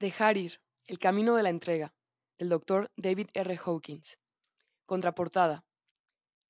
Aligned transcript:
Dejar 0.00 0.36
ir, 0.36 0.60
el 0.84 1.00
camino 1.00 1.34
de 1.34 1.42
la 1.42 1.50
entrega, 1.50 1.92
del 2.38 2.50
doctor 2.50 2.92
David 2.96 3.30
R. 3.34 3.58
Hawkins. 3.64 4.20
Contraportada. 4.86 5.66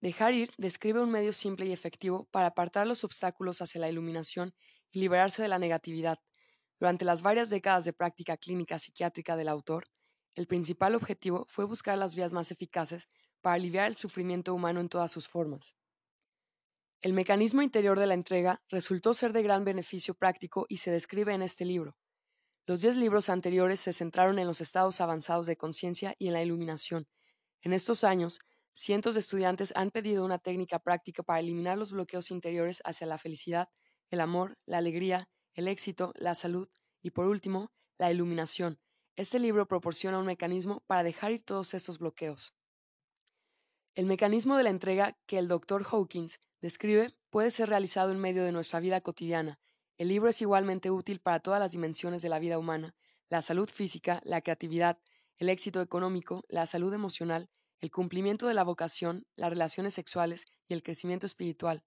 Dejar 0.02 0.34
ir 0.34 0.50
describe 0.58 1.00
un 1.00 1.10
medio 1.10 1.32
simple 1.32 1.64
y 1.64 1.72
efectivo 1.72 2.28
para 2.30 2.48
apartar 2.48 2.86
los 2.86 3.04
obstáculos 3.04 3.62
hacia 3.62 3.80
la 3.80 3.88
iluminación 3.88 4.54
y 4.90 5.00
liberarse 5.00 5.40
de 5.40 5.48
la 5.48 5.58
negatividad. 5.58 6.18
Durante 6.78 7.06
las 7.06 7.22
varias 7.22 7.48
décadas 7.48 7.86
de 7.86 7.94
práctica 7.94 8.36
clínica 8.36 8.78
psiquiátrica 8.78 9.34
del 9.34 9.48
autor, 9.48 9.88
el 10.34 10.46
principal 10.46 10.94
objetivo 10.94 11.46
fue 11.48 11.64
buscar 11.64 11.96
las 11.96 12.14
vías 12.14 12.34
más 12.34 12.50
eficaces 12.50 13.08
para 13.40 13.54
aliviar 13.54 13.86
el 13.86 13.96
sufrimiento 13.96 14.52
humano 14.52 14.80
en 14.80 14.90
todas 14.90 15.10
sus 15.10 15.26
formas. 15.26 15.74
El 17.00 17.14
mecanismo 17.14 17.62
interior 17.62 17.98
de 17.98 18.08
la 18.08 18.14
entrega 18.14 18.62
resultó 18.68 19.14
ser 19.14 19.32
de 19.32 19.42
gran 19.42 19.64
beneficio 19.64 20.12
práctico 20.12 20.66
y 20.68 20.76
se 20.76 20.90
describe 20.90 21.32
en 21.32 21.40
este 21.40 21.64
libro. 21.64 21.96
Los 22.68 22.82
diez 22.82 22.96
libros 22.96 23.30
anteriores 23.30 23.80
se 23.80 23.94
centraron 23.94 24.38
en 24.38 24.46
los 24.46 24.60
estados 24.60 25.00
avanzados 25.00 25.46
de 25.46 25.56
conciencia 25.56 26.14
y 26.18 26.26
en 26.26 26.34
la 26.34 26.42
iluminación. 26.42 27.08
En 27.62 27.72
estos 27.72 28.04
años, 28.04 28.40
cientos 28.74 29.14
de 29.14 29.20
estudiantes 29.20 29.72
han 29.74 29.90
pedido 29.90 30.22
una 30.22 30.38
técnica 30.38 30.78
práctica 30.78 31.22
para 31.22 31.40
eliminar 31.40 31.78
los 31.78 31.92
bloqueos 31.92 32.30
interiores 32.30 32.82
hacia 32.84 33.06
la 33.06 33.16
felicidad, 33.16 33.70
el 34.10 34.20
amor, 34.20 34.58
la 34.66 34.76
alegría, 34.76 35.30
el 35.54 35.66
éxito, 35.66 36.12
la 36.14 36.34
salud 36.34 36.68
y, 37.00 37.12
por 37.12 37.24
último, 37.24 37.72
la 37.96 38.12
iluminación. 38.12 38.78
Este 39.16 39.38
libro 39.38 39.66
proporciona 39.66 40.18
un 40.18 40.26
mecanismo 40.26 40.84
para 40.86 41.02
dejar 41.02 41.32
ir 41.32 41.42
todos 41.42 41.72
estos 41.72 41.98
bloqueos. 41.98 42.52
El 43.94 44.04
mecanismo 44.04 44.58
de 44.58 44.64
la 44.64 44.70
entrega 44.70 45.16
que 45.24 45.38
el 45.38 45.48
Dr. 45.48 45.86
Hawkins 45.90 46.38
describe 46.60 47.16
puede 47.30 47.50
ser 47.50 47.70
realizado 47.70 48.12
en 48.12 48.18
medio 48.18 48.44
de 48.44 48.52
nuestra 48.52 48.78
vida 48.78 49.00
cotidiana. 49.00 49.58
El 49.98 50.08
libro 50.08 50.28
es 50.28 50.40
igualmente 50.40 50.92
útil 50.92 51.18
para 51.18 51.40
todas 51.40 51.58
las 51.58 51.72
dimensiones 51.72 52.22
de 52.22 52.28
la 52.28 52.38
vida 52.38 52.56
humana, 52.56 52.94
la 53.28 53.42
salud 53.42 53.68
física, 53.68 54.20
la 54.24 54.40
creatividad, 54.40 55.00
el 55.38 55.48
éxito 55.48 55.82
económico, 55.82 56.44
la 56.48 56.66
salud 56.66 56.94
emocional, 56.94 57.50
el 57.80 57.90
cumplimiento 57.90 58.46
de 58.46 58.54
la 58.54 58.62
vocación, 58.62 59.26
las 59.34 59.50
relaciones 59.50 59.94
sexuales 59.94 60.46
y 60.68 60.74
el 60.74 60.84
crecimiento 60.84 61.26
espiritual. 61.26 61.82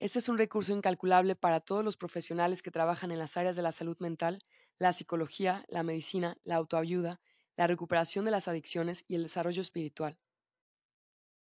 Este 0.00 0.18
es 0.18 0.28
un 0.28 0.36
recurso 0.36 0.72
incalculable 0.72 1.36
para 1.36 1.60
todos 1.60 1.84
los 1.84 1.96
profesionales 1.96 2.60
que 2.60 2.72
trabajan 2.72 3.12
en 3.12 3.20
las 3.20 3.36
áreas 3.36 3.54
de 3.54 3.62
la 3.62 3.70
salud 3.70 3.96
mental, 4.00 4.42
la 4.78 4.92
psicología, 4.92 5.64
la 5.68 5.84
medicina, 5.84 6.36
la 6.42 6.56
autoayuda, 6.56 7.20
la 7.56 7.68
recuperación 7.68 8.24
de 8.24 8.32
las 8.32 8.48
adicciones 8.48 9.04
y 9.06 9.14
el 9.14 9.22
desarrollo 9.22 9.62
espiritual. 9.62 10.18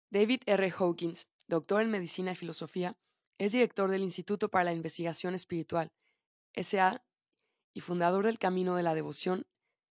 David 0.09 0.41
R. 0.47 0.71
Hawkins, 0.71 1.27
doctor 1.47 1.83
en 1.83 1.91
Medicina 1.91 2.31
y 2.31 2.35
Filosofía, 2.35 2.97
es 3.39 3.53
director 3.53 3.89
del 3.89 4.03
Instituto 4.03 4.49
para 4.49 4.65
la 4.65 4.73
Investigación 4.73 5.33
Espiritual, 5.33 5.91
SA, 6.55 7.03
y 7.73 7.81
fundador 7.81 8.25
del 8.25 8.37
Camino 8.37 8.75
de 8.75 8.83
la 8.83 8.93
Devoción 8.93 9.47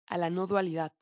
a 0.07 0.17
la 0.17 0.31
No 0.31 0.47
Dualidad. 0.47 0.93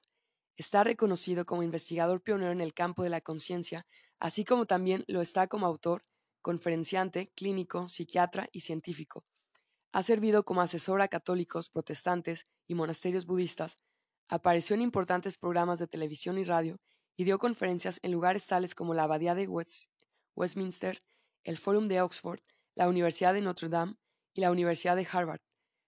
Está 0.58 0.84
reconocido 0.84 1.46
como 1.46 1.64
investigador 1.64 2.22
pionero 2.22 2.52
en 2.52 2.60
el 2.60 2.74
campo 2.74 3.04
de 3.04 3.10
la 3.10 3.22
conciencia, 3.22 3.88
así 4.20 4.44
como 4.44 4.66
también 4.66 5.06
lo 5.08 5.22
está 5.22 5.48
como 5.48 5.66
autor, 5.66 6.04
conferenciante, 6.42 7.32
clínico, 7.36 7.88
psiquiatra 7.88 8.50
y 8.52 8.60
científico. 8.60 9.26
Ha 9.94 10.04
servido 10.04 10.44
como 10.44 10.62
asesor 10.62 11.02
a 11.02 11.08
católicos, 11.08 11.70
protestantes 11.70 12.48
y 12.68 12.76
monasterios 12.76 13.26
budistas, 13.26 13.80
apareció 14.28 14.74
en 14.74 14.82
importantes 14.82 15.38
programas 15.38 15.80
de 15.80 15.88
televisión 15.88 16.38
y 16.38 16.44
radio 16.44 16.82
y 17.16 17.24
dio 17.24 17.40
conferencias 17.40 18.00
en 18.04 18.12
lugares 18.12 18.46
tales 18.48 18.76
como 18.76 18.94
la 18.94 19.04
Abadía 19.04 19.34
de 19.34 19.48
Westminster, 20.36 21.04
el 21.44 21.58
Fórum 21.58 21.88
de 21.88 22.02
Oxford, 22.02 22.40
la 22.76 22.88
Universidad 22.88 23.34
de 23.34 23.42
Notre 23.42 23.70
Dame 23.70 23.96
y 24.34 24.42
la 24.42 24.52
Universidad 24.52 24.96
de 24.96 25.08
Harvard. 25.12 25.42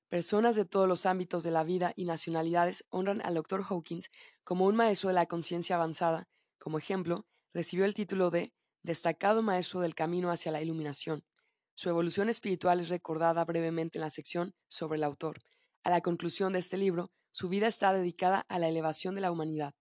Personas 0.09 0.55
de 0.55 0.65
todos 0.65 0.87
los 0.87 1.05
ámbitos 1.05 1.43
de 1.43 1.51
la 1.51 1.63
vida 1.63 1.93
y 1.95 2.05
nacionalidades 2.05 2.85
honran 2.89 3.21
al 3.25 3.33
Dr. 3.33 3.63
Hawkins 3.67 4.11
como 4.43 4.65
un 4.65 4.75
maestro 4.75 5.09
de 5.09 5.15
la 5.15 5.25
conciencia 5.25 5.75
avanzada. 5.75 6.27
Como 6.59 6.77
ejemplo, 6.77 7.25
recibió 7.53 7.85
el 7.85 7.93
título 7.93 8.29
de 8.29 8.53
destacado 8.83 9.41
maestro 9.41 9.81
del 9.81 9.95
camino 9.95 10.29
hacia 10.29 10.51
la 10.51 10.61
iluminación. 10.61 11.23
Su 11.73 11.89
evolución 11.89 12.29
espiritual 12.29 12.79
es 12.79 12.89
recordada 12.89 13.43
brevemente 13.43 13.97
en 13.97 14.03
la 14.03 14.09
sección 14.09 14.53
sobre 14.67 14.97
el 14.97 15.03
autor. 15.03 15.39
A 15.83 15.89
la 15.89 16.01
conclusión 16.01 16.53
de 16.53 16.59
este 16.59 16.77
libro, 16.77 17.11
su 17.31 17.49
vida 17.49 17.67
está 17.67 17.91
dedicada 17.91 18.45
a 18.47 18.59
la 18.59 18.69
elevación 18.69 19.15
de 19.15 19.21
la 19.21 19.31
humanidad. 19.31 19.73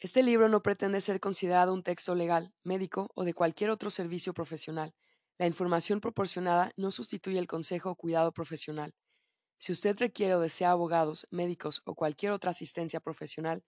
Este 0.00 0.22
libro 0.22 0.48
no 0.48 0.62
pretende 0.62 1.00
ser 1.00 1.18
considerado 1.18 1.74
un 1.74 1.82
texto 1.82 2.14
legal, 2.14 2.54
médico 2.62 3.10
o 3.16 3.24
de 3.24 3.34
cualquier 3.34 3.70
otro 3.70 3.90
servicio 3.90 4.32
profesional. 4.32 4.94
La 5.38 5.48
información 5.48 6.00
proporcionada 6.00 6.70
no 6.76 6.92
sustituye 6.92 7.40
el 7.40 7.48
consejo 7.48 7.90
o 7.90 7.96
cuidado 7.96 8.30
profesional. 8.30 8.94
Si 9.56 9.72
usted 9.72 9.96
requiere 9.98 10.36
o 10.36 10.40
desea 10.40 10.70
abogados, 10.70 11.26
médicos 11.32 11.82
o 11.84 11.96
cualquier 11.96 12.30
otra 12.30 12.52
asistencia 12.52 13.00
profesional, 13.00 13.64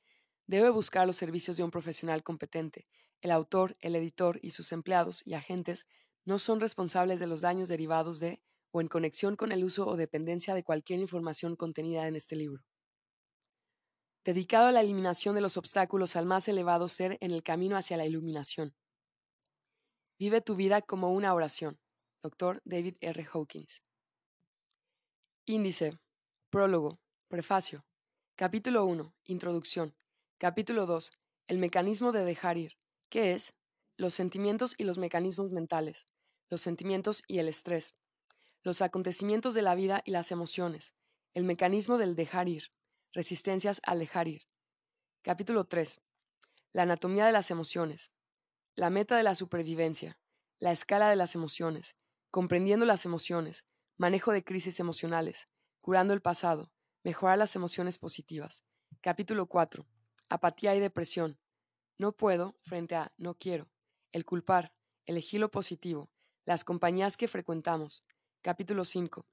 debe 0.46 0.70
buscar 0.70 1.04
los 1.04 1.16
servicios 1.16 1.56
de 1.56 1.64
un 1.64 1.72
profesional 1.72 2.22
competente. 2.22 2.86
El 3.22 3.32
autor, 3.32 3.76
el 3.80 3.96
editor 3.96 4.38
y 4.40 4.52
sus 4.52 4.70
empleados 4.70 5.26
y 5.26 5.34
agentes 5.34 5.88
no 6.24 6.38
son 6.38 6.60
responsables 6.60 7.18
de 7.18 7.26
los 7.26 7.40
daños 7.40 7.68
derivados 7.68 8.20
de 8.20 8.40
o 8.70 8.80
en 8.80 8.86
conexión 8.86 9.34
con 9.34 9.50
el 9.50 9.64
uso 9.64 9.84
o 9.84 9.96
dependencia 9.96 10.54
de 10.54 10.62
cualquier 10.62 11.00
información 11.00 11.56
contenida 11.56 12.06
en 12.06 12.14
este 12.14 12.36
libro 12.36 12.69
dedicado 14.24 14.66
a 14.66 14.72
la 14.72 14.80
eliminación 14.80 15.34
de 15.34 15.40
los 15.40 15.56
obstáculos 15.56 16.16
al 16.16 16.26
más 16.26 16.48
elevado 16.48 16.88
ser 16.88 17.16
en 17.20 17.30
el 17.30 17.42
camino 17.42 17.76
hacia 17.76 17.96
la 17.96 18.06
iluminación. 18.06 18.74
Vive 20.18 20.40
tu 20.40 20.54
vida 20.54 20.82
como 20.82 21.12
una 21.12 21.32
oración. 21.32 21.80
Dr. 22.22 22.60
David 22.64 22.96
R. 23.00 23.26
Hawkins. 23.32 23.82
Índice. 25.46 25.98
Prólogo. 26.50 27.00
Prefacio. 27.28 27.86
Capítulo 28.36 28.84
1. 28.84 29.14
Introducción. 29.24 29.94
Capítulo 30.38 30.84
2. 30.84 31.12
El 31.48 31.58
mecanismo 31.58 32.12
de 32.12 32.24
dejar 32.24 32.58
ir. 32.58 32.76
¿Qué 33.08 33.32
es? 33.32 33.54
Los 33.96 34.14
sentimientos 34.14 34.74
y 34.76 34.84
los 34.84 34.98
mecanismos 34.98 35.50
mentales. 35.50 36.08
Los 36.50 36.60
sentimientos 36.60 37.22
y 37.26 37.38
el 37.38 37.48
estrés. 37.48 37.94
Los 38.62 38.82
acontecimientos 38.82 39.54
de 39.54 39.62
la 39.62 39.74
vida 39.74 40.02
y 40.04 40.10
las 40.10 40.30
emociones. 40.30 40.94
El 41.32 41.44
mecanismo 41.44 41.96
del 41.96 42.14
dejar 42.14 42.48
ir. 42.48 42.70
Resistencias 43.12 43.80
al 43.84 43.98
dejar 43.98 44.28
ir. 44.28 44.46
Capítulo 45.22 45.64
3. 45.64 46.00
La 46.72 46.82
anatomía 46.82 47.26
de 47.26 47.32
las 47.32 47.50
emociones. 47.50 48.12
La 48.76 48.88
meta 48.88 49.16
de 49.16 49.24
la 49.24 49.34
supervivencia. 49.34 50.20
La 50.60 50.70
escala 50.70 51.10
de 51.10 51.16
las 51.16 51.34
emociones. 51.34 51.96
Comprendiendo 52.30 52.86
las 52.86 53.04
emociones. 53.04 53.64
Manejo 53.96 54.30
de 54.30 54.44
crisis 54.44 54.78
emocionales. 54.78 55.48
Curando 55.80 56.14
el 56.14 56.22
pasado. 56.22 56.70
Mejorar 57.02 57.36
las 57.36 57.56
emociones 57.56 57.98
positivas. 57.98 58.64
Capítulo 59.00 59.46
4. 59.46 59.84
Apatía 60.28 60.76
y 60.76 60.80
depresión. 60.80 61.40
No 61.98 62.12
puedo 62.12 62.60
frente 62.62 62.94
a 62.94 63.12
no 63.16 63.34
quiero. 63.34 63.72
El 64.12 64.24
culpar. 64.24 64.72
Elegir 65.04 65.40
lo 65.40 65.50
positivo. 65.50 66.12
Las 66.44 66.62
compañías 66.62 67.16
que 67.16 67.26
frecuentamos. 67.26 68.04
Capítulo 68.40 68.84
5. 68.84 69.26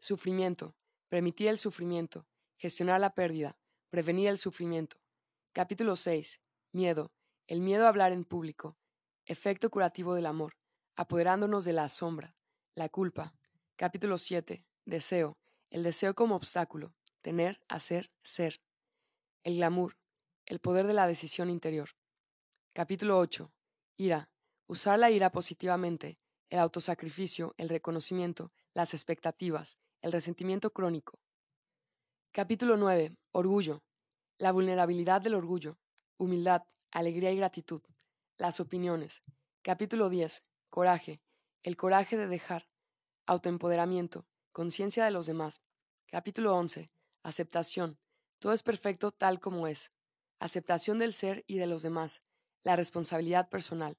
Sufrimiento. 0.00 0.76
Permitir 1.08 1.48
el 1.48 1.56
sufrimiento. 1.56 2.26
Gestionar 2.62 3.00
la 3.00 3.12
pérdida. 3.12 3.58
Prevenir 3.90 4.28
el 4.28 4.38
sufrimiento. 4.38 4.96
Capítulo 5.52 5.96
6. 5.96 6.40
Miedo. 6.70 7.12
El 7.48 7.60
miedo 7.60 7.86
a 7.86 7.88
hablar 7.88 8.12
en 8.12 8.24
público. 8.24 8.78
Efecto 9.26 9.68
curativo 9.68 10.14
del 10.14 10.26
amor. 10.26 10.56
Apoderándonos 10.94 11.64
de 11.64 11.72
la 11.72 11.88
sombra. 11.88 12.36
La 12.76 12.88
culpa. 12.88 13.34
Capítulo 13.74 14.16
7. 14.16 14.64
Deseo. 14.84 15.38
El 15.70 15.82
deseo 15.82 16.14
como 16.14 16.36
obstáculo. 16.36 16.94
Tener, 17.20 17.60
hacer, 17.68 18.12
ser. 18.22 18.60
El 19.42 19.56
glamour. 19.56 19.98
El 20.46 20.60
poder 20.60 20.86
de 20.86 20.92
la 20.92 21.08
decisión 21.08 21.50
interior. 21.50 21.90
Capítulo 22.74 23.18
8. 23.18 23.52
Ira. 23.96 24.30
Usar 24.68 25.00
la 25.00 25.10
ira 25.10 25.32
positivamente. 25.32 26.20
El 26.48 26.60
autosacrificio, 26.60 27.56
el 27.56 27.68
reconocimiento, 27.68 28.52
las 28.72 28.94
expectativas, 28.94 29.78
el 30.00 30.12
resentimiento 30.12 30.72
crónico. 30.72 31.21
Capítulo 32.34 32.78
9. 32.78 33.14
Orgullo. 33.32 33.82
La 34.38 34.52
vulnerabilidad 34.52 35.20
del 35.20 35.34
orgullo. 35.34 35.76
Humildad, 36.16 36.62
alegría 36.90 37.30
y 37.30 37.36
gratitud. 37.36 37.82
Las 38.38 38.58
opiniones. 38.58 39.22
Capítulo 39.60 40.08
10. 40.08 40.42
Coraje. 40.70 41.20
El 41.62 41.76
coraje 41.76 42.16
de 42.16 42.28
dejar. 42.28 42.70
Autoempoderamiento. 43.26 44.24
Conciencia 44.50 45.04
de 45.04 45.10
los 45.10 45.26
demás. 45.26 45.60
Capítulo 46.06 46.56
11. 46.56 46.90
Aceptación. 47.22 47.98
Todo 48.38 48.54
es 48.54 48.62
perfecto 48.62 49.12
tal 49.12 49.38
como 49.38 49.66
es. 49.66 49.92
Aceptación 50.38 50.98
del 50.98 51.12
ser 51.12 51.44
y 51.46 51.58
de 51.58 51.66
los 51.66 51.82
demás. 51.82 52.22
La 52.62 52.76
responsabilidad 52.76 53.50
personal. 53.50 53.98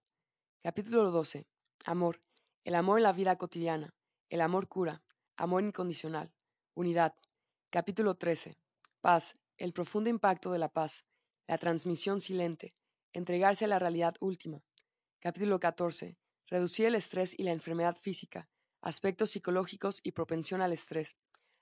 Capítulo 0.64 1.12
12. 1.12 1.46
Amor. 1.86 2.24
El 2.64 2.74
amor 2.74 2.98
en 2.98 3.04
la 3.04 3.14
vida 3.14 3.38
cotidiana. 3.38 3.94
El 4.32 4.42
amor 4.42 4.68
cura. 4.68 5.04
Amor 5.38 5.62
incondicional. 5.62 6.34
Unidad. 6.74 7.14
Capítulo 7.74 8.14
13. 8.14 8.56
Paz. 9.02 9.36
El 9.58 9.74
profundo 9.74 10.08
impacto 10.08 10.52
de 10.52 10.60
la 10.60 10.70
paz. 10.70 11.08
La 11.48 11.58
transmisión 11.58 12.22
silente. 12.22 12.76
Entregarse 13.14 13.66
a 13.66 13.68
la 13.68 13.80
realidad 13.80 14.14
última. 14.20 14.64
Capítulo 15.20 15.60
14. 15.60 16.16
Reducir 16.46 16.86
el 16.86 16.94
estrés 16.94 17.34
y 17.36 17.42
la 17.42 17.52
enfermedad 17.52 17.98
física. 17.98 18.48
Aspectos 18.84 19.32
psicológicos 19.32 20.02
y 20.04 20.12
propensión 20.12 20.62
al 20.62 20.72
estrés. 20.72 21.16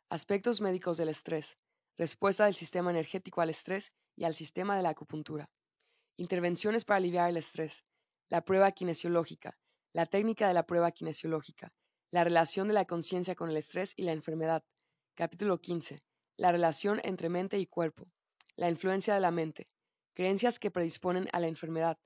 Aspectos 0.10 0.60
médicos 0.60 0.98
del 0.98 1.08
estrés. 1.08 1.58
respuesta 1.98 2.44
del 2.44 2.56
sistema 2.56 2.92
energético 2.92 3.40
al 3.40 3.50
estrés 3.50 3.94
y 4.18 4.25
al 4.25 4.36
sistema 4.36 4.75
de 4.75 4.84
la 4.84 4.90
acupuntura. 4.90 5.50
Intervenciones 6.18 6.84
para 6.84 6.98
aliviar 6.98 7.30
el 7.30 7.38
estrés, 7.38 7.86
la 8.28 8.44
prueba 8.44 8.74
kinesiológica, 8.74 9.58
la 9.94 10.06
técnica 10.06 10.50
de 10.50 10.56
la 10.56 10.66
prueba 10.66 10.92
kinesiológica, 10.92 11.72
la 12.12 12.25
relación 12.25 12.68
de 12.68 12.74
la 12.74 12.84
conciencia 12.84 13.34
con 13.34 13.50
el 13.50 13.56
estrés 13.56 13.94
y 13.96 14.04
la 14.04 14.12
enfermedad. 14.12 14.66
Capítulo 15.13 15.60
15. 15.60 16.02
La 16.38 16.54
relación 16.54 17.02
entre 17.04 17.28
mente 17.28 17.60
y 17.60 17.66
cuerpo, 17.66 18.10
la 18.56 18.69
influencia 18.69 19.13
de 19.13 19.19
la 19.19 19.30
mente, 19.30 19.69
creencias 20.13 20.58
que 20.58 20.72
predisponen 20.72 21.28
a 21.34 21.42
la 21.42 21.48
enfermedad, 21.48 22.00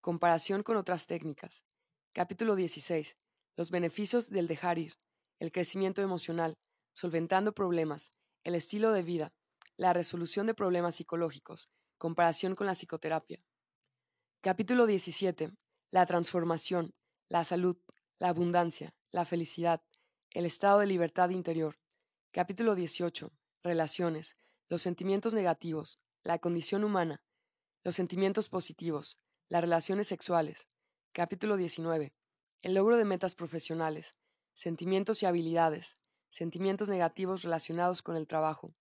comparación 0.00 0.62
con 0.62 0.76
otras 0.76 1.08
técnicas. 1.08 1.64
Capítulo 2.12 2.54
16. 2.54 3.16
Los 3.56 3.72
beneficios 3.72 4.30
del 4.30 4.46
dejar 4.46 4.78
ir, 4.78 4.94
el 5.40 5.50
crecimiento 5.50 6.00
emocional, 6.00 6.56
solventando 6.92 7.52
problemas, 7.52 8.12
el 8.44 8.54
estilo 8.54 8.92
de 8.92 9.02
vida, 9.02 9.32
la 9.76 9.92
resolución 9.92 10.46
de 10.46 10.54
problemas 10.54 10.94
psicológicos, 10.94 11.68
comparación 11.98 12.54
con 12.54 12.68
la 12.68 12.74
psicoterapia. 12.74 13.42
Capítulo 14.42 14.86
17. 14.86 15.50
La 15.90 16.06
transformación, 16.06 16.94
la 17.28 17.42
salud, 17.42 17.76
la 18.20 18.28
abundancia, 18.28 18.94
la 19.10 19.24
felicidad, 19.24 19.82
el 20.30 20.46
estado 20.46 20.78
de 20.78 20.86
libertad 20.86 21.30
interior. 21.30 21.80
Capítulo 22.38 22.76
18. 22.76 23.32
Relaciones, 23.64 24.36
los 24.68 24.80
sentimientos 24.82 25.34
negativos, 25.34 25.98
la 26.22 26.38
condición 26.38 26.84
humana, 26.84 27.20
los 27.82 27.96
sentimientos 27.96 28.48
positivos, 28.48 29.18
las 29.48 29.60
relaciones 29.60 30.06
sexuales. 30.06 30.68
Capítulo 31.10 31.56
19. 31.56 32.14
El 32.62 32.74
logro 32.74 32.96
de 32.96 33.04
metas 33.04 33.34
profesionales, 33.34 34.14
sentimientos 34.54 35.20
y 35.20 35.26
habilidades, 35.26 35.98
sentimientos 36.28 36.88
negativos 36.88 37.42
relacionados 37.42 38.02
con 38.02 38.14
el 38.14 38.28
trabajo, 38.28 38.72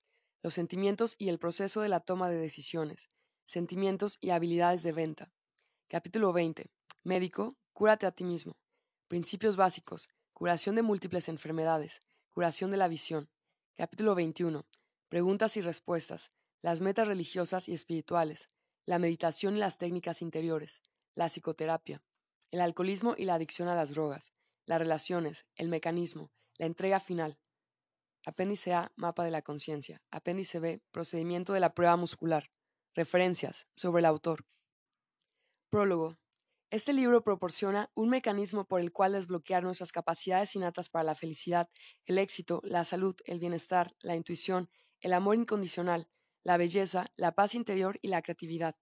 los 0.44 0.54
sentimientos 0.54 1.16
y 1.18 1.30
el 1.30 1.40
proceso 1.40 1.82
de 1.82 1.90
la 1.90 2.02
toma 2.02 2.30
de 2.30 2.38
decisiones, 2.38 3.10
sentimientos 3.44 4.20
y 4.22 4.30
habilidades 4.30 4.84
de 4.84 4.92
venta. 4.92 5.32
Capítulo 5.88 6.32
20. 6.32 6.70
Médico, 7.04 7.58
cúrate 7.74 8.06
a 8.06 8.12
ti 8.12 8.24
mismo. 8.24 8.56
Principios 9.08 9.56
básicos, 9.56 10.10
curación 10.32 10.76
de 10.76 10.84
múltiples 10.84 11.28
enfermedades, 11.28 12.04
curación 12.30 12.70
de 12.70 12.78
la 12.78 12.88
visión. 12.88 13.32
Capítulo 13.80 14.16
21. 14.16 14.66
Preguntas 15.08 15.56
y 15.56 15.62
respuestas, 15.62 16.32
las 16.64 16.82
metas 16.82 17.08
religiosas 17.08 17.70
y 17.70 17.76
espirituales, 17.76 18.50
la 18.88 18.98
meditación 18.98 19.56
y 19.56 19.60
las 19.60 19.78
técnicas 19.78 20.24
interiores, 20.24 20.82
la 21.14 21.30
psicoterapia, 21.30 22.02
el 22.50 22.62
alcoholismo 22.62 23.14
y 23.16 23.26
la 23.26 23.36
adicción 23.36 23.68
a 23.68 23.76
las 23.76 23.92
drogas, 23.94 24.34
las 24.66 24.80
relaciones, 24.80 25.46
el 25.56 25.70
mecanismo, 25.70 26.32
la 26.58 26.66
entrega 26.66 27.00
final. 27.00 27.38
Apéndice 28.26 28.74
A, 28.74 28.92
mapa 28.96 29.24
de 29.24 29.30
la 29.30 29.44
conciencia. 29.44 30.02
Apéndice 30.10 30.60
B, 30.60 30.82
procedimiento 30.90 31.54
de 31.54 31.60
la 31.60 31.76
prueba 31.76 31.96
muscular. 31.98 32.50
Referencias 32.96 33.68
sobre 33.76 34.00
el 34.00 34.08
autor. 34.08 34.48
Prólogo. 35.70 36.18
Este 36.70 36.92
libro 36.92 37.24
proporciona 37.24 37.90
un 37.96 38.10
mecanismo 38.10 38.66
por 38.66 38.82
el 38.82 38.92
cual 38.92 39.14
desbloquear 39.14 39.64
nuestras 39.64 39.94
capacidades 39.94 40.54
innatas 40.54 40.90
para 40.90 41.06
la 41.06 41.16
felicidad, 41.16 41.70
el 42.06 42.18
éxito, 42.18 42.60
la 42.66 42.84
salud, 42.84 43.16
el 43.24 43.40
bienestar, 43.40 43.96
la 44.02 44.18
intuición, 44.18 44.70
el 45.00 45.14
amor 45.14 45.38
incondicional, 45.38 46.10
la 46.44 46.58
belleza, 46.58 47.10
la 47.16 47.32
paz 47.32 47.56
interior 47.56 48.00
y 48.02 48.10
la 48.10 48.22
creatividad. 48.22 48.76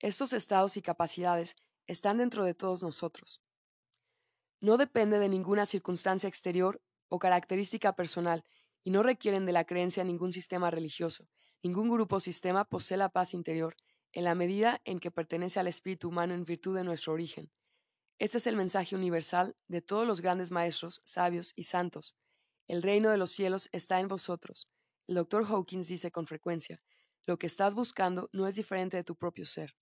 Estos 0.00 0.34
estados 0.34 0.76
y 0.76 0.82
capacidades 0.82 1.56
están 1.86 2.18
dentro 2.18 2.44
de 2.44 2.52
todos 2.52 2.82
nosotros. 2.82 3.42
No 4.60 4.76
depende 4.76 5.18
de 5.18 5.30
ninguna 5.30 5.64
circunstancia 5.64 6.28
exterior 6.28 6.82
o 7.08 7.18
característica 7.18 7.94
personal 7.96 8.44
y 8.84 8.90
no 8.90 9.02
requieren 9.02 9.46
de 9.46 9.52
la 9.52 9.64
creencia 9.64 10.02
en 10.02 10.08
ningún 10.08 10.34
sistema 10.34 10.70
religioso. 10.70 11.30
Ningún 11.62 11.88
grupo 11.88 12.16
o 12.16 12.20
sistema 12.20 12.66
posee 12.66 12.98
la 12.98 13.08
paz 13.08 13.32
interior 13.32 13.74
en 14.12 14.24
la 14.24 14.34
medida 14.34 14.80
en 14.84 14.98
que 14.98 15.10
pertenece 15.10 15.60
al 15.60 15.66
espíritu 15.66 16.08
humano 16.08 16.34
en 16.34 16.44
virtud 16.44 16.76
de 16.76 16.84
nuestro 16.84 17.12
origen. 17.12 17.50
Este 18.18 18.38
es 18.38 18.46
el 18.46 18.56
mensaje 18.56 18.94
universal 18.94 19.56
de 19.68 19.82
todos 19.82 20.06
los 20.06 20.20
grandes 20.20 20.50
maestros, 20.50 21.02
sabios 21.04 21.52
y 21.56 21.64
santos. 21.64 22.16
El 22.68 22.82
reino 22.82 23.10
de 23.10 23.16
los 23.16 23.30
cielos 23.30 23.68
está 23.72 24.00
en 24.00 24.08
vosotros. 24.08 24.70
El 25.08 25.16
doctor 25.16 25.44
Hawkins 25.44 25.88
dice 25.88 26.12
con 26.12 26.26
frecuencia, 26.26 26.80
lo 27.26 27.38
que 27.38 27.46
estás 27.46 27.74
buscando 27.74 28.28
no 28.32 28.46
es 28.46 28.54
diferente 28.54 28.96
de 28.96 29.04
tu 29.04 29.16
propio 29.16 29.44
ser. 29.44 29.76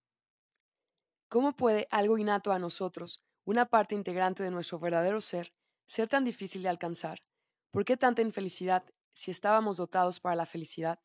¿Cómo 1.28 1.54
puede 1.54 1.86
algo 1.90 2.18
innato 2.18 2.52
a 2.52 2.58
nosotros, 2.58 3.22
una 3.44 3.66
parte 3.66 3.94
integrante 3.94 4.42
de 4.42 4.50
nuestro 4.50 4.78
verdadero 4.78 5.20
ser, 5.20 5.52
ser 5.86 6.08
tan 6.08 6.24
difícil 6.24 6.62
de 6.62 6.68
alcanzar? 6.68 7.22
¿Por 7.70 7.84
qué 7.84 7.96
tanta 7.96 8.22
infelicidad 8.22 8.84
si 9.12 9.30
estábamos 9.30 9.76
dotados 9.76 10.18
para 10.18 10.34
la 10.34 10.46
felicidad? 10.46 10.98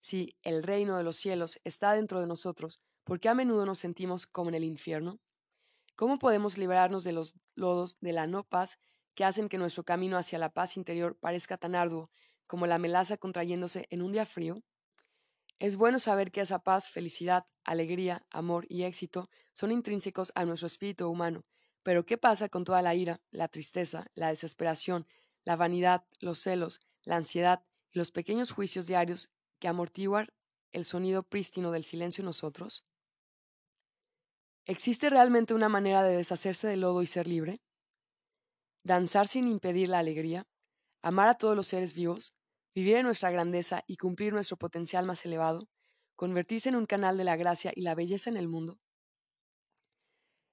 Si 0.00 0.36
el 0.42 0.62
reino 0.62 0.96
de 0.96 1.04
los 1.04 1.16
cielos 1.16 1.60
está 1.64 1.92
dentro 1.92 2.20
de 2.20 2.26
nosotros, 2.26 2.80
¿por 3.04 3.20
qué 3.20 3.28
a 3.28 3.34
menudo 3.34 3.66
nos 3.66 3.78
sentimos 3.78 4.26
como 4.26 4.48
en 4.48 4.56
el 4.56 4.64
infierno? 4.64 5.20
¿Cómo 5.96 6.18
podemos 6.18 6.56
liberarnos 6.56 7.04
de 7.04 7.12
los 7.12 7.34
lodos 7.54 8.00
de 8.00 8.12
la 8.12 8.26
no 8.26 8.44
paz 8.44 8.78
que 9.14 9.24
hacen 9.24 9.48
que 9.48 9.58
nuestro 9.58 9.84
camino 9.84 10.16
hacia 10.16 10.38
la 10.38 10.52
paz 10.52 10.76
interior 10.76 11.18
parezca 11.18 11.58
tan 11.58 11.74
arduo 11.74 12.10
como 12.46 12.66
la 12.66 12.78
melaza 12.78 13.18
contrayéndose 13.18 13.86
en 13.90 14.00
un 14.00 14.12
día 14.12 14.24
frío? 14.24 14.62
Es 15.58 15.76
bueno 15.76 15.98
saber 15.98 16.32
que 16.32 16.40
esa 16.40 16.60
paz, 16.60 16.88
felicidad, 16.88 17.44
alegría, 17.64 18.24
amor 18.30 18.64
y 18.70 18.84
éxito 18.84 19.28
son 19.52 19.72
intrínsecos 19.72 20.32
a 20.34 20.46
nuestro 20.46 20.66
espíritu 20.66 21.06
humano, 21.06 21.44
pero 21.82 22.06
¿qué 22.06 22.16
pasa 22.16 22.48
con 22.48 22.64
toda 22.64 22.80
la 22.80 22.94
ira, 22.94 23.20
la 23.30 23.48
tristeza, 23.48 24.06
la 24.14 24.28
desesperación, 24.28 25.06
la 25.44 25.56
vanidad, 25.56 26.06
los 26.18 26.40
celos, 26.40 26.80
la 27.04 27.16
ansiedad 27.16 27.62
y 27.92 27.98
los 27.98 28.10
pequeños 28.10 28.52
juicios 28.52 28.86
diarios 28.86 29.30
que 29.60 29.68
amortiguan 29.68 30.26
el 30.72 30.84
sonido 30.84 31.22
prístino 31.22 31.70
del 31.70 31.84
silencio 31.84 32.22
en 32.22 32.26
nosotros? 32.26 32.84
¿Existe 34.66 35.10
realmente 35.10 35.54
una 35.54 35.68
manera 35.68 36.02
de 36.02 36.16
deshacerse 36.16 36.66
del 36.66 36.80
lodo 36.80 37.02
y 37.02 37.06
ser 37.06 37.26
libre? 37.26 37.60
¿Danzar 38.82 39.28
sin 39.28 39.46
impedir 39.48 39.88
la 39.88 39.98
alegría? 39.98 40.46
¿Amar 41.02 41.28
a 41.28 41.34
todos 41.34 41.56
los 41.56 41.66
seres 41.66 41.94
vivos? 41.94 42.34
¿Vivir 42.74 42.96
en 42.96 43.06
nuestra 43.06 43.30
grandeza 43.30 43.84
y 43.86 43.96
cumplir 43.96 44.32
nuestro 44.32 44.56
potencial 44.56 45.04
más 45.04 45.24
elevado? 45.24 45.68
¿Convertirse 46.16 46.68
en 46.68 46.76
un 46.76 46.86
canal 46.86 47.16
de 47.18 47.24
la 47.24 47.36
gracia 47.36 47.72
y 47.74 47.82
la 47.82 47.94
belleza 47.94 48.30
en 48.30 48.36
el 48.36 48.48
mundo? 48.48 48.78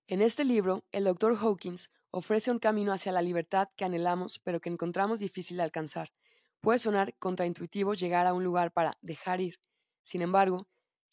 En 0.07 0.21
este 0.21 0.45
libro, 0.45 0.86
el 0.92 1.03
Dr. 1.03 1.38
Hawkins 1.38 1.89
ofrece 2.12 2.50
un 2.50 2.60
camino 2.60 2.94
hacia 2.94 3.12
la 3.12 3.21
libertad 3.21 3.68
que 3.75 3.86
anhelamos 3.86 4.39
pero 4.44 4.62
que 4.62 4.69
encontramos 4.69 5.19
difícil 5.19 5.57
de 5.57 5.63
alcanzar. 5.63 6.10
Puede 6.62 6.80
sonar 6.80 7.15
contraintuitivo 7.19 7.94
llegar 7.94 8.27
a 8.27 8.33
un 8.33 8.44
lugar 8.44 8.71
para 8.71 8.98
dejar 9.01 9.42
ir. 9.42 9.59
Sin 10.04 10.21
embargo, 10.21 10.68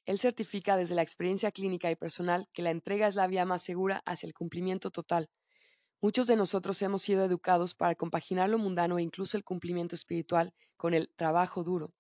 él 0.07 0.19
certifica 0.19 0.77
desde 0.77 0.95
la 0.95 1.03
experiencia 1.03 1.51
clínica 1.51 1.91
y 1.91 1.97
personal 1.97 2.49
que 2.53 2.63
la 2.63 2.71
entrega 2.71 3.07
es 3.07 3.15
la 3.15 3.27
vía 3.27 3.45
más 3.45 3.63
segura 3.63 4.03
hacia 4.05 4.27
el 4.27 4.35
cumplimiento 4.35 4.91
total. 4.91 5.31
Muchos 6.01 6.27
de 6.27 6.37
nosotros 6.37 6.81
hemos 6.83 7.03
sido 7.03 7.25
educados 7.25 7.75
para 7.75 7.95
compaginar 7.95 8.51
lo 8.51 8.59
mundano 8.59 8.99
e 8.99 9.03
incluso 9.03 9.39
el 9.39 9.45
cumplimiento 9.45 9.95
espiritual 9.95 10.53
con 10.77 10.93
el 10.93 11.11
trabajo 11.17 11.65
duro, 11.65 11.95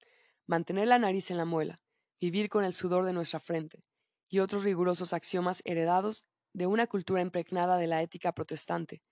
mantener 0.47 0.89
la 0.89 0.99
nariz 0.99 1.31
en 1.31 1.39
la 1.39 1.47
muela, 1.47 1.81
vivir 2.21 2.51
con 2.51 2.65
el 2.65 2.75
sudor 2.75 3.07
de 3.07 3.15
nuestra 3.15 3.41
frente, 3.41 3.83
y 4.29 4.41
otros 4.41 4.65
rigurosos 4.65 5.15
axiomas 5.15 5.63
heredados 5.65 6.27
de 6.53 6.67
una 6.67 6.87
cultura 6.87 7.23
impregnada 7.23 7.79
de 7.79 7.87
la 7.87 8.03
ética 8.03 8.33
protestante. 8.33 9.03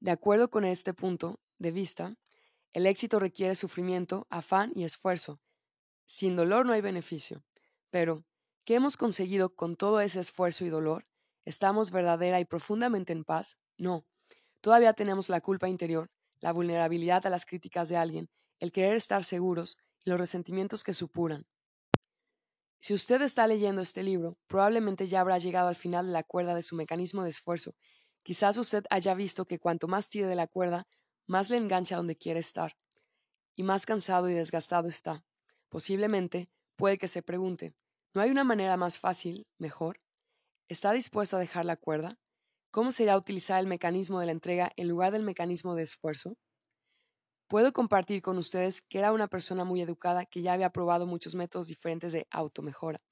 De 0.00 0.10
acuerdo 0.10 0.48
con 0.48 0.64
este 0.64 0.94
punto 0.94 1.40
de 1.58 1.72
vista, 1.72 2.16
el 2.72 2.86
éxito 2.86 3.18
requiere 3.18 3.54
sufrimiento, 3.54 4.26
afán 4.30 4.72
y 4.74 4.84
esfuerzo. 4.84 5.40
Sin 6.06 6.36
dolor 6.36 6.66
no 6.66 6.72
hay 6.72 6.80
beneficio. 6.80 7.44
Pero, 7.90 8.24
¿qué 8.64 8.74
hemos 8.74 8.96
conseguido 8.96 9.54
con 9.54 9.76
todo 9.76 10.00
ese 10.00 10.20
esfuerzo 10.20 10.64
y 10.64 10.68
dolor? 10.68 11.06
¿Estamos 11.44 11.90
verdadera 11.90 12.38
y 12.38 12.44
profundamente 12.44 13.12
en 13.12 13.24
paz? 13.24 13.58
No. 13.76 14.06
Todavía 14.60 14.92
tenemos 14.92 15.28
la 15.28 15.40
culpa 15.40 15.68
interior, 15.68 16.10
la 16.38 16.52
vulnerabilidad 16.52 17.26
a 17.26 17.30
las 17.30 17.44
críticas 17.44 17.88
de 17.88 17.96
alguien, 17.96 18.30
el 18.60 18.72
querer 18.72 18.94
estar 18.94 19.24
seguros 19.24 19.76
y 20.04 20.10
los 20.10 20.20
resentimientos 20.20 20.84
que 20.84 20.94
supuran. 20.94 21.46
Si 22.80 22.94
usted 22.94 23.20
está 23.22 23.46
leyendo 23.46 23.82
este 23.82 24.02
libro, 24.02 24.38
probablemente 24.46 25.06
ya 25.06 25.20
habrá 25.20 25.38
llegado 25.38 25.68
al 25.68 25.76
final 25.76 26.06
de 26.06 26.12
la 26.12 26.22
cuerda 26.22 26.54
de 26.54 26.62
su 26.62 26.76
mecanismo 26.76 27.24
de 27.24 27.30
esfuerzo. 27.30 27.74
Quizás 28.22 28.56
usted 28.56 28.84
haya 28.90 29.14
visto 29.14 29.44
que 29.44 29.58
cuanto 29.58 29.88
más 29.88 30.08
tire 30.08 30.26
de 30.26 30.34
la 30.34 30.46
cuerda, 30.46 30.86
más 31.30 31.48
le 31.48 31.56
engancha 31.56 31.96
donde 31.96 32.16
quiere 32.16 32.40
estar, 32.40 32.76
y 33.54 33.62
más 33.62 33.86
cansado 33.86 34.28
y 34.28 34.34
desgastado 34.34 34.88
está. 34.88 35.24
Posiblemente, 35.68 36.50
puede 36.74 36.98
que 36.98 37.06
se 37.06 37.22
pregunte, 37.22 37.72
¿no 38.14 38.20
hay 38.20 38.30
una 38.30 38.42
manera 38.42 38.76
más 38.76 38.98
fácil, 38.98 39.46
mejor? 39.56 40.00
¿Está 40.68 40.90
dispuesto 40.90 41.36
a 41.36 41.40
dejar 41.40 41.66
la 41.66 41.76
cuerda? 41.76 42.18
¿Cómo 42.72 42.90
será 42.90 43.16
utilizar 43.16 43.60
el 43.60 43.68
mecanismo 43.68 44.18
de 44.18 44.26
la 44.26 44.32
entrega 44.32 44.72
en 44.74 44.88
lugar 44.88 45.12
del 45.12 45.22
mecanismo 45.22 45.76
de 45.76 45.84
esfuerzo? 45.84 46.36
Puedo 47.46 47.72
compartir 47.72 48.22
con 48.22 48.36
ustedes 48.36 48.80
que 48.80 48.98
era 48.98 49.12
una 49.12 49.28
persona 49.28 49.62
muy 49.62 49.80
educada 49.82 50.26
que 50.26 50.42
ya 50.42 50.52
había 50.52 50.70
probado 50.70 51.06
muchos 51.06 51.36
métodos 51.36 51.68
diferentes 51.68 52.12
de 52.12 52.26
automejora. 52.30 53.02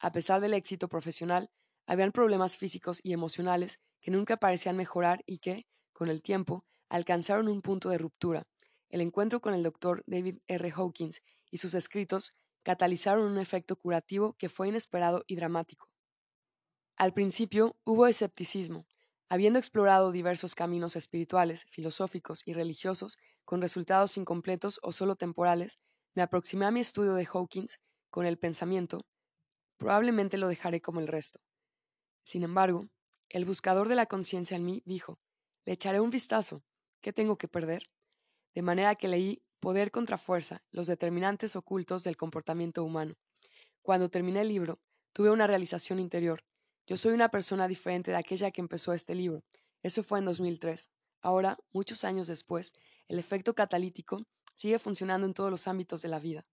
A 0.00 0.12
pesar 0.12 0.42
del 0.42 0.52
éxito 0.52 0.88
profesional, 0.88 1.50
habían 1.86 2.12
problemas 2.12 2.58
físicos 2.58 3.00
y 3.02 3.14
emocionales 3.14 3.80
que 4.02 4.10
nunca 4.10 4.36
parecían 4.36 4.76
mejorar 4.76 5.22
y 5.24 5.38
que, 5.38 5.66
con 5.94 6.10
el 6.10 6.20
tiempo, 6.20 6.66
alcanzaron 6.94 7.48
un 7.48 7.60
punto 7.60 7.88
de 7.88 7.98
ruptura. 7.98 8.46
El 8.88 9.00
encuentro 9.00 9.40
con 9.40 9.52
el 9.52 9.64
doctor 9.64 10.04
David 10.06 10.38
R. 10.46 10.70
Hawkins 10.76 11.22
y 11.50 11.58
sus 11.58 11.74
escritos 11.74 12.34
catalizaron 12.62 13.24
un 13.24 13.38
efecto 13.38 13.74
curativo 13.74 14.34
que 14.34 14.48
fue 14.48 14.68
inesperado 14.68 15.24
y 15.26 15.34
dramático. 15.34 15.90
Al 16.94 17.12
principio 17.12 17.76
hubo 17.82 18.06
escepticismo, 18.06 18.86
habiendo 19.28 19.58
explorado 19.58 20.12
diversos 20.12 20.54
caminos 20.54 20.94
espirituales, 20.94 21.66
filosóficos 21.68 22.46
y 22.46 22.54
religiosos 22.54 23.18
con 23.44 23.60
resultados 23.60 24.16
incompletos 24.16 24.78
o 24.84 24.92
solo 24.92 25.16
temporales, 25.16 25.80
me 26.14 26.22
aproximé 26.22 26.64
a 26.64 26.70
mi 26.70 26.78
estudio 26.78 27.14
de 27.14 27.26
Hawkins 27.26 27.80
con 28.08 28.24
el 28.24 28.38
pensamiento, 28.38 29.04
probablemente 29.78 30.38
lo 30.38 30.46
dejaré 30.46 30.80
como 30.80 31.00
el 31.00 31.08
resto. 31.08 31.40
Sin 32.22 32.44
embargo, 32.44 32.86
el 33.30 33.44
buscador 33.44 33.88
de 33.88 33.96
la 33.96 34.06
conciencia 34.06 34.56
en 34.56 34.64
mí 34.64 34.80
dijo, 34.86 35.18
le 35.64 35.72
echaré 35.72 35.98
un 35.98 36.10
vistazo, 36.10 36.62
¿qué 37.04 37.12
tengo 37.12 37.36
que 37.36 37.48
perder? 37.48 37.90
De 38.54 38.62
manera 38.62 38.94
que 38.94 39.08
leí 39.08 39.42
Poder 39.60 39.90
contra 39.90 40.16
Fuerza, 40.16 40.62
los 40.70 40.86
determinantes 40.86 41.54
ocultos 41.54 42.02
del 42.02 42.16
comportamiento 42.16 42.82
humano. 42.82 43.14
Cuando 43.82 44.08
terminé 44.08 44.40
el 44.40 44.48
libro, 44.48 44.80
tuve 45.12 45.30
una 45.30 45.46
realización 45.46 45.98
interior. 45.98 46.44
Yo 46.86 46.96
soy 46.96 47.12
una 47.12 47.30
persona 47.30 47.68
diferente 47.68 48.10
de 48.10 48.16
aquella 48.16 48.50
que 48.50 48.62
empezó 48.62 48.94
este 48.94 49.14
libro. 49.14 49.44
Eso 49.82 50.02
fue 50.02 50.18
en 50.18 50.24
2003. 50.24 50.90
Ahora, 51.20 51.58
muchos 51.72 52.04
años 52.04 52.26
después, 52.26 52.72
el 53.08 53.18
efecto 53.18 53.54
catalítico 53.54 54.22
sigue 54.54 54.78
funcionando 54.78 55.26
en 55.26 55.34
todos 55.34 55.50
los 55.50 55.68
ámbitos 55.68 56.00
de 56.00 56.08
la 56.08 56.20
vida. 56.20 56.46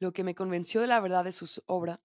Lo 0.00 0.12
que 0.12 0.24
me 0.24 0.34
convenció 0.34 0.80
de 0.80 0.88
la 0.88 0.98
verdad 0.98 1.22
de 1.22 1.30
su 1.30 1.62
obra, 1.66 2.00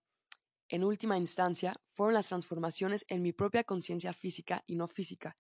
en 0.70 0.84
última 0.84 1.18
instancia, 1.18 1.82
fueron 1.94 2.14
las 2.14 2.28
transformaciones 2.28 3.06
en 3.08 3.24
mi 3.24 3.34
propia 3.34 3.64
conciencia 3.64 4.14
física 4.14 4.64
y 4.68 4.76
no 4.76 4.88
física. 4.88 5.36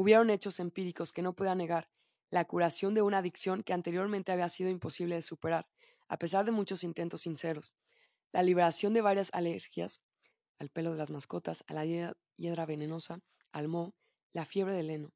Hubieron 0.00 0.30
hechos 0.30 0.60
empíricos 0.60 1.12
que 1.12 1.22
no 1.22 1.32
pueda 1.32 1.56
negar, 1.56 1.90
la 2.30 2.44
curación 2.44 2.94
de 2.94 3.02
una 3.02 3.18
adicción 3.18 3.64
que 3.64 3.72
anteriormente 3.72 4.30
había 4.30 4.48
sido 4.48 4.70
imposible 4.70 5.16
de 5.16 5.22
superar, 5.22 5.66
a 6.06 6.20
pesar 6.20 6.44
de 6.44 6.52
muchos 6.52 6.84
intentos 6.84 7.22
sinceros, 7.22 7.74
la 8.30 8.44
liberación 8.44 8.94
de 8.94 9.00
varias 9.00 9.28
alergias, 9.32 10.00
al 10.60 10.70
pelo 10.70 10.92
de 10.92 10.98
las 10.98 11.10
mascotas, 11.10 11.64
a 11.66 11.74
la 11.74 11.84
hiedra 11.84 12.64
venenosa, 12.64 13.18
al 13.50 13.66
moho, 13.66 13.96
la 14.32 14.44
fiebre 14.44 14.72
del 14.72 14.90
heno, 14.90 15.10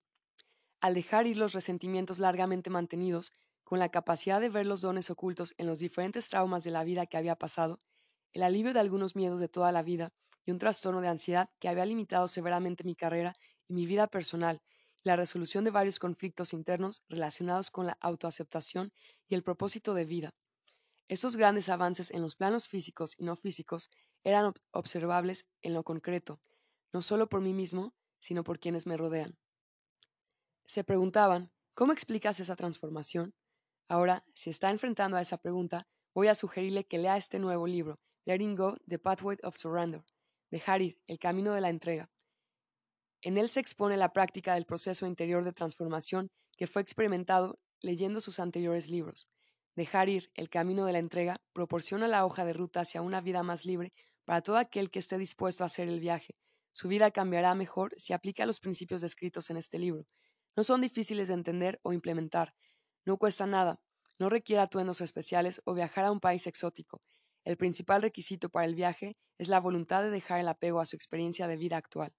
al 0.80 0.94
dejar 0.94 1.28
ir 1.28 1.36
los 1.36 1.52
resentimientos 1.52 2.18
largamente 2.18 2.68
mantenidos, 2.68 3.32
con 3.62 3.78
la 3.78 3.90
capacidad 3.90 4.40
de 4.40 4.48
ver 4.48 4.66
los 4.66 4.80
dones 4.80 5.10
ocultos 5.10 5.54
en 5.58 5.68
los 5.68 5.78
diferentes 5.78 6.26
traumas 6.26 6.64
de 6.64 6.72
la 6.72 6.82
vida 6.82 7.06
que 7.06 7.16
había 7.16 7.36
pasado, 7.36 7.80
el 8.32 8.42
alivio 8.42 8.72
de 8.72 8.80
algunos 8.80 9.14
miedos 9.14 9.38
de 9.38 9.48
toda 9.48 9.70
la 9.70 9.84
vida 9.84 10.12
y 10.44 10.50
un 10.50 10.58
trastorno 10.58 11.00
de 11.00 11.06
ansiedad 11.06 11.50
que 11.60 11.68
había 11.68 11.86
limitado 11.86 12.26
severamente 12.26 12.82
mi 12.82 12.96
carrera 12.96 13.36
y 13.68 13.74
mi 13.74 13.86
vida 13.86 14.08
personal, 14.08 14.60
la 15.04 15.16
resolución 15.16 15.64
de 15.64 15.70
varios 15.70 15.98
conflictos 15.98 16.52
internos 16.52 17.02
relacionados 17.08 17.70
con 17.70 17.86
la 17.86 17.98
autoaceptación 18.00 18.92
y 19.28 19.34
el 19.34 19.42
propósito 19.42 19.94
de 19.94 20.04
vida. 20.04 20.34
Estos 21.08 21.36
grandes 21.36 21.68
avances 21.68 22.10
en 22.10 22.22
los 22.22 22.36
planos 22.36 22.68
físicos 22.68 23.14
y 23.18 23.24
no 23.24 23.36
físicos 23.36 23.90
eran 24.24 24.54
observables 24.70 25.46
en 25.60 25.74
lo 25.74 25.82
concreto, 25.82 26.40
no 26.92 27.02
solo 27.02 27.28
por 27.28 27.40
mí 27.40 27.52
mismo, 27.52 27.94
sino 28.20 28.44
por 28.44 28.60
quienes 28.60 28.86
me 28.86 28.96
rodean. 28.96 29.36
Se 30.64 30.84
preguntaban, 30.84 31.50
¿cómo 31.74 31.92
explicas 31.92 32.38
esa 32.40 32.56
transformación? 32.56 33.34
Ahora, 33.88 34.24
si 34.34 34.50
está 34.50 34.70
enfrentando 34.70 35.16
a 35.16 35.20
esa 35.20 35.38
pregunta, 35.38 35.86
voy 36.14 36.28
a 36.28 36.34
sugerirle 36.34 36.86
que 36.86 36.98
lea 36.98 37.16
este 37.16 37.38
nuevo 37.38 37.66
libro, 37.66 37.98
Letting 38.24 38.54
Go, 38.54 38.76
The 38.86 38.98
Pathway 38.98 39.38
of 39.42 39.56
Surrender, 39.56 40.04
de 40.50 40.62
Harir, 40.64 41.00
El 41.06 41.18
Camino 41.18 41.52
de 41.52 41.60
la 41.60 41.70
Entrega. 41.70 42.11
En 43.22 43.38
él 43.38 43.48
se 43.48 43.60
expone 43.60 43.96
la 43.96 44.12
práctica 44.12 44.54
del 44.54 44.66
proceso 44.66 45.06
interior 45.06 45.44
de 45.44 45.52
transformación 45.52 46.28
que 46.56 46.66
fue 46.66 46.82
experimentado 46.82 47.60
leyendo 47.80 48.20
sus 48.20 48.40
anteriores 48.40 48.90
libros. 48.90 49.28
Dejar 49.76 50.08
ir 50.08 50.30
el 50.34 50.50
camino 50.50 50.84
de 50.84 50.92
la 50.92 50.98
entrega 50.98 51.40
proporciona 51.52 52.08
la 52.08 52.26
hoja 52.26 52.44
de 52.44 52.52
ruta 52.52 52.80
hacia 52.80 53.00
una 53.00 53.20
vida 53.20 53.44
más 53.44 53.64
libre 53.64 53.92
para 54.24 54.42
todo 54.42 54.56
aquel 54.56 54.90
que 54.90 54.98
esté 54.98 55.18
dispuesto 55.18 55.62
a 55.62 55.66
hacer 55.66 55.88
el 55.88 56.00
viaje. 56.00 56.36
Su 56.72 56.88
vida 56.88 57.12
cambiará 57.12 57.54
mejor 57.54 57.94
si 57.96 58.12
aplica 58.12 58.44
los 58.44 58.58
principios 58.58 59.02
descritos 59.02 59.50
en 59.50 59.56
este 59.56 59.78
libro. 59.78 60.06
No 60.56 60.64
son 60.64 60.80
difíciles 60.80 61.28
de 61.28 61.34
entender 61.34 61.78
o 61.82 61.92
implementar. 61.92 62.54
No 63.04 63.18
cuesta 63.18 63.46
nada. 63.46 63.80
No 64.18 64.30
requiere 64.30 64.62
atuendos 64.62 65.00
especiales 65.00 65.62
o 65.64 65.74
viajar 65.74 66.04
a 66.04 66.12
un 66.12 66.20
país 66.20 66.46
exótico. 66.46 67.02
El 67.44 67.56
principal 67.56 68.02
requisito 68.02 68.48
para 68.48 68.66
el 68.66 68.74
viaje 68.74 69.16
es 69.38 69.48
la 69.48 69.60
voluntad 69.60 70.02
de 70.02 70.10
dejar 70.10 70.40
el 70.40 70.48
apego 70.48 70.80
a 70.80 70.86
su 70.86 70.96
experiencia 70.96 71.46
de 71.46 71.56
vida 71.56 71.76
actual. 71.76 72.12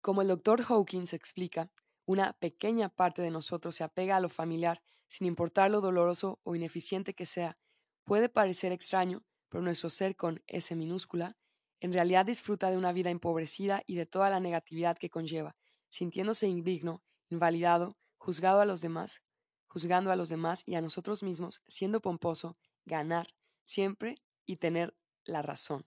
Como 0.00 0.22
el 0.22 0.28
doctor 0.28 0.62
Hawkins 0.68 1.12
explica, 1.12 1.70
una 2.06 2.32
pequeña 2.32 2.88
parte 2.88 3.20
de 3.22 3.30
nosotros 3.30 3.76
se 3.76 3.84
apega 3.84 4.16
a 4.16 4.20
lo 4.20 4.28
familiar 4.28 4.82
sin 5.08 5.26
importar 5.26 5.70
lo 5.70 5.80
doloroso 5.80 6.40
o 6.44 6.54
ineficiente 6.54 7.14
que 7.14 7.26
sea, 7.26 7.58
puede 8.04 8.28
parecer 8.28 8.72
extraño, 8.72 9.24
pero 9.48 9.62
nuestro 9.62 9.90
ser 9.90 10.16
con 10.16 10.42
S 10.46 10.74
minúscula 10.74 11.36
en 11.80 11.92
realidad 11.92 12.26
disfruta 12.26 12.70
de 12.70 12.76
una 12.76 12.92
vida 12.92 13.10
empobrecida 13.10 13.82
y 13.86 13.96
de 13.96 14.06
toda 14.06 14.30
la 14.30 14.38
negatividad 14.38 14.98
que 14.98 15.10
conlleva, 15.10 15.56
sintiéndose 15.88 16.46
indigno, 16.46 17.02
invalidado, 17.28 17.96
juzgado 18.18 18.60
a 18.60 18.66
los 18.66 18.80
demás, 18.80 19.22
juzgando 19.66 20.12
a 20.12 20.16
los 20.16 20.28
demás 20.28 20.62
y 20.66 20.74
a 20.74 20.80
nosotros 20.80 21.22
mismos, 21.22 21.62
siendo 21.68 22.00
pomposo, 22.00 22.58
ganar, 22.84 23.34
siempre 23.64 24.14
y 24.44 24.56
tener 24.56 24.94
la 25.24 25.42
razón, 25.42 25.86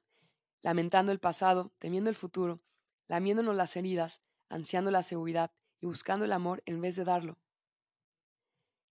lamentando 0.62 1.12
el 1.12 1.20
pasado, 1.20 1.74
temiendo 1.80 2.10
el 2.10 2.16
futuro, 2.16 2.62
lamiéndonos 3.08 3.56
las 3.56 3.76
heridas, 3.76 4.22
ansiando 4.50 4.92
la 4.92 5.04
seguridad 5.04 5.52
y 5.82 5.86
buscando 5.86 6.26
el 6.26 6.32
amor 6.32 6.64
en 6.66 6.82
vez 6.82 6.96
de 6.96 7.04
darlo. 7.04 7.38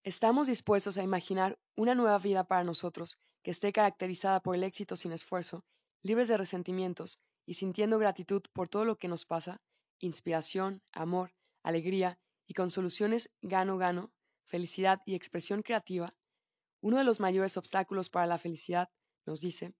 Estamos 0.04 0.48
dispuestos 0.48 0.98
a 0.98 1.02
imaginar 1.02 1.58
una 1.76 1.94
nueva 1.94 2.18
vida 2.18 2.44
para 2.44 2.64
nosotros 2.64 3.18
que 3.42 3.50
esté 3.50 3.72
caracterizada 3.72 4.40
por 4.40 4.56
el 4.56 4.64
éxito 4.64 4.96
sin 4.96 5.12
esfuerzo, 5.12 5.64
libres 6.02 6.28
de 6.28 6.36
resentimientos 6.36 7.20
y 7.46 7.54
sintiendo 7.54 7.98
gratitud 7.98 8.42
por 8.52 8.68
todo 8.68 8.84
lo 8.84 8.96
que 8.96 9.08
nos 9.08 9.24
pasa, 9.24 9.60
inspiración, 10.00 10.82
amor, 10.92 11.34
alegría 11.62 12.18
y 12.46 12.54
con 12.54 12.70
soluciones 12.70 13.30
gano-gano, 13.40 14.12
felicidad 14.44 15.00
y 15.06 15.14
expresión 15.14 15.62
creativa, 15.62 16.14
uno 16.80 16.98
de 16.98 17.04
los 17.04 17.20
mayores 17.20 17.56
obstáculos 17.56 18.10
para 18.10 18.26
la 18.26 18.38
felicidad, 18.38 18.90
nos 19.24 19.40
dice, 19.40 19.72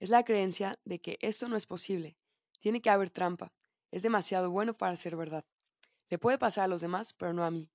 es 0.00 0.10
la 0.10 0.24
creencia 0.24 0.78
de 0.84 1.00
que 1.00 1.18
esto 1.20 1.48
no 1.48 1.56
es 1.56 1.66
posible, 1.66 2.16
tiene 2.60 2.80
que 2.80 2.90
haber 2.90 3.10
trampa, 3.10 3.52
es 3.90 4.02
demasiado 4.02 4.50
bueno 4.50 4.74
para 4.74 4.96
ser 4.96 5.16
verdad. 5.16 5.44
Le 6.10 6.18
puede 6.18 6.38
pasar 6.38 6.64
a 6.64 6.68
los 6.68 6.80
demás, 6.80 7.12
pero 7.12 7.32
no 7.32 7.44
a 7.44 7.50
mí. 7.50 7.70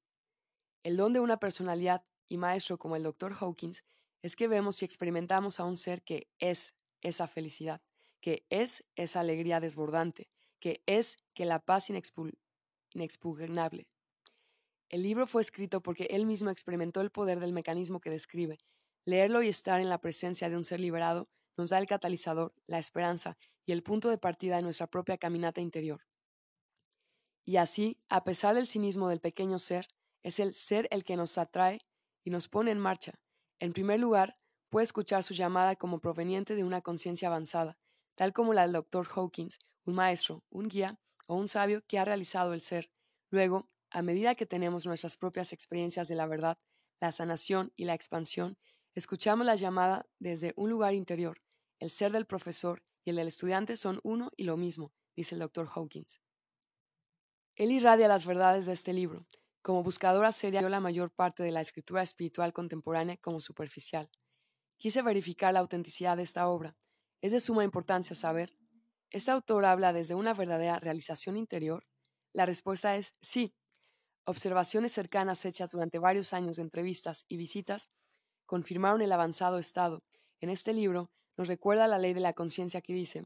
El 0.84 0.98
don 0.98 1.14
de 1.14 1.20
una 1.20 1.38
personalidad 1.38 2.04
y 2.28 2.38
maestro 2.38 2.78
como 2.78 2.96
el 2.96 3.04
Dr. 3.04 3.34
Hawkins 3.40 3.84
es 4.22 4.36
que 4.36 4.48
vemos 4.48 4.82
y 4.82 4.86
experimentamos 4.86 5.60
a 5.60 5.66
un 5.66 5.78
ser 5.78 6.02
que 6.02 6.28
es 6.40 6.76
esa 7.02 7.28
felicidad, 7.28 7.82
que 8.22 8.46
es 8.50 8.86
esa 8.96 9.20
alegría 9.20 9.60
desbordante, 9.60 10.30
que 10.60 10.82
es 10.86 11.18
que 11.34 11.46
la 11.46 11.60
paz 11.60 11.90
inexpugnable. 11.90 13.88
El 14.90 15.04
libro 15.04 15.28
fue 15.28 15.42
escrito 15.42 15.82
porque 15.82 16.06
él 16.12 16.26
mismo 16.26 16.50
experimentó 16.50 17.02
el 17.02 17.12
poder 17.12 17.40
del 17.40 17.52
mecanismo 17.52 18.00
que 18.00 18.10
describe. 18.10 18.60
Leerlo 19.06 19.44
y 19.44 19.50
estar 19.50 19.82
en 19.82 19.90
la 19.90 20.00
presencia 20.00 20.50
de 20.50 20.56
un 20.56 20.64
ser 20.64 20.80
liberado 20.80 21.28
nos 21.58 21.70
da 21.70 21.78
el 21.78 21.86
catalizador, 21.86 22.54
la 22.68 22.80
esperanza 22.80 23.38
y 23.66 23.72
el 23.72 23.84
punto 23.84 24.10
de 24.10 24.18
partida 24.18 24.58
de 24.58 24.62
nuestra 24.64 24.88
propia 24.88 25.18
caminata 25.18 25.62
interior. 25.62 26.02
Y 27.46 27.58
así, 27.58 27.98
a 28.10 28.24
pesar 28.24 28.56
del 28.56 28.68
cinismo 28.68 29.10
del 29.10 29.20
pequeño 29.20 29.60
ser, 29.60 29.88
es 30.22 30.40
el 30.40 30.56
ser 30.56 30.88
el 30.92 31.04
que 31.04 31.18
nos 31.18 31.38
atrae 31.38 31.82
y 32.24 32.30
nos 32.30 32.48
pone 32.48 32.72
en 32.72 32.80
marcha. 32.80 33.20
En 33.60 33.74
primer 33.74 34.00
lugar, 34.00 34.38
puede 34.70 34.86
escuchar 34.86 35.24
su 35.24 35.34
llamada 35.34 35.76
como 35.76 36.00
proveniente 36.00 36.56
de 36.56 36.64
una 36.64 36.82
conciencia 36.82 37.28
avanzada, 37.28 37.78
tal 38.16 38.34
como 38.34 38.54
la 38.54 38.64
del 38.64 38.72
Dr. 38.72 39.08
Hawkins, 39.14 39.60
un 39.86 39.96
maestro, 39.96 40.44
un 40.50 40.68
guía 40.68 41.00
o 41.28 41.36
un 41.36 41.48
sabio 41.48 41.84
que 41.86 42.00
ha 42.00 42.06
realizado 42.06 42.54
el 42.54 42.62
ser. 42.62 42.90
Luego, 43.30 43.70
a 43.92 44.02
medida 44.02 44.36
que 44.36 44.46
tenemos 44.46 44.86
nuestras 44.86 45.18
propias 45.18 45.54
experiencias 45.54 46.08
de 46.08 46.16
la 46.16 46.26
verdad, 46.26 46.58
la 47.00 47.12
sanación 47.12 47.74
y 47.76 47.86
la 47.86 47.94
expansión, 47.94 48.58
escuchamos 48.96 49.46
la 49.46 49.56
llamada 49.56 50.08
desde 50.20 50.54
un 50.56 50.70
lugar 50.70 50.94
interior. 50.94 51.43
El 51.84 51.92
ser 51.92 52.14
del 52.14 52.26
profesor 52.26 52.82
y 53.04 53.10
el 53.10 53.18
del 53.18 53.28
estudiante 53.28 53.76
son 53.76 54.00
uno 54.04 54.32
y 54.38 54.46
lo 54.46 54.56
mismo, 54.56 54.94
dice 55.18 55.36
el 55.36 55.40
Dr. 55.40 55.68
Hawkins. 55.76 56.22
Él 57.58 57.74
irradia 57.74 58.08
las 58.08 58.26
verdades 58.26 58.66
de 58.66 58.72
este 58.72 58.94
libro, 58.94 59.28
como 59.62 59.84
buscadora 59.84 60.32
seria, 60.32 60.62
vio 60.62 60.70
la 60.70 60.80
mayor 60.80 61.12
parte 61.12 61.44
de 61.44 61.52
la 61.52 61.60
escritura 61.60 62.02
espiritual 62.02 62.54
contemporánea 62.54 63.18
como 63.18 63.42
superficial. 63.42 64.10
Quise 64.78 65.02
verificar 65.02 65.54
la 65.54 65.60
autenticidad 65.60 66.16
de 66.16 66.24
esta 66.24 66.48
obra. 66.48 66.78
Es 67.20 67.34
de 67.34 67.42
suma 67.42 67.66
importancia 67.66 68.16
saber, 68.16 68.58
¿este 69.10 69.32
autor 69.32 69.66
habla 69.66 69.92
desde 69.92 70.16
una 70.16 70.34
verdadera 70.34 70.80
realización 70.80 71.36
interior? 71.36 71.86
La 72.32 72.46
respuesta 72.46 72.96
es 72.96 73.14
sí. 73.22 73.58
Observaciones 74.24 74.94
cercanas 74.94 75.44
hechas 75.44 75.72
durante 75.72 76.00
varios 76.00 76.32
años 76.32 76.56
de 76.56 76.64
entrevistas 76.64 77.26
y 77.28 77.36
visitas 77.36 77.90
confirmaron 78.46 79.02
el 79.02 79.12
avanzado 79.12 79.58
estado. 79.60 80.02
En 80.40 80.50
este 80.50 80.72
libro 80.72 81.12
nos 81.38 81.48
recuerda 81.48 81.88
la 81.88 82.00
ley 82.00 82.14
de 82.14 82.20
la 82.20 82.34
conciencia 82.34 82.82
que 82.82 82.94
dice, 82.94 83.26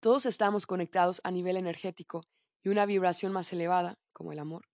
todos 0.00 0.26
estamos 0.26 0.66
conectados 0.66 1.20
a 1.24 1.30
nivel 1.30 1.56
energético 1.56 2.22
y 2.62 2.68
una 2.68 2.86
vibración 2.86 3.32
más 3.32 3.52
elevada, 3.52 3.98
como 4.12 4.32
el 4.32 4.38
amor, 4.38 4.68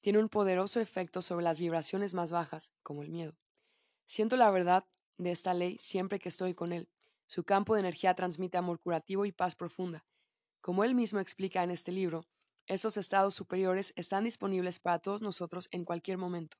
tiene 0.00 0.18
un 0.18 0.28
poderoso 0.28 0.80
efecto 0.80 1.22
sobre 1.22 1.44
las 1.44 1.58
vibraciones 1.58 2.14
más 2.14 2.30
bajas, 2.30 2.72
como 2.82 3.02
el 3.02 3.10
miedo. 3.10 3.36
Siento 4.06 4.36
la 4.36 4.50
verdad 4.50 4.86
de 5.18 5.30
esta 5.30 5.52
ley 5.54 5.76
siempre 5.78 6.18
que 6.18 6.30
estoy 6.30 6.54
con 6.54 6.72
él. 6.72 6.88
Su 7.26 7.44
campo 7.44 7.74
de 7.74 7.80
energía 7.80 8.14
transmite 8.14 8.56
amor 8.56 8.80
curativo 8.80 9.26
y 9.26 9.32
paz 9.32 9.54
profunda. 9.54 10.04
Como 10.60 10.84
él 10.84 10.94
mismo 10.94 11.20
explica 11.20 11.62
en 11.62 11.70
este 11.70 11.92
libro, 11.92 12.22
estos 12.66 12.96
estados 12.96 13.34
superiores 13.34 13.92
están 13.96 14.24
disponibles 14.24 14.78
para 14.78 14.98
todos 14.98 15.20
nosotros 15.20 15.68
en 15.70 15.84
cualquier 15.84 16.18
momento. 16.18 16.56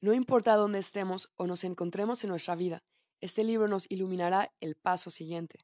No 0.00 0.12
importa 0.12 0.56
dónde 0.56 0.78
estemos 0.78 1.32
o 1.36 1.46
nos 1.46 1.64
encontremos 1.64 2.22
en 2.24 2.30
nuestra 2.30 2.54
vida, 2.54 2.82
este 3.20 3.44
libro 3.44 3.68
nos 3.68 3.86
iluminará 3.90 4.52
el 4.60 4.76
paso 4.76 5.10
siguiente. 5.10 5.58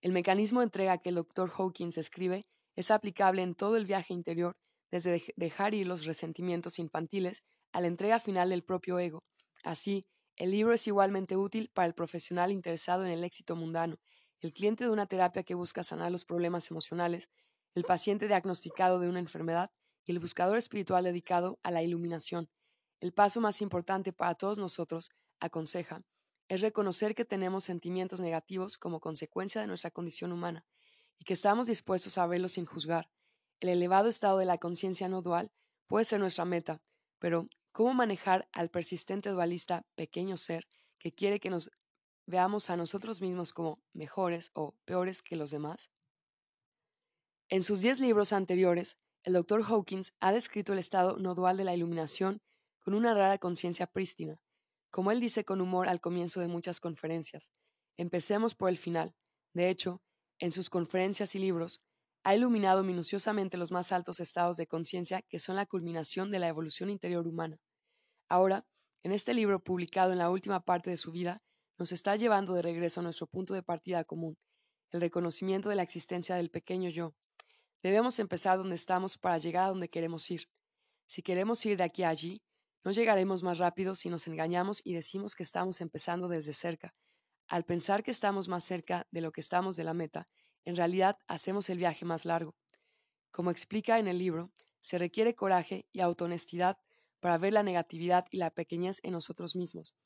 El 0.00 0.12
mecanismo 0.12 0.60
de 0.60 0.64
entrega 0.64 0.98
que 0.98 1.10
el 1.10 1.14
Dr. 1.16 1.50
Hawkins 1.56 1.98
escribe 1.98 2.46
es 2.74 2.90
aplicable 2.90 3.42
en 3.42 3.54
todo 3.54 3.76
el 3.76 3.86
viaje 3.86 4.12
interior, 4.12 4.56
desde 4.90 5.22
dejar 5.36 5.74
ir 5.74 5.86
los 5.86 6.04
resentimientos 6.04 6.78
infantiles 6.78 7.44
a 7.72 7.80
la 7.80 7.88
entrega 7.88 8.18
final 8.18 8.50
del 8.50 8.62
propio 8.64 8.98
ego. 8.98 9.24
Así, 9.64 10.06
el 10.36 10.50
libro 10.50 10.74
es 10.74 10.86
igualmente 10.86 11.36
útil 11.36 11.70
para 11.72 11.86
el 11.86 11.94
profesional 11.94 12.52
interesado 12.52 13.04
en 13.04 13.12
el 13.12 13.24
éxito 13.24 13.56
mundano, 13.56 13.96
el 14.40 14.52
cliente 14.52 14.84
de 14.84 14.90
una 14.90 15.06
terapia 15.06 15.42
que 15.42 15.54
busca 15.54 15.82
sanar 15.82 16.12
los 16.12 16.24
problemas 16.24 16.70
emocionales, 16.70 17.30
el 17.74 17.84
paciente 17.84 18.28
diagnosticado 18.28 19.00
de 19.00 19.08
una 19.08 19.18
enfermedad 19.18 19.70
y 20.04 20.12
el 20.12 20.18
buscador 20.18 20.58
espiritual 20.58 21.04
dedicado 21.04 21.58
a 21.62 21.70
la 21.70 21.82
iluminación. 21.82 22.48
El 23.00 23.12
paso 23.12 23.40
más 23.40 23.60
importante 23.62 24.12
para 24.12 24.34
todos 24.34 24.58
nosotros, 24.58 25.10
aconseja, 25.40 26.02
es 26.48 26.60
reconocer 26.60 27.14
que 27.14 27.24
tenemos 27.24 27.64
sentimientos 27.64 28.20
negativos 28.20 28.78
como 28.78 29.00
consecuencia 29.00 29.60
de 29.60 29.66
nuestra 29.66 29.90
condición 29.90 30.32
humana 30.32 30.64
y 31.18 31.24
que 31.24 31.32
estamos 31.32 31.66
dispuestos 31.66 32.18
a 32.18 32.26
verlos 32.26 32.52
sin 32.52 32.66
juzgar. 32.66 33.10
El 33.60 33.70
elevado 33.70 34.08
estado 34.08 34.38
de 34.38 34.44
la 34.44 34.58
conciencia 34.58 35.08
no 35.08 35.22
dual 35.22 35.50
puede 35.86 36.04
ser 36.04 36.20
nuestra 36.20 36.44
meta, 36.44 36.82
pero 37.18 37.48
¿cómo 37.72 37.94
manejar 37.94 38.48
al 38.52 38.70
persistente 38.70 39.30
dualista 39.30 39.86
pequeño 39.94 40.36
ser 40.36 40.68
que 40.98 41.12
quiere 41.12 41.40
que 41.40 41.50
nos 41.50 41.70
veamos 42.26 42.70
a 42.70 42.76
nosotros 42.76 43.20
mismos 43.20 43.52
como 43.52 43.82
mejores 43.92 44.50
o 44.54 44.76
peores 44.84 45.22
que 45.22 45.36
los 45.36 45.50
demás? 45.50 45.90
En 47.48 47.62
sus 47.62 47.80
diez 47.80 48.00
libros 48.00 48.32
anteriores, 48.32 48.98
el 49.22 49.32
Dr. 49.32 49.62
Hawkins 49.62 50.14
ha 50.20 50.32
descrito 50.32 50.72
el 50.72 50.78
estado 50.78 51.18
no 51.18 51.34
dual 51.34 51.56
de 51.56 51.64
la 51.64 51.74
iluminación 51.74 52.42
con 52.80 52.94
una 52.94 53.14
rara 53.14 53.38
conciencia 53.38 53.86
prístina, 53.86 54.40
como 54.96 55.10
él 55.10 55.20
dice 55.20 55.44
con 55.44 55.60
humor 55.60 55.90
al 55.90 56.00
comienzo 56.00 56.40
de 56.40 56.48
muchas 56.48 56.80
conferencias. 56.80 57.52
Empecemos 57.98 58.54
por 58.54 58.70
el 58.70 58.78
final. 58.78 59.14
De 59.52 59.68
hecho, 59.68 60.00
en 60.38 60.52
sus 60.52 60.70
conferencias 60.70 61.34
y 61.34 61.38
libros, 61.38 61.82
ha 62.24 62.34
iluminado 62.34 62.82
minuciosamente 62.82 63.58
los 63.58 63.70
más 63.70 63.92
altos 63.92 64.20
estados 64.20 64.56
de 64.56 64.66
conciencia 64.66 65.20
que 65.28 65.38
son 65.38 65.56
la 65.56 65.66
culminación 65.66 66.30
de 66.30 66.38
la 66.38 66.48
evolución 66.48 66.88
interior 66.88 67.28
humana. 67.28 67.60
Ahora, 68.30 68.66
en 69.02 69.12
este 69.12 69.34
libro 69.34 69.62
publicado 69.62 70.12
en 70.12 70.18
la 70.18 70.30
última 70.30 70.60
parte 70.60 70.88
de 70.88 70.96
su 70.96 71.12
vida, 71.12 71.42
nos 71.76 71.92
está 71.92 72.16
llevando 72.16 72.54
de 72.54 72.62
regreso 72.62 73.00
a 73.00 73.02
nuestro 73.02 73.26
punto 73.26 73.52
de 73.52 73.62
partida 73.62 74.02
común, 74.04 74.38
el 74.92 75.02
reconocimiento 75.02 75.68
de 75.68 75.76
la 75.76 75.82
existencia 75.82 76.36
del 76.36 76.48
pequeño 76.48 76.88
yo. 76.88 77.14
Debemos 77.82 78.18
empezar 78.18 78.56
donde 78.56 78.76
estamos 78.76 79.18
para 79.18 79.36
llegar 79.36 79.64
a 79.64 79.68
donde 79.68 79.90
queremos 79.90 80.30
ir. 80.30 80.48
Si 81.06 81.20
queremos 81.20 81.66
ir 81.66 81.76
de 81.76 81.84
aquí 81.84 82.02
a 82.02 82.08
allí, 82.08 82.40
no 82.86 82.92
llegaremos 82.92 83.42
más 83.42 83.58
rápido 83.58 83.96
si 83.96 84.08
nos 84.10 84.28
engañamos 84.28 84.80
y 84.84 84.94
decimos 84.94 85.34
que 85.34 85.42
estamos 85.42 85.80
empezando 85.80 86.28
desde 86.28 86.54
cerca. 86.54 86.94
Al 87.48 87.64
pensar 87.64 88.04
que 88.04 88.12
estamos 88.12 88.46
más 88.46 88.62
cerca 88.62 89.08
de 89.10 89.22
lo 89.22 89.32
que 89.32 89.40
estamos 89.40 89.74
de 89.74 89.82
la 89.82 89.92
meta, 89.92 90.28
en 90.64 90.76
realidad 90.76 91.18
hacemos 91.26 91.68
el 91.68 91.78
viaje 91.78 92.04
más 92.04 92.24
largo. 92.24 92.54
Como 93.32 93.50
explica 93.50 93.98
en 93.98 94.06
el 94.06 94.18
libro, 94.18 94.52
se 94.80 94.98
requiere 94.98 95.34
coraje 95.34 95.88
y 95.90 95.98
autohonestidad 95.98 96.78
para 97.18 97.38
ver 97.38 97.54
la 97.54 97.64
negatividad 97.64 98.26
y 98.30 98.36
la 98.36 98.50
pequeñez 98.50 99.00
en 99.02 99.14
nosotros 99.14 99.56
mismos. 99.56 99.96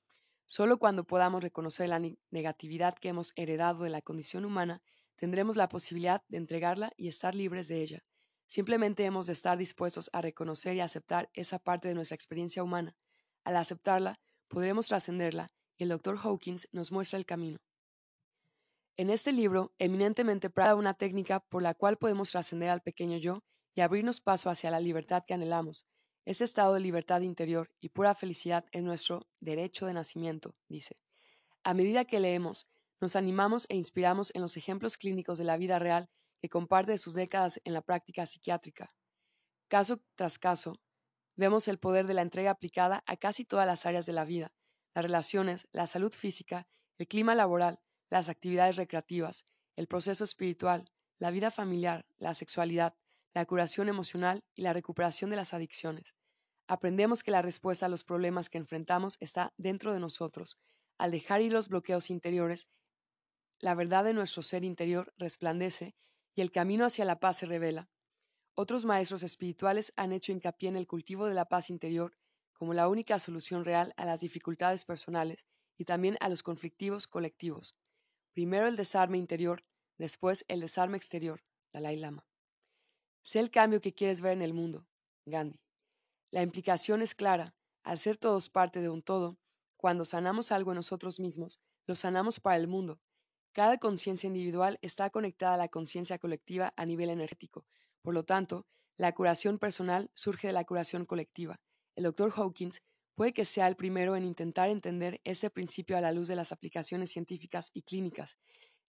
Solo 0.47 0.79
cuando 0.79 1.05
podamos 1.05 1.43
reconocer 1.43 1.91
la 1.91 2.01
negatividad 2.31 2.95
que 2.95 3.11
hemos 3.11 3.35
heredado 3.37 3.85
de 3.85 3.91
la 3.91 4.01
condición 4.01 4.47
humana, 4.47 4.81
tendremos 5.17 5.55
la 5.55 5.69
posibilidad 5.69 6.23
de 6.29 6.39
entregarla 6.39 6.95
y 6.97 7.09
estar 7.09 7.35
libres 7.35 7.69
de 7.69 7.83
ella. 7.83 8.05
Simplemente 8.51 9.05
hemos 9.05 9.29
de 9.29 9.33
estar 9.33 9.57
dispuestos 9.57 10.11
a 10.13 10.23
reconocer 10.23 10.75
y 10.75 10.81
aceptar 10.81 11.31
esa 11.35 11.61
parte 11.61 11.87
de 11.87 11.95
nuestra 11.95 12.17
experiencia 12.17 12.65
humana. 12.65 12.97
Al 13.45 13.57
aceptarla, 13.57 14.19
podremos 14.49 14.89
trascenderla 14.89 15.53
y 15.79 15.85
el 15.85 15.91
Dr. 15.91 16.19
Hawkins 16.21 16.69
nos 16.73 16.91
muestra 16.91 17.17
el 17.17 17.27
camino. 17.27 17.59
En 18.97 19.09
este 19.09 19.31
libro, 19.31 19.73
eminentemente 19.79 20.51
prada 20.51 20.75
una 20.75 20.95
técnica 20.95 21.39
por 21.39 21.63
la 21.63 21.75
cual 21.75 21.97
podemos 21.97 22.33
trascender 22.33 22.71
al 22.71 22.83
pequeño 22.83 23.19
yo 23.19 23.45
y 23.77 23.83
abrirnos 23.83 24.21
paso 24.21 24.51
hacia 24.51 24.73
la 24.73 24.81
libertad 24.81 25.23
que 25.25 25.35
anhelamos. 25.35 25.87
Ese 26.25 26.43
estado 26.43 26.75
de 26.75 26.81
libertad 26.81 27.21
interior 27.21 27.71
y 27.79 27.91
pura 27.91 28.17
felicidad 28.17 28.65
es 28.73 28.83
nuestro 28.83 29.29
derecho 29.39 29.87
de 29.87 29.95
nacimiento, 29.95 30.57
dice. 30.69 30.99
A 31.63 31.73
medida 31.73 32.05
que 32.05 32.19
leemos, 32.19 32.67
nos 33.01 33.15
animamos 33.15 33.67
e 33.69 33.77
inspiramos 33.77 34.33
en 34.35 34.43
los 34.43 34.57
ejemplos 34.57 34.99
clínicos 34.99 35.39
de 35.39 35.45
la 35.45 35.57
vida 35.57 35.79
real 35.79 36.11
que 36.41 36.49
comparte 36.49 36.97
sus 36.99 37.15
décadas 37.15 37.61
en 37.65 37.73
la 37.73 37.83
práctica 37.83 38.27
psiquiátrica. 38.27 38.95
Caso 39.69 40.01
tras 40.17 40.39
caso, 40.39 40.81
vemos 41.37 41.69
el 41.69 41.79
poder 41.79 42.07
de 42.07 42.15
la 42.15 42.23
entrega 42.23 42.51
aplicada 42.51 43.05
a 43.07 43.17
casi 43.17 43.45
todas 43.45 43.67
las 43.67 43.87
áreas 43.87 44.07
de 44.07 44.13
la 44.13 44.25
vida, 44.25 44.53
las 44.95 45.05
relaciones, 45.05 45.69
la 45.73 45.87
salud 45.87 46.13
física, 46.13 46.67
el 46.99 47.07
clima 47.07 47.35
laboral, 47.35 47.81
las 48.11 48.29
actividades 48.29 48.77
recreativas, 48.77 49.47
el 49.77 49.87
proceso 49.87 50.25
espiritual, 50.25 50.91
la 51.19 51.31
vida 51.31 51.51
familiar, 51.51 52.07
la 52.19 52.35
sexualidad, 52.35 52.95
la 53.33 53.47
curación 53.47 53.89
emocional 53.89 54.45
y 54.55 54.63
la 54.63 54.73
recuperación 54.73 55.31
de 55.31 55.37
las 55.37 55.55
adicciones. 55.55 56.17
Aprendemos 56.67 57.23
que 57.23 57.31
la 57.31 57.43
respuesta 57.43 57.87
a 57.87 57.89
los 57.89 58.05
problemas 58.05 58.49
que 58.49 58.59
enfrentamos 58.59 59.17
está 59.21 59.53
dentro 59.57 59.93
de 59.93 60.01
nosotros. 60.01 60.59
Al 60.99 61.11
dejar 61.11 61.43
ir 61.43 61.53
los 61.53 61.69
bloqueos 61.69 62.11
interiores, 62.11 62.69
la 63.61 63.75
verdad 63.75 64.05
de 64.05 64.15
nuestro 64.15 64.43
ser 64.43 64.65
interior 64.65 65.13
resplandece 65.19 65.95
y 66.35 66.41
el 66.41 66.51
camino 66.51 66.85
hacia 66.85 67.05
la 67.05 67.21
paz 67.21 67.39
se 67.39 67.47
revela. 67.47 67.91
Otros 68.55 68.85
maestros 68.85 69.23
espirituales 69.23 69.93
han 69.97 70.13
hecho 70.13 70.33
hincapié 70.33 70.69
en 70.69 70.77
el 70.77 70.87
cultivo 70.87 71.27
de 71.27 71.35
la 71.35 71.47
paz 71.47 71.71
interior 71.71 72.17
como 72.53 72.75
la 72.75 72.89
única 72.89 73.19
solución 73.19 73.65
real 73.65 73.95
a 73.97 74.05
las 74.05 74.21
dificultades 74.21 74.85
personales 74.85 75.47
y 75.79 75.87
también 75.87 76.19
a 76.21 76.29
los 76.29 76.43
conflictivos 76.43 77.07
colectivos. 77.07 77.75
Primero 78.35 78.67
el 78.67 78.77
desarme 78.77 79.17
interior, 79.17 79.65
después 79.97 80.45
el 80.47 80.61
desarme 80.61 80.99
exterior. 80.99 81.43
Dalai 81.73 81.97
Lama. 81.97 82.27
Sé 83.23 83.39
el 83.39 83.51
cambio 83.51 83.81
que 83.81 83.95
quieres 83.95 84.21
ver 84.21 84.33
en 84.35 84.43
el 84.43 84.53
mundo. 84.53 84.87
Gandhi. 85.25 85.63
La 86.31 86.43
implicación 86.43 87.01
es 87.01 87.15
clara. 87.15 87.55
Al 87.83 87.99
ser 87.99 88.19
todos 88.19 88.51
parte 88.51 88.83
de 88.83 88.91
un 88.91 89.03
todo, 89.03 89.39
cuando 89.79 90.05
sanamos 90.05 90.53
algo 90.53 90.73
en 90.73 90.77
nosotros 90.77 91.19
mismos, 91.19 91.61
lo 91.87 91.97
sanamos 91.97 92.41
para 92.41 92.57
el 92.57 92.69
mundo. 92.69 93.01
Cada 93.53 93.79
conciencia 93.79 94.29
individual 94.29 94.79
está 94.81 95.11
conectada 95.11 95.55
a 95.55 95.59
la 95.59 95.69
conciencia 95.69 96.19
colectiva 96.19 96.73
a 96.77 96.87
nivel 96.87 97.11
energético. 97.11 97.67
Por 98.03 98.15
lo 98.15 98.25
tanto, 98.25 98.67
la 98.97 99.13
curación 99.13 99.59
personal 99.59 100.11
surge 100.15 100.49
de 100.49 100.53
la 100.53 100.65
curación 100.65 101.05
colectiva. 101.05 101.61
El 101.97 102.05
Dr. 102.05 102.33
Hawkins 102.37 102.83
puede 103.15 103.33
que 103.33 103.45
sea 103.45 103.67
el 103.67 103.77
primero 103.77 104.15
en 104.15 104.25
intentar 104.25 104.71
entender 104.71 105.21
ese 105.25 105.51
principio 105.51 105.97
a 105.97 106.01
la 106.01 106.13
luz 106.13 106.29
de 106.29 106.37
las 106.37 106.53
aplicaciones 106.53 107.11
científicas 107.11 107.71
y 107.75 107.83
clínicas. 107.83 108.39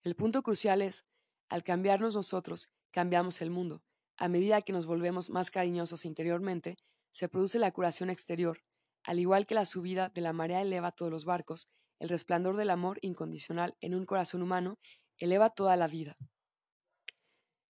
El 0.04 0.14
punto 0.14 0.42
crucial 0.42 0.80
es, 0.80 1.04
al 1.48 1.64
cambiarnos 1.64 2.14
nosotros, 2.14 2.70
cambiamos 2.92 3.42
el 3.42 3.50
mundo. 3.50 3.82
A 4.16 4.28
medida 4.28 4.62
que 4.62 4.72
nos 4.72 4.86
volvemos 4.86 5.28
más 5.28 5.50
cariñosos 5.50 6.04
interiormente, 6.04 6.76
se 7.10 7.28
produce 7.28 7.58
la 7.58 7.72
curación 7.72 8.10
exterior. 8.10 8.62
Al 9.02 9.18
igual 9.18 9.46
que 9.46 9.54
la 9.54 9.64
subida 9.64 10.08
de 10.08 10.20
la 10.20 10.32
marea 10.32 10.62
eleva 10.62 10.92
todos 10.92 11.10
los 11.10 11.24
barcos, 11.24 11.68
el 12.02 12.08
resplandor 12.08 12.56
del 12.56 12.70
amor 12.70 12.98
incondicional 13.00 13.76
en 13.80 13.94
un 13.94 14.06
corazón 14.06 14.42
humano 14.42 14.76
eleva 15.18 15.50
toda 15.50 15.76
la 15.76 15.86
vida. 15.86 16.16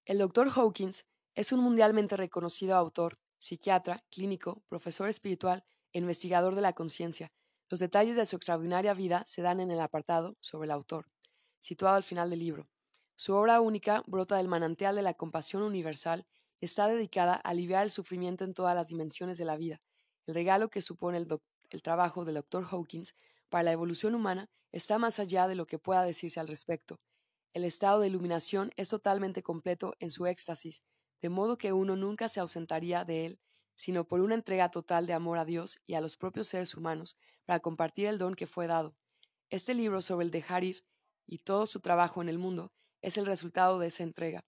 El 0.07 0.16
Dr. 0.16 0.49
Hawkins 0.57 1.05
es 1.35 1.53
un 1.53 1.61
mundialmente 1.61 2.16
reconocido 2.16 2.75
autor, 2.75 3.18
psiquiatra, 3.38 4.03
clínico, 4.11 4.62
profesor 4.71 5.11
espiritual 5.11 5.64
investigador 5.92 6.55
de 6.55 6.62
la 6.62 6.73
conciencia. 6.73 7.31
Los 7.68 7.81
detalles 7.81 8.16
de 8.16 8.25
su 8.25 8.37
extraordinaria 8.37 8.95
vida 8.95 9.23
se 9.27 9.42
dan 9.42 9.61
en 9.61 9.71
el 9.71 9.81
apartado 9.81 10.38
sobre 10.40 10.64
el 10.64 10.71
autor, 10.71 11.11
situado 11.61 11.97
al 11.97 12.03
final 12.03 12.31
del 12.31 12.38
libro. 12.38 12.71
Su 13.14 13.35
obra 13.35 13.61
única 13.61 14.03
brota 14.07 14.38
del 14.38 14.49
manantial 14.49 14.97
de 14.97 15.03
la 15.03 15.12
compasión 15.12 15.62
universal 15.62 16.25
está 16.59 16.88
dedicada 16.88 17.35
a 17.35 17.51
aliviar 17.51 17.83
el 17.83 17.90
sufrimiento 17.90 18.45
en 18.45 18.55
todas 18.55 18.75
las 18.75 18.87
dimensiones 18.87 19.37
de 19.37 19.45
la 19.45 19.57
vida. 19.57 19.83
El 20.27 20.35
regalo 20.35 20.71
que 20.71 20.81
supone 20.81 21.18
el, 21.18 21.29
el 21.68 21.83
trabajo 21.83 22.25
del 22.25 22.37
Dr. 22.37 22.64
Hawkins 22.71 23.14
para 23.53 23.62
la 23.62 23.73
evolución 23.73 24.17
humana 24.17 24.49
está 24.73 24.99
más 24.99 25.21
allá 25.21 25.47
de 25.47 25.55
lo 25.55 25.67
que 25.67 25.79
pueda 25.79 26.03
decirse 26.03 26.41
al 26.41 26.49
respecto. 26.49 26.99
El 27.53 27.65
estado 27.65 28.01
de 28.01 28.09
iluminación 28.09 28.73
es 28.77 28.88
totalmente 28.88 29.45
completo 29.45 29.95
en 30.01 30.11
su 30.11 30.27
éxtasis, 30.27 30.83
de 31.21 31.29
modo 31.29 31.59
que 31.59 31.73
uno 31.73 31.95
nunca 31.95 32.29
se 32.29 32.41
ausentaría 32.41 33.05
de 33.05 33.27
él 33.27 33.41
sino 33.83 34.07
por 34.07 34.21
una 34.21 34.35
entrega 34.35 34.71
total 34.71 35.07
de 35.07 35.12
amor 35.12 35.38
a 35.38 35.45
Dios 35.45 35.81
y 35.87 35.95
a 35.95 36.01
los 36.01 36.17
propios 36.17 36.49
seres 36.49 36.77
humanos 36.77 37.17
para 37.45 37.61
compartir 37.61 38.07
el 38.07 38.19
don 38.19 38.35
que 38.35 38.47
fue 38.47 38.67
dado. 38.67 38.95
Este 39.51 39.75
libro 39.75 40.01
sobre 40.03 40.25
el 40.25 40.31
dejar 40.31 40.65
ir 40.65 40.85
y 41.27 41.38
todo 41.38 41.67
su 41.67 41.81
trabajo 41.81 42.23
en 42.23 42.29
el 42.29 42.38
mundo 42.38 42.73
es 43.01 43.17
el 43.17 43.27
resultado 43.27 43.79
de 43.79 43.88
esa 43.88 44.03
entrega. 44.03 44.45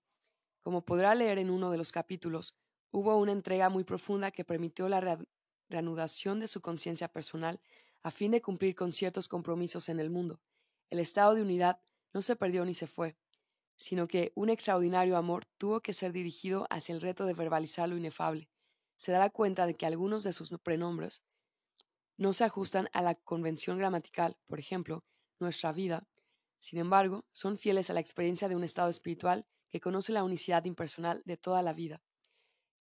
Como 0.63 0.85
podrá 0.85 1.15
leer 1.15 1.39
en 1.39 1.51
uno 1.51 1.71
de 1.71 1.79
los 1.79 1.93
capítulos, 1.93 2.55
hubo 2.91 3.17
una 3.17 3.33
entrega 3.33 3.69
muy 3.69 3.85
profunda 3.85 4.31
que 4.31 4.45
permitió 4.45 4.89
la 4.89 5.19
reanudación 5.69 6.41
de 6.41 6.47
su 6.47 6.61
conciencia 6.61 7.09
personal 7.09 7.61
a 8.05 8.11
fin 8.11 8.31
de 8.31 8.43
cumplir 8.43 8.77
con 8.77 8.93
ciertos 8.93 9.29
compromisos 9.29 9.89
en 9.89 9.99
el 9.99 10.11
mundo. 10.11 10.41
El 10.91 11.01
estado 11.01 11.35
de 11.35 11.43
unidad 11.43 11.81
no 12.13 12.23
se 12.23 12.37
perdió 12.37 12.65
ni 12.65 12.75
se 12.75 12.87
fue, 12.87 13.17
sino 13.77 14.07
que 14.07 14.31
un 14.37 14.51
extraordinario 14.51 15.17
amor 15.17 15.47
tuvo 15.59 15.81
que 15.81 15.95
ser 15.95 16.13
dirigido 16.13 16.67
hacia 16.71 16.95
el 16.95 17.01
reto 17.01 17.25
de 17.25 17.33
verbalizar 17.33 17.89
lo 17.89 17.97
inefable. 17.97 18.51
Se 18.97 19.11
dará 19.11 19.31
cuenta 19.31 19.67
de 19.67 19.75
que 19.75 19.87
algunos 19.87 20.23
de 20.23 20.35
sus 20.35 20.51
prenombres 20.63 21.25
no 22.17 22.35
se 22.35 22.45
ajustan 22.45 22.89
a 22.93 23.03
la 23.03 23.15
convención 23.15 23.79
gramatical, 23.79 24.37
por 24.47 24.61
ejemplo, 24.61 25.03
nuestra 25.41 25.73
vida. 25.73 26.07
Sin 26.61 26.79
embargo, 26.79 27.25
son 27.33 27.59
fieles 27.59 27.89
a 27.89 27.95
la 27.95 28.01
experiencia 28.01 28.49
de 28.49 28.55
un 28.55 28.65
estado 28.65 28.91
espiritual 28.91 29.47
que 29.71 29.81
conoce 29.81 30.13
la 30.13 30.25
unicidad 30.25 30.65
impersonal 30.67 31.23
de 31.25 31.39
toda 31.39 31.63
la 31.63 31.73
vida. 31.73 32.03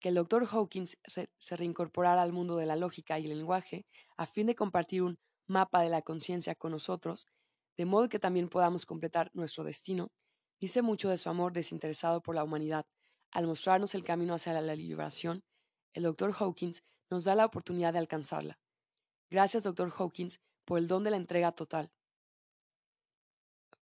Que 0.00 0.08
el 0.08 0.14
Dr. 0.14 0.48
Hawkins 0.50 0.98
se 1.38 1.56
reincorporara 1.56 2.22
al 2.22 2.32
mundo 2.32 2.56
de 2.56 2.66
la 2.66 2.76
lógica 2.76 3.18
y 3.18 3.30
el 3.30 3.36
lenguaje 3.36 3.86
a 4.16 4.26
fin 4.26 4.46
de 4.46 4.54
compartir 4.54 5.02
un 5.02 5.18
mapa 5.46 5.82
de 5.82 5.90
la 5.90 6.02
conciencia 6.02 6.54
con 6.54 6.72
nosotros, 6.72 7.26
de 7.76 7.84
modo 7.84 8.08
que 8.08 8.18
también 8.18 8.48
podamos 8.48 8.86
completar 8.86 9.30
nuestro 9.34 9.64
destino, 9.64 10.10
dice 10.60 10.82
mucho 10.82 11.10
de 11.10 11.18
su 11.18 11.28
amor 11.28 11.52
desinteresado 11.52 12.22
por 12.22 12.34
la 12.34 12.44
humanidad. 12.44 12.86
Al 13.30 13.46
mostrarnos 13.46 13.94
el 13.94 14.04
camino 14.04 14.34
hacia 14.34 14.52
la 14.52 14.74
liberación, 14.74 15.44
el 15.92 16.04
Dr. 16.04 16.34
Hawkins 16.38 16.82
nos 17.10 17.24
da 17.24 17.34
la 17.34 17.46
oportunidad 17.46 17.92
de 17.92 17.98
alcanzarla. 17.98 18.58
Gracias, 19.30 19.62
Dr. 19.64 19.92
Hawkins, 19.96 20.40
por 20.64 20.78
el 20.78 20.88
don 20.88 21.04
de 21.04 21.10
la 21.10 21.16
entrega 21.16 21.52
total. 21.52 21.92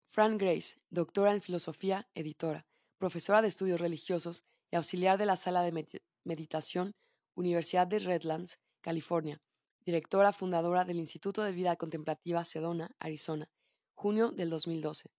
Fran 0.06 0.38
Grace, 0.38 0.80
doctora 0.90 1.34
en 1.34 1.42
filosofía, 1.42 2.10
editora, 2.14 2.66
profesora 2.98 3.42
de 3.42 3.48
estudios 3.48 3.82
religiosos 3.82 4.44
auxiliar 4.76 5.18
de 5.18 5.26
la 5.26 5.36
sala 5.36 5.62
de 5.62 5.88
meditación, 6.24 6.94
Universidad 7.36 7.88
de 7.88 8.00
Redlands, 8.00 8.60
California, 8.82 9.42
directora 9.86 10.34
fundadora 10.34 10.86
del 10.86 10.98
Instituto 10.98 11.44
de 11.44 11.52
Vida 11.52 11.76
Contemplativa 11.76 12.44
Sedona, 12.46 12.96
Arizona, 13.00 13.50
junio 13.94 14.32
del 14.32 14.50
2012. 14.50 15.10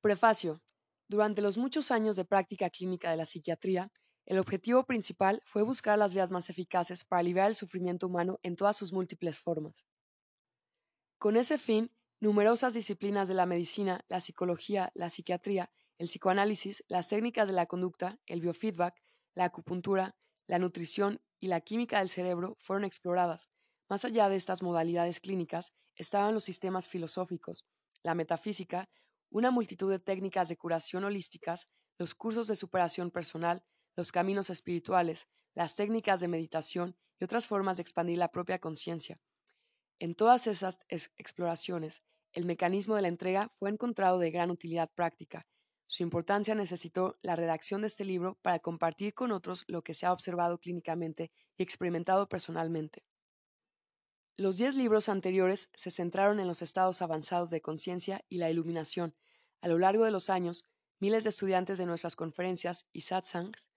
Prefacio. 0.00 0.62
Durante 1.08 1.42
los 1.42 1.58
muchos 1.58 1.90
años 1.90 2.16
de 2.16 2.24
práctica 2.24 2.70
clínica 2.70 3.10
de 3.10 3.16
la 3.16 3.26
psiquiatría, 3.26 3.92
el 4.24 4.38
objetivo 4.38 4.84
principal 4.84 5.42
fue 5.44 5.62
buscar 5.62 5.98
las 5.98 6.14
vías 6.14 6.30
más 6.30 6.48
eficaces 6.48 7.04
para 7.04 7.20
aliviar 7.20 7.48
el 7.48 7.54
sufrimiento 7.54 8.06
humano 8.06 8.38
en 8.42 8.56
todas 8.56 8.76
sus 8.76 8.92
múltiples 8.92 9.38
formas. 9.38 9.86
Con 11.18 11.36
ese 11.36 11.58
fin, 11.58 11.90
numerosas 12.20 12.72
disciplinas 12.72 13.28
de 13.28 13.34
la 13.34 13.46
medicina, 13.46 14.04
la 14.08 14.20
psicología, 14.20 14.90
la 14.94 15.10
psiquiatría, 15.10 15.70
el 16.02 16.08
psicoanálisis, 16.08 16.82
las 16.88 17.08
técnicas 17.08 17.46
de 17.46 17.54
la 17.54 17.66
conducta, 17.66 18.18
el 18.26 18.40
biofeedback, 18.40 19.00
la 19.36 19.44
acupuntura, 19.44 20.16
la 20.48 20.58
nutrición 20.58 21.22
y 21.38 21.46
la 21.46 21.60
química 21.60 22.00
del 22.00 22.08
cerebro 22.08 22.56
fueron 22.58 22.84
exploradas. 22.84 23.50
Más 23.88 24.04
allá 24.04 24.28
de 24.28 24.34
estas 24.34 24.64
modalidades 24.64 25.20
clínicas 25.20 25.72
estaban 25.94 26.34
los 26.34 26.42
sistemas 26.42 26.88
filosóficos, 26.88 27.66
la 28.02 28.16
metafísica, 28.16 28.90
una 29.30 29.52
multitud 29.52 29.88
de 29.92 30.00
técnicas 30.00 30.48
de 30.48 30.56
curación 30.56 31.04
holísticas, 31.04 31.68
los 31.98 32.16
cursos 32.16 32.48
de 32.48 32.56
superación 32.56 33.12
personal, 33.12 33.62
los 33.94 34.10
caminos 34.10 34.50
espirituales, 34.50 35.28
las 35.54 35.76
técnicas 35.76 36.18
de 36.18 36.26
meditación 36.26 36.96
y 37.20 37.24
otras 37.24 37.46
formas 37.46 37.76
de 37.76 37.82
expandir 37.82 38.18
la 38.18 38.32
propia 38.32 38.58
conciencia. 38.58 39.20
En 40.00 40.16
todas 40.16 40.48
esas 40.48 40.80
exploraciones, 40.88 42.02
el 42.32 42.44
mecanismo 42.44 42.96
de 42.96 43.02
la 43.02 43.08
entrega 43.08 43.48
fue 43.50 43.70
encontrado 43.70 44.18
de 44.18 44.32
gran 44.32 44.50
utilidad 44.50 44.90
práctica. 44.92 45.46
Su 45.92 46.02
importancia 46.02 46.54
necesitó 46.54 47.18
la 47.20 47.36
redacción 47.36 47.82
de 47.82 47.88
este 47.88 48.06
libro 48.06 48.38
para 48.40 48.60
compartir 48.60 49.12
con 49.12 49.30
otros 49.30 49.64
lo 49.68 49.84
que 49.84 49.92
se 49.92 50.06
ha 50.06 50.14
observado 50.14 50.56
clínicamente 50.58 51.30
y 51.58 51.62
experimentado 51.62 52.30
personalmente. 52.30 53.04
Los 54.38 54.56
diez 54.56 54.74
libros 54.74 55.10
anteriores 55.10 55.68
se 55.74 55.90
centraron 55.90 56.40
en 56.40 56.46
los 56.46 56.62
estados 56.62 57.02
avanzados 57.02 57.50
de 57.50 57.60
conciencia 57.60 58.24
y 58.30 58.38
la 58.38 58.48
iluminación. 58.48 59.14
A 59.60 59.68
lo 59.68 59.78
largo 59.78 60.04
de 60.04 60.10
los 60.10 60.30
años, 60.30 60.64
miles 60.98 61.24
de 61.24 61.28
estudiantes 61.28 61.76
de 61.76 61.84
nuestras 61.84 62.16
conferencias 62.16 62.86
y 62.94 63.02
satsangs 63.02 63.68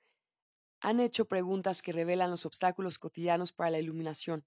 han 0.79 1.01
hecho 1.01 1.25
preguntas 1.25 1.81
que 1.81 1.91
revelan 1.91 2.31
los 2.31 2.45
obstáculos 2.45 2.97
cotidianos 2.97 3.51
para 3.51 3.71
la 3.71 3.79
iluminación. 3.79 4.45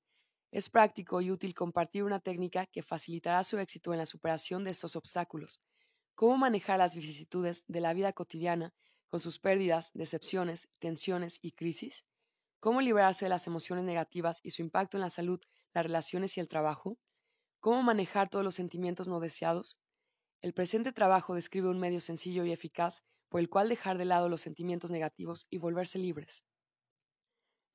Es 0.51 0.71
práctico 0.71 1.21
y 1.21 1.31
útil 1.31 1.53
compartir 1.53 2.05
una 2.05 2.21
técnica 2.21 2.65
que 2.65 2.83
facilitará 2.83 3.45
su 3.45 3.59
éxito 3.59 3.93
en 3.93 3.99
la 3.99 4.07
superación 4.07 4.65
de 4.65 4.71
estos 4.71 4.97
obstáculos. 4.97 5.61
Cómo 6.19 6.37
manejar 6.37 6.81
las 6.81 6.97
vicisitudes 6.97 7.65
de 7.69 7.81
la 7.81 7.95
vida 7.95 8.13
cotidiana 8.13 8.75
con 9.07 9.21
sus 9.21 9.39
pérdidas, 9.39 9.93
decepciones, 9.95 10.69
tensiones 10.81 11.39
y 11.43 11.53
crisis. 11.53 12.05
Cómo 12.59 12.81
liberarse 12.81 13.27
de 13.27 13.29
las 13.29 13.47
emociones 13.47 13.85
negativas 13.85 14.41
y 14.43 14.51
su 14.51 14.63
impacto 14.63 14.97
en 14.97 15.03
la 15.03 15.11
salud, 15.11 15.41
las 15.73 15.85
relaciones 15.85 16.37
y 16.37 16.41
el 16.41 16.49
trabajo. 16.49 16.99
Cómo 17.61 17.85
manejar 17.85 18.29
todos 18.29 18.45
los 18.45 18.57
sentimientos 18.57 19.07
no 19.07 19.21
deseados. 19.21 19.79
El 20.41 20.55
presente 20.55 20.91
trabajo 20.91 21.37
describe 21.37 21.69
un 21.69 21.79
medio 21.79 22.01
sencillo 22.01 22.45
y 22.45 22.51
eficaz 22.51 23.05
por 23.29 23.39
el 23.41 23.49
cual 23.49 23.69
dejar 23.69 23.97
de 23.97 24.07
lado 24.07 24.29
los 24.29 24.41
sentimientos 24.41 24.91
negativos 24.91 25.47
y 25.51 25.59
volverse 25.59 26.01
libres. 26.01 26.45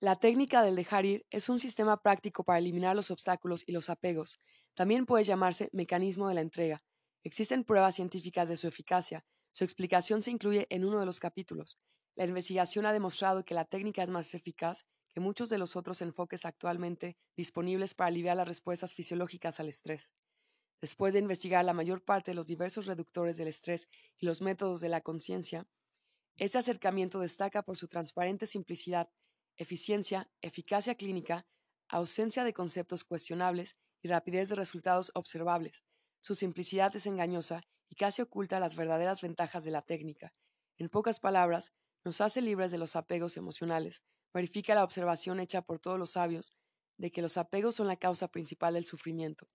La 0.01 0.17
técnica 0.17 0.63
del 0.63 0.75
dejar 0.75 1.05
ir 1.05 1.25
es 1.29 1.47
un 1.47 1.61
sistema 1.61 2.01
práctico 2.01 2.43
para 2.43 2.59
eliminar 2.59 2.93
los 2.93 3.09
obstáculos 3.09 3.63
y 3.65 3.71
los 3.71 3.89
apegos. 3.89 4.41
También 4.73 5.05
puede 5.05 5.23
llamarse 5.23 5.69
mecanismo 5.71 6.27
de 6.27 6.33
la 6.33 6.41
entrega. 6.41 6.83
Existen 7.23 7.63
pruebas 7.63 7.95
científicas 7.95 8.49
de 8.49 8.57
su 8.57 8.67
eficacia. 8.67 9.25
Su 9.51 9.63
explicación 9.63 10.21
se 10.21 10.31
incluye 10.31 10.67
en 10.69 10.83
uno 10.83 10.99
de 10.99 11.05
los 11.05 11.21
capítulos. 11.21 11.79
La 12.15 12.25
investigación 12.25 12.85
ha 12.85 12.91
demostrado 12.91 13.45
que 13.45 13.53
la 13.53 13.65
técnica 13.65 14.03
es 14.03 14.09
más 14.09 14.33
eficaz 14.33 14.85
que 15.09 15.21
muchos 15.21 15.49
de 15.49 15.57
los 15.57 15.75
otros 15.75 16.01
enfoques 16.01 16.43
actualmente 16.43 17.17
disponibles 17.37 17.93
para 17.93 18.09
aliviar 18.09 18.35
las 18.35 18.47
respuestas 18.47 18.93
fisiológicas 18.93 19.59
al 19.59 19.69
estrés. 19.69 20.13
Después 20.81 21.13
de 21.13 21.19
investigar 21.19 21.63
la 21.63 21.73
mayor 21.73 22.03
parte 22.03 22.31
de 22.31 22.35
los 22.35 22.45
diversos 22.45 22.87
reductores 22.87 23.37
del 23.37 23.47
estrés 23.47 23.87
y 24.17 24.25
los 24.25 24.41
métodos 24.41 24.81
de 24.81 24.89
la 24.89 24.99
conciencia, 24.99 25.65
este 26.35 26.57
acercamiento 26.57 27.19
destaca 27.19 27.63
por 27.63 27.77
su 27.77 27.87
transparente 27.87 28.47
simplicidad, 28.47 29.09
eficiencia, 29.55 30.29
eficacia 30.41 30.95
clínica, 30.95 31.45
ausencia 31.87 32.43
de 32.43 32.53
conceptos 32.53 33.05
cuestionables 33.05 33.77
y 34.01 34.09
rapidez 34.09 34.49
de 34.49 34.55
resultados 34.55 35.11
observables. 35.13 35.85
Su 36.23 36.35
simplicidad 36.35 36.95
es 36.95 37.05
engañosa 37.05 37.65
y 37.89 37.95
casi 37.95 38.21
oculta 38.21 38.61
las 38.61 38.77
verdaderas 38.77 39.19
ventajas 39.19 39.65
de 39.65 39.71
la 39.71 39.81
técnica. 39.81 40.33
En 40.77 40.87
pocas 40.87 41.19
palabras, 41.19 41.73
nos 42.05 42.21
hace 42.21 42.41
libres 42.41 42.71
de 42.71 42.77
los 42.77 42.95
apegos 42.95 43.35
emocionales, 43.35 44.05
verifica 44.33 44.73
la 44.73 44.85
observación 44.85 45.41
hecha 45.41 45.63
por 45.63 45.79
todos 45.79 45.99
los 45.99 46.11
sabios 46.11 46.53
de 46.97 47.11
que 47.11 47.21
los 47.21 47.35
apegos 47.35 47.75
son 47.75 47.87
la 47.87 47.97
causa 47.97 48.29
principal 48.29 48.75
del 48.75 48.85
sufrimiento. 48.85 49.49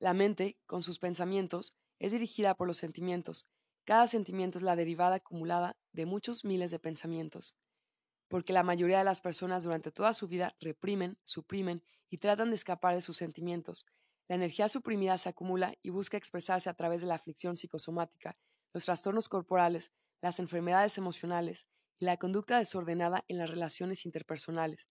La 0.00 0.12
mente, 0.12 0.58
con 0.66 0.82
sus 0.82 0.98
pensamientos, 0.98 1.72
es 2.00 2.10
dirigida 2.10 2.56
por 2.56 2.66
los 2.66 2.78
sentimientos. 2.78 3.46
Cada 3.84 4.08
sentimiento 4.08 4.58
es 4.58 4.64
la 4.64 4.74
derivada 4.74 5.16
acumulada 5.16 5.76
de 5.92 6.04
muchos 6.04 6.44
miles 6.44 6.72
de 6.72 6.80
pensamientos. 6.80 7.54
Porque 8.26 8.52
la 8.52 8.64
mayoría 8.64 8.98
de 8.98 9.04
las 9.04 9.20
personas 9.20 9.62
durante 9.62 9.92
toda 9.92 10.14
su 10.14 10.26
vida 10.26 10.56
reprimen, 10.58 11.16
suprimen 11.22 11.84
y 12.10 12.18
tratan 12.18 12.48
de 12.48 12.56
escapar 12.56 12.96
de 12.96 13.02
sus 13.02 13.16
sentimientos. 13.16 13.86
La 14.28 14.34
energía 14.34 14.68
suprimida 14.68 15.16
se 15.18 15.28
acumula 15.28 15.74
y 15.82 15.90
busca 15.90 16.16
expresarse 16.16 16.68
a 16.68 16.74
través 16.74 17.00
de 17.00 17.06
la 17.06 17.14
aflicción 17.14 17.56
psicosomática, 17.56 18.36
los 18.72 18.84
trastornos 18.84 19.28
corporales, 19.28 19.92
las 20.20 20.40
enfermedades 20.40 20.98
emocionales 20.98 21.68
y 21.98 22.04
la 22.06 22.16
conducta 22.16 22.58
desordenada 22.58 23.24
en 23.28 23.38
las 23.38 23.50
relaciones 23.50 24.04
interpersonales. 24.04 24.88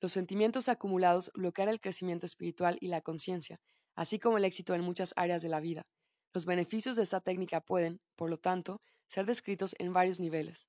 Los 0.00 0.12
sentimientos 0.12 0.68
acumulados 0.68 1.30
bloquean 1.34 1.68
el 1.68 1.80
crecimiento 1.80 2.26
espiritual 2.26 2.78
y 2.80 2.88
la 2.88 3.02
conciencia, 3.02 3.60
así 3.94 4.18
como 4.18 4.38
el 4.38 4.44
éxito 4.44 4.74
en 4.74 4.82
muchas 4.82 5.12
áreas 5.16 5.42
de 5.42 5.48
la 5.48 5.60
vida. 5.60 5.86
Los 6.32 6.46
beneficios 6.46 6.96
de 6.96 7.02
esta 7.02 7.20
técnica 7.20 7.60
pueden, 7.60 8.00
por 8.16 8.28
lo 8.28 8.38
tanto, 8.38 8.82
ser 9.06 9.26
descritos 9.26 9.76
en 9.78 9.92
varios 9.92 10.18
niveles. 10.20 10.68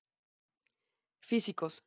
Físicos. 1.20 1.84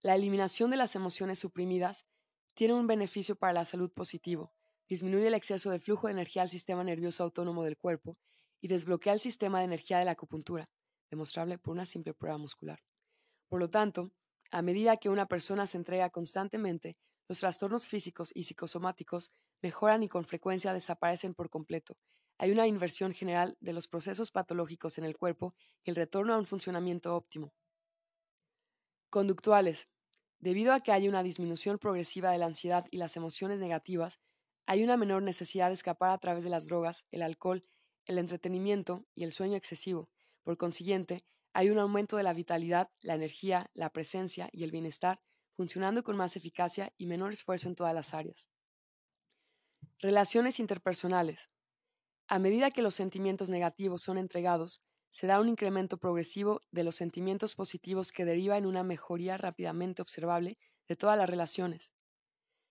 La 0.00 0.14
eliminación 0.14 0.70
de 0.70 0.76
las 0.76 0.94
emociones 0.94 1.38
suprimidas 1.38 2.06
tiene 2.54 2.74
un 2.74 2.86
beneficio 2.86 3.36
para 3.36 3.52
la 3.52 3.64
salud 3.64 3.90
positivo, 3.92 4.54
disminuye 4.88 5.26
el 5.26 5.34
exceso 5.34 5.70
de 5.70 5.80
flujo 5.80 6.06
de 6.06 6.14
energía 6.14 6.42
al 6.42 6.48
sistema 6.48 6.82
nervioso 6.82 7.22
autónomo 7.22 7.64
del 7.64 7.76
cuerpo 7.76 8.16
y 8.60 8.68
desbloquea 8.68 9.12
el 9.12 9.20
sistema 9.20 9.58
de 9.58 9.66
energía 9.66 9.98
de 9.98 10.04
la 10.04 10.12
acupuntura, 10.12 10.68
demostrable 11.10 11.58
por 11.58 11.72
una 11.72 11.86
simple 11.86 12.14
prueba 12.14 12.38
muscular. 12.38 12.80
Por 13.48 13.60
lo 13.60 13.70
tanto, 13.70 14.10
a 14.50 14.62
medida 14.62 14.96
que 14.96 15.10
una 15.10 15.26
persona 15.26 15.66
se 15.66 15.76
entrega 15.76 16.10
constantemente, 16.10 16.96
los 17.28 17.38
trastornos 17.38 17.86
físicos 17.86 18.30
y 18.34 18.44
psicosomáticos 18.44 19.30
mejoran 19.62 20.02
y 20.02 20.08
con 20.08 20.24
frecuencia 20.24 20.72
desaparecen 20.72 21.34
por 21.34 21.50
completo. 21.50 21.96
Hay 22.38 22.50
una 22.52 22.66
inversión 22.66 23.12
general 23.12 23.56
de 23.60 23.72
los 23.72 23.88
procesos 23.88 24.30
patológicos 24.30 24.96
en 24.96 25.04
el 25.04 25.16
cuerpo 25.16 25.54
y 25.84 25.90
el 25.90 25.96
retorno 25.96 26.34
a 26.34 26.38
un 26.38 26.46
funcionamiento 26.46 27.14
óptimo. 27.14 27.52
Conductuales. 29.10 29.88
Debido 30.38 30.72
a 30.72 30.80
que 30.80 30.92
hay 30.92 31.08
una 31.08 31.22
disminución 31.22 31.78
progresiva 31.78 32.30
de 32.30 32.38
la 32.38 32.46
ansiedad 32.46 32.86
y 32.90 32.98
las 32.98 33.16
emociones 33.16 33.58
negativas, 33.58 34.20
hay 34.68 34.84
una 34.84 34.98
menor 34.98 35.22
necesidad 35.22 35.68
de 35.68 35.74
escapar 35.74 36.10
a 36.10 36.18
través 36.18 36.44
de 36.44 36.50
las 36.50 36.66
drogas, 36.66 37.06
el 37.10 37.22
alcohol, 37.22 37.64
el 38.04 38.18
entretenimiento 38.18 39.06
y 39.14 39.24
el 39.24 39.32
sueño 39.32 39.56
excesivo. 39.56 40.10
Por 40.42 40.58
consiguiente, 40.58 41.24
hay 41.54 41.70
un 41.70 41.78
aumento 41.78 42.18
de 42.18 42.22
la 42.22 42.34
vitalidad, 42.34 42.90
la 43.00 43.14
energía, 43.14 43.70
la 43.72 43.88
presencia 43.94 44.50
y 44.52 44.64
el 44.64 44.70
bienestar, 44.70 45.22
funcionando 45.56 46.04
con 46.04 46.18
más 46.18 46.36
eficacia 46.36 46.92
y 46.98 47.06
menor 47.06 47.32
esfuerzo 47.32 47.66
en 47.66 47.76
todas 47.76 47.94
las 47.94 48.12
áreas. 48.12 48.50
Relaciones 50.00 50.60
interpersonales. 50.60 51.48
A 52.26 52.38
medida 52.38 52.70
que 52.70 52.82
los 52.82 52.94
sentimientos 52.94 53.48
negativos 53.48 54.02
son 54.02 54.18
entregados, 54.18 54.82
se 55.08 55.26
da 55.26 55.40
un 55.40 55.48
incremento 55.48 55.96
progresivo 55.96 56.60
de 56.72 56.84
los 56.84 56.96
sentimientos 56.96 57.54
positivos 57.54 58.12
que 58.12 58.26
deriva 58.26 58.58
en 58.58 58.66
una 58.66 58.82
mejoría 58.82 59.38
rápidamente 59.38 60.02
observable 60.02 60.58
de 60.86 60.96
todas 60.96 61.16
las 61.16 61.30
relaciones. 61.30 61.94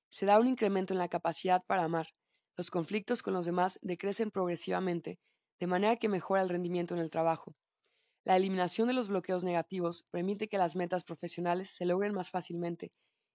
Se 0.09 0.25
da 0.25 0.39
un 0.39 0.47
incremento 0.47 0.93
en 0.93 0.99
la 0.99 1.09
capacidad 1.09 1.63
para 1.65 1.83
amar. 1.83 2.09
Los 2.55 2.71
conflictos 2.71 3.21
con 3.21 3.33
los 3.33 3.45
demás 3.45 3.79
decrecen 3.81 4.31
progresivamente, 4.31 5.19
de 5.59 5.67
manera 5.67 5.97
que 5.97 6.09
mejora 6.09 6.41
el 6.41 6.49
rendimiento 6.49 6.93
en 6.93 7.01
el 7.01 7.09
trabajo. 7.09 7.55
La 8.23 8.35
eliminación 8.35 8.87
de 8.87 8.93
los 8.93 9.07
bloqueos 9.07 9.43
negativos 9.43 10.05
permite 10.11 10.47
que 10.47 10.57
las 10.57 10.75
metas 10.75 11.03
profesionales 11.03 11.69
se 11.69 11.85
logren 11.85 12.13
más 12.13 12.29
fácilmente 12.29 12.91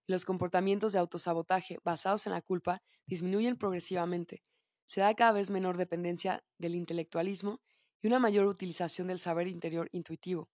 los 0.06 0.24
comportamientos 0.24 0.92
de 0.92 0.98
autosabotaje 0.98 1.78
basados 1.84 2.26
en 2.26 2.32
la 2.32 2.42
culpa 2.42 2.82
disminuyen 3.06 3.56
progresivamente, 3.56 4.42
se 4.84 5.00
da 5.00 5.14
cada 5.14 5.32
vez 5.32 5.50
menor 5.50 5.76
dependencia 5.76 6.44
del 6.58 6.74
intelectualismo 6.74 7.60
y 8.02 8.08
una 8.08 8.18
mayor 8.18 8.46
utilización 8.46 9.06
del 9.06 9.20
saber 9.20 9.46
interior 9.46 9.88
intuitivo. 9.92 10.50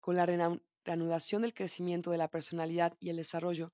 Con 0.00 0.16
la 0.16 0.26
reanudación 0.26 1.42
del 1.42 1.54
crecimiento 1.54 2.10
de 2.10 2.18
la 2.18 2.28
personalidad 2.28 2.94
y 3.00 3.08
el 3.08 3.16
desarrollo, 3.16 3.72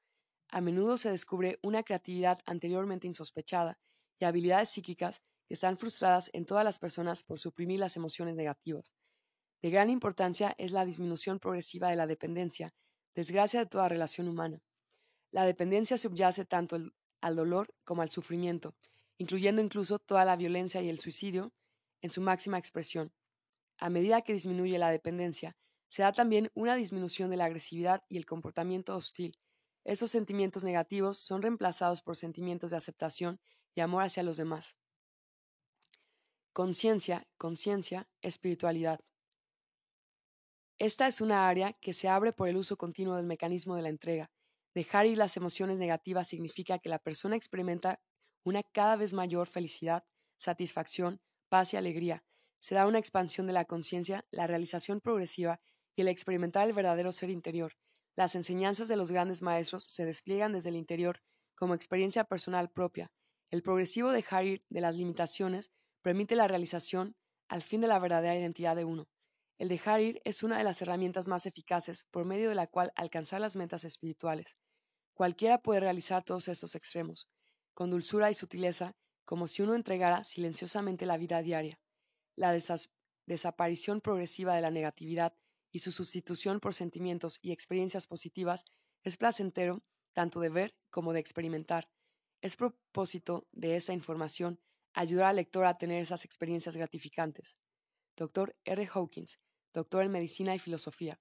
a 0.50 0.60
menudo 0.60 0.96
se 0.96 1.10
descubre 1.10 1.58
una 1.62 1.82
creatividad 1.82 2.40
anteriormente 2.46 3.06
insospechada 3.06 3.78
y 4.18 4.24
habilidades 4.24 4.70
psíquicas 4.70 5.22
que 5.46 5.54
están 5.54 5.76
frustradas 5.76 6.30
en 6.32 6.46
todas 6.46 6.64
las 6.64 6.78
personas 6.78 7.22
por 7.22 7.38
suprimir 7.38 7.80
las 7.80 7.96
emociones 7.96 8.34
negativas. 8.34 8.92
De 9.62 9.70
gran 9.70 9.90
importancia 9.90 10.54
es 10.58 10.72
la 10.72 10.84
disminución 10.84 11.38
progresiva 11.38 11.90
de 11.90 11.96
la 11.96 12.06
dependencia, 12.06 12.72
desgracia 13.14 13.60
de 13.60 13.66
toda 13.66 13.88
relación 13.88 14.28
humana. 14.28 14.62
La 15.32 15.44
dependencia 15.44 15.98
subyace 15.98 16.44
tanto 16.44 16.76
al 17.20 17.36
dolor 17.36 17.74
como 17.84 18.02
al 18.02 18.10
sufrimiento, 18.10 18.74
incluyendo 19.18 19.60
incluso 19.60 19.98
toda 19.98 20.24
la 20.24 20.36
violencia 20.36 20.80
y 20.82 20.88
el 20.88 20.98
suicidio 20.98 21.52
en 22.00 22.10
su 22.10 22.20
máxima 22.20 22.58
expresión. 22.58 23.12
A 23.78 23.90
medida 23.90 24.22
que 24.22 24.32
disminuye 24.32 24.78
la 24.78 24.90
dependencia, 24.90 25.56
se 25.88 26.02
da 26.02 26.12
también 26.12 26.50
una 26.54 26.76
disminución 26.76 27.30
de 27.30 27.36
la 27.36 27.46
agresividad 27.46 28.04
y 28.08 28.16
el 28.16 28.26
comportamiento 28.26 28.94
hostil. 28.94 29.36
Esos 29.84 30.10
sentimientos 30.10 30.64
negativos 30.64 31.18
son 31.18 31.42
reemplazados 31.42 32.02
por 32.02 32.16
sentimientos 32.16 32.70
de 32.70 32.76
aceptación 32.76 33.40
y 33.74 33.80
amor 33.80 34.02
hacia 34.02 34.22
los 34.22 34.36
demás. 34.36 34.76
Conciencia, 36.52 37.26
conciencia, 37.38 38.08
espiritualidad. 38.20 39.00
Esta 40.78 41.06
es 41.06 41.20
una 41.20 41.48
área 41.48 41.74
que 41.74 41.92
se 41.92 42.08
abre 42.08 42.32
por 42.32 42.48
el 42.48 42.56
uso 42.56 42.76
continuo 42.76 43.16
del 43.16 43.26
mecanismo 43.26 43.76
de 43.76 43.82
la 43.82 43.88
entrega. 43.88 44.30
Dejar 44.74 45.06
ir 45.06 45.18
las 45.18 45.36
emociones 45.36 45.78
negativas 45.78 46.28
significa 46.28 46.78
que 46.78 46.88
la 46.88 46.98
persona 46.98 47.36
experimenta 47.36 48.00
una 48.44 48.62
cada 48.62 48.96
vez 48.96 49.12
mayor 49.12 49.46
felicidad, 49.46 50.04
satisfacción, 50.36 51.20
paz 51.48 51.74
y 51.74 51.76
alegría. 51.76 52.24
Se 52.60 52.74
da 52.74 52.86
una 52.86 52.98
expansión 52.98 53.46
de 53.46 53.52
la 53.52 53.64
conciencia, 53.64 54.24
la 54.30 54.46
realización 54.46 55.00
progresiva 55.00 55.60
y 55.96 56.02
el 56.02 56.08
experimentar 56.08 56.66
el 56.66 56.72
verdadero 56.72 57.12
ser 57.12 57.30
interior. 57.30 57.74
Las 58.20 58.35
enseñanzas 58.35 58.87
de 58.88 58.96
los 58.96 59.11
grandes 59.11 59.40
maestros 59.40 59.85
se 59.85 60.04
despliegan 60.04 60.52
desde 60.52 60.68
el 60.68 60.76
interior 60.76 61.22
como 61.54 61.72
experiencia 61.72 62.24
personal 62.24 62.70
propia. 62.70 63.11
El 63.50 63.62
progresivo 63.62 64.12
dejar 64.12 64.44
ir 64.44 64.62
de 64.68 64.83
las 64.83 64.94
limitaciones 64.94 65.72
permite 66.02 66.37
la 66.37 66.46
realización 66.46 67.16
al 67.48 67.62
fin 67.62 67.80
de 67.80 67.87
la 67.87 67.98
verdadera 67.98 68.37
identidad 68.37 68.76
de 68.76 68.85
uno. 68.85 69.09
El 69.56 69.70
dejar 69.70 70.02
ir 70.02 70.20
es 70.26 70.42
una 70.42 70.59
de 70.59 70.64
las 70.64 70.83
herramientas 70.83 71.28
más 71.28 71.46
eficaces 71.46 72.04
por 72.11 72.26
medio 72.26 72.50
de 72.50 72.56
la 72.56 72.66
cual 72.66 72.92
alcanzar 72.94 73.40
las 73.40 73.56
metas 73.56 73.85
espirituales. 73.85 74.59
Cualquiera 75.14 75.62
puede 75.62 75.80
realizar 75.80 76.22
todos 76.22 76.48
estos 76.48 76.74
extremos 76.74 77.26
con 77.72 77.88
dulzura 77.88 78.30
y 78.30 78.35
sutileza, 78.35 78.96
como 79.24 79.48
si 79.48 79.62
uno 79.62 79.74
entregara 79.74 80.24
silenciosamente 80.24 81.06
la 81.06 81.16
vida 81.16 81.40
diaria. 81.40 81.80
La 82.37 82.54
desaparición 83.24 84.02
progresiva 84.02 84.54
de 84.54 84.61
la 84.61 84.70
negatividad 84.70 85.35
y 85.70 85.80
su 85.80 85.92
sustitución 85.92 86.61
por 86.61 86.74
sentimientos 86.74 87.38
y 87.42 87.52
experiencias 87.52 88.06
positivas 88.06 88.64
es 89.02 89.16
placentero 89.16 89.83
tanto 90.12 90.40
de 90.40 90.48
ver 90.48 90.74
como 90.90 91.12
de 91.12 91.20
experimentar. 91.20 91.90
Es 92.40 92.56
propósito 92.56 93.46
de 93.52 93.76
esa 93.76 93.92
información 93.92 94.61
ayudar 94.92 95.26
al 95.26 95.37
lector 95.37 95.64
a 95.64 95.78
tener 95.78 96.02
esas 96.02 96.24
experiencias 96.24 96.76
gratificantes. 96.76 97.59
Dr. 98.16 98.56
R. 98.64 98.88
Hawkins, 98.92 99.38
doctor 99.72 100.02
en 100.02 100.11
Medicina 100.11 100.54
y 100.54 100.59
Filosofía, 100.59 101.20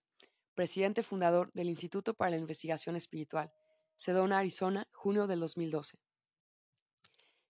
presidente 0.56 1.04
fundador 1.04 1.52
del 1.54 1.70
Instituto 1.70 2.14
para 2.14 2.32
la 2.32 2.38
Investigación 2.38 2.96
Espiritual, 2.96 3.54
Sedona, 3.96 4.40
Arizona, 4.40 4.88
junio 4.92 5.28
del 5.28 5.40
2012. 5.42 6.00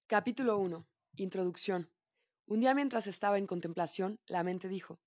Capítulo 0.07 0.57
1. 0.57 0.87
Introducción. 1.15 1.91
Un 2.45 2.59
día 2.59 2.73
mientras 2.73 3.07
estaba 3.07 3.37
en 3.37 3.45
contemplación, 3.45 4.19
la 4.25 4.43
mente 4.43 4.67
dijo, 4.67 4.99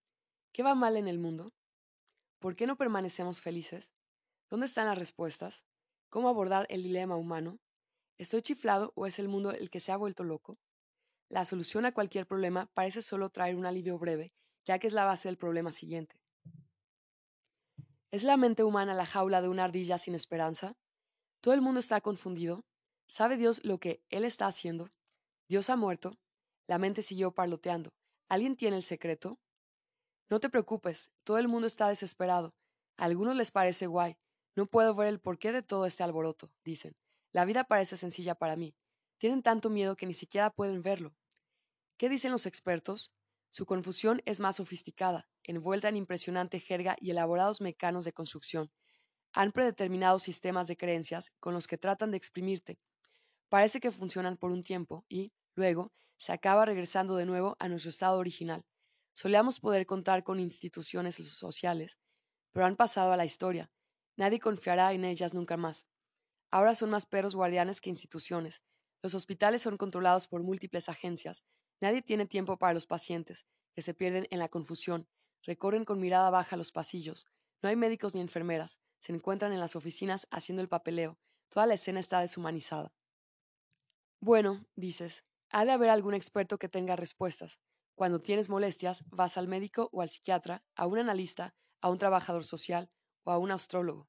¿Qué 0.52 0.62
va 0.62 0.74
mal 0.74 0.96
en 0.96 1.09
el 1.09 1.18
mundo? 1.18 1.52
¿Por 2.42 2.57
qué 2.57 2.66
no 2.66 2.76
permanecemos 2.76 3.40
felices? 3.40 3.92
¿Dónde 4.50 4.66
están 4.66 4.87
las 4.87 4.98
respuestas? 4.98 5.64
¿Cómo 6.11 6.28
abordar 6.28 6.66
el 6.70 6.83
dilema 6.83 7.14
humano? 7.14 7.61
¿Estoy 8.18 8.42
chiflado 8.42 8.92
o 8.96 9.07
es 9.07 9.20
el 9.20 9.28
mundo 9.28 9.52
el 9.52 9.70
que 9.70 9.78
se 9.78 9.92
ha 9.92 9.96
vuelto 9.96 10.24
loco? 10.24 10.59
La 11.28 11.44
solución 11.44 11.87
a 11.87 11.94
cualquier 11.94 12.26
problema 12.26 12.66
parece 12.74 13.00
solo 13.00 13.31
traer 13.31 13.55
un 13.55 13.64
alivio 13.64 13.96
breve, 13.96 14.33
ya 14.64 14.81
que 14.81 14.88
es 14.88 14.92
la 14.92 15.05
base 15.05 15.28
del 15.28 15.38
problema 15.38 15.70
siguiente. 15.70 16.20
¿Es 18.11 18.24
la 18.24 18.37
mente 18.37 18.64
humana 18.64 18.92
la 18.92 19.07
jaula 19.07 19.40
de 19.40 19.48
una 19.48 19.62
ardilla 19.62 19.96
sin 19.96 20.16
esperanza? 20.16 20.76
¿Todo 21.40 21.55
el 21.55 21.61
mundo 21.61 21.78
está 21.78 22.00
confundido? 22.00 22.64
¿Sabe 23.07 23.37
Dios 23.37 23.64
lo 23.64 23.78
que 23.78 24.02
Él 24.11 24.24
está 24.24 24.48
haciendo? 24.48 24.90
Dios 25.48 25.70
ha 25.70 25.76
muerto. 25.76 26.18
La 26.66 26.78
mente 26.78 27.02
siguió 27.02 27.31
parloteando. 27.31 27.90
¿Alguien 28.28 28.57
tiene 28.57 28.78
el 28.78 28.83
secreto? 28.83 29.38
No 30.30 30.40
te 30.40 30.48
preocupes, 30.48 31.11
todo 31.24 31.38
el 31.38 31.48
mundo 31.48 31.66
está 31.66 31.88
desesperado. 31.88 32.54
A 32.96 33.04
algunos 33.04 33.37
les 33.37 33.50
parece 33.50 33.87
guay. 33.87 34.16
No 34.54 34.66
puedo 34.66 34.94
ver 34.94 35.08
el 35.08 35.20
porqué 35.20 35.52
de 35.52 35.62
todo 35.62 35.87
este 35.87 36.02
alboroto, 36.02 36.52
dicen. 36.64 36.96
La 37.32 37.44
vida 37.44 37.64
parece 37.64 37.96
sencilla 37.96 38.35
para 38.35 38.56
mí. 38.56 38.74
Tienen 39.18 39.42
tanto 39.42 39.70
miedo 39.70 39.96
que 39.96 40.06
ni 40.06 40.14
siquiera 40.14 40.50
pueden 40.50 40.82
verlo. 40.82 41.14
¿Qué 41.96 42.08
dicen 42.08 42.32
los 42.32 42.46
expertos? 42.46 43.12
Su 43.50 43.66
confusión 43.66 44.22
es 44.24 44.40
más 44.40 44.56
sofisticada, 44.56 45.28
envuelta 45.44 45.88
en 45.88 45.96
impresionante 45.96 46.61
jerga 46.61 46.96
y 46.98 47.11
elaborados 47.11 47.61
mecanos 47.61 48.04
de 48.04 48.12
construcción. 48.12 48.72
Han 49.32 49.52
predeterminado 49.52 50.18
sistemas 50.18 50.66
de 50.66 50.76
creencias 50.76 51.32
con 51.40 51.54
los 51.54 51.66
que 51.66 51.78
tratan 51.78 52.11
de 52.11 52.16
exprimirte, 52.16 52.78
Parece 53.52 53.80
que 53.80 53.90
funcionan 53.90 54.38
por 54.38 54.50
un 54.50 54.62
tiempo 54.62 55.04
y, 55.11 55.30
luego, 55.54 55.92
se 56.16 56.32
acaba 56.32 56.64
regresando 56.64 57.16
de 57.16 57.26
nuevo 57.26 57.54
a 57.58 57.68
nuestro 57.68 57.90
estado 57.90 58.16
original. 58.16 58.64
Solíamos 59.14 59.61
poder 59.61 59.87
contar 59.87 60.25
con 60.25 60.40
instituciones 60.40 61.16
sociales, 61.16 61.98
pero 62.53 62.66
han 62.66 62.77
pasado 62.77 63.12
a 63.12 63.16
la 63.16 63.25
historia. 63.25 63.70
Nadie 64.16 64.40
confiará 64.40 64.92
en 64.92 65.05
ellas 65.05 65.35
nunca 65.35 65.57
más. 65.57 65.88
Ahora 66.51 66.75
son 66.75 66.90
más 66.90 67.07
perros 67.07 67.35
guardianes 67.35 67.81
que 67.81 67.90
instituciones. 67.90 68.62
Los 69.03 69.14
hospitales 69.14 69.62
son 69.62 69.77
controlados 69.77 70.29
por 70.29 70.42
múltiples 70.42 70.88
agencias. 70.88 71.44
Nadie 71.81 72.03
tiene 72.03 72.27
tiempo 72.27 72.59
para 72.59 72.75
los 72.75 72.87
pacientes, 72.87 73.46
que 73.75 73.83
se 73.83 73.94
pierden 73.94 74.29
en 74.31 74.38
la 74.38 74.48
confusión. 74.48 75.09
Recorren 75.42 75.85
con 75.85 75.98
mirada 75.98 76.31
baja 76.31 76.57
los 76.57 76.70
pasillos. 76.70 77.27
No 77.62 77.68
hay 77.68 77.77
médicos 77.77 78.14
ni 78.14 78.20
enfermeras. 78.20 78.81
Se 78.98 79.12
encuentran 79.12 79.53
en 79.53 79.61
las 79.61 79.77
oficinas 79.77 80.29
haciendo 80.31 80.62
el 80.62 80.68
papeleo. 80.68 81.18
Toda 81.48 81.66
la 81.66 81.75
escena 81.75 82.01
está 82.01 82.20
deshumanizada. 82.20 82.94
Bueno, 84.20 84.64
dices, 84.77 85.25
ha 85.51 85.64
de 85.64 85.72
haber 85.72 85.90
algún 85.90 86.14
experto 86.14 86.59
que 86.59 86.68
tenga 86.68 86.94
respuestas. 86.94 87.61
Cuando 87.94 88.20
tienes 88.20 88.48
molestias, 88.48 89.05
vas 89.11 89.37
al 89.37 89.48
médico 89.48 89.88
o 89.92 90.02
al 90.02 90.09
psiquiatra, 90.09 90.64
a 90.74 90.87
un 90.87 90.98
analista, 90.98 91.55
a 91.81 91.90
un 91.90 91.98
trabajador 91.98 92.44
social 92.44 92.90
o 93.24 93.33
a 93.33 93.38
un 93.38 93.50
astrólogo. 93.50 94.09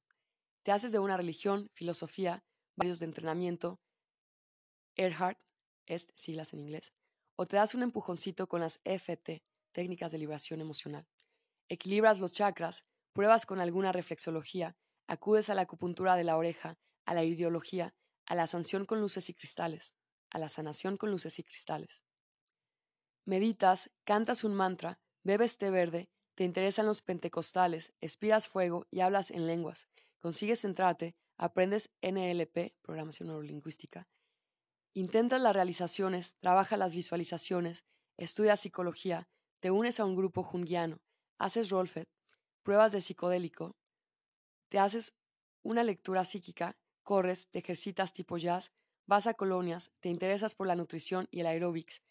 Te 0.62 0.72
haces 0.72 0.92
de 0.92 0.98
una 0.98 1.16
religión, 1.16 1.70
filosofía, 1.74 2.44
varios 2.76 2.98
de 2.98 3.06
entrenamiento, 3.06 3.80
Erhard, 4.96 5.36
est, 5.86 6.10
siglas 6.14 6.52
en 6.52 6.60
inglés, 6.60 6.94
o 7.36 7.46
te 7.46 7.56
das 7.56 7.74
un 7.74 7.82
empujoncito 7.82 8.46
con 8.46 8.60
las 8.60 8.80
EFT, 8.84 9.42
técnicas 9.72 10.12
de 10.12 10.18
liberación 10.18 10.60
emocional. 10.60 11.06
Equilibras 11.68 12.20
los 12.20 12.32
chakras, 12.32 12.84
pruebas 13.12 13.44
con 13.44 13.60
alguna 13.60 13.92
reflexología, 13.92 14.76
acudes 15.06 15.50
a 15.50 15.54
la 15.54 15.62
acupuntura 15.62 16.16
de 16.16 16.24
la 16.24 16.36
oreja, 16.36 16.78
a 17.04 17.14
la 17.14 17.24
ideología, 17.24 17.94
a 18.26 18.34
la 18.34 18.46
sanción 18.46 18.86
con 18.86 19.00
luces 19.00 19.28
y 19.28 19.34
cristales 19.34 19.94
a 20.34 20.38
la 20.38 20.48
sanación 20.48 20.96
con 20.96 21.10
luces 21.10 21.38
y 21.38 21.44
cristales. 21.44 22.02
Meditas, 23.26 23.90
cantas 24.04 24.44
un 24.44 24.54
mantra, 24.54 24.98
bebes 25.22 25.56
té 25.56 25.70
verde, 25.70 26.10
te 26.34 26.44
interesan 26.44 26.84
los 26.84 27.00
pentecostales, 27.00 27.94
expiras 28.02 28.48
fuego 28.48 28.86
y 28.90 29.00
hablas 29.00 29.30
en 29.30 29.46
lenguas, 29.46 29.88
consigues 30.20 30.60
centrarte, 30.60 31.16
aprendes 31.38 31.90
NLP, 32.02 32.74
programación 32.82 33.28
neurolingüística, 33.28 34.08
intentas 34.92 35.40
las 35.40 35.54
realizaciones, 35.54 36.34
trabajas 36.40 36.78
las 36.78 36.94
visualizaciones, 36.94 37.86
estudias 38.18 38.60
psicología, 38.60 39.26
te 39.60 39.70
unes 39.70 40.00
a 40.00 40.04
un 40.04 40.16
grupo 40.16 40.42
junguiano, 40.42 41.00
haces 41.38 41.70
rolfet, 41.70 42.10
pruebas 42.62 42.92
de 42.92 43.00
psicodélico, 43.00 43.74
te 44.68 44.78
haces 44.78 45.14
una 45.62 45.82
lectura 45.82 46.26
psíquica, 46.26 46.76
corres, 47.02 47.48
te 47.48 47.60
ejercitas 47.60 48.12
tipo 48.12 48.36
jazz, 48.36 48.74
vas 49.06 49.26
a 49.26 49.32
colonias, 49.32 49.92
te 50.00 50.10
interesas 50.10 50.54
por 50.54 50.66
la 50.66 50.76
nutrición 50.76 51.26
y 51.30 51.40
el 51.40 51.46
aeróbics, 51.46 52.02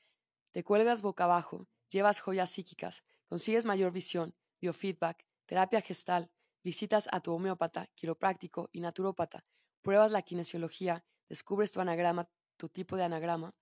te 0.53 0.63
cuelgas 0.63 1.01
boca 1.01 1.23
abajo, 1.23 1.67
llevas 1.89 2.21
joyas 2.21 2.51
psíquicas, 2.51 3.03
consigues 3.25 3.65
mayor 3.65 3.91
visión, 3.91 4.35
biofeedback, 4.61 5.25
terapia 5.47 5.81
gestal, 5.81 6.31
visitas 6.63 7.09
a 7.11 7.21
tu 7.21 7.33
homeópata, 7.33 7.87
quiropráctico 7.95 8.69
y 8.71 8.79
naturópata, 8.79 9.45
pruebas 9.81 10.11
la 10.11 10.21
kinesiología, 10.21 11.05
descubres 11.27 11.71
tu 11.71 11.81
anagrama, 11.81 12.29
tu 12.57 12.69
tipo 12.69 12.95
de 12.97 13.03
anagrama, 13.03 13.55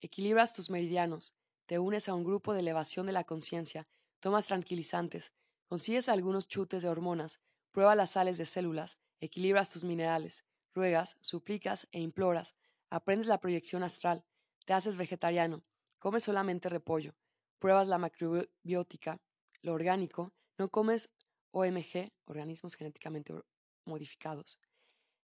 equilibras 0.00 0.54
tus 0.54 0.70
meridianos, 0.70 1.36
te 1.66 1.78
unes 1.78 2.08
a 2.08 2.14
un 2.14 2.24
grupo 2.24 2.54
de 2.54 2.60
elevación 2.60 3.04
de 3.04 3.12
la 3.12 3.24
conciencia, 3.24 3.86
tomas 4.18 4.46
tranquilizantes, 4.46 5.34
consigues 5.66 6.08
algunos 6.08 6.48
chutes 6.48 6.80
de 6.80 6.88
hormonas, 6.88 7.42
pruebas 7.72 7.96
las 7.96 8.12
sales 8.12 8.38
de 8.38 8.46
células, 8.46 8.96
equilibras 9.20 9.68
tus 9.68 9.84
minerales, 9.84 10.46
ruegas, 10.72 11.18
suplicas 11.20 11.88
e 11.92 12.00
imploras, 12.00 12.54
aprendes 12.88 13.26
la 13.26 13.38
proyección 13.38 13.82
astral, 13.82 14.24
te 14.64 14.72
haces 14.72 14.96
vegetariano, 14.96 15.62
comes 16.02 16.24
solamente 16.24 16.68
repollo, 16.68 17.14
pruebas 17.60 17.86
la 17.86 17.96
macrobiótica, 17.96 19.20
lo 19.62 19.72
orgánico, 19.72 20.32
no 20.58 20.68
comes 20.68 21.08
OMG, 21.52 22.10
organismos 22.24 22.74
genéticamente 22.74 23.32
modificados. 23.84 24.58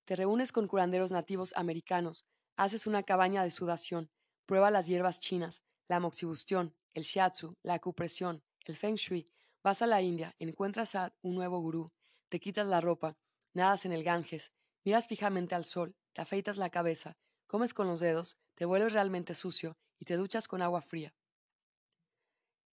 Te 0.05 0.15
reúnes 0.15 0.51
con 0.51 0.67
curanderos 0.67 1.11
nativos 1.11 1.53
americanos, 1.55 2.25
haces 2.57 2.87
una 2.87 3.03
cabaña 3.03 3.43
de 3.43 3.51
sudación, 3.51 4.09
prueba 4.47 4.71
las 4.71 4.87
hierbas 4.87 5.19
chinas, 5.19 5.61
la 5.87 5.99
moxibustión, 5.99 6.75
el 6.95 7.03
shiatsu, 7.03 7.55
la 7.61 7.75
acupresión, 7.75 8.43
el 8.65 8.75
feng 8.75 8.95
shui, 8.95 9.31
vas 9.61 9.83
a 9.83 9.87
la 9.87 10.01
India, 10.01 10.33
encuentras 10.39 10.95
a 10.95 11.13
un 11.21 11.35
nuevo 11.35 11.59
gurú, 11.59 11.91
te 12.29 12.39
quitas 12.39 12.65
la 12.65 12.81
ropa, 12.81 13.15
nadas 13.53 13.85
en 13.85 13.91
el 13.91 14.03
Ganges, 14.03 14.53
miras 14.83 15.05
fijamente 15.05 15.53
al 15.53 15.65
sol, 15.65 15.95
te 16.13 16.23
afeitas 16.23 16.57
la 16.57 16.71
cabeza, 16.71 17.15
comes 17.45 17.75
con 17.75 17.85
los 17.85 17.99
dedos, 17.99 18.39
te 18.55 18.65
vuelves 18.65 18.93
realmente 18.93 19.35
sucio 19.35 19.77
y 20.03 20.05
te 20.05 20.17
duchas 20.17 20.49
con 20.49 20.61
agua 20.61 20.81
fría. 20.81 21.15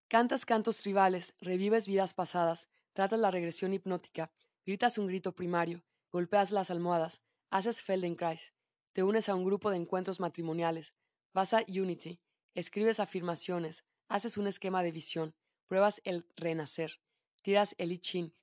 Cantas 0.08 0.44
cantos 0.44 0.78
tribales, 0.78 1.32
revives 1.40 1.86
vidas 1.86 2.12
pasadas, 2.12 2.68
tratas 2.92 3.20
la 3.20 3.30
regresión 3.30 3.72
hipnótica, 3.72 4.32
gritas 4.66 4.98
un 4.98 5.06
grito 5.06 5.32
primario, 5.36 5.84
golpeas 6.10 6.50
las 6.50 6.72
almohadas, 6.72 7.22
haces 7.48 7.82
Feldenkrais, 7.82 8.52
te 8.92 9.04
unes 9.04 9.28
a 9.28 9.36
un 9.36 9.44
grupo 9.44 9.70
de 9.70 9.76
encuentros 9.76 10.18
matrimoniales, 10.18 10.92
vas 11.32 11.54
a 11.54 11.62
Unity, 11.68 12.20
escribes 12.56 12.98
afirmaciones, 12.98 13.84
haces 14.08 14.36
un 14.36 14.48
esquema 14.48 14.82
de 14.82 14.90
visión, 14.90 15.36
pruebas 15.68 16.00
el 16.02 16.26
renacer, 16.34 17.00
tiras 17.42 17.76
el 17.78 17.92
I 17.92 17.98
Ching, 17.98 18.34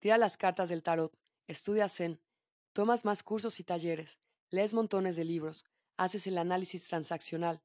tiras 0.00 0.18
las 0.18 0.36
cartas 0.36 0.68
del 0.68 0.82
tarot, 0.82 1.18
estudias 1.46 1.96
Zen, 1.96 2.20
tomas 2.74 3.06
más 3.06 3.22
cursos 3.22 3.58
y 3.58 3.64
talleres, 3.64 4.18
lees 4.50 4.74
montones 4.74 5.16
de 5.16 5.24
libros, 5.24 5.64
haces 5.96 6.26
el 6.26 6.36
análisis 6.36 6.84
transaccional, 6.84 7.62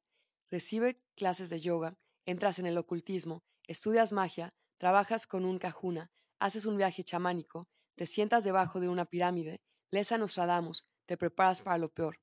recibes 0.49 0.97
clases 1.15 1.49
de 1.49 1.59
yoga, 1.59 1.97
entras 2.25 2.59
en 2.59 2.65
el 2.65 2.77
ocultismo, 2.77 3.43
estudias 3.67 4.11
magia, 4.11 4.53
trabajas 4.77 5.27
con 5.27 5.45
un 5.45 5.59
cajuna, 5.59 6.11
haces 6.39 6.65
un 6.65 6.77
viaje 6.77 7.03
chamánico, 7.03 7.67
te 7.95 8.07
sientas 8.07 8.43
debajo 8.43 8.79
de 8.79 8.89
una 8.89 9.05
pirámide, 9.05 9.61
lees 9.91 10.11
a 10.11 10.17
Nostradamus, 10.17 10.85
te 11.05 11.17
preparas 11.17 11.61
para 11.61 11.77
lo 11.77 11.89
peor. 11.89 12.19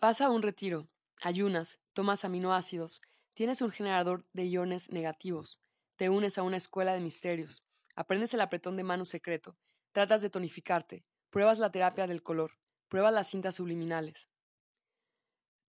Vas 0.00 0.20
a 0.20 0.30
un 0.30 0.42
retiro, 0.42 0.88
ayunas, 1.20 1.80
tomas 1.92 2.24
aminoácidos, 2.24 3.00
tienes 3.34 3.62
un 3.62 3.70
generador 3.70 4.26
de 4.32 4.46
iones 4.46 4.90
negativos, 4.90 5.60
te 5.96 6.08
unes 6.08 6.38
a 6.38 6.42
una 6.42 6.56
escuela 6.56 6.94
de 6.94 7.00
misterios, 7.00 7.62
aprendes 7.94 8.34
el 8.34 8.40
apretón 8.40 8.76
de 8.76 8.84
mano 8.84 9.04
secreto, 9.04 9.56
tratas 9.92 10.22
de 10.22 10.30
tonificarte, 10.30 11.04
pruebas 11.30 11.58
la 11.58 11.70
terapia 11.70 12.06
del 12.06 12.22
color, 12.22 12.58
pruebas 12.88 13.12
las 13.12 13.28
cintas 13.28 13.54
subliminales. 13.54 14.31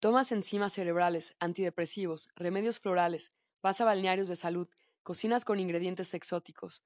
Tomas 0.01 0.33
enzimas 0.33 0.73
cerebrales, 0.73 1.35
antidepresivos, 1.41 2.31
remedios 2.35 2.81
florales, 2.81 3.35
vas 3.63 3.83
a 3.83 3.85
balnearios 3.85 4.29
de 4.29 4.37
salud, 4.37 4.67
cocinas 5.03 5.45
con 5.45 5.61
ingredientes 5.61 6.15
exóticos, 6.15 6.83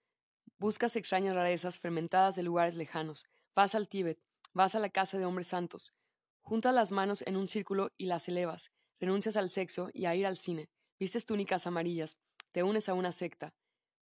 buscas 0.58 0.96
extrañas 0.96 1.36
rarezas 1.36 1.78
fermentadas 1.78 2.34
de 2.34 2.42
lugares 2.42 2.74
lejanos, 2.74 3.24
vas 3.54 3.76
al 3.76 3.88
Tíbet, 3.88 4.20
vas 4.52 4.74
a 4.74 4.80
la 4.80 4.88
casa 4.88 5.16
de 5.16 5.26
hombres 5.26 5.46
santos, 5.46 5.94
juntas 6.42 6.74
las 6.74 6.90
manos 6.90 7.22
en 7.24 7.36
un 7.36 7.46
círculo 7.46 7.92
y 7.96 8.06
las 8.06 8.26
elevas, 8.26 8.72
renuncias 8.98 9.36
al 9.36 9.48
sexo 9.48 9.90
y 9.92 10.06
a 10.06 10.16
ir 10.16 10.26
al 10.26 10.36
cine, 10.36 10.68
vistes 10.98 11.24
túnicas 11.24 11.68
amarillas, 11.68 12.18
te 12.50 12.64
unes 12.64 12.88
a 12.88 12.94
una 12.94 13.12
secta, 13.12 13.54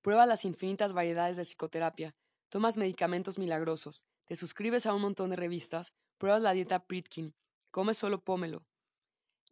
pruebas 0.01 0.25
las 0.25 0.45
infinitas 0.45 0.93
variedades 0.93 1.35
de 1.35 1.43
psicoterapia, 1.43 2.15
tomas 2.47 2.77
medicamentos 2.77 3.37
milagrosos, 3.37 4.05
te 4.23 4.37
suscribes 4.37 4.85
a 4.85 4.93
un 4.93 5.01
montón 5.01 5.31
de 5.31 5.35
revistas, 5.35 5.91
pruebas 6.17 6.41
la 6.41 6.53
dieta 6.53 6.85
Pritkin, 6.85 7.35
comes 7.71 7.97
solo 7.97 8.23
pómelo, 8.23 8.65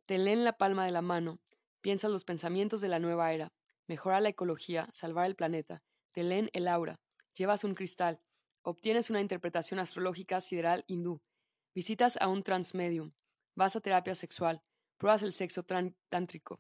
te 0.09 0.17
leen 0.17 0.43
la 0.43 0.57
palma 0.57 0.85
de 0.85 0.91
la 0.91 1.03
mano, 1.03 1.39
piensas 1.81 2.09
los 2.09 2.23
pensamientos 2.23 2.81
de 2.81 2.87
la 2.87 2.97
nueva 2.97 3.31
era, 3.31 3.53
mejorar 3.85 4.23
la 4.23 4.29
ecología, 4.29 4.89
salvar 4.91 5.27
el 5.27 5.35
planeta, 5.35 5.83
te 6.13 6.23
leen 6.23 6.49
el 6.53 6.67
aura, 6.67 6.99
llevas 7.35 7.63
un 7.63 7.75
cristal, 7.75 8.19
obtienes 8.63 9.11
una 9.11 9.21
interpretación 9.21 9.79
astrológica 9.79 10.41
sideral 10.41 10.83
hindú, 10.87 11.21
visitas 11.75 12.17
a 12.19 12.27
un 12.27 12.41
transmedium, 12.41 13.11
vas 13.53 13.75
a 13.75 13.81
terapia 13.81 14.15
sexual, 14.15 14.63
pruebas 14.97 15.21
el 15.21 15.31
sexo 15.31 15.63
tántrico, 16.09 16.59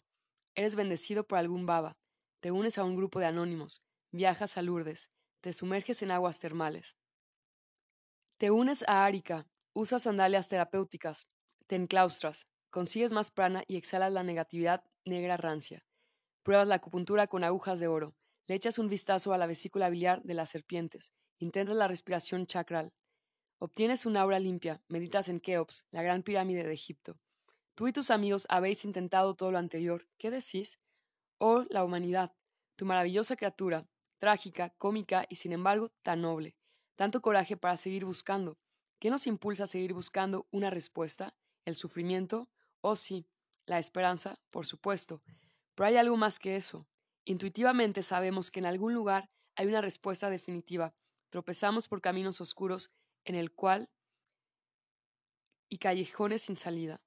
eres 0.53 0.75
bendecido 0.75 1.25
por 1.25 1.39
algún 1.39 1.65
baba, 1.65 1.97
te 2.41 2.51
unes 2.51 2.77
a 2.77 2.83
un 2.83 2.95
grupo 2.95 3.19
de 3.19 3.25
anónimos, 3.25 3.81
viajas 4.11 4.57
a 4.57 4.61
Lourdes, 4.61 5.09
te 5.41 5.53
sumerges 5.53 6.03
en 6.03 6.11
aguas 6.11 6.37
termales. 6.37 6.97
Te 8.37 8.51
unes 8.51 8.85
a 8.87 9.05
Arika, 9.05 9.47
usas 9.73 10.03
sandalias 10.03 10.49
terapéuticas, 10.49 11.27
te 11.65 11.77
enclaustras, 11.77 12.45
consigues 12.69 13.11
más 13.11 13.31
prana 13.31 13.63
y 13.67 13.77
exhalas 13.77 14.11
la 14.11 14.23
negatividad 14.23 14.83
negra 15.05 15.37
rancia. 15.37 15.85
Pruebas 16.43 16.67
la 16.67 16.75
acupuntura 16.75 17.27
con 17.27 17.43
agujas 17.43 17.79
de 17.79 17.87
oro, 17.87 18.15
le 18.47 18.55
echas 18.55 18.79
un 18.79 18.89
vistazo 18.89 19.33
a 19.33 19.37
la 19.37 19.45
vesícula 19.45 19.89
biliar 19.89 20.23
de 20.23 20.33
las 20.33 20.49
serpientes, 20.49 21.13
intentas 21.37 21.75
la 21.75 21.87
respiración 21.87 22.47
chakral. 22.47 22.93
Obtienes 23.59 24.05
una 24.05 24.21
aura 24.21 24.39
limpia, 24.39 24.81
meditas 24.87 25.27
en 25.27 25.39
Keops, 25.39 25.85
la 25.91 26.01
gran 26.01 26.23
pirámide 26.23 26.63
de 26.63 26.73
Egipto. 26.73 27.19
Tú 27.75 27.87
y 27.87 27.93
tus 27.93 28.09
amigos 28.09 28.47
habéis 28.49 28.85
intentado 28.85 29.35
todo 29.35 29.51
lo 29.51 29.57
anterior. 29.57 30.07
¿Qué 30.17 30.31
decís? 30.31 30.79
Oh, 31.37 31.63
la 31.69 31.83
humanidad, 31.83 32.33
tu 32.75 32.85
maravillosa 32.85 33.35
criatura, 33.35 33.87
trágica, 34.17 34.71
cómica 34.71 35.25
y 35.29 35.35
sin 35.35 35.51
embargo 35.53 35.89
tan 36.01 36.21
noble. 36.21 36.55
Tanto 36.95 37.21
coraje 37.21 37.55
para 37.55 37.77
seguir 37.77 38.03
buscando. 38.03 38.57
¿Qué 38.99 39.09
nos 39.09 39.27
impulsa 39.27 39.65
a 39.65 39.67
seguir 39.67 39.93
buscando 39.93 40.47
una 40.51 40.69
respuesta? 40.69 41.35
¿El 41.65 41.75
sufrimiento? 41.75 42.49
Oh 42.81 42.95
sí, 42.95 43.27
la 43.65 43.79
esperanza, 43.79 44.35
por 44.49 44.65
supuesto. 44.65 45.21
Pero 45.75 45.87
hay 45.87 45.97
algo 45.97 46.17
más 46.17 46.39
que 46.39 46.55
eso. 46.55 46.87
Intuitivamente 47.25 48.03
sabemos 48.03 48.51
que 48.51 48.59
en 48.59 48.65
algún 48.65 48.93
lugar 48.93 49.29
hay 49.55 49.67
una 49.67 49.81
respuesta 49.81 50.29
definitiva. 50.29 50.93
Tropezamos 51.29 51.87
por 51.87 52.01
caminos 52.01 52.41
oscuros 52.41 52.91
en 53.23 53.35
el 53.35 53.51
cual 53.51 53.89
y 55.69 55.77
callejones 55.77 56.43
sin 56.43 56.55
salida. 56.55 57.01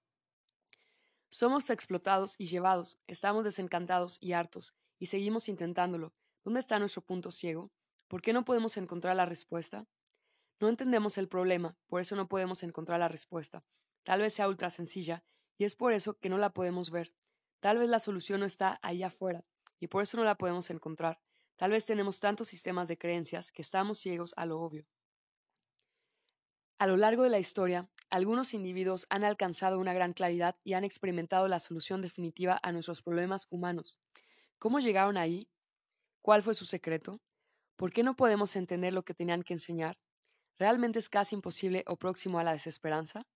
Somos 1.29 1.71
explotados 1.71 2.37
y 2.39 2.47
llevados, 2.47 2.99
estamos 3.07 3.45
desencantados 3.45 4.19
y 4.21 4.33
hartos, 4.35 4.75
y 4.99 5.07
seguimos 5.07 5.49
intentándolo. 5.49 6.15
¿Dónde 6.45 6.61
está 6.61 6.79
nuestro 6.79 7.03
punto 7.03 7.31
ciego? 7.31 7.73
¿Por 8.07 8.21
qué 8.21 8.33
no 8.33 8.45
podemos 8.45 8.77
encontrar 8.77 9.17
la 9.17 9.25
respuesta? 9.27 9.89
No 10.61 10.69
entendemos 10.69 11.19
el 11.19 11.29
problema, 11.29 11.77
por 11.87 12.01
eso 12.01 12.15
no 12.15 12.29
podemos 12.29 12.63
encontrar 12.63 13.01
la 13.01 13.09
respuesta. 13.09 13.65
Tal 14.05 14.21
vez 14.21 14.35
sea 14.35 14.49
ultra 14.49 14.71
sencilla, 14.71 15.25
y 15.59 15.65
es 15.65 15.77
por 15.77 15.93
eso 15.93 16.19
que 16.19 16.29
no 16.29 16.39
la 16.39 16.53
podemos 16.53 16.91
ver. 16.91 17.15
Tal 17.61 17.79
vez 17.79 17.89
la 17.89 17.99
solución 17.99 18.41
no 18.41 18.47
está 18.47 18.79
allá 18.83 19.09
afuera, 19.09 19.45
y 19.79 19.89
por 19.89 20.03
eso 20.03 20.17
no 20.17 20.25
la 20.25 20.37
podemos 20.37 20.71
encontrar. 20.71 21.21
Tal 21.57 21.71
vez 21.71 21.85
tenemos 21.87 22.21
tantos 22.21 22.49
sistemas 22.49 22.89
de 22.89 22.99
creencias 22.99 23.53
que 23.53 23.63
estamos 23.63 23.99
ciegos 23.99 24.35
a 24.37 24.47
lo 24.47 24.61
obvio. 24.61 24.87
A 26.79 26.87
lo 26.87 26.97
largo 26.97 27.23
de 27.23 27.31
la 27.31 27.39
historia, 27.39 27.89
algunos 28.11 28.55
individuos 28.55 29.07
han 29.09 29.23
alcanzado 29.23 29.79
una 29.79 29.95
gran 29.95 30.13
claridad 30.13 30.57
y 30.65 30.73
han 30.73 30.83
experimentado 30.83 31.47
la 31.47 31.61
solución 31.61 32.03
definitiva 32.03 32.59
a 32.63 32.73
nuestros 32.73 33.03
problemas 33.03 33.47
humanos. 33.51 34.01
¿Cómo 34.59 34.81
llegaron 34.81 35.17
ahí? 35.17 35.49
¿Cuál 36.21 36.43
fue 36.43 36.55
su 36.55 36.65
secreto? 36.65 37.21
¿Por 37.77 37.93
qué 37.93 38.03
no 38.03 38.17
podemos 38.17 38.57
entender 38.57 38.93
lo 38.93 39.05
que 39.05 39.15
tenían 39.15 39.43
que 39.43 39.55
enseñar? 39.55 39.99
¿Realmente 40.59 40.99
es 40.99 41.09
casi 41.09 41.35
imposible 41.35 41.85
o 41.87 41.97
próximo 41.97 42.39
a 42.39 42.45
la 42.45 42.53
desesperanza? 42.53 43.27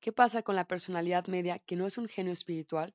¿Qué 0.00 0.12
pasa 0.12 0.42
con 0.42 0.56
la 0.56 0.66
personalidad 0.66 1.26
media 1.26 1.58
que 1.58 1.76
no 1.76 1.86
es 1.86 1.98
un 1.98 2.08
genio 2.08 2.32
espiritual? 2.32 2.94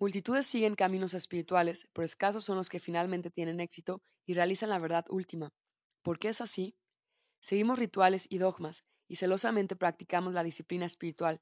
Multitudes 0.00 0.44
siguen 0.44 0.74
caminos 0.74 1.14
espirituales, 1.14 1.88
pero 1.92 2.04
escasos 2.04 2.44
son 2.44 2.56
los 2.56 2.68
que 2.68 2.80
finalmente 2.80 3.30
tienen 3.30 3.60
éxito 3.60 4.02
y 4.26 4.34
realizan 4.34 4.70
la 4.70 4.80
verdad 4.80 5.04
última. 5.08 5.54
¿Por 6.02 6.18
qué 6.18 6.30
es 6.30 6.40
así? 6.40 6.76
Seguimos 7.38 7.78
rituales 7.78 8.26
y 8.28 8.38
dogmas, 8.38 8.84
y 9.06 9.16
celosamente 9.16 9.76
practicamos 9.76 10.34
la 10.34 10.42
disciplina 10.42 10.84
espiritual, 10.84 11.40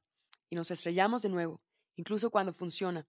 y 0.51 0.57
nos 0.57 0.71
estrellamos 0.71 1.23
de 1.23 1.31
nuevo, 1.31 1.63
incluso 1.97 2.31
cuando 2.31 2.53
funciona. 2.53 3.09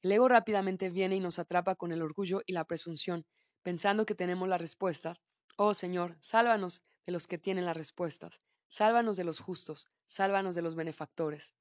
El 0.00 0.12
ego 0.12 0.28
rápidamente 0.28 0.90
viene 0.90 1.16
y 1.16 1.20
nos 1.20 1.40
atrapa 1.40 1.74
con 1.74 1.90
el 1.90 2.02
orgullo 2.02 2.42
y 2.46 2.52
la 2.52 2.66
presunción, 2.66 3.26
pensando 3.62 4.06
que 4.06 4.14
tenemos 4.14 4.48
las 4.48 4.60
respuestas. 4.60 5.20
Oh 5.56 5.74
Señor, 5.74 6.16
sálvanos 6.20 6.82
de 7.04 7.12
los 7.12 7.26
que 7.26 7.38
tienen 7.38 7.64
las 7.64 7.76
respuestas, 7.76 8.42
sálvanos 8.68 9.16
de 9.16 9.24
los 9.24 9.40
justos, 9.40 9.88
sálvanos 10.06 10.54
de 10.54 10.62
los 10.62 10.74
benefactores. 10.74 11.54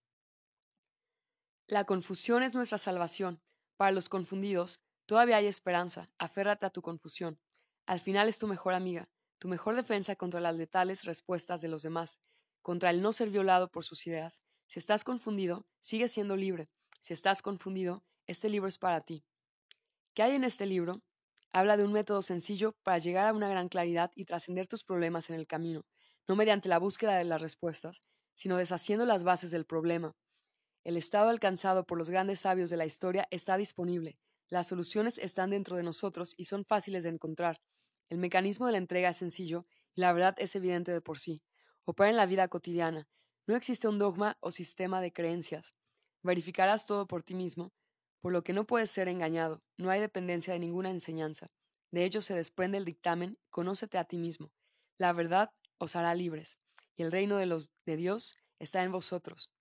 La 1.67 1.85
confusión 1.85 2.43
es 2.43 2.53
nuestra 2.53 2.77
salvación. 2.77 3.41
Para 3.77 3.91
los 3.91 4.09
confundidos, 4.09 4.81
todavía 5.05 5.37
hay 5.37 5.47
esperanza. 5.47 6.09
Aférrate 6.17 6.65
a 6.65 6.69
tu 6.69 6.81
confusión. 6.81 7.39
Al 7.85 7.99
final 7.99 8.27
es 8.27 8.39
tu 8.39 8.47
mejor 8.47 8.73
amiga, 8.73 9.09
tu 9.39 9.47
mejor 9.47 9.75
defensa 9.75 10.15
contra 10.15 10.39
las 10.39 10.55
letales 10.55 11.03
respuestas 11.03 11.61
de 11.61 11.67
los 11.67 11.83
demás, 11.83 12.19
contra 12.61 12.89
el 12.89 13.01
no 13.01 13.13
ser 13.13 13.29
violado 13.29 13.69
por 13.69 13.85
sus 13.85 14.05
ideas. 14.07 14.41
Si 14.67 14.79
estás 14.79 15.03
confundido, 15.03 15.65
sigue 15.81 16.07
siendo 16.07 16.35
libre. 16.35 16.69
Si 16.99 17.13
estás 17.13 17.41
confundido, 17.41 18.03
este 18.27 18.49
libro 18.49 18.67
es 18.67 18.77
para 18.77 19.01
ti. 19.01 19.25
¿Qué 20.13 20.23
hay 20.23 20.35
en 20.35 20.43
este 20.43 20.65
libro? 20.65 21.01
Habla 21.51 21.77
de 21.77 21.83
un 21.83 21.91
método 21.91 22.21
sencillo 22.21 22.75
para 22.83 22.97
llegar 22.97 23.27
a 23.27 23.33
una 23.33 23.49
gran 23.49 23.67
claridad 23.67 24.11
y 24.15 24.25
trascender 24.25 24.67
tus 24.67 24.83
problemas 24.83 25.29
en 25.29 25.35
el 25.35 25.45
camino, 25.45 25.85
no 26.27 26.35
mediante 26.35 26.69
la 26.69 26.79
búsqueda 26.79 27.17
de 27.17 27.23
las 27.23 27.41
respuestas, 27.41 28.03
sino 28.35 28.57
deshaciendo 28.57 29.05
las 29.05 29.23
bases 29.23 29.51
del 29.51 29.65
problema. 29.65 30.15
El 30.83 30.97
estado 30.97 31.29
alcanzado 31.29 31.85
por 31.85 31.97
los 31.97 32.09
grandes 32.09 32.41
sabios 32.41 32.69
de 32.69 32.77
la 32.77 32.85
historia 32.85 33.27
está 33.31 33.57
disponible. 33.57 34.17
Las 34.49 34.67
soluciones 34.67 35.17
están 35.17 35.51
dentro 35.51 35.77
de 35.77 35.83
nosotros 35.83 36.33
y 36.37 36.45
son 36.45 36.65
fáciles 36.65 37.03
de 37.03 37.09
encontrar. 37.09 37.61
El 38.09 38.17
mecanismo 38.17 38.65
de 38.65 38.73
la 38.73 38.77
entrega 38.77 39.09
es 39.09 39.17
sencillo 39.17 39.65
y 39.95 40.01
la 40.01 40.11
verdad 40.13 40.35
es 40.37 40.55
evidente 40.55 40.91
de 40.91 41.01
por 41.01 41.19
sí. 41.19 41.41
Opera 41.85 42.09
en 42.09 42.17
la 42.17 42.25
vida 42.25 42.47
cotidiana. 42.47 43.07
No 43.47 43.55
existe 43.55 43.87
un 43.87 43.97
dogma 43.97 44.37
o 44.41 44.51
sistema 44.51 45.01
de 45.01 45.11
creencias. 45.11 45.75
Verificarás 46.21 46.85
todo 46.85 47.07
por 47.07 47.23
ti 47.23 47.35
mismo, 47.35 47.73
por 48.21 48.31
lo 48.31 48.43
que 48.43 48.53
no 48.53 48.65
puedes 48.65 48.89
ser 48.89 49.07
engañado. 49.07 49.63
No 49.77 49.89
hay 49.89 49.99
dependencia 49.99 50.53
de 50.53 50.59
ninguna 50.59 50.89
enseñanza. 50.89 51.47
De 51.91 52.05
ello 52.05 52.21
se 52.21 52.33
desprende 52.33 52.77
el 52.77 52.85
dictamen, 52.85 53.37
conócete 53.49 53.97
a 53.97 54.05
ti 54.05 54.17
mismo. 54.17 54.51
La 54.97 55.11
verdad 55.13 55.51
os 55.83 55.95
hará 55.95 56.13
libres, 56.15 56.59
y 56.95 57.03
el 57.03 57.11
reino 57.11 57.37
de 57.37 57.45
los 57.45 57.71
de 57.85 57.97
Dios 57.97 58.35
está 58.59 58.83
en 58.83 58.91
vosotros. 58.91 59.51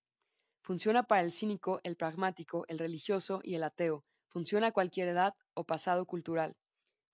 Funciona 0.61 1.03
para 1.03 1.21
el 1.21 1.31
cínico, 1.31 1.81
el 1.83 1.97
pragmático, 1.97 2.65
el 2.69 2.79
religioso 2.79 3.41
y 3.43 3.55
el 3.55 3.63
ateo. 3.63 4.05
Funciona 4.29 4.67
a 4.67 4.71
cualquier 4.71 5.09
edad 5.09 5.35
o 5.53 5.65
pasado 5.65 6.05
cultural. 6.05 6.55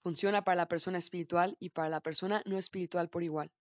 Funciona 0.01 0.43
para 0.43 0.55
la 0.55 0.68
persona 0.68 0.97
espiritual 0.99 1.57
y 1.60 1.70
para 1.70 1.89
la 1.89 1.99
persona 1.99 2.43
no 2.45 2.57
espiritual 2.57 3.10
por 3.10 3.24
igual. 3.24 3.51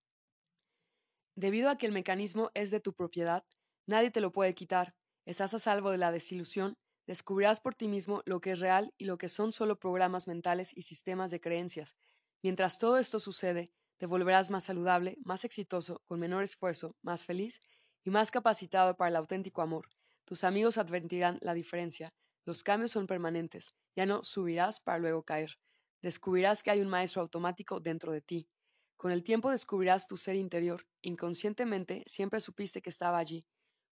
Debido 1.34 1.70
a 1.70 1.78
que 1.78 1.86
el 1.86 1.92
mecanismo 1.92 2.50
es 2.54 2.70
de 2.70 2.80
tu 2.80 2.92
propiedad, 2.92 3.44
nadie 3.86 4.10
te 4.10 4.20
lo 4.20 4.32
puede 4.32 4.54
quitar. 4.54 4.94
Estás 5.24 5.54
a 5.54 5.58
salvo 5.58 5.90
de 5.90 5.98
la 5.98 6.12
desilusión, 6.12 6.76
descubrirás 7.06 7.60
por 7.60 7.74
ti 7.74 7.88
mismo 7.88 8.22
lo 8.26 8.40
que 8.40 8.52
es 8.52 8.60
real 8.60 8.92
y 8.98 9.06
lo 9.06 9.18
que 9.18 9.28
son 9.28 9.52
solo 9.52 9.78
programas 9.78 10.28
mentales 10.28 10.76
y 10.76 10.82
sistemas 10.82 11.30
de 11.30 11.40
creencias. 11.40 11.96
Mientras 12.42 12.78
todo 12.78 12.98
esto 12.98 13.18
sucede, 13.18 13.72
te 13.98 14.06
volverás 14.06 14.50
más 14.50 14.64
saludable, 14.64 15.18
más 15.24 15.44
exitoso, 15.44 16.02
con 16.06 16.20
menor 16.20 16.44
esfuerzo, 16.44 16.96
más 17.02 17.26
feliz 17.26 17.60
y 18.04 18.10
más 18.10 18.30
capacitado 18.30 18.96
para 18.96 19.10
el 19.10 19.16
auténtico 19.16 19.60
amor. 19.60 19.88
Tus 20.24 20.44
amigos 20.44 20.78
advertirán 20.78 21.38
la 21.40 21.52
diferencia. 21.52 22.14
Los 22.44 22.62
cambios 22.62 22.92
son 22.92 23.06
permanentes. 23.06 23.74
Ya 23.96 24.06
no 24.06 24.22
subirás 24.22 24.80
para 24.80 24.98
luego 24.98 25.24
caer. 25.24 25.58
Descubrirás 26.00 26.62
que 26.62 26.70
hay 26.70 26.80
un 26.80 26.88
maestro 26.88 27.22
automático 27.22 27.80
dentro 27.80 28.12
de 28.12 28.20
ti. 28.20 28.48
Con 28.96 29.10
el 29.10 29.24
tiempo 29.24 29.50
descubrirás 29.50 30.06
tu 30.06 30.16
ser 30.16 30.36
interior. 30.36 30.86
Inconscientemente 31.02 32.04
siempre 32.06 32.40
supiste 32.40 32.80
que 32.80 32.90
estaba 32.90 33.18
allí. 33.18 33.46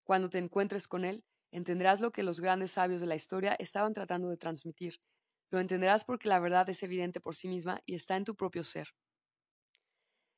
Cuando 0.04 0.30
te 0.30 0.38
encuentres 0.38 0.86
con 0.86 1.04
él, 1.04 1.24
entenderás 1.50 2.00
lo 2.00 2.12
que 2.12 2.22
los 2.22 2.40
grandes 2.40 2.72
sabios 2.72 3.00
de 3.00 3.06
la 3.06 3.16
historia 3.16 3.56
estaban 3.58 3.92
tratando 3.92 4.28
de 4.28 4.36
transmitir. 4.36 5.00
Lo 5.50 5.58
entenderás 5.58 6.04
porque 6.04 6.28
la 6.28 6.38
verdad 6.38 6.68
es 6.70 6.82
evidente 6.82 7.20
por 7.20 7.34
sí 7.34 7.48
misma 7.48 7.80
y 7.86 7.94
está 7.96 8.16
en 8.16 8.24
tu 8.24 8.36
propio 8.36 8.62
ser. 8.62 8.88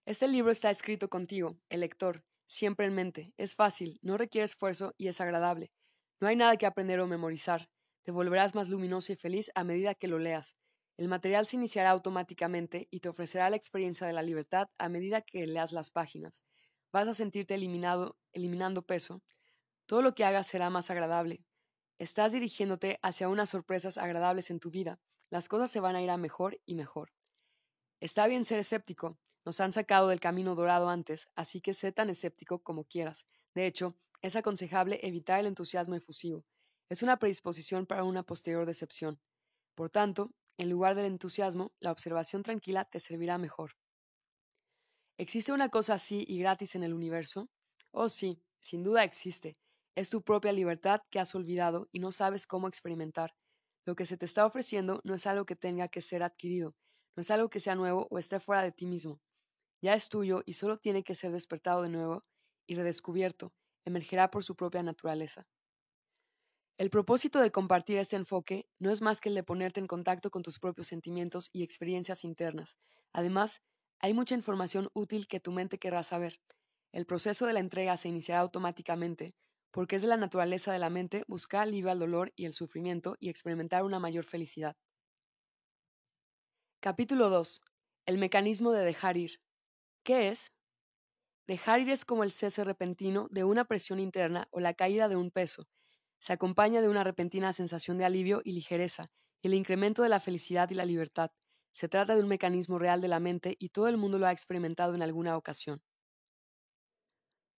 Este 0.08 0.26
libro 0.26 0.50
está 0.50 0.70
escrito 0.70 1.10
contigo, 1.10 1.58
el 1.68 1.80
lector, 1.80 2.24
siempre 2.46 2.86
en 2.86 2.94
mente. 2.94 3.34
Es 3.36 3.54
fácil, 3.54 3.98
no 4.00 4.16
requiere 4.16 4.46
esfuerzo 4.46 4.94
y 4.96 5.08
es 5.08 5.20
agradable. 5.20 5.70
No 6.18 6.28
hay 6.28 6.34
nada 6.34 6.56
que 6.56 6.64
aprender 6.64 6.98
o 7.00 7.06
memorizar. 7.06 7.68
Te 8.04 8.10
volverás 8.10 8.54
más 8.54 8.70
luminoso 8.70 9.12
y 9.12 9.16
feliz 9.16 9.50
a 9.54 9.64
medida 9.64 9.94
que 9.94 10.08
lo 10.08 10.18
leas. 10.18 10.56
El 10.96 11.08
material 11.08 11.44
se 11.44 11.56
iniciará 11.56 11.90
automáticamente 11.90 12.88
y 12.90 13.00
te 13.00 13.10
ofrecerá 13.10 13.50
la 13.50 13.56
experiencia 13.56 14.06
de 14.06 14.14
la 14.14 14.22
libertad 14.22 14.70
a 14.78 14.88
medida 14.88 15.20
que 15.20 15.46
leas 15.46 15.72
las 15.72 15.90
páginas. 15.90 16.42
Vas 16.90 17.06
a 17.06 17.12
sentirte 17.12 17.52
eliminado, 17.52 18.16
eliminando 18.32 18.80
peso. 18.80 19.20
Todo 19.84 20.00
lo 20.00 20.14
que 20.14 20.24
hagas 20.24 20.46
será 20.46 20.70
más 20.70 20.90
agradable. 20.90 21.44
Estás 21.98 22.32
dirigiéndote 22.32 22.98
hacia 23.02 23.28
unas 23.28 23.50
sorpresas 23.50 23.98
agradables 23.98 24.48
en 24.48 24.58
tu 24.58 24.70
vida. 24.70 25.00
Las 25.28 25.50
cosas 25.50 25.70
se 25.70 25.80
van 25.80 25.96
a 25.96 26.02
ir 26.02 26.08
a 26.08 26.16
mejor 26.16 26.58
y 26.64 26.76
mejor. 26.76 27.12
Está 28.00 28.26
bien 28.26 28.46
ser 28.46 28.58
escéptico, 28.58 29.18
nos 29.48 29.60
han 29.60 29.72
sacado 29.72 30.08
del 30.08 30.20
camino 30.20 30.54
dorado 30.54 30.90
antes, 30.90 31.30
así 31.34 31.62
que 31.62 31.72
sé 31.72 31.90
tan 31.90 32.10
escéptico 32.10 32.58
como 32.58 32.84
quieras. 32.84 33.26
De 33.54 33.64
hecho, 33.64 33.96
es 34.20 34.36
aconsejable 34.36 35.00
evitar 35.02 35.40
el 35.40 35.46
entusiasmo 35.46 35.94
efusivo. 35.94 36.44
Es 36.90 37.02
una 37.02 37.18
predisposición 37.18 37.86
para 37.86 38.04
una 38.04 38.24
posterior 38.24 38.66
decepción. 38.66 39.18
Por 39.74 39.88
tanto, 39.88 40.34
en 40.58 40.68
lugar 40.68 40.94
del 40.94 41.06
entusiasmo, 41.06 41.72
la 41.80 41.92
observación 41.92 42.42
tranquila 42.42 42.84
te 42.84 43.00
servirá 43.00 43.38
mejor. 43.38 43.78
¿Existe 45.16 45.50
una 45.50 45.70
cosa 45.70 45.94
así 45.94 46.26
y 46.28 46.40
gratis 46.40 46.74
en 46.74 46.82
el 46.82 46.92
universo? 46.92 47.48
Oh 47.90 48.10
sí, 48.10 48.42
sin 48.60 48.84
duda 48.84 49.02
existe. 49.02 49.56
Es 49.94 50.10
tu 50.10 50.20
propia 50.20 50.52
libertad 50.52 51.00
que 51.08 51.20
has 51.20 51.34
olvidado 51.34 51.88
y 51.90 52.00
no 52.00 52.12
sabes 52.12 52.46
cómo 52.46 52.68
experimentar. 52.68 53.34
Lo 53.86 53.96
que 53.96 54.04
se 54.04 54.18
te 54.18 54.26
está 54.26 54.44
ofreciendo 54.44 55.00
no 55.04 55.14
es 55.14 55.26
algo 55.26 55.46
que 55.46 55.56
tenga 55.56 55.88
que 55.88 56.02
ser 56.02 56.22
adquirido, 56.22 56.76
no 57.16 57.22
es 57.22 57.30
algo 57.30 57.48
que 57.48 57.60
sea 57.60 57.76
nuevo 57.76 58.08
o 58.10 58.18
esté 58.18 58.40
fuera 58.40 58.62
de 58.62 58.72
ti 58.72 58.84
mismo 58.84 59.22
ya 59.80 59.94
es 59.94 60.08
tuyo 60.08 60.42
y 60.46 60.54
solo 60.54 60.78
tiene 60.78 61.04
que 61.04 61.14
ser 61.14 61.32
despertado 61.32 61.82
de 61.82 61.88
nuevo 61.88 62.24
y 62.66 62.74
redescubierto, 62.74 63.52
emergerá 63.84 64.30
por 64.30 64.44
su 64.44 64.56
propia 64.56 64.82
naturaleza. 64.82 65.46
El 66.78 66.90
propósito 66.90 67.40
de 67.40 67.50
compartir 67.50 67.98
este 67.98 68.14
enfoque 68.14 68.68
no 68.78 68.92
es 68.92 69.02
más 69.02 69.20
que 69.20 69.30
el 69.30 69.34
de 69.34 69.42
ponerte 69.42 69.80
en 69.80 69.88
contacto 69.88 70.30
con 70.30 70.42
tus 70.42 70.60
propios 70.60 70.86
sentimientos 70.86 71.50
y 71.52 71.64
experiencias 71.64 72.22
internas. 72.22 72.78
Además, 73.12 73.62
hay 73.98 74.14
mucha 74.14 74.36
información 74.36 74.88
útil 74.94 75.26
que 75.26 75.40
tu 75.40 75.50
mente 75.50 75.78
querrá 75.78 76.04
saber. 76.04 76.40
El 76.92 77.04
proceso 77.04 77.46
de 77.46 77.52
la 77.52 77.60
entrega 77.60 77.96
se 77.96 78.08
iniciará 78.08 78.40
automáticamente, 78.40 79.34
porque 79.72 79.96
es 79.96 80.02
de 80.02 80.08
la 80.08 80.16
naturaleza 80.16 80.72
de 80.72 80.78
la 80.78 80.88
mente 80.88 81.24
buscar 81.26 81.62
alivio 81.62 81.90
al 81.90 81.98
dolor 81.98 82.32
y 82.36 82.44
el 82.44 82.52
sufrimiento 82.52 83.16
y 83.18 83.28
experimentar 83.28 83.82
una 83.82 83.98
mayor 83.98 84.24
felicidad. 84.24 84.76
Capítulo 86.80 87.28
2. 87.28 87.60
El 88.06 88.18
mecanismo 88.18 88.70
de 88.70 88.84
dejar 88.84 89.16
ir. 89.16 89.40
¿Qué 90.08 90.28
es? 90.28 90.54
Dejar 91.46 91.80
ir 91.80 91.90
es 91.90 92.06
como 92.06 92.24
el 92.24 92.32
cese 92.32 92.64
repentino 92.64 93.28
de 93.30 93.44
una 93.44 93.66
presión 93.66 94.00
interna 94.00 94.48
o 94.50 94.58
la 94.58 94.72
caída 94.72 95.06
de 95.06 95.16
un 95.16 95.30
peso. 95.30 95.68
Se 96.18 96.32
acompaña 96.32 96.80
de 96.80 96.88
una 96.88 97.04
repentina 97.04 97.52
sensación 97.52 97.98
de 97.98 98.06
alivio 98.06 98.40
y 98.42 98.52
ligereza, 98.52 99.10
y 99.42 99.48
el 99.48 99.52
incremento 99.52 100.02
de 100.02 100.08
la 100.08 100.18
felicidad 100.18 100.70
y 100.70 100.74
la 100.76 100.86
libertad. 100.86 101.30
Se 101.72 101.90
trata 101.90 102.14
de 102.14 102.22
un 102.22 102.28
mecanismo 102.28 102.78
real 102.78 103.02
de 103.02 103.08
la 103.08 103.20
mente 103.20 103.54
y 103.58 103.68
todo 103.68 103.86
el 103.88 103.98
mundo 103.98 104.16
lo 104.16 104.26
ha 104.26 104.32
experimentado 104.32 104.94
en 104.94 105.02
alguna 105.02 105.36
ocasión. 105.36 105.82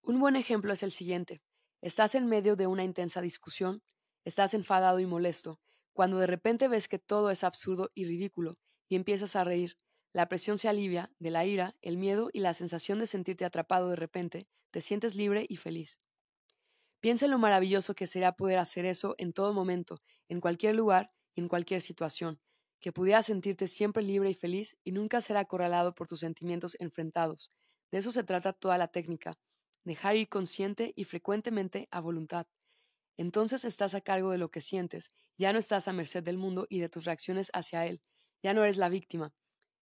Un 0.01 0.19
buen 0.19 0.35
ejemplo 0.35 0.73
es 0.73 0.81
el 0.81 0.91
siguiente. 0.91 1.43
Estás 1.81 2.15
en 2.15 2.25
medio 2.25 2.55
de 2.55 2.65
una 2.65 2.83
intensa 2.83 3.21
discusión, 3.21 3.83
estás 4.25 4.55
enfadado 4.55 4.99
y 4.99 5.05
molesto, 5.05 5.59
cuando 5.93 6.17
de 6.17 6.25
repente 6.25 6.67
ves 6.67 6.87
que 6.87 6.97
todo 6.97 7.29
es 7.29 7.43
absurdo 7.43 7.91
y 7.93 8.05
ridículo, 8.05 8.57
y 8.87 8.95
empiezas 8.95 9.35
a 9.35 9.43
reír, 9.43 9.77
la 10.12 10.28
presión 10.28 10.57
se 10.57 10.68
alivia 10.68 11.12
de 11.20 11.30
la 11.30 11.45
ira, 11.45 11.76
el 11.82 11.97
miedo 11.97 12.30
y 12.34 12.39
la 12.39 12.53
sensación 12.53 12.99
de 12.99 13.07
sentirte 13.07 13.45
atrapado 13.45 13.89
de 13.89 13.95
repente, 13.95 14.47
te 14.72 14.82
sientes 14.82 15.16
libre 15.16 15.45
y 15.47 15.57
feliz. 15.57 15.99
Piensa 16.99 17.26
en 17.26 17.32
lo 17.32 17.38
maravilloso 17.38 17.95
que 17.95 18.07
sería 18.07 18.34
poder 18.34 18.60
hacer 18.60 18.86
eso 18.86 19.16
en 19.18 19.34
todo 19.34 19.53
momento, 19.53 20.01
en 20.28 20.41
cualquier 20.41 20.76
lugar 20.76 21.12
y 21.34 21.41
en 21.41 21.47
cualquier 21.47 21.82
situación, 21.82 22.41
que 22.80 22.91
pudieras 22.91 23.28
sentirte 23.28 23.68
siempre 23.68 24.03
libre 24.03 24.30
y 24.32 24.34
feliz 24.34 24.78
y 24.84 24.91
nunca 24.91 25.22
ser 25.22 25.38
acorralado 25.38 25.95
por 25.95 26.07
tus 26.07 26.20
sentimientos 26.20 26.76
enfrentados. 26.80 27.51
De 27.91 27.99
eso 27.99 28.12
se 28.12 28.24
trata 28.24 28.53
toda 28.53 28.78
la 28.78 28.89
técnica, 28.89 29.39
dejar 29.84 30.16
ir 30.16 30.28
consciente 30.28 30.91
y 30.95 31.05
frecuentemente 31.05 31.88
a 31.91 32.01
voluntad. 32.01 32.47
Entonces 33.18 33.64
estás 33.64 33.95
a 33.95 34.01
cargo 34.01 34.32
de 34.32 34.38
lo 34.38 34.49
que 34.49 34.62
sientes, 34.62 35.12
ya 35.38 35.53
no 35.53 35.60
estás 35.60 35.88
a 35.88 35.93
merced 35.93 36.24
del 36.24 36.38
mundo 36.38 36.68
y 36.70 36.80
de 36.80 36.89
tus 36.89 37.05
reacciones 37.05 37.49
hacia 37.53 37.86
él, 37.86 38.01
ya 38.43 38.53
no 38.53 38.64
eres 38.64 38.78
la 38.78 38.89
víctima, 38.89 39.34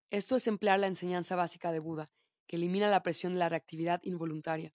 esto 0.10 0.36
es 0.36 0.48
emplear 0.48 0.80
la 0.80 0.88
enseñanza 0.88 1.36
básica 1.36 1.72
de 1.72 1.80
Buda, 1.80 2.10
que 2.48 2.58
elimina 2.58 2.90
la 2.90 3.04
presión 3.04 3.34
de 3.34 3.40
la 3.40 3.50
reactividad 3.50 4.02
involuntaria. 4.04 4.74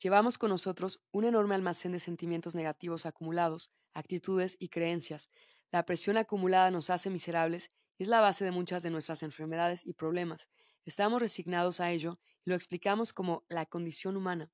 Llevamos 0.00 0.38
con 0.38 0.50
nosotros 0.50 1.00
un 1.10 1.24
enorme 1.24 1.54
almacén 1.54 1.92
de 1.92 2.00
sentimientos 2.00 2.54
negativos 2.54 3.06
acumulados, 3.06 3.70
actitudes 3.94 4.56
y 4.60 4.68
creencias. 4.68 5.28
La 5.72 5.84
presión 5.84 6.16
acumulada 6.16 6.70
nos 6.70 6.90
hace 6.90 7.10
miserables 7.10 7.70
y 7.96 8.04
es 8.04 8.08
la 8.08 8.20
base 8.20 8.44
de 8.44 8.52
muchas 8.52 8.82
de 8.82 8.90
nuestras 8.90 9.22
enfermedades 9.22 9.84
y 9.84 9.94
problemas. 9.94 10.48
Estamos 10.84 11.20
resignados 11.20 11.80
a 11.80 11.90
ello 11.90 12.20
y 12.44 12.50
lo 12.50 12.56
explicamos 12.56 13.12
como 13.12 13.44
la 13.48 13.66
condición 13.66 14.16
humana. 14.16 14.52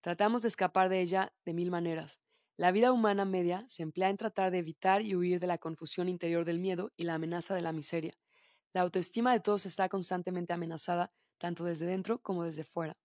Tratamos 0.00 0.42
de 0.42 0.48
escapar 0.48 0.88
de 0.88 1.00
ella 1.00 1.34
de 1.44 1.54
mil 1.54 1.70
maneras. 1.70 2.20
La 2.56 2.70
vida 2.70 2.92
humana 2.92 3.24
media 3.24 3.66
se 3.68 3.82
emplea 3.82 4.10
en 4.10 4.16
tratar 4.16 4.52
de 4.52 4.58
evitar 4.58 5.02
y 5.02 5.16
huir 5.16 5.40
de 5.40 5.48
la 5.48 5.58
confusión 5.58 6.08
interior 6.08 6.44
del 6.44 6.60
miedo 6.60 6.92
y 6.96 7.02
la 7.02 7.14
amenaza 7.14 7.54
de 7.54 7.62
la 7.62 7.72
miseria. 7.72 8.14
La 8.74 8.80
autoestima 8.80 9.32
de 9.32 9.38
todos 9.38 9.66
está 9.66 9.88
constantemente 9.88 10.52
amenazada, 10.52 11.12
tanto 11.38 11.64
desde 11.64 11.86
dentro 11.86 12.20
como 12.20 12.42
desde 12.42 12.64
fuera. 12.64 12.98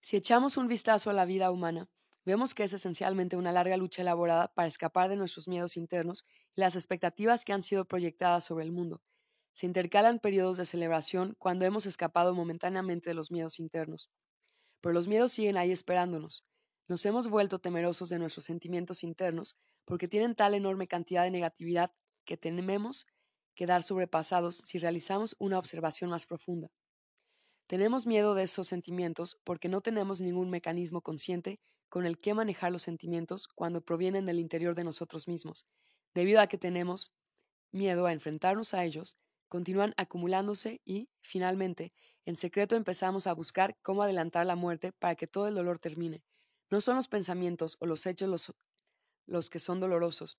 Si 0.00 0.16
echamos 0.16 0.56
un 0.56 0.68
vistazo 0.68 1.10
a 1.10 1.12
la 1.12 1.24
vida 1.24 1.50
humana, 1.50 1.90
vemos 2.24 2.54
que 2.54 2.62
es 2.62 2.72
esencialmente 2.72 3.36
una 3.36 3.50
larga 3.50 3.76
lucha 3.76 4.02
elaborada 4.02 4.54
para 4.54 4.68
escapar 4.68 5.08
de 5.08 5.16
nuestros 5.16 5.48
miedos 5.48 5.76
internos 5.76 6.24
y 6.54 6.60
las 6.60 6.76
expectativas 6.76 7.44
que 7.44 7.52
han 7.52 7.64
sido 7.64 7.84
proyectadas 7.84 8.44
sobre 8.44 8.64
el 8.64 8.70
mundo. 8.70 9.02
Se 9.50 9.66
intercalan 9.66 10.20
periodos 10.20 10.56
de 10.56 10.66
celebración 10.66 11.34
cuando 11.38 11.64
hemos 11.64 11.84
escapado 11.86 12.32
momentáneamente 12.32 13.10
de 13.10 13.14
los 13.14 13.32
miedos 13.32 13.58
internos. 13.58 14.08
Pero 14.80 14.92
los 14.92 15.08
miedos 15.08 15.32
siguen 15.32 15.56
ahí 15.56 15.72
esperándonos. 15.72 16.44
Nos 16.86 17.04
hemos 17.06 17.28
vuelto 17.28 17.58
temerosos 17.58 18.08
de 18.08 18.20
nuestros 18.20 18.44
sentimientos 18.44 19.02
internos 19.02 19.56
porque 19.84 20.06
tienen 20.06 20.36
tal 20.36 20.54
enorme 20.54 20.86
cantidad 20.86 21.24
de 21.24 21.32
negatividad 21.32 21.92
que 22.24 22.36
tememos 22.36 23.06
quedar 23.54 23.82
sobrepasados 23.82 24.56
si 24.56 24.78
realizamos 24.78 25.36
una 25.38 25.58
observación 25.58 26.10
más 26.10 26.26
profunda. 26.26 26.70
Tenemos 27.66 28.06
miedo 28.06 28.34
de 28.34 28.42
esos 28.42 28.68
sentimientos 28.68 29.38
porque 29.44 29.68
no 29.68 29.80
tenemos 29.80 30.20
ningún 30.20 30.50
mecanismo 30.50 31.00
consciente 31.00 31.60
con 31.88 32.06
el 32.06 32.18
que 32.18 32.34
manejar 32.34 32.72
los 32.72 32.82
sentimientos 32.82 33.48
cuando 33.48 33.82
provienen 33.82 34.26
del 34.26 34.40
interior 34.40 34.74
de 34.74 34.84
nosotros 34.84 35.28
mismos. 35.28 35.66
Debido 36.14 36.40
a 36.40 36.46
que 36.46 36.58
tenemos 36.58 37.12
miedo 37.70 38.06
a 38.06 38.12
enfrentarnos 38.12 38.74
a 38.74 38.84
ellos, 38.84 39.16
continúan 39.48 39.94
acumulándose 39.96 40.80
y, 40.84 41.08
finalmente, 41.20 41.92
en 42.24 42.36
secreto 42.36 42.76
empezamos 42.76 43.26
a 43.26 43.32
buscar 43.32 43.76
cómo 43.82 44.02
adelantar 44.02 44.46
la 44.46 44.56
muerte 44.56 44.92
para 44.92 45.14
que 45.14 45.26
todo 45.26 45.48
el 45.48 45.54
dolor 45.54 45.78
termine. 45.78 46.22
No 46.70 46.80
son 46.80 46.96
los 46.96 47.08
pensamientos 47.08 47.76
o 47.80 47.86
los 47.86 48.06
hechos 48.06 48.28
los, 48.28 48.54
los 49.26 49.50
que 49.50 49.58
son 49.58 49.80
dolorosos, 49.80 50.38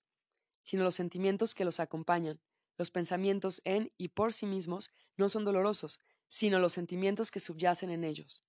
sino 0.62 0.82
los 0.82 0.94
sentimientos 0.94 1.54
que 1.54 1.64
los 1.64 1.78
acompañan. 1.78 2.40
Los 2.76 2.90
pensamientos 2.90 3.60
en 3.64 3.92
y 3.96 4.08
por 4.08 4.32
sí 4.32 4.46
mismos 4.46 4.90
no 5.16 5.28
son 5.28 5.44
dolorosos, 5.44 6.00
sino 6.28 6.58
los 6.58 6.72
sentimientos 6.72 7.30
que 7.30 7.40
subyacen 7.40 7.90
en 7.90 8.04
ellos. 8.04 8.44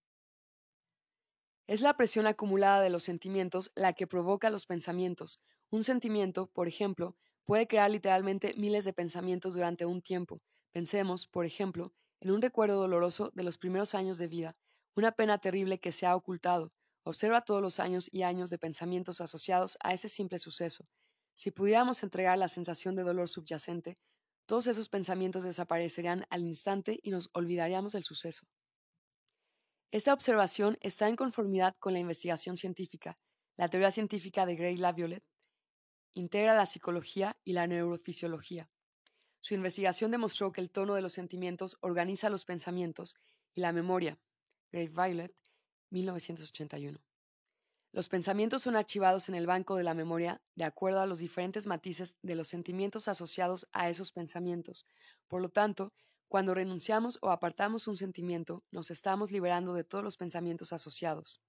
Es 1.67 1.81
la 1.81 1.97
presión 1.97 2.27
acumulada 2.27 2.81
de 2.81 2.89
los 2.89 3.03
sentimientos 3.03 3.71
la 3.75 3.93
que 3.93 4.07
provoca 4.07 4.49
los 4.49 4.65
pensamientos. 4.65 5.39
Un 5.71 5.83
sentimiento, 5.83 6.47
por 6.47 6.67
ejemplo, 6.67 7.15
puede 7.43 7.67
crear 7.67 7.89
literalmente 7.89 8.53
miles 8.55 8.85
de 8.85 8.93
pensamientos 8.93 9.53
durante 9.53 9.85
un 9.85 10.01
tiempo. 10.01 10.41
Pensemos, 10.71 11.27
por 11.27 11.45
ejemplo, 11.45 11.93
en 12.19 12.31
un 12.31 12.41
recuerdo 12.41 12.79
doloroso 12.79 13.31
de 13.33 13.43
los 13.43 13.57
primeros 13.57 13.95
años 13.95 14.17
de 14.17 14.27
vida, 14.27 14.57
una 14.95 15.11
pena 15.11 15.37
terrible 15.39 15.79
que 15.79 15.91
se 15.91 16.05
ha 16.05 16.15
ocultado. 16.15 16.71
Observa 17.03 17.43
todos 17.45 17.61
los 17.61 17.79
años 17.79 18.09
y 18.11 18.23
años 18.23 18.49
de 18.49 18.57
pensamientos 18.57 19.21
asociados 19.21 19.77
a 19.83 19.93
ese 19.93 20.09
simple 20.09 20.39
suceso. 20.39 20.87
Si 21.35 21.51
pudiéramos 21.51 22.01
entregar 22.01 22.37
la 22.37 22.47
sensación 22.47 22.95
de 22.95 23.03
dolor 23.03 23.27
subyacente, 23.27 23.97
todos 24.45 24.67
esos 24.67 24.89
pensamientos 24.89 25.43
desaparecerían 25.43 26.25
al 26.29 26.43
instante 26.43 26.99
y 27.01 27.11
nos 27.11 27.29
olvidaríamos 27.33 27.93
del 27.93 28.03
suceso. 28.03 28.47
Esta 29.91 30.13
observación 30.13 30.77
está 30.81 31.07
en 31.07 31.15
conformidad 31.15 31.75
con 31.79 31.93
la 31.93 31.99
investigación 31.99 32.57
científica. 32.57 33.17
La 33.55 33.69
teoría 33.69 33.91
científica 33.91 34.45
de 34.45 34.55
Gray 34.55 34.77
Laviolet 34.77 35.23
integra 36.13 36.55
la 36.55 36.65
psicología 36.65 37.37
y 37.43 37.53
la 37.53 37.67
neurofisiología. 37.67 38.69
Su 39.39 39.53
investigación 39.53 40.11
demostró 40.11 40.51
que 40.51 40.61
el 40.61 40.71
tono 40.71 40.95
de 40.95 41.01
los 41.01 41.13
sentimientos 41.13 41.77
organiza 41.81 42.29
los 42.29 42.45
pensamientos 42.45 43.15
y 43.53 43.61
la 43.61 43.71
memoria. 43.71 44.19
Gray 44.71 44.87
Violet, 44.87 45.35
1981. 45.91 46.99
Los 47.95 48.09
pensamientos 48.09 48.63
son 48.63 48.75
archivados 48.75 49.29
en 49.29 49.35
el 49.35 49.47
banco 49.47 49.77
de 49.77 49.83
la 49.85 49.93
memoria 49.93 50.41
de 50.55 50.65
acuerdo 50.65 50.99
a 50.99 51.05
los 51.05 51.19
diferentes 51.19 51.65
matices 51.65 52.17
de 52.21 52.35
los 52.35 52.49
sentimientos 52.49 53.07
asociados 53.07 53.69
a 53.71 53.87
esos 53.87 54.11
pensamientos. 54.11 54.85
Por 55.29 55.41
lo 55.41 55.47
tanto, 55.47 55.93
cuando 56.27 56.53
renunciamos 56.53 57.17
o 57.21 57.29
apartamos 57.29 57.87
un 57.87 57.95
sentimiento, 57.95 58.61
nos 58.69 58.91
estamos 58.91 59.31
liberando 59.31 59.73
de 59.73 59.85
todos 59.85 60.03
los 60.03 60.17
pensamientos 60.17 60.73
asociados. 60.73 61.41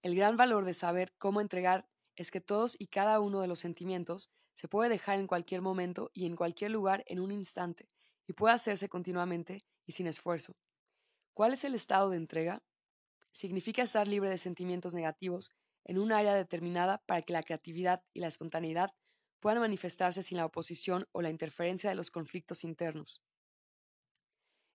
El 0.00 0.16
gran 0.16 0.38
valor 0.38 0.64
de 0.64 0.72
saber 0.72 1.12
cómo 1.18 1.42
entregar 1.42 1.86
es 2.16 2.30
que 2.30 2.40
todos 2.40 2.76
y 2.78 2.86
cada 2.86 3.20
uno 3.20 3.42
de 3.42 3.46
los 3.46 3.58
sentimientos 3.58 4.30
se 4.54 4.68
puede 4.68 4.88
dejar 4.88 5.18
en 5.18 5.26
cualquier 5.26 5.60
momento 5.60 6.10
y 6.14 6.24
en 6.24 6.34
cualquier 6.34 6.70
lugar 6.70 7.04
en 7.08 7.20
un 7.20 7.30
instante, 7.30 7.90
y 8.26 8.32
puede 8.32 8.54
hacerse 8.54 8.88
continuamente 8.88 9.66
y 9.84 9.92
sin 9.92 10.06
esfuerzo. 10.06 10.56
¿Cuál 11.34 11.52
es 11.52 11.62
el 11.62 11.74
estado 11.74 12.08
de 12.08 12.16
entrega? 12.16 12.62
Significa 13.32 13.82
estar 13.82 14.08
libre 14.08 14.30
de 14.30 14.38
sentimientos 14.38 14.94
negativos 14.94 15.50
en 15.84 15.98
un 15.98 16.12
área 16.12 16.34
determinada 16.34 17.02
para 17.06 17.22
que 17.22 17.32
la 17.32 17.42
creatividad 17.42 18.02
y 18.12 18.20
la 18.20 18.28
espontaneidad 18.28 18.90
puedan 19.40 19.60
manifestarse 19.60 20.22
sin 20.22 20.38
la 20.38 20.46
oposición 20.46 21.06
o 21.12 21.22
la 21.22 21.30
interferencia 21.30 21.90
de 21.90 21.96
los 21.96 22.10
conflictos 22.10 22.64
internos. 22.64 23.22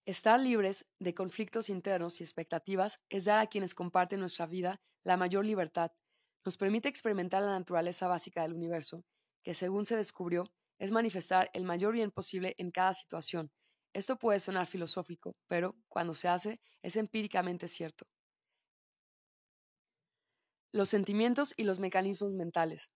Estar 0.05 0.39
libres 0.39 0.85
de 0.99 1.13
conflictos 1.13 1.69
internos 1.69 2.19
y 2.19 2.23
expectativas 2.23 2.99
es 3.09 3.25
dar 3.25 3.39
a 3.39 3.47
quienes 3.47 3.75
comparten 3.75 4.19
nuestra 4.19 4.45
vida 4.45 4.81
la 5.03 5.17
mayor 5.17 5.45
libertad, 5.45 5.91
nos 6.45 6.57
permite 6.57 6.89
experimentar 6.89 7.41
la 7.43 7.57
naturaleza 7.57 8.07
básica 8.07 8.41
del 8.41 8.53
universo, 8.53 9.03
que 9.43 9.53
según 9.53 9.85
se 9.85 9.95
descubrió, 9.95 10.45
es 10.79 10.91
manifestar 10.91 11.49
el 11.53 11.65
mayor 11.65 11.93
bien 11.93 12.11
posible 12.11 12.55
en 12.57 12.71
cada 12.71 12.93
situación. 12.93 13.51
Esto 13.93 14.17
puede 14.17 14.39
sonar 14.39 14.67
filosófico, 14.67 15.35
pero, 15.47 15.75
cuando 15.87 16.13
se 16.13 16.27
hace, 16.27 16.61
es 16.81 16.95
empíricamente 16.95 17.67
cierto. 17.67 18.05
Los 20.71 20.89
sentimientos 20.89 21.55
y 21.57 21.63
los 21.63 21.79
mecanismos 21.79 22.31
mentales. 22.33 22.91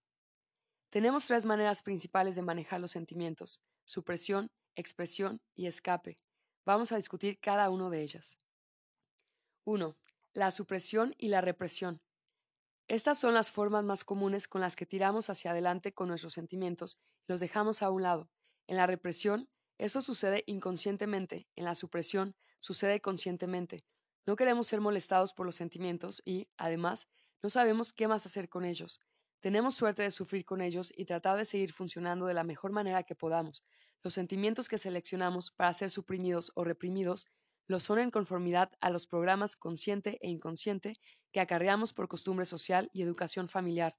Tenemos 0.91 1.25
tres 1.25 1.43
maneras 1.43 1.81
principales 1.81 2.35
de 2.35 2.43
manejar 2.43 2.79
los 2.79 2.91
sentimientos, 2.91 3.63
supresión, 3.83 4.51
expresión 4.75 5.41
y 5.55 5.65
escape. 5.65 6.19
Vamos 6.65 6.91
a 6.91 6.97
discutir 6.97 7.39
cada 7.39 7.71
uno 7.71 7.89
de 7.89 8.03
ellas. 8.03 8.37
1. 9.65 9.97
La 10.33 10.51
supresión 10.51 11.15
y 11.17 11.29
la 11.29 11.41
represión. 11.41 11.99
Estas 12.87 13.17
son 13.17 13.33
las 13.33 13.49
formas 13.49 13.83
más 13.83 14.03
comunes 14.03 14.47
con 14.47 14.61
las 14.61 14.75
que 14.75 14.85
tiramos 14.85 15.31
hacia 15.31 15.49
adelante 15.49 15.95
con 15.95 16.09
nuestros 16.09 16.33
sentimientos 16.33 16.99
y 17.27 17.31
los 17.31 17.39
dejamos 17.39 17.81
a 17.81 17.89
un 17.89 18.03
lado. 18.03 18.29
En 18.67 18.77
la 18.77 18.85
represión, 18.85 19.49
eso 19.79 20.03
sucede 20.03 20.43
inconscientemente, 20.45 21.47
en 21.55 21.65
la 21.65 21.73
supresión, 21.73 22.35
sucede 22.59 23.01
conscientemente. 23.01 23.83
No 24.27 24.35
queremos 24.35 24.67
ser 24.67 24.79
molestados 24.79 25.33
por 25.33 25.47
los 25.47 25.55
sentimientos 25.55 26.21
y, 26.23 26.49
además, 26.55 27.07
no 27.43 27.49
sabemos 27.49 27.91
qué 27.91 28.07
más 28.07 28.25
hacer 28.25 28.49
con 28.49 28.63
ellos. 28.63 29.01
Tenemos 29.41 29.75
suerte 29.75 30.01
de 30.01 30.11
sufrir 30.11 30.45
con 30.45 30.61
ellos 30.61 30.93
y 30.95 31.03
tratar 31.03 31.37
de 31.37 31.43
seguir 31.43 31.73
funcionando 31.73 32.25
de 32.25 32.33
la 32.33 32.45
mejor 32.45 32.71
manera 32.71 33.03
que 33.03 33.15
podamos, 33.15 33.65
los 34.01 34.13
sentimientos 34.13 34.67
que 34.67 34.77
seleccionamos 34.77 35.51
para 35.51 35.73
ser 35.73 35.89
suprimidos 35.89 36.51
o 36.55 36.63
reprimidos 36.63 37.27
lo 37.67 37.79
son 37.79 37.99
en 37.99 38.11
conformidad 38.11 38.71
a 38.81 38.89
los 38.89 39.07
programas 39.07 39.55
consciente 39.55 40.17
e 40.21 40.29
inconsciente 40.29 40.97
que 41.31 41.39
acarreamos 41.39 41.93
por 41.93 42.09
costumbre 42.09 42.45
social 42.45 42.89
y 42.93 43.01
educación 43.01 43.47
familiar. 43.47 43.97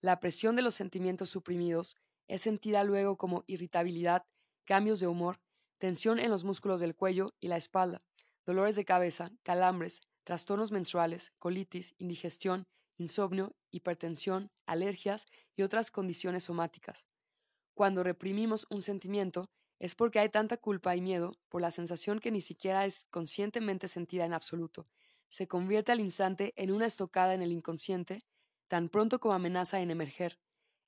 La 0.00 0.18
presión 0.18 0.56
de 0.56 0.62
los 0.62 0.74
sentimientos 0.74 1.30
suprimidos 1.30 1.96
es 2.28 2.42
sentida 2.42 2.82
luego 2.82 3.16
como 3.16 3.44
irritabilidad, 3.46 4.24
cambios 4.64 4.98
de 4.98 5.06
humor, 5.06 5.40
tensión 5.78 6.18
en 6.18 6.30
los 6.30 6.42
músculos 6.42 6.80
del 6.80 6.96
cuello 6.96 7.34
y 7.40 7.46
la 7.48 7.56
espalda, 7.56 8.02
dolores 8.44 8.74
de 8.74 8.84
cabeza, 8.84 9.30
calambres, 9.44 10.02
trastornos 10.24 10.72
menstruales, 10.72 11.32
colitis, 11.38 11.94
indigestión, 11.98 12.66
insomnio, 12.98 13.54
hipertensión, 13.70 14.50
alergias 14.66 15.26
y 15.56 15.62
otras 15.62 15.90
condiciones 15.90 16.44
somáticas. 16.44 17.06
Cuando 17.74 18.02
reprimimos 18.02 18.66
un 18.70 18.82
sentimiento, 18.82 19.50
es 19.78 19.94
porque 19.94 20.18
hay 20.18 20.30
tanta 20.30 20.56
culpa 20.56 20.96
y 20.96 21.00
miedo 21.00 21.34
por 21.48 21.60
la 21.60 21.70
sensación 21.70 22.18
que 22.18 22.30
ni 22.30 22.40
siquiera 22.40 22.86
es 22.86 23.06
conscientemente 23.10 23.88
sentida 23.88 24.24
en 24.24 24.32
absoluto. 24.32 24.88
Se 25.28 25.46
convierte 25.46 25.92
al 25.92 26.00
instante 26.00 26.54
en 26.56 26.70
una 26.70 26.86
estocada 26.86 27.34
en 27.34 27.42
el 27.42 27.52
inconsciente, 27.52 28.20
tan 28.68 28.88
pronto 28.88 29.20
como 29.20 29.34
amenaza 29.34 29.80
en 29.80 29.90
emerger. 29.90 30.38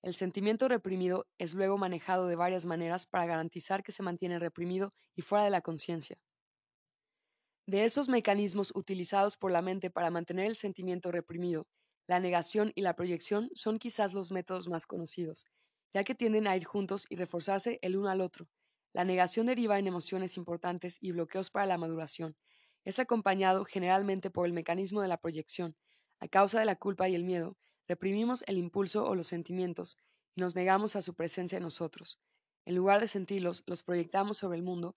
El 0.03 0.15
sentimiento 0.15 0.69
reprimido 0.69 1.27
es 1.39 1.55
luego 1.55 1.77
manejado 1.77 2.29
de 2.29 2.37
varias 2.37 2.65
maneras 2.65 3.05
para 3.05 3.27
garantizar 3.27 3.83
que 3.83 3.93
se 3.93 4.03
mantiene 4.03 4.39
reprimido 4.39 4.95
y 5.15 5.23
fuera 5.23 5.45
de 5.45 5.51
la 5.51 5.61
conciencia. 5.61 6.19
De 7.67 7.85
esos 7.85 8.09
mecanismos 8.09 8.73
utilizados 8.75 9.37
por 9.37 9.51
la 9.51 9.61
mente 9.61 9.91
para 9.91 10.11
mantener 10.11 10.47
el 10.47 10.57
sentimiento 10.57 11.13
reprimido, 11.13 11.67
la 12.09 12.21
negación 12.21 12.73
y 12.75 12.81
la 12.81 12.97
proyección 12.97 13.51
son 13.55 13.79
quizás 13.79 14.15
los 14.15 14.33
métodos 14.33 14.67
más 14.67 14.87
conocidos, 14.87 15.45
ya 15.93 16.05
que 16.05 16.15
tienden 16.15 16.47
a 16.47 16.57
ir 16.57 16.65
juntos 16.65 17.07
y 17.11 17.17
reforzarse 17.17 17.79
el 17.83 17.97
uno 17.97 18.09
al 18.09 18.23
otro. 18.23 18.49
La 18.95 19.05
negación 19.05 19.45
deriva 19.47 19.79
en 19.79 19.87
emociones 19.87 20.39
importantes 20.39 20.97
y 21.03 21.13
bloqueos 21.13 21.51
para 21.51 21.67
la 21.67 21.77
maduración. 21.77 22.35
Es 22.85 22.99
acompañado 22.99 23.67
generalmente 23.67 24.31
por 24.31 24.47
el 24.47 24.55
mecanismo 24.55 25.03
de 25.03 25.09
la 25.09 25.19
proyección. 25.19 25.77
A 26.19 26.29
causa 26.29 26.59
de 26.59 26.65
la 26.65 26.77
culpa 26.77 27.11
y 27.11 27.15
el 27.15 27.25
miedo, 27.25 27.59
reprimimos 27.87 28.43
el 28.47 28.57
impulso 28.57 29.05
o 29.05 29.15
los 29.15 29.27
sentimientos 29.27 29.99
y 30.35 30.41
nos 30.41 30.57
negamos 30.57 30.97
a 30.97 31.03
su 31.03 31.15
presencia 31.15 31.59
en 31.59 31.65
nosotros. 31.65 32.19
En 32.65 32.75
lugar 32.75 33.01
de 33.01 33.09
sentirlos, 33.09 33.65
los 33.67 33.83
proyectamos 33.83 34.39
sobre 34.39 34.57
el 34.57 34.65
mundo 34.65 34.97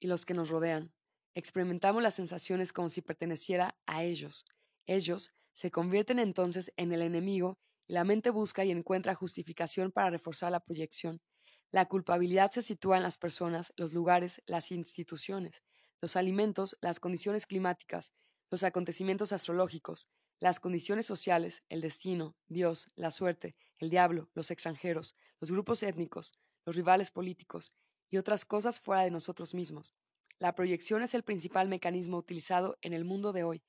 y 0.00 0.06
los 0.06 0.24
que 0.24 0.32
nos 0.32 0.48
rodean. 0.48 0.94
Experimentamos 1.34 2.02
las 2.02 2.14
sensaciones 2.14 2.72
como 2.72 2.88
si 2.88 3.02
perteneciera 3.02 3.76
a 3.84 4.04
ellos. 4.04 4.46
Ellos 4.86 5.34
se 5.56 5.70
convierten 5.70 6.18
entonces 6.18 6.70
en 6.76 6.92
el 6.92 7.00
enemigo 7.00 7.58
la 7.86 8.04
mente 8.04 8.28
busca 8.28 8.66
y 8.66 8.70
encuentra 8.70 9.14
justificación 9.14 9.90
para 9.90 10.10
reforzar 10.10 10.52
la 10.52 10.60
proyección. 10.60 11.22
La 11.70 11.86
culpabilidad 11.86 12.50
se 12.50 12.60
sitúa 12.60 12.98
en 12.98 13.02
las 13.02 13.16
personas, 13.16 13.72
los 13.74 13.94
lugares, 13.94 14.42
las 14.44 14.70
instituciones, 14.70 15.62
los 16.02 16.14
alimentos, 16.14 16.76
las 16.82 17.00
condiciones 17.00 17.46
climáticas, 17.46 18.12
los 18.50 18.64
acontecimientos 18.64 19.32
astrológicos, 19.32 20.10
Las 20.38 20.60
condiciones 20.60 21.06
sociales, 21.06 21.62
el 21.70 21.80
destino, 21.80 22.36
Dios, 22.48 22.90
la 22.94 23.10
suerte, 23.10 23.56
el 23.78 23.88
diablo, 23.88 24.28
los 24.34 24.50
extranjeros, 24.50 25.16
los 25.40 25.50
grupos 25.50 25.82
étnicos, 25.82 26.34
los 26.66 26.76
rivales 26.76 27.10
políticos 27.10 27.72
y 28.10 28.18
otras 28.18 28.44
cosas 28.44 28.78
fuera 28.78 29.04
de 29.04 29.10
nosotros 29.10 29.54
mismos. 29.54 29.94
La 30.38 30.54
proyección 30.54 31.02
es 31.02 31.14
el 31.14 31.22
principal 31.22 31.70
mecanismo 31.70 32.18
utilizado 32.18 32.76
en 32.82 32.92
el 32.92 33.06
mundo 33.06 33.32
de 33.32 33.44
hoy. 33.44 33.62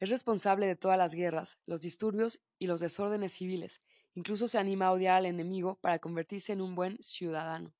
Es 0.00 0.08
responsable 0.08 0.66
de 0.66 0.76
todas 0.76 0.96
las 0.96 1.14
guerras, 1.14 1.58
los 1.66 1.82
disturbios 1.82 2.40
y 2.58 2.66
los 2.66 2.80
desórdenes 2.80 3.32
civiles. 3.32 3.82
Incluso 4.14 4.48
se 4.48 4.56
anima 4.56 4.86
a 4.86 4.92
odiar 4.92 5.18
al 5.18 5.26
enemigo 5.26 5.78
para 5.82 5.98
convertirse 5.98 6.54
en 6.54 6.62
un 6.62 6.74
buen 6.74 6.96
ciudadano. 7.02 7.74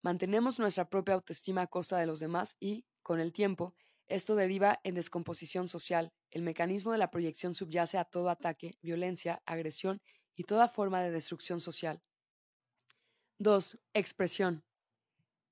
Mantenemos 0.00 0.58
nuestra 0.58 0.88
propia 0.88 1.14
autoestima 1.14 1.60
a 1.62 1.66
costa 1.66 1.98
de 1.98 2.06
los 2.06 2.20
demás 2.20 2.56
y, 2.58 2.86
con 3.02 3.20
el 3.20 3.34
tiempo, 3.34 3.74
esto 4.06 4.34
deriva 4.34 4.80
en 4.82 4.94
descomposición 4.94 5.68
social. 5.68 6.10
El 6.30 6.40
mecanismo 6.40 6.92
de 6.92 6.98
la 6.98 7.10
proyección 7.10 7.54
subyace 7.54 7.98
a 7.98 8.06
todo 8.06 8.30
ataque, 8.30 8.78
violencia, 8.80 9.42
agresión 9.44 10.00
y 10.34 10.44
toda 10.44 10.68
forma 10.68 11.02
de 11.02 11.10
destrucción 11.10 11.60
social. 11.60 12.02
2. 13.38 13.78
Expresión. 13.92 14.64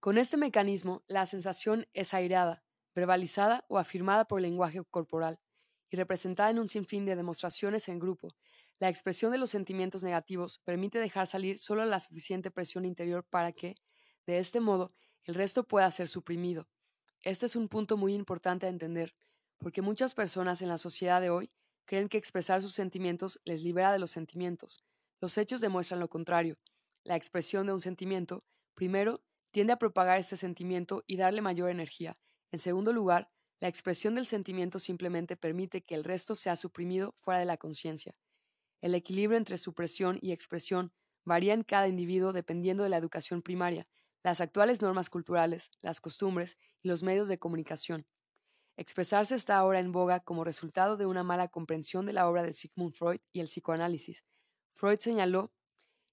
Con 0.01 0.16
este 0.16 0.39
mecanismo, 0.39 1.05
la 1.09 1.27
sensación 1.27 1.87
es 1.93 2.14
airada, 2.14 2.64
verbalizada 2.95 3.66
o 3.69 3.77
afirmada 3.77 4.25
por 4.27 4.39
el 4.39 4.45
lenguaje 4.45 4.83
corporal 4.91 5.39
y 5.91 5.97
representada 5.97 6.51
en 6.51 6.59
un 6.59 6.68
sinfín 6.68 7.05
de 7.05 7.16
demostraciones 7.16 7.89
en 7.89 7.99
grupo. 7.99 8.34
La 8.78 8.89
expresión 8.89 9.32
de 9.32 9.39
los 9.39 9.51
sentimientos 9.51 10.03
negativos 10.03 10.59
permite 10.64 10.99
dejar 10.99 11.26
salir 11.26 11.59
solo 11.59 11.84
la 11.84 12.01
suficiente 12.01 12.51
presión 12.51 12.84
interior 12.84 13.24
para 13.24 13.53
que, 13.53 13.74
de 14.26 14.39
este 14.39 14.61
modo, 14.61 14.93
el 15.24 15.34
resto 15.34 15.64
pueda 15.64 15.91
ser 15.91 16.09
suprimido. 16.09 16.68
Este 17.22 17.47
es 17.47 17.57
un 17.57 17.68
punto 17.68 17.97
muy 17.97 18.14
importante 18.14 18.66
a 18.66 18.68
entender, 18.68 19.14
porque 19.59 19.82
muchas 19.82 20.14
personas 20.14 20.62
en 20.62 20.68
la 20.68 20.78
sociedad 20.78 21.20
de 21.20 21.30
hoy 21.30 21.51
creen 21.84 22.09
que 22.09 22.18
expresar 22.18 22.62
sus 22.62 22.74
sentimientos 22.74 23.41
les 23.45 23.62
libera 23.62 23.93
de 23.93 23.99
los 23.99 24.11
sentimientos. 24.11 24.84
Los 25.20 25.36
hechos 25.39 25.61
demuestran 25.61 26.01
lo 26.01 26.09
contrario. 26.09 26.59
La 27.03 27.16
expresión 27.16 27.66
de 27.66 27.72
un 27.72 27.80
sentimiento, 27.80 28.45
primero, 28.74 29.24
tiende 29.51 29.72
a 29.72 29.78
propagar 29.78 30.18
este 30.18 30.36
sentimiento 30.36 31.03
y 31.07 31.16
darle 31.16 31.41
mayor 31.41 31.70
energía. 31.70 32.16
En 32.53 32.59
segundo 32.59 32.93
lugar, 32.93 33.30
la 33.61 33.68
expresión 33.68 34.14
del 34.14 34.26
sentimiento 34.26 34.78
simplemente 34.78 35.36
permite 35.36 35.82
que 35.82 35.94
el 35.94 36.04
resto 36.04 36.34
sea 36.34 36.54
suprimido 36.54 37.12
fuera 37.16 37.40
de 37.40 37.46
la 37.46 37.56
conciencia. 37.56 38.14
El 38.80 38.94
equilibrio 38.94 39.36
entre 39.36 39.59
supresión 39.59 40.18
y 40.22 40.32
expresión 40.32 40.92
varía 41.24 41.54
en 41.54 41.64
cada 41.64 41.88
individuo 41.88 42.32
dependiendo 42.32 42.84
de 42.84 42.88
la 42.88 42.96
educación 42.96 43.42
primaria, 43.42 43.88
las 44.22 44.40
actuales 44.40 44.80
normas 44.82 45.11
culturales, 45.11 45.70
las 45.80 46.00
costumbres 46.00 46.56
y 46.82 46.88
los 46.88 47.02
medios 47.02 47.28
de 47.28 47.38
comunicación. 47.38 48.06
Expresarse 48.76 49.34
está 49.34 49.56
ahora 49.56 49.80
en 49.80 49.90
boga 49.90 50.20
como 50.20 50.44
resultado 50.44 50.96
de 50.96 51.06
una 51.06 51.24
mala 51.24 51.48
comprensión 51.48 52.06
de 52.06 52.12
la 52.12 52.28
obra 52.28 52.44
de 52.44 52.52
Sigmund 52.52 52.94
Freud 52.94 53.20
y 53.32 53.40
el 53.40 53.46
psicoanálisis. 53.46 54.24
Freud 54.74 55.00
señaló 55.00 55.52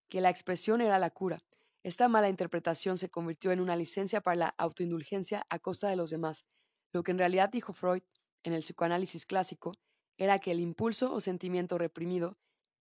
que 0.10 0.22
la 0.22 0.32
expresión 0.32 0.82
era 0.82 0.98
la 0.98 1.12
cura. 1.12 1.44
Esta 1.84 2.08
mala 2.08 2.30
interpretación 2.30 2.98
se 2.98 3.10
convirtió 3.10 3.52
en 3.52 3.60
una 3.60 3.76
licencia 3.76 4.22
para 4.22 4.36
la 4.36 4.56
autoindulgencia 4.58 5.46
a 5.50 5.60
costa 5.60 5.88
de 5.90 5.96
los 5.96 6.10
demás. 6.10 6.48
Lo 6.96 7.04
que 7.04 7.12
en 7.12 7.18
realidad 7.18 7.50
dijo 7.50 7.74
Freud, 7.74 8.04
en 8.44 8.54
el 8.54 8.62
psicoanálisis 8.62 9.26
clásico, 9.26 9.74
era 10.16 10.40
que 10.40 10.52
el 10.52 10.62
impulso 10.62 11.14
o 11.14 11.20
sentimiento 11.20 11.78
reprimido 11.78 12.38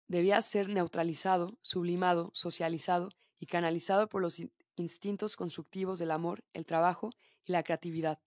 debía 0.10 0.42
ser 0.42 0.68
neutralizado, 0.68 1.58
sublimado, 1.62 2.30
socializado 2.34 3.12
y 3.40 3.46
canalizado 3.46 4.10
por 4.10 4.22
los 4.22 4.42
instintos 4.76 5.38
constructivos 5.38 6.00
del 6.00 6.12
amor, 6.12 6.44
el 6.52 6.66
trabajo 6.66 7.12
y 7.46 7.54
la 7.54 7.64
creatividad. 7.64 8.20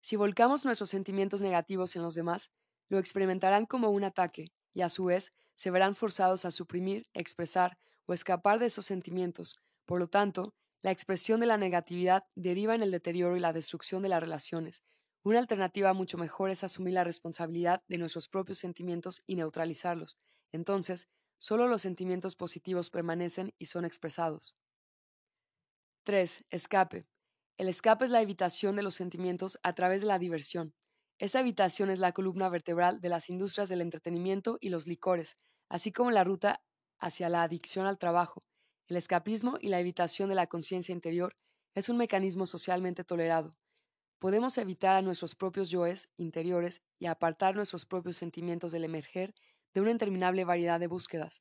Si 0.00 0.14
volcamos 0.14 0.64
nuestros 0.64 0.90
sentimientos 0.90 1.40
negativos 1.40 1.96
en 1.96 2.02
los 2.02 2.14
demás, 2.14 2.52
lo 2.88 3.00
experimentarán 3.00 3.66
como 3.66 3.90
un 3.90 4.04
ataque 4.04 4.52
y 4.72 4.82
a 4.82 4.88
su 4.88 5.06
vez 5.06 5.32
se 5.56 5.72
verán 5.72 5.96
forzados 5.96 6.44
a 6.44 6.52
suprimir, 6.52 7.08
expresar 7.12 7.76
o 8.06 8.12
escapar 8.12 8.60
de 8.60 8.66
esos 8.66 8.86
sentimientos. 8.86 9.58
Por 9.84 9.98
lo 9.98 10.06
tanto, 10.06 10.54
la 10.82 10.90
expresión 10.90 11.38
de 11.40 11.46
la 11.46 11.56
negatividad 11.56 12.24
deriva 12.34 12.74
en 12.74 12.82
el 12.82 12.90
deterioro 12.90 13.36
y 13.36 13.40
la 13.40 13.52
destrucción 13.52 14.02
de 14.02 14.08
las 14.08 14.20
relaciones. 14.20 14.82
Una 15.24 15.38
alternativa 15.38 15.92
mucho 15.92 16.18
mejor 16.18 16.50
es 16.50 16.64
asumir 16.64 16.94
la 16.94 17.04
responsabilidad 17.04 17.84
de 17.86 17.98
nuestros 17.98 18.28
propios 18.28 18.58
sentimientos 18.58 19.22
y 19.24 19.36
neutralizarlos. 19.36 20.18
Entonces, 20.50 21.08
solo 21.38 21.68
los 21.68 21.82
sentimientos 21.82 22.34
positivos 22.34 22.90
permanecen 22.90 23.54
y 23.58 23.66
son 23.66 23.84
expresados. 23.84 24.56
3. 26.04 26.44
Escape. 26.50 27.06
El 27.56 27.68
escape 27.68 28.04
es 28.04 28.10
la 28.10 28.20
evitación 28.20 28.74
de 28.74 28.82
los 28.82 28.96
sentimientos 28.96 29.60
a 29.62 29.72
través 29.74 30.00
de 30.00 30.08
la 30.08 30.18
diversión. 30.18 30.74
Esta 31.20 31.38
evitación 31.38 31.90
es 31.90 32.00
la 32.00 32.10
columna 32.10 32.48
vertebral 32.48 33.00
de 33.00 33.08
las 33.08 33.30
industrias 33.30 33.68
del 33.68 33.82
entretenimiento 33.82 34.58
y 34.60 34.70
los 34.70 34.88
licores, 34.88 35.36
así 35.68 35.92
como 35.92 36.10
la 36.10 36.24
ruta 36.24 36.64
hacia 36.98 37.28
la 37.28 37.44
adicción 37.44 37.86
al 37.86 37.98
trabajo. 37.98 38.42
El 38.92 38.98
escapismo 38.98 39.56
y 39.58 39.68
la 39.68 39.80
evitación 39.80 40.28
de 40.28 40.34
la 40.34 40.48
conciencia 40.48 40.92
interior 40.92 41.34
es 41.74 41.88
un 41.88 41.96
mecanismo 41.96 42.44
socialmente 42.44 43.04
tolerado. 43.04 43.56
Podemos 44.18 44.58
evitar 44.58 44.96
a 44.96 45.00
nuestros 45.00 45.34
propios 45.34 45.70
yoes 45.70 46.10
interiores 46.18 46.82
y 46.98 47.06
apartar 47.06 47.56
nuestros 47.56 47.86
propios 47.86 48.18
sentimientos 48.18 48.70
del 48.70 48.84
emerger 48.84 49.34
de 49.72 49.80
una 49.80 49.92
interminable 49.92 50.44
variedad 50.44 50.78
de 50.78 50.88
búsquedas 50.88 51.40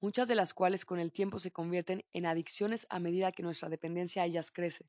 muchas 0.00 0.28
de 0.28 0.36
las 0.36 0.54
cuales 0.54 0.84
con 0.84 1.00
el 1.00 1.10
tiempo 1.10 1.40
se 1.40 1.50
convierten 1.50 2.04
en 2.12 2.24
adicciones 2.26 2.86
a 2.88 3.00
medida 3.00 3.32
que 3.32 3.42
nuestra 3.42 3.68
dependencia 3.68 4.22
a 4.22 4.26
ellas 4.26 4.52
crece. 4.52 4.88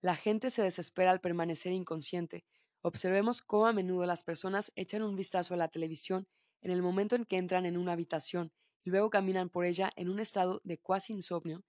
La 0.00 0.16
gente 0.16 0.48
se 0.48 0.62
desespera 0.62 1.10
al 1.10 1.20
permanecer 1.20 1.72
inconsciente. 1.72 2.46
Observemos 2.80 3.42
cómo 3.42 3.66
a 3.66 3.74
menudo 3.74 4.06
las 4.06 4.24
personas 4.24 4.72
echan 4.74 5.02
un 5.02 5.16
vistazo 5.16 5.52
a 5.52 5.58
la 5.58 5.68
televisión 5.68 6.26
en 6.62 6.70
el 6.70 6.80
momento 6.80 7.14
en 7.14 7.26
que 7.26 7.36
entran 7.36 7.66
en 7.66 7.76
una 7.76 7.92
habitación 7.92 8.52
luego 8.90 9.10
caminan 9.10 9.48
por 9.48 9.64
ella 9.64 9.92
en 9.96 10.08
un 10.08 10.20
estado 10.20 10.60
de 10.64 10.78
cuasi 10.78 11.12
insomnio, 11.12 11.64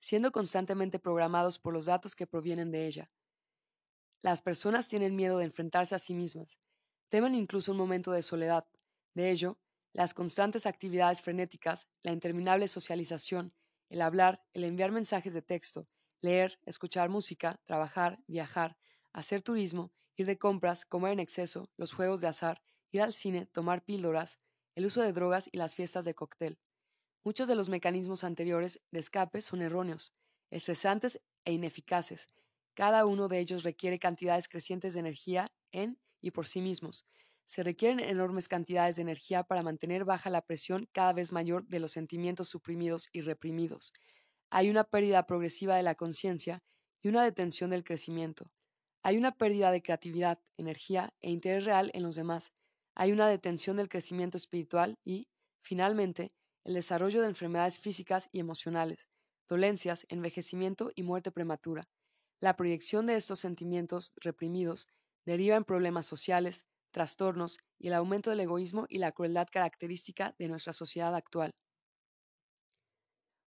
siendo 0.00 0.32
constantemente 0.32 0.98
programados 0.98 1.58
por 1.58 1.72
los 1.72 1.86
datos 1.86 2.14
que 2.14 2.26
provienen 2.26 2.70
de 2.70 2.86
ella. 2.86 3.10
Las 4.22 4.42
personas 4.42 4.88
tienen 4.88 5.16
miedo 5.16 5.38
de 5.38 5.44
enfrentarse 5.44 5.94
a 5.94 5.98
sí 5.98 6.14
mismas, 6.14 6.58
temen 7.08 7.34
incluso 7.34 7.72
un 7.72 7.78
momento 7.78 8.12
de 8.12 8.22
soledad. 8.22 8.66
De 9.14 9.30
ello, 9.30 9.58
las 9.92 10.14
constantes 10.14 10.66
actividades 10.66 11.22
frenéticas, 11.22 11.88
la 12.02 12.12
interminable 12.12 12.68
socialización, 12.68 13.54
el 13.88 14.02
hablar, 14.02 14.42
el 14.52 14.64
enviar 14.64 14.90
mensajes 14.90 15.34
de 15.34 15.42
texto, 15.42 15.88
leer, 16.20 16.58
escuchar 16.64 17.10
música, 17.10 17.60
trabajar, 17.64 18.18
viajar, 18.26 18.76
hacer 19.12 19.42
turismo, 19.42 19.92
ir 20.16 20.26
de 20.26 20.38
compras, 20.38 20.84
comer 20.84 21.12
en 21.12 21.20
exceso, 21.20 21.70
los 21.76 21.92
juegos 21.92 22.20
de 22.20 22.28
azar, 22.28 22.62
ir 22.90 23.02
al 23.02 23.12
cine, 23.12 23.46
tomar 23.46 23.84
píldoras, 23.84 24.40
el 24.74 24.86
uso 24.86 25.02
de 25.02 25.12
drogas 25.12 25.48
y 25.52 25.58
las 25.58 25.74
fiestas 25.74 26.04
de 26.04 26.14
cóctel. 26.14 26.58
Muchos 27.24 27.48
de 27.48 27.54
los 27.54 27.68
mecanismos 27.68 28.24
anteriores 28.24 28.80
de 28.90 29.00
escape 29.00 29.40
son 29.40 29.62
erróneos, 29.62 30.12
estresantes 30.50 31.20
e 31.44 31.52
ineficaces. 31.52 32.26
Cada 32.74 33.06
uno 33.06 33.28
de 33.28 33.38
ellos 33.38 33.62
requiere 33.62 33.98
cantidades 33.98 34.48
crecientes 34.48 34.94
de 34.94 35.00
energía 35.00 35.52
en 35.72 35.98
y 36.20 36.30
por 36.30 36.46
sí 36.46 36.60
mismos, 36.60 37.04
se 37.46 37.62
requieren 37.62 38.00
enormes 38.00 38.48
cantidades 38.48 38.96
de 38.96 39.02
energía 39.02 39.42
para 39.42 39.62
mantener 39.62 40.04
baja 40.04 40.30
la 40.30 40.42
presión 40.42 40.88
cada 40.92 41.12
vez 41.12 41.30
mayor 41.30 41.66
de 41.66 41.78
los 41.78 41.92
sentimientos 41.92 42.48
suprimidos 42.48 43.08
y 43.12 43.20
reprimidos. 43.20 43.92
Hay 44.50 44.70
una 44.70 44.84
pérdida 44.84 45.26
progresiva 45.26 45.76
de 45.76 45.82
la 45.82 45.94
conciencia 45.94 46.62
y 47.02 47.08
una 47.08 47.22
detención 47.22 47.70
del 47.70 47.84
crecimiento. 47.84 48.50
Hay 49.02 49.18
una 49.18 49.36
pérdida 49.36 49.70
de 49.72 49.82
creatividad, 49.82 50.40
energía 50.56 51.12
e 51.20 51.30
interés 51.30 51.66
real 51.66 51.90
en 51.92 52.02
los 52.02 52.16
demás. 52.16 52.54
Hay 52.96 53.12
una 53.12 53.28
detención 53.28 53.76
del 53.76 53.88
crecimiento 53.88 54.36
espiritual 54.36 54.98
y, 55.04 55.28
finalmente, 55.62 56.32
el 56.64 56.74
desarrollo 56.74 57.20
de 57.20 57.28
enfermedades 57.28 57.80
físicas 57.80 58.28
y 58.32 58.40
emocionales, 58.40 59.08
dolencias, 59.48 60.06
envejecimiento 60.08 60.90
y 60.94 61.02
muerte 61.02 61.30
prematura. 61.30 61.84
La 62.40 62.56
proyección 62.56 63.06
de 63.06 63.16
estos 63.16 63.40
sentimientos 63.40 64.12
reprimidos 64.16 64.88
deriva 65.26 65.56
en 65.56 65.64
problemas 65.64 66.06
sociales, 66.06 66.66
trastornos 66.92 67.58
y 67.78 67.88
el 67.88 67.94
aumento 67.94 68.30
del 68.30 68.40
egoísmo 68.40 68.86
y 68.88 68.98
la 68.98 69.12
crueldad 69.12 69.48
característica 69.50 70.34
de 70.38 70.48
nuestra 70.48 70.72
sociedad 70.72 71.14
actual. 71.14 71.50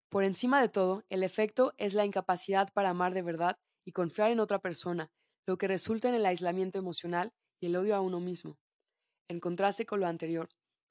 Por 0.09 0.23
encima 0.23 0.61
de 0.61 0.69
todo, 0.69 1.03
el 1.09 1.23
efecto 1.23 1.73
es 1.77 1.93
la 1.93 2.05
incapacidad 2.05 2.71
para 2.73 2.89
amar 2.89 3.13
de 3.13 3.21
verdad 3.21 3.55
y 3.85 3.93
confiar 3.93 4.29
en 4.29 4.39
otra 4.39 4.59
persona, 4.59 5.09
lo 5.47 5.57
que 5.57 5.67
resulta 5.67 6.09
en 6.09 6.15
el 6.15 6.25
aislamiento 6.25 6.77
emocional 6.77 7.31
y 7.61 7.67
el 7.67 7.77
odio 7.77 7.95
a 7.95 8.01
uno 8.01 8.19
mismo. 8.19 8.60
En 9.31 9.39
contraste 9.39 9.85
con 9.85 10.01
lo 10.01 10.07
anterior, 10.07 10.49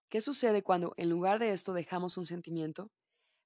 ¿qué 0.09 0.23
sucede 0.23 0.63
cuando 0.63 0.95
en 0.97 1.11
lugar 1.11 1.39
de 1.39 1.53
esto 1.53 1.75
dejamos 1.75 2.17
un 2.17 2.25
sentimiento? 2.25 2.91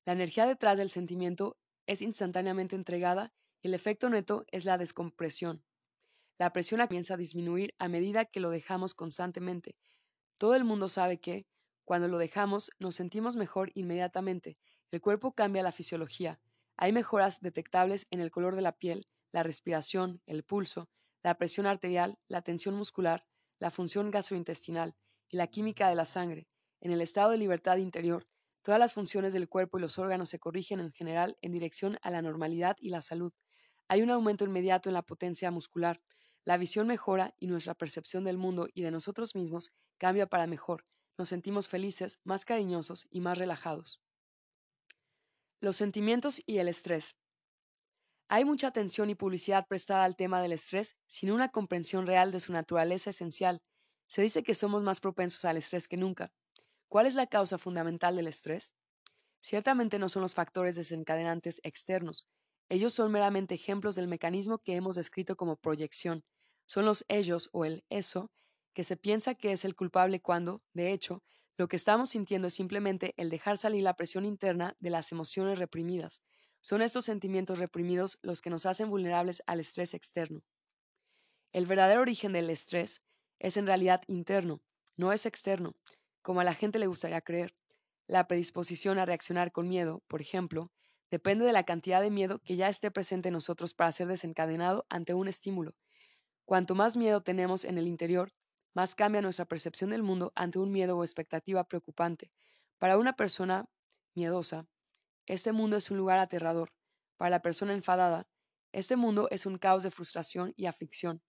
La 0.04 0.12
energía 0.12 0.46
detrás 0.46 0.78
del 0.78 0.88
sentimiento 0.88 1.56
es 1.88 2.00
instantáneamente 2.00 2.76
entregada 2.76 3.32
y 3.60 3.66
el 3.66 3.74
efecto 3.74 4.08
neto 4.08 4.44
es 4.52 4.64
la 4.64 4.78
descompresión. 4.78 5.64
La 6.38 6.52
presión 6.52 6.80
comienza 6.86 7.14
a 7.14 7.16
disminuir 7.16 7.74
a 7.80 7.88
medida 7.88 8.24
que 8.24 8.38
lo 8.38 8.50
dejamos 8.50 8.94
constantemente. 8.94 9.74
Todo 10.38 10.54
el 10.54 10.62
mundo 10.62 10.88
sabe 10.88 11.18
que, 11.18 11.48
cuando 11.84 12.06
lo 12.06 12.18
dejamos, 12.18 12.70
nos 12.78 12.94
sentimos 12.94 13.34
mejor 13.34 13.72
inmediatamente. 13.74 14.58
El 14.92 15.00
cuerpo 15.00 15.32
cambia 15.32 15.64
la 15.64 15.72
fisiología. 15.72 16.38
Hay 16.76 16.92
mejoras 16.92 17.40
detectables 17.40 18.06
en 18.12 18.20
el 18.20 18.30
color 18.30 18.54
de 18.54 18.62
la 18.62 18.78
piel, 18.78 19.08
la 19.32 19.42
respiración, 19.42 20.22
el 20.26 20.44
pulso, 20.44 20.88
la 21.24 21.36
presión 21.36 21.66
arterial, 21.66 22.16
la 22.28 22.42
tensión 22.42 22.76
muscular, 22.76 23.26
la 23.64 23.70
función 23.70 24.10
gastrointestinal, 24.10 24.94
y 25.30 25.38
la 25.38 25.46
química 25.46 25.88
de 25.88 25.94
la 25.94 26.04
sangre. 26.04 26.46
En 26.82 26.90
el 26.90 27.00
estado 27.00 27.30
de 27.30 27.38
libertad 27.38 27.78
interior, 27.78 28.26
todas 28.60 28.78
las 28.78 28.92
funciones 28.92 29.32
del 29.32 29.48
cuerpo 29.48 29.78
y 29.78 29.80
los 29.80 29.98
órganos 29.98 30.28
se 30.28 30.38
corrigen 30.38 30.80
en 30.80 30.92
general 30.92 31.38
en 31.40 31.52
dirección 31.52 31.96
a 32.02 32.10
la 32.10 32.20
normalidad 32.20 32.76
y 32.78 32.90
la 32.90 33.00
salud. 33.00 33.32
Hay 33.88 34.02
un 34.02 34.10
aumento 34.10 34.44
inmediato 34.44 34.90
en 34.90 34.92
la 34.92 35.00
potencia 35.00 35.50
muscular, 35.50 36.02
la 36.44 36.58
visión 36.58 36.86
mejora 36.86 37.34
y 37.38 37.46
nuestra 37.46 37.74
percepción 37.74 38.24
del 38.24 38.36
mundo 38.36 38.68
y 38.74 38.82
de 38.82 38.90
nosotros 38.90 39.34
mismos 39.34 39.72
cambia 39.96 40.26
para 40.26 40.46
mejor. 40.46 40.84
Nos 41.16 41.30
sentimos 41.30 41.66
felices, 41.66 42.20
más 42.22 42.44
cariñosos 42.44 43.06
y 43.08 43.20
más 43.20 43.38
relajados. 43.38 44.02
Los 45.58 45.76
sentimientos 45.76 46.42
y 46.44 46.58
el 46.58 46.68
estrés. 46.68 47.16
Hay 48.28 48.44
mucha 48.44 48.68
atención 48.68 49.10
y 49.10 49.14
publicidad 49.14 49.66
prestada 49.66 50.04
al 50.04 50.16
tema 50.16 50.40
del 50.40 50.52
estrés 50.52 50.96
sin 51.06 51.30
una 51.30 51.50
comprensión 51.50 52.06
real 52.06 52.32
de 52.32 52.40
su 52.40 52.52
naturaleza 52.52 53.10
esencial. 53.10 53.62
Se 54.06 54.22
dice 54.22 54.42
que 54.42 54.54
somos 54.54 54.82
más 54.82 55.00
propensos 55.00 55.44
al 55.44 55.56
estrés 55.56 55.88
que 55.88 55.96
nunca. 55.96 56.32
¿Cuál 56.88 57.06
es 57.06 57.14
la 57.14 57.26
causa 57.26 57.58
fundamental 57.58 58.16
del 58.16 58.26
estrés? 58.26 58.74
Ciertamente 59.40 59.98
no 59.98 60.08
son 60.08 60.22
los 60.22 60.34
factores 60.34 60.74
desencadenantes 60.76 61.60
externos. 61.64 62.26
Ellos 62.70 62.94
son 62.94 63.12
meramente 63.12 63.54
ejemplos 63.54 63.94
del 63.94 64.08
mecanismo 64.08 64.58
que 64.58 64.74
hemos 64.74 64.96
descrito 64.96 65.36
como 65.36 65.56
proyección. 65.56 66.24
Son 66.66 66.86
los 66.86 67.04
ellos 67.08 67.50
o 67.52 67.66
el 67.66 67.84
eso 67.90 68.30
que 68.72 68.84
se 68.84 68.96
piensa 68.96 69.34
que 69.34 69.52
es 69.52 69.64
el 69.64 69.76
culpable 69.76 70.20
cuando, 70.20 70.62
de 70.72 70.92
hecho, 70.92 71.22
lo 71.56 71.68
que 71.68 71.76
estamos 71.76 72.10
sintiendo 72.10 72.48
es 72.48 72.54
simplemente 72.54 73.14
el 73.16 73.30
dejar 73.30 73.58
salir 73.58 73.82
la 73.82 73.94
presión 73.94 74.24
interna 74.24 74.76
de 74.80 74.90
las 74.90 75.12
emociones 75.12 75.58
reprimidas. 75.58 76.22
Son 76.64 76.80
estos 76.80 77.04
sentimientos 77.04 77.58
reprimidos 77.58 78.18
los 78.22 78.40
que 78.40 78.48
nos 78.48 78.64
hacen 78.64 78.88
vulnerables 78.88 79.42
al 79.46 79.60
estrés 79.60 79.92
externo. 79.92 80.42
El 81.52 81.66
verdadero 81.66 82.00
origen 82.00 82.32
del 82.32 82.48
estrés 82.48 83.02
es 83.38 83.58
en 83.58 83.66
realidad 83.66 84.00
interno, 84.06 84.62
no 84.96 85.12
es 85.12 85.26
externo, 85.26 85.76
como 86.22 86.40
a 86.40 86.44
la 86.44 86.54
gente 86.54 86.78
le 86.78 86.86
gustaría 86.86 87.20
creer. 87.20 87.54
La 88.06 88.26
predisposición 88.26 88.98
a 88.98 89.04
reaccionar 89.04 89.52
con 89.52 89.68
miedo, 89.68 90.02
por 90.06 90.22
ejemplo, 90.22 90.72
depende 91.10 91.44
de 91.44 91.52
la 91.52 91.64
cantidad 91.64 92.00
de 92.00 92.10
miedo 92.10 92.38
que 92.38 92.56
ya 92.56 92.70
esté 92.70 92.90
presente 92.90 93.28
en 93.28 93.34
nosotros 93.34 93.74
para 93.74 93.92
ser 93.92 94.06
desencadenado 94.06 94.86
ante 94.88 95.12
un 95.12 95.28
estímulo. 95.28 95.74
Cuanto 96.46 96.74
más 96.74 96.96
miedo 96.96 97.22
tenemos 97.22 97.66
en 97.66 97.76
el 97.76 97.86
interior, 97.86 98.32
más 98.72 98.94
cambia 98.94 99.20
nuestra 99.20 99.44
percepción 99.44 99.90
del 99.90 100.02
mundo 100.02 100.32
ante 100.34 100.58
un 100.58 100.72
miedo 100.72 100.96
o 100.96 101.04
expectativa 101.04 101.64
preocupante. 101.64 102.32
Para 102.78 102.96
una 102.96 103.16
persona 103.16 103.68
miedosa, 104.14 104.66
este 105.26 105.52
mundo 105.52 105.76
es 105.76 105.90
un 105.90 105.96
lugar 105.96 106.18
aterrador. 106.18 106.72
Para 107.16 107.30
la 107.30 107.42
persona 107.42 107.72
enfadada, 107.72 108.26
este 108.72 108.96
mundo 108.96 109.28
es 109.30 109.46
un 109.46 109.58
caos 109.58 109.82
de 109.82 109.90
frustración 109.90 110.52
y 110.56 110.66
aflicción. 110.66 111.22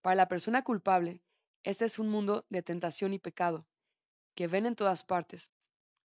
Para 0.00 0.14
la 0.14 0.28
persona 0.28 0.62
culpable, 0.62 1.22
este 1.64 1.84
es 1.84 1.98
un 1.98 2.08
mundo 2.08 2.44
de 2.50 2.62
tentación 2.62 3.14
y 3.14 3.18
pecado, 3.18 3.66
que 4.34 4.46
ven 4.46 4.66
en 4.66 4.76
todas 4.76 5.04
partes. 5.04 5.52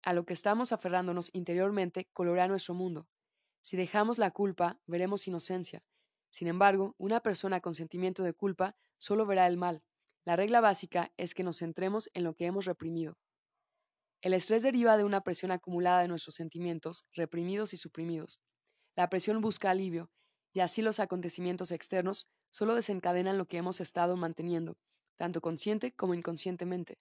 A 0.02 0.12
lo 0.12 0.24
que 0.24 0.34
estamos 0.34 0.72
aferrándonos 0.72 1.30
interiormente 1.32 2.08
colorea 2.12 2.46
nuestro 2.46 2.74
mundo. 2.74 3.08
Si 3.62 3.76
dejamos 3.76 4.18
la 4.18 4.30
culpa, 4.30 4.78
veremos 4.86 5.26
inocencia. 5.26 5.82
Sin 6.30 6.46
embargo, 6.48 6.94
una 6.98 7.20
persona 7.20 7.60
con 7.60 7.74
sentimiento 7.74 8.22
de 8.22 8.32
culpa 8.32 8.76
solo 8.98 9.26
verá 9.26 9.46
el 9.46 9.56
mal. 9.56 9.82
La 10.24 10.36
regla 10.36 10.60
básica 10.60 11.12
es 11.16 11.34
que 11.34 11.42
nos 11.42 11.58
centremos 11.58 12.10
en 12.14 12.24
lo 12.24 12.34
que 12.34 12.46
hemos 12.46 12.66
reprimido. 12.66 13.18
El 14.22 14.32
estrés 14.32 14.62
deriva 14.62 14.96
de 14.96 15.04
una 15.04 15.20
presión 15.20 15.50
acumulada 15.52 16.00
de 16.00 16.08
nuestros 16.08 16.34
sentimientos, 16.34 17.04
reprimidos 17.12 17.74
y 17.74 17.76
suprimidos. 17.76 18.40
La 18.96 19.08
presión 19.08 19.40
busca 19.40 19.70
alivio, 19.70 20.10
y 20.52 20.60
así 20.60 20.80
los 20.80 21.00
acontecimientos 21.00 21.70
externos 21.70 22.28
solo 22.50 22.74
desencadenan 22.74 23.36
lo 23.36 23.46
que 23.46 23.58
hemos 23.58 23.80
estado 23.80 24.16
manteniendo, 24.16 24.78
tanto 25.16 25.40
consciente 25.40 25.92
como 25.92 26.14
inconscientemente. 26.14 26.98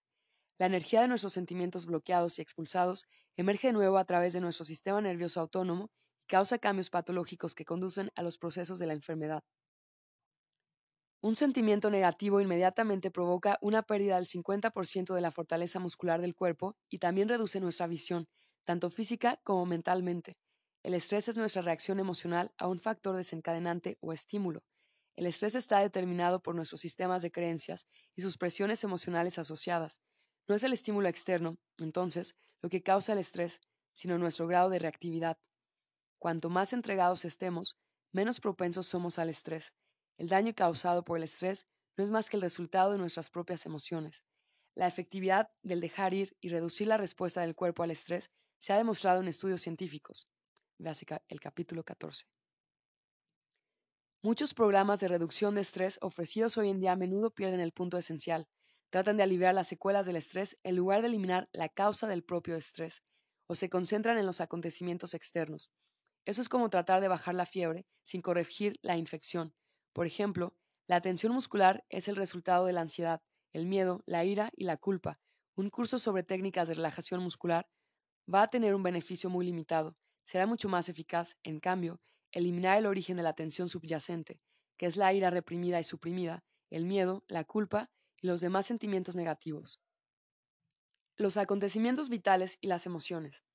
La 0.58 0.66
energía 0.66 1.02
de 1.02 1.08
nuestros 1.08 1.34
sentimientos 1.34 1.86
bloqueados 1.86 2.38
y 2.38 2.42
expulsados 2.42 3.06
emerge 3.38 3.68
de 3.68 3.74
nuevo 3.74 3.98
a 3.98 4.06
través 4.06 4.34
de 4.34 4.42
nuestro 4.42 4.66
sistema 4.66 5.02
nervioso 5.02 5.40
autónomo 5.40 5.92
y 6.22 6.28
causa 6.28 6.60
cambios 6.60 6.90
patológicos 6.90 7.56
que 7.56 7.66
conducen 7.66 8.12
a 8.16 8.24
los 8.24 8.38
procesos 8.38 8.80
de 8.80 8.88
la 8.88 8.94
enfermedad. 8.94 9.44
Un 11.26 11.36
sentimiento 11.36 11.90
negativo 11.90 12.40
inmediatamente 12.40 13.10
provoca 13.10 13.58
una 13.60 13.82
pérdida 13.82 14.18
del 14.18 14.28
50% 14.28 15.16
de 15.16 15.22
la 15.22 15.32
fortaleza 15.32 15.80
muscular 15.80 16.22
del 16.22 16.36
cuerpo 16.36 16.78
y 16.88 17.00
también 17.00 17.28
reduce 17.28 17.60
nuestra 17.60 17.88
visión, 17.88 18.28
tanto 18.64 18.92
física 18.92 19.40
como 19.44 19.66
mentalmente. 19.66 20.38
El 20.84 20.94
estrés 20.94 21.28
es 21.28 21.36
nuestra 21.36 21.64
reacción 21.64 22.00
emocional 22.00 22.52
a 22.60 22.68
un 22.68 22.78
factor 22.78 23.16
desencadenante 23.16 23.98
o 24.02 24.14
estímulo. 24.14 24.62
El 25.16 25.26
estrés 25.26 25.56
está 25.56 25.80
determinado 25.80 26.44
por 26.44 26.54
nuestros 26.54 26.82
sistemas 26.82 27.24
de 27.24 27.32
creencias 27.32 27.88
y 28.16 28.22
sus 28.22 28.38
presiones 28.38 28.84
emocionales 28.84 29.40
asociadas. 29.40 30.02
No 30.48 30.54
es 30.54 30.64
el 30.64 30.74
estímulo 30.74 31.10
externo, 31.10 31.58
entonces, 31.80 32.36
lo 32.62 32.70
que 32.70 32.84
causa 32.84 33.14
el 33.14 33.18
estrés, 33.18 33.62
sino 33.96 34.20
nuestro 34.20 34.46
grado 34.46 34.70
de 34.70 34.78
reactividad. 34.78 35.40
Cuanto 36.20 36.52
más 36.52 36.72
entregados 36.72 37.26
estemos, 37.26 37.80
menos 38.12 38.40
propensos 38.40 38.86
somos 38.86 39.18
al 39.18 39.30
estrés 39.30 39.74
el 40.18 40.30
daño 40.30 40.54
causado 40.56 41.04
por 41.04 41.18
el 41.18 41.24
estrés 41.24 41.66
no 41.98 42.04
es 42.04 42.12
más 42.12 42.30
que 42.30 42.38
el 42.38 42.42
resultado 42.42 42.92
de 42.92 42.98
nuestras 42.98 43.30
propias 43.30 43.66
emociones. 43.66 44.24
La 44.76 44.88
efectividad 44.88 45.50
del 45.64 45.80
dejar 45.80 46.14
ir 46.14 46.36
y 46.42 46.50
reducir 46.50 46.88
la 46.88 46.98
respuesta 46.98 47.42
del 47.42 47.56
cuerpo 47.56 47.84
al 47.84 47.92
estrés 47.92 48.32
se 48.58 48.74
ha 48.74 48.78
demostrado 48.78 49.22
en 49.22 49.28
estudios 49.28 49.62
científicos. 49.62 50.28
Vease 50.78 51.06
el 51.30 51.40
capítulo 51.40 51.84
14. 51.84 52.26
Muchos 54.22 54.54
programas 54.54 55.00
de 55.00 55.08
reducción 55.08 55.56
de 55.56 55.62
estrés 55.62 56.00
ofrecidos 56.02 56.58
hoy 56.58 56.70
en 56.70 56.80
día 56.80 56.94
a 56.94 56.96
menudo 56.96 57.32
pierden 57.32 57.60
el 57.60 57.72
punto 57.72 57.98
esencial. 57.98 58.48
Tratan 58.90 59.18
de 59.18 59.24
aliviar 59.24 59.54
las 59.54 59.68
secuelas 59.68 60.06
del 60.06 60.16
estrés 60.16 60.58
en 60.64 60.76
lugar 60.76 61.02
de 61.02 61.08
eliminar 61.08 61.48
la 61.54 61.70
causa 61.70 62.08
del 62.08 62.24
propio 62.24 62.56
estrés, 62.56 63.04
o 63.48 63.56
se 63.56 63.70
concentran 63.70 64.18
en 64.18 64.26
los 64.26 64.42
acontecimientos 64.42 65.14
externos. 65.14 65.72
Eso 66.26 66.42
es 66.42 66.50
como 66.50 66.70
tratar 66.70 67.02
de 67.02 67.08
bajar 67.08 67.36
la 67.36 67.46
fiebre 67.46 67.86
sin 68.04 68.22
corregir 68.22 68.80
la 68.82 68.98
infección, 68.98 69.54
por 69.96 70.06
ejemplo, 70.06 70.54
la 70.88 71.00
tensión 71.00 71.32
muscular 71.32 71.86
es 71.88 72.10
el 72.10 72.18
resultado 72.18 72.66
de 72.66 72.74
la 72.74 72.82
ansiedad, 72.82 73.24
el 73.54 73.66
miedo, 73.66 74.04
la 74.06 74.26
ira 74.26 74.52
y 74.58 74.66
la 74.66 74.76
culpa. 74.76 75.22
Un 75.56 75.70
curso 75.70 76.00
sobre 76.00 76.22
técnicas 76.22 76.68
de 76.68 76.74
relajación 76.74 77.24
muscular 77.24 77.70
va 78.32 78.42
a 78.42 78.50
tener 78.50 78.76
un 78.76 78.84
beneficio 78.84 79.30
muy 79.30 79.46
limitado. 79.46 79.96
Será 80.26 80.48
mucho 80.48 80.68
más 80.68 80.90
eficaz, 80.90 81.38
en 81.44 81.62
cambio, 81.62 82.02
eliminar 82.34 82.78
el 82.78 82.88
origen 82.88 83.16
de 83.16 83.24
la 83.24 83.36
tensión 83.36 83.70
subyacente, 83.70 84.42
que 84.76 84.86
es 84.86 84.98
la 84.98 85.14
ira 85.14 85.30
reprimida 85.30 85.80
y 85.80 85.86
suprimida, 85.86 86.44
el 86.70 86.84
miedo, 86.84 87.24
la 87.30 87.46
culpa 87.46 87.90
y 88.22 88.28
los 88.28 88.42
demás 88.42 88.66
sentimientos 88.66 89.16
negativos. 89.16 89.80
Los 91.16 91.38
acontecimientos 91.38 92.10
vitales 92.10 92.58
y 92.60 92.68
las 92.68 92.86
emociones. 92.86 93.46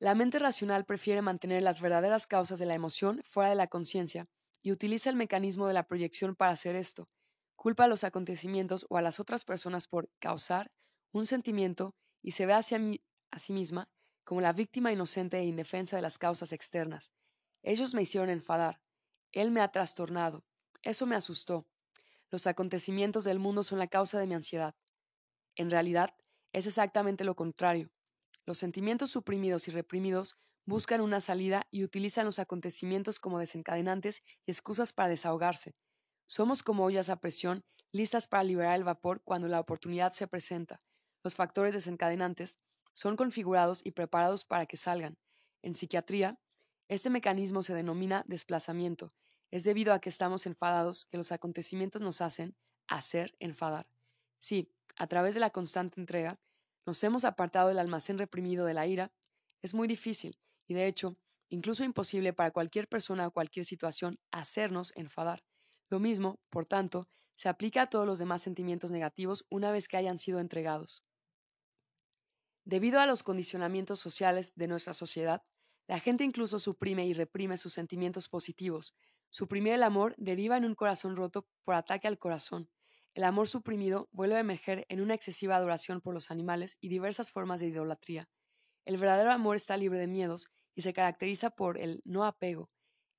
La 0.00 0.16
mente 0.16 0.40
racional 0.40 0.84
prefiere 0.84 1.22
mantener 1.22 1.62
las 1.62 1.80
verdaderas 1.80 2.26
causas 2.26 2.58
de 2.58 2.66
la 2.66 2.74
emoción 2.74 3.22
fuera 3.24 3.50
de 3.50 3.54
la 3.54 3.68
conciencia 3.68 4.28
y 4.64 4.72
utiliza 4.72 5.10
el 5.10 5.16
mecanismo 5.16 5.68
de 5.68 5.74
la 5.74 5.86
proyección 5.86 6.34
para 6.34 6.52
hacer 6.52 6.74
esto. 6.74 7.10
Culpa 7.54 7.84
a 7.84 7.88
los 7.88 8.02
acontecimientos 8.02 8.86
o 8.88 8.96
a 8.96 9.02
las 9.02 9.20
otras 9.20 9.44
personas 9.44 9.86
por 9.86 10.10
causar 10.18 10.72
un 11.12 11.26
sentimiento 11.26 11.94
y 12.22 12.32
se 12.32 12.46
ve 12.46 12.54
hacia 12.54 12.80
a 13.30 13.38
sí 13.38 13.52
misma 13.52 13.90
como 14.24 14.40
la 14.40 14.54
víctima 14.54 14.90
inocente 14.90 15.38
e 15.38 15.44
indefensa 15.44 15.96
de 15.96 16.02
las 16.02 16.16
causas 16.16 16.52
externas. 16.52 17.12
Ellos 17.62 17.92
me 17.92 18.00
hicieron 18.00 18.30
enfadar. 18.30 18.80
Él 19.32 19.50
me 19.50 19.60
ha 19.60 19.70
trastornado. 19.70 20.46
Eso 20.82 21.04
me 21.04 21.14
asustó. 21.14 21.66
Los 22.30 22.46
acontecimientos 22.46 23.24
del 23.24 23.38
mundo 23.38 23.64
son 23.64 23.78
la 23.78 23.86
causa 23.86 24.18
de 24.18 24.26
mi 24.26 24.34
ansiedad. 24.34 24.74
En 25.56 25.70
realidad, 25.70 26.16
es 26.52 26.66
exactamente 26.66 27.24
lo 27.24 27.36
contrario. 27.36 27.90
Los 28.46 28.58
sentimientos 28.58 29.10
suprimidos 29.10 29.68
y 29.68 29.72
reprimidos 29.72 30.38
buscan 30.66 31.00
una 31.00 31.20
salida 31.20 31.66
y 31.70 31.84
utilizan 31.84 32.24
los 32.24 32.38
acontecimientos 32.38 33.18
como 33.18 33.38
desencadenantes 33.38 34.22
y 34.46 34.50
excusas 34.50 34.92
para 34.92 35.08
desahogarse. 35.08 35.74
Somos 36.26 36.62
como 36.62 36.84
ollas 36.84 37.10
a 37.10 37.16
presión, 37.16 37.64
listas 37.92 38.26
para 38.26 38.44
liberar 38.44 38.76
el 38.76 38.84
vapor 38.84 39.22
cuando 39.22 39.48
la 39.48 39.60
oportunidad 39.60 40.12
se 40.12 40.26
presenta. 40.26 40.80
Los 41.22 41.34
factores 41.34 41.74
desencadenantes 41.74 42.58
son 42.92 43.16
configurados 43.16 43.80
y 43.84 43.90
preparados 43.90 44.44
para 44.44 44.66
que 44.66 44.76
salgan. 44.76 45.18
En 45.62 45.74
psiquiatría, 45.74 46.38
este 46.88 47.10
mecanismo 47.10 47.62
se 47.62 47.74
denomina 47.74 48.24
desplazamiento. 48.26 49.12
Es 49.50 49.64
debido 49.64 49.92
a 49.92 50.00
que 50.00 50.08
estamos 50.08 50.46
enfadados 50.46 51.06
que 51.06 51.16
los 51.16 51.32
acontecimientos 51.32 52.02
nos 52.02 52.20
hacen 52.20 52.56
hacer 52.88 53.34
enfadar. 53.38 53.86
Si, 54.38 54.70
a 54.96 55.06
través 55.06 55.34
de 55.34 55.40
la 55.40 55.50
constante 55.50 56.00
entrega, 56.00 56.38
nos 56.86 57.02
hemos 57.02 57.24
apartado 57.24 57.68
del 57.68 57.78
almacén 57.78 58.18
reprimido 58.18 58.66
de 58.66 58.74
la 58.74 58.86
ira, 58.86 59.12
es 59.62 59.72
muy 59.72 59.88
difícil, 59.88 60.38
y 60.66 60.74
de 60.74 60.86
hecho, 60.86 61.16
incluso 61.48 61.84
imposible 61.84 62.32
para 62.32 62.50
cualquier 62.50 62.88
persona 62.88 63.26
o 63.26 63.30
cualquier 63.32 63.64
situación 63.66 64.18
hacernos 64.30 64.92
enfadar. 64.96 65.44
Lo 65.90 66.00
mismo, 66.00 66.40
por 66.50 66.66
tanto, 66.66 67.08
se 67.34 67.48
aplica 67.48 67.82
a 67.82 67.90
todos 67.90 68.06
los 68.06 68.18
demás 68.18 68.42
sentimientos 68.42 68.90
negativos 68.90 69.44
una 69.50 69.72
vez 69.72 69.88
que 69.88 69.96
hayan 69.96 70.18
sido 70.18 70.40
entregados. 70.40 71.04
Debido 72.64 73.00
a 73.00 73.06
los 73.06 73.22
condicionamientos 73.22 74.00
sociales 74.00 74.54
de 74.54 74.68
nuestra 74.68 74.94
sociedad, 74.94 75.42
la 75.86 76.00
gente 76.00 76.24
incluso 76.24 76.58
suprime 76.58 77.06
y 77.06 77.12
reprime 77.12 77.56
sus 77.58 77.74
sentimientos 77.74 78.28
positivos. 78.28 78.94
Suprimir 79.30 79.74
el 79.74 79.82
amor 79.82 80.14
deriva 80.18 80.56
en 80.56 80.64
un 80.64 80.74
corazón 80.74 81.16
roto 81.16 81.46
por 81.64 81.74
ataque 81.74 82.06
al 82.08 82.18
corazón. 82.18 82.70
el 83.14 83.24
amor 83.24 83.48
suprimido 83.48 84.08
vuelve 84.12 84.36
a 84.36 84.40
emerger 84.40 84.86
en 84.88 85.00
una 85.00 85.14
excesiva 85.14 85.56
adoración 85.56 86.00
por 86.00 86.14
los 86.14 86.30
animales 86.32 86.78
y 86.80 86.88
diversas 86.88 87.30
formas 87.30 87.60
de 87.60 87.68
idolatría. 87.68 88.28
El 88.84 88.96
verdadero 88.98 89.32
amor 89.32 89.56
está 89.56 89.76
libre 89.76 89.98
de 89.98 90.06
miedos 90.06 90.48
y 90.74 90.82
se 90.82 90.92
caracteriza 90.92 91.50
por 91.50 91.78
el 91.78 92.02
no 92.04 92.24
apego. 92.24 92.70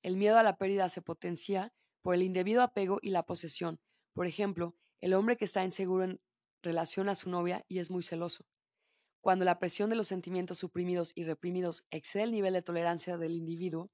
El 0.02 0.16
miedo 0.16 0.38
a 0.38 0.42
la 0.42 0.56
pérdida 0.56 0.88
se 0.88 1.02
potencia 1.02 1.72
por 2.02 2.14
el 2.14 2.22
indebido 2.22 2.62
apego 2.62 2.98
y 3.02 3.10
la 3.10 3.24
posesión. 3.24 3.80
Por 4.12 4.26
ejemplo, 4.26 4.76
el 5.00 5.14
hombre 5.14 5.36
que 5.36 5.44
está 5.44 5.64
inseguro 5.64 6.04
en 6.04 6.20
relación 6.62 7.08
a 7.08 7.14
su 7.14 7.30
novia 7.30 7.64
y 7.68 7.80
es 7.80 7.90
muy 7.90 8.02
celoso. 8.02 8.46
Cuando 9.20 9.44
la 9.44 9.58
presión 9.58 9.90
de 9.90 9.96
los 9.96 10.06
sentimientos 10.06 10.58
suprimidos 10.58 11.10
y 11.16 11.24
reprimidos 11.24 11.84
excede 11.90 12.22
el 12.22 12.32
nivel 12.32 12.54
de 12.54 12.62
tolerancia 12.62 13.16
del 13.16 13.34
individuo, 13.34 13.90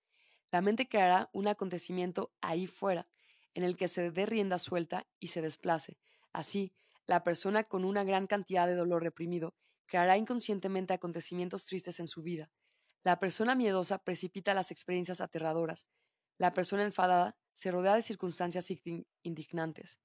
la 0.50 0.60
mente 0.60 0.88
creará 0.88 1.30
un 1.32 1.48
acontecimiento 1.48 2.32
ahí 2.42 2.66
fuera, 2.66 3.08
en 3.54 3.64
el 3.64 3.76
que 3.76 3.88
se 3.88 4.10
dé 4.10 4.26
rienda 4.26 4.58
suelta 4.58 5.06
y 5.18 5.28
se 5.28 5.40
desplace. 5.40 5.96
Así, 6.32 6.74
la 7.06 7.24
persona 7.24 7.64
con 7.64 7.86
una 7.86 8.04
gran 8.04 8.26
cantidad 8.26 8.66
de 8.66 8.74
dolor 8.74 9.02
reprimido 9.02 9.54
creará 9.92 10.16
inconscientemente 10.16 10.94
acontecimientos 10.94 11.66
tristes 11.66 12.00
en 12.00 12.08
su 12.08 12.22
vida. 12.22 12.50
La 13.04 13.20
persona 13.20 13.54
miedosa 13.54 13.98
precipita 13.98 14.54
las 14.54 14.70
experiencias 14.70 15.20
aterradoras. 15.20 15.86
La 16.38 16.54
persona 16.54 16.82
enfadada 16.82 17.36
se 17.52 17.70
rodea 17.70 17.94
de 17.94 18.00
circunstancias 18.00 18.72
indignantes. 19.22 20.00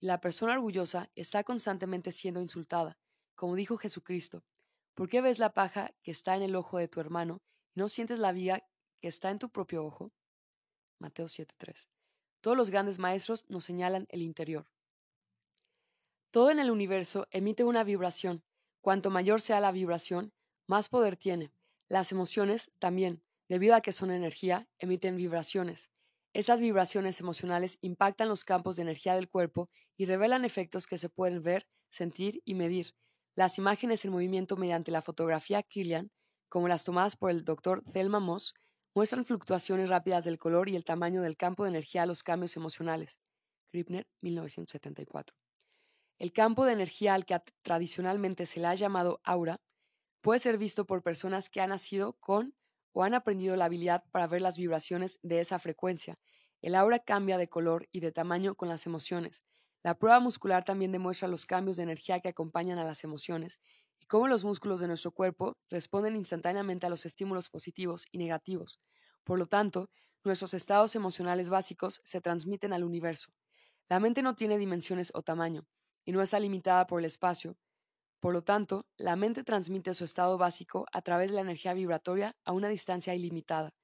La 0.00 0.20
persona 0.20 0.52
orgullosa 0.52 1.10
está 1.14 1.44
constantemente 1.44 2.12
siendo 2.12 2.42
insultada. 2.42 2.98
Como 3.34 3.56
dijo 3.56 3.78
Jesucristo, 3.78 4.44
¿por 4.92 5.08
qué 5.08 5.22
ves 5.22 5.38
la 5.38 5.54
paja 5.54 5.94
que 6.02 6.10
está 6.10 6.36
en 6.36 6.42
el 6.42 6.54
ojo 6.54 6.76
de 6.76 6.88
tu 6.88 7.00
hermano 7.00 7.40
y 7.74 7.80
no 7.80 7.88
sientes 7.88 8.18
la 8.18 8.32
viga 8.32 8.68
que 9.00 9.08
está 9.08 9.30
en 9.30 9.38
tu 9.38 9.48
propio 9.48 9.82
ojo? 9.82 10.12
Mateo 10.98 11.24
7:3. 11.28 11.88
Todos 12.42 12.54
los 12.54 12.68
grandes 12.68 12.98
maestros 12.98 13.48
nos 13.48 13.64
señalan 13.64 14.04
el 14.10 14.20
interior. 14.20 14.70
Todo 16.30 16.50
en 16.50 16.58
el 16.58 16.70
universo 16.70 17.28
emite 17.30 17.64
una 17.64 17.82
vibración. 17.82 18.44
Cuanto 18.82 19.10
mayor 19.10 19.40
sea 19.40 19.60
la 19.60 19.70
vibración, 19.70 20.32
más 20.66 20.88
poder 20.88 21.16
tiene. 21.16 21.52
Las 21.88 22.10
emociones 22.10 22.72
también, 22.80 23.22
debido 23.48 23.76
a 23.76 23.80
que 23.80 23.92
son 23.92 24.10
energía, 24.10 24.68
emiten 24.78 25.16
vibraciones. 25.16 25.90
Esas 26.34 26.60
vibraciones 26.60 27.20
emocionales 27.20 27.78
impactan 27.80 28.28
los 28.28 28.44
campos 28.44 28.74
de 28.74 28.82
energía 28.82 29.14
del 29.14 29.28
cuerpo 29.28 29.70
y 29.96 30.06
revelan 30.06 30.44
efectos 30.44 30.88
que 30.88 30.98
se 30.98 31.08
pueden 31.08 31.42
ver, 31.44 31.68
sentir 31.90 32.42
y 32.44 32.54
medir. 32.54 32.96
Las 33.36 33.56
imágenes 33.56 34.04
en 34.04 34.10
movimiento 34.10 34.56
mediante 34.56 34.90
la 34.90 35.00
fotografía 35.00 35.62
Killian, 35.62 36.10
como 36.48 36.66
las 36.66 36.82
tomadas 36.82 37.14
por 37.14 37.30
el 37.30 37.44
Dr. 37.44 37.84
Thelma 37.84 38.18
Moss, 38.18 38.52
muestran 38.96 39.24
fluctuaciones 39.24 39.90
rápidas 39.90 40.24
del 40.24 40.38
color 40.38 40.68
y 40.68 40.74
el 40.74 40.84
tamaño 40.84 41.22
del 41.22 41.36
campo 41.36 41.62
de 41.62 41.70
energía 41.70 42.02
a 42.02 42.06
los 42.06 42.24
cambios 42.24 42.56
emocionales. 42.56 43.20
Gripner, 43.72 44.08
1974. 44.22 45.41
El 46.22 46.32
campo 46.32 46.64
de 46.64 46.72
energía 46.72 47.14
al 47.14 47.26
que 47.26 47.40
tradicionalmente 47.62 48.46
se 48.46 48.60
le 48.60 48.68
ha 48.68 48.76
llamado 48.76 49.20
aura 49.24 49.60
puede 50.20 50.38
ser 50.38 50.56
visto 50.56 50.86
por 50.86 51.02
personas 51.02 51.50
que 51.50 51.60
han 51.60 51.70
nacido 51.70 52.12
con 52.20 52.54
o 52.92 53.02
han 53.02 53.14
aprendido 53.14 53.56
la 53.56 53.64
habilidad 53.64 54.04
para 54.12 54.28
ver 54.28 54.40
las 54.40 54.56
vibraciones 54.56 55.18
de 55.24 55.40
esa 55.40 55.58
frecuencia. 55.58 56.20
El 56.60 56.76
aura 56.76 57.00
cambia 57.00 57.38
de 57.38 57.48
color 57.48 57.88
y 57.90 57.98
de 57.98 58.12
tamaño 58.12 58.54
con 58.54 58.68
las 58.68 58.86
emociones. 58.86 59.42
La 59.82 59.98
prueba 59.98 60.20
muscular 60.20 60.62
también 60.62 60.92
demuestra 60.92 61.26
los 61.26 61.44
cambios 61.44 61.76
de 61.76 61.82
energía 61.82 62.20
que 62.20 62.28
acompañan 62.28 62.78
a 62.78 62.84
las 62.84 63.02
emociones 63.02 63.58
y 63.98 64.06
cómo 64.06 64.28
los 64.28 64.44
músculos 64.44 64.78
de 64.78 64.86
nuestro 64.86 65.10
cuerpo 65.10 65.56
responden 65.70 66.14
instantáneamente 66.14 66.86
a 66.86 66.90
los 66.90 67.04
estímulos 67.04 67.48
positivos 67.48 68.06
y 68.12 68.18
negativos. 68.18 68.80
Por 69.24 69.40
lo 69.40 69.46
tanto, 69.46 69.90
nuestros 70.22 70.54
estados 70.54 70.94
emocionales 70.94 71.48
básicos 71.48 72.00
se 72.04 72.20
transmiten 72.20 72.72
al 72.72 72.84
universo. 72.84 73.32
La 73.88 73.98
mente 73.98 74.22
no 74.22 74.36
tiene 74.36 74.56
dimensiones 74.56 75.10
o 75.16 75.22
tamaño, 75.22 75.66
y 76.04 76.12
no 76.12 76.22
está 76.22 76.38
limitada 76.40 76.86
por 76.86 77.00
el 77.00 77.06
espacio. 77.06 77.56
Por 78.20 78.32
lo 78.32 78.42
tanto, 78.42 78.86
la 78.96 79.16
mente 79.16 79.44
transmite 79.44 79.94
su 79.94 80.04
estado 80.04 80.38
básico 80.38 80.86
a 80.92 81.02
través 81.02 81.30
de 81.30 81.36
la 81.36 81.40
energía 81.42 81.74
vibratoria 81.74 82.36
a 82.44 82.52
una 82.52 82.68
distancia 82.68 83.14
ilimitada. 83.14 83.74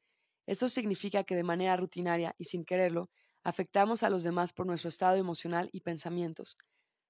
Esto 0.46 0.68
significa 0.68 1.24
que 1.24 1.36
de 1.36 1.42
manera 1.42 1.76
rutinaria 1.76 2.34
y 2.38 2.44
sin 2.46 2.64
quererlo, 2.64 3.10
afectamos 3.42 4.02
a 4.02 4.10
los 4.10 4.22
demás 4.22 4.52
por 4.52 4.66
nuestro 4.66 4.88
estado 4.88 5.16
emocional 5.16 5.68
y 5.72 5.80
pensamientos. 5.80 6.56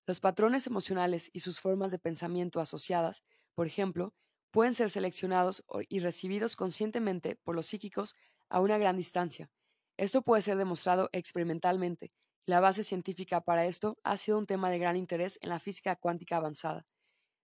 Los 0.07 0.21
patrones 0.21 0.67
emocionales 0.67 1.31
y 1.33 1.41
sus 1.41 1.61
formas 1.61 1.93
de 1.93 1.99
pensamiento 1.99 2.61
asociadas, 2.61 3.23
por 3.55 3.67
ejemplo, 3.67 4.15
pueden 4.51 4.75
ser 4.75 4.91
seleccionados 4.91 5.65
y 5.89 6.01
recibidos 6.01 6.57
conscientemente 6.57 7.37
por 7.37 7.55
los 7.55 7.67
psíquicos 7.67 8.15
a 8.49 8.61
una 8.61 8.79
gran 8.79 8.97
distancia. 8.97 9.51
Esto 9.99 10.23
puede 10.23 10.43
ser 10.43 10.57
demostrado 10.57 11.11
experimentalmente, 11.13 12.13
la 12.49 12.61
base 12.61 12.82
científica 12.82 13.42
para 13.42 13.66
esto 13.66 13.99
ha 14.05 14.16
sido 14.16 14.38
un 14.38 14.46
tema 14.46 14.70
de 14.70 14.78
gran 14.78 14.96
interés 14.96 15.38
en 15.42 15.51
la 15.51 15.61
física 15.61 15.96
cuántica 15.96 16.38
avanzada. 16.38 16.86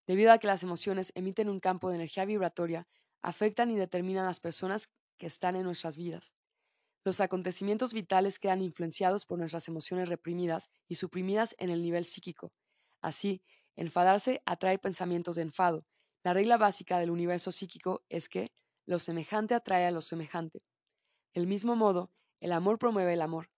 Debido 0.07 0.33
a 0.33 0.39
que 0.39 0.47
las 0.47 0.63
emociones 0.63 1.13
emiten 1.15 1.51
un 1.51 1.61
campo 1.61 1.91
de 1.91 1.97
energía 1.97 2.25
vibratoria, 2.25 2.89
afectan 3.21 3.71
y 3.71 3.77
determinan 3.77 4.25
las 4.25 4.41
personas 4.41 4.89
que 5.19 5.27
están 5.27 5.57
en 5.57 5.65
nuestras 5.65 5.99
vidas. 5.99 6.33
Los 7.05 7.21
acontecimientos 7.21 7.93
vitales 7.93 8.39
quedan 8.39 8.63
influenciados 8.63 9.27
por 9.27 9.39
nuestras 9.39 9.69
emociones 9.69 10.09
reprimidas 10.09 10.71
y 10.89 10.95
suprimidas 10.95 11.55
en 11.59 11.69
el 11.69 11.83
nivel 11.83 12.07
psíquico. 12.07 12.55
Así, 13.03 13.43
enfadarse 13.77 14.43
atrae 14.47 14.79
pensamientos 14.79 15.37
de 15.37 15.43
enfado. 15.43 15.85
La 16.23 16.33
regla 16.33 16.57
básica 16.57 16.99
del 16.99 17.11
universo 17.11 17.53
psíquico 17.53 18.07
es 18.09 18.31
que 18.31 18.53
lo 18.87 18.99
semejante 18.99 19.53
atrae 19.53 19.85
a 19.85 19.91
lo 19.91 20.01
semejante. 20.01 20.63
Del 21.35 21.47
mismo 21.47 21.77
modo, 21.77 22.11
el 22.41 22.53
amor 22.53 22.79
promueve 22.79 23.13
el 23.13 23.21
amor. 23.21 23.51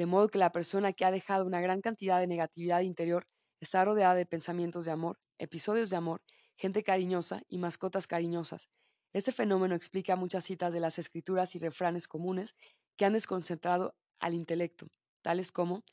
De 0.00 0.06
modo 0.06 0.30
que 0.30 0.38
la 0.38 0.50
persona 0.50 0.94
que 0.94 1.04
ha 1.04 1.10
dejado 1.10 1.44
una 1.44 1.60
gran 1.60 1.82
cantidad 1.82 2.18
de 2.20 2.26
negatividad 2.26 2.80
interior 2.80 3.26
está 3.60 3.84
rodeada 3.84 4.14
de 4.14 4.24
pensamientos 4.24 4.86
de 4.86 4.92
amor, 4.92 5.20
episodios 5.36 5.90
de 5.90 5.96
amor, 5.96 6.22
gente 6.56 6.82
cariñosa 6.82 7.42
y 7.48 7.58
mascotas 7.58 8.06
cariñosas, 8.06 8.70
este 9.12 9.30
fenómeno 9.30 9.74
explica 9.74 10.16
muchas 10.16 10.44
citas 10.44 10.72
de 10.72 10.80
las 10.80 10.98
escrituras 10.98 11.54
y 11.54 11.58
refranes 11.58 12.08
comunes 12.08 12.54
que 12.96 13.04
han 13.04 13.12
desconcentrado 13.12 13.94
al 14.20 14.32
intelecto, 14.32 14.86
tales 15.20 15.52
como 15.52 15.84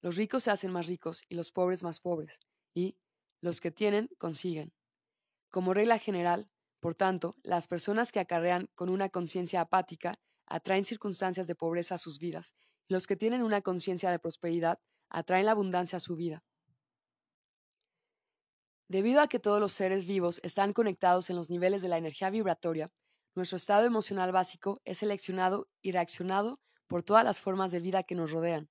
los 0.00 0.16
ricos 0.16 0.42
se 0.42 0.50
hacen 0.50 0.72
más 0.72 0.88
ricos 0.88 1.22
y 1.28 1.36
los 1.36 1.52
pobres 1.52 1.84
más 1.84 2.00
pobres, 2.00 2.40
y 2.74 2.96
los 3.40 3.60
que 3.60 3.70
tienen 3.70 4.08
consiguen. 4.18 4.72
Como 5.50 5.72
regla 5.72 6.00
general, 6.00 6.50
por 6.80 6.96
tanto, 6.96 7.36
las 7.44 7.68
personas 7.68 8.10
que 8.10 8.18
acarrean 8.18 8.70
con 8.74 8.88
una 8.88 9.08
conciencia 9.08 9.60
apática 9.60 10.18
atraen 10.46 10.84
circunstancias 10.84 11.46
de 11.46 11.54
pobreza 11.54 11.94
a 11.94 11.98
sus 11.98 12.18
vidas, 12.18 12.56
los 12.88 13.06
que 13.06 13.16
tienen 13.16 13.42
una 13.42 13.62
conciencia 13.62 14.10
de 14.10 14.18
prosperidad 14.18 14.78
atraen 15.08 15.46
la 15.46 15.52
abundancia 15.52 15.96
a 15.96 16.00
su 16.00 16.16
vida. 16.16 16.44
Debido 18.88 19.20
a 19.20 19.28
que 19.28 19.38
todos 19.38 19.60
los 19.60 19.72
seres 19.72 20.06
vivos 20.06 20.40
están 20.42 20.72
conectados 20.72 21.30
en 21.30 21.36
los 21.36 21.48
niveles 21.48 21.80
de 21.82 21.88
la 21.88 21.98
energía 21.98 22.30
vibratoria, 22.30 22.92
nuestro 23.34 23.56
estado 23.56 23.86
emocional 23.86 24.32
básico 24.32 24.82
es 24.84 24.98
seleccionado 24.98 25.68
y 25.80 25.92
reaccionado 25.92 26.60
por 26.86 27.02
todas 27.02 27.24
las 27.24 27.40
formas 27.40 27.70
de 27.70 27.80
vida 27.80 28.02
que 28.02 28.14
nos 28.14 28.30
rodean. 28.32 28.68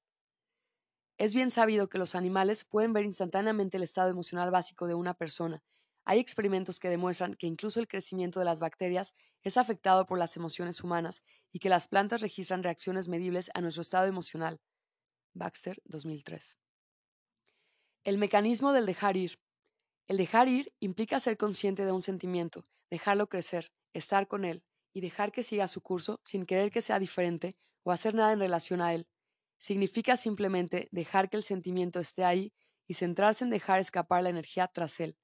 Es 1.18 1.34
bien 1.34 1.49
sabido 1.49 1.89
que 1.89 1.97
los 1.97 2.14
animales 2.14 2.64
pueden 2.64 2.93
ver 2.93 3.05
instantáneamente 3.05 3.78
el 3.78 3.84
estado 3.84 4.09
emocional 4.09 4.51
básico 4.51 4.86
de 4.88 4.93
una 4.93 5.14
persona. 5.16 5.64
Hay 6.06 6.20
experimentos 6.20 6.80
que 6.80 6.89
demuestran 6.89 7.36
que 7.36 7.47
incluso 7.47 7.80
el 7.80 7.88
crecimiento 7.88 8.39
de 8.39 8.45
las 8.45 8.60
bacterias 8.60 9.14
es 9.43 9.58
afectado 9.58 10.06
por 10.06 10.18
las 10.18 10.36
emociones 10.36 10.84
humanas 10.84 11.24
y 11.52 11.60
que 11.60 11.70
las 11.70 11.88
plantas 11.88 12.22
registran 12.22 12.64
reacciones 12.64 13.08
medibles 13.08 13.49
a 13.54 13.62
nuestro 13.62 13.82
estado 13.82 14.08
emocional. 14.08 14.60
Baxter, 15.34 15.82
2003. 15.86 16.58
El 18.04 18.18
mecanismo 18.18 18.74
del 18.74 18.86
dejar 18.86 19.16
ir 19.18 19.38
el 20.12 20.18
dejar 20.18 20.49
ir 20.49 20.74
implica 20.82 21.22
ser 21.22 21.38
consciente 21.38 21.86
de 21.86 21.93
un 21.93 22.02
sentimiento, 22.02 22.68
dejarlo 22.89 23.30
crecer, 23.30 23.72
estar 23.93 24.28
con 24.28 24.43
él 24.43 24.62
y 24.91 24.99
dejar 24.99 25.32
que 25.32 25.41
siga 25.41 25.70
su 25.70 25.80
curso 25.80 26.20
sin 26.22 26.45
querer 26.45 26.70
que 26.70 26.82
sea 26.82 26.99
diferente 26.99 27.56
o 27.84 27.93
hacer 27.93 28.14
nada 28.14 28.34
en 28.34 28.41
relación 28.41 28.82
a 28.82 28.93
él. 28.93 29.08
Significa 29.58 30.18
simplemente 30.18 30.89
dejar 30.91 31.30
que 31.30 31.38
el 31.38 31.43
sentimiento 31.43 32.02
esté 32.02 32.26
ahí 32.26 32.52
y 32.88 32.95
centrarse 32.95 33.45
en 33.45 33.52
dejar 33.52 33.80
escapar 33.80 34.24
la 34.24 34.30
energía 34.30 34.68
tras 34.68 34.99
él. 34.99 35.18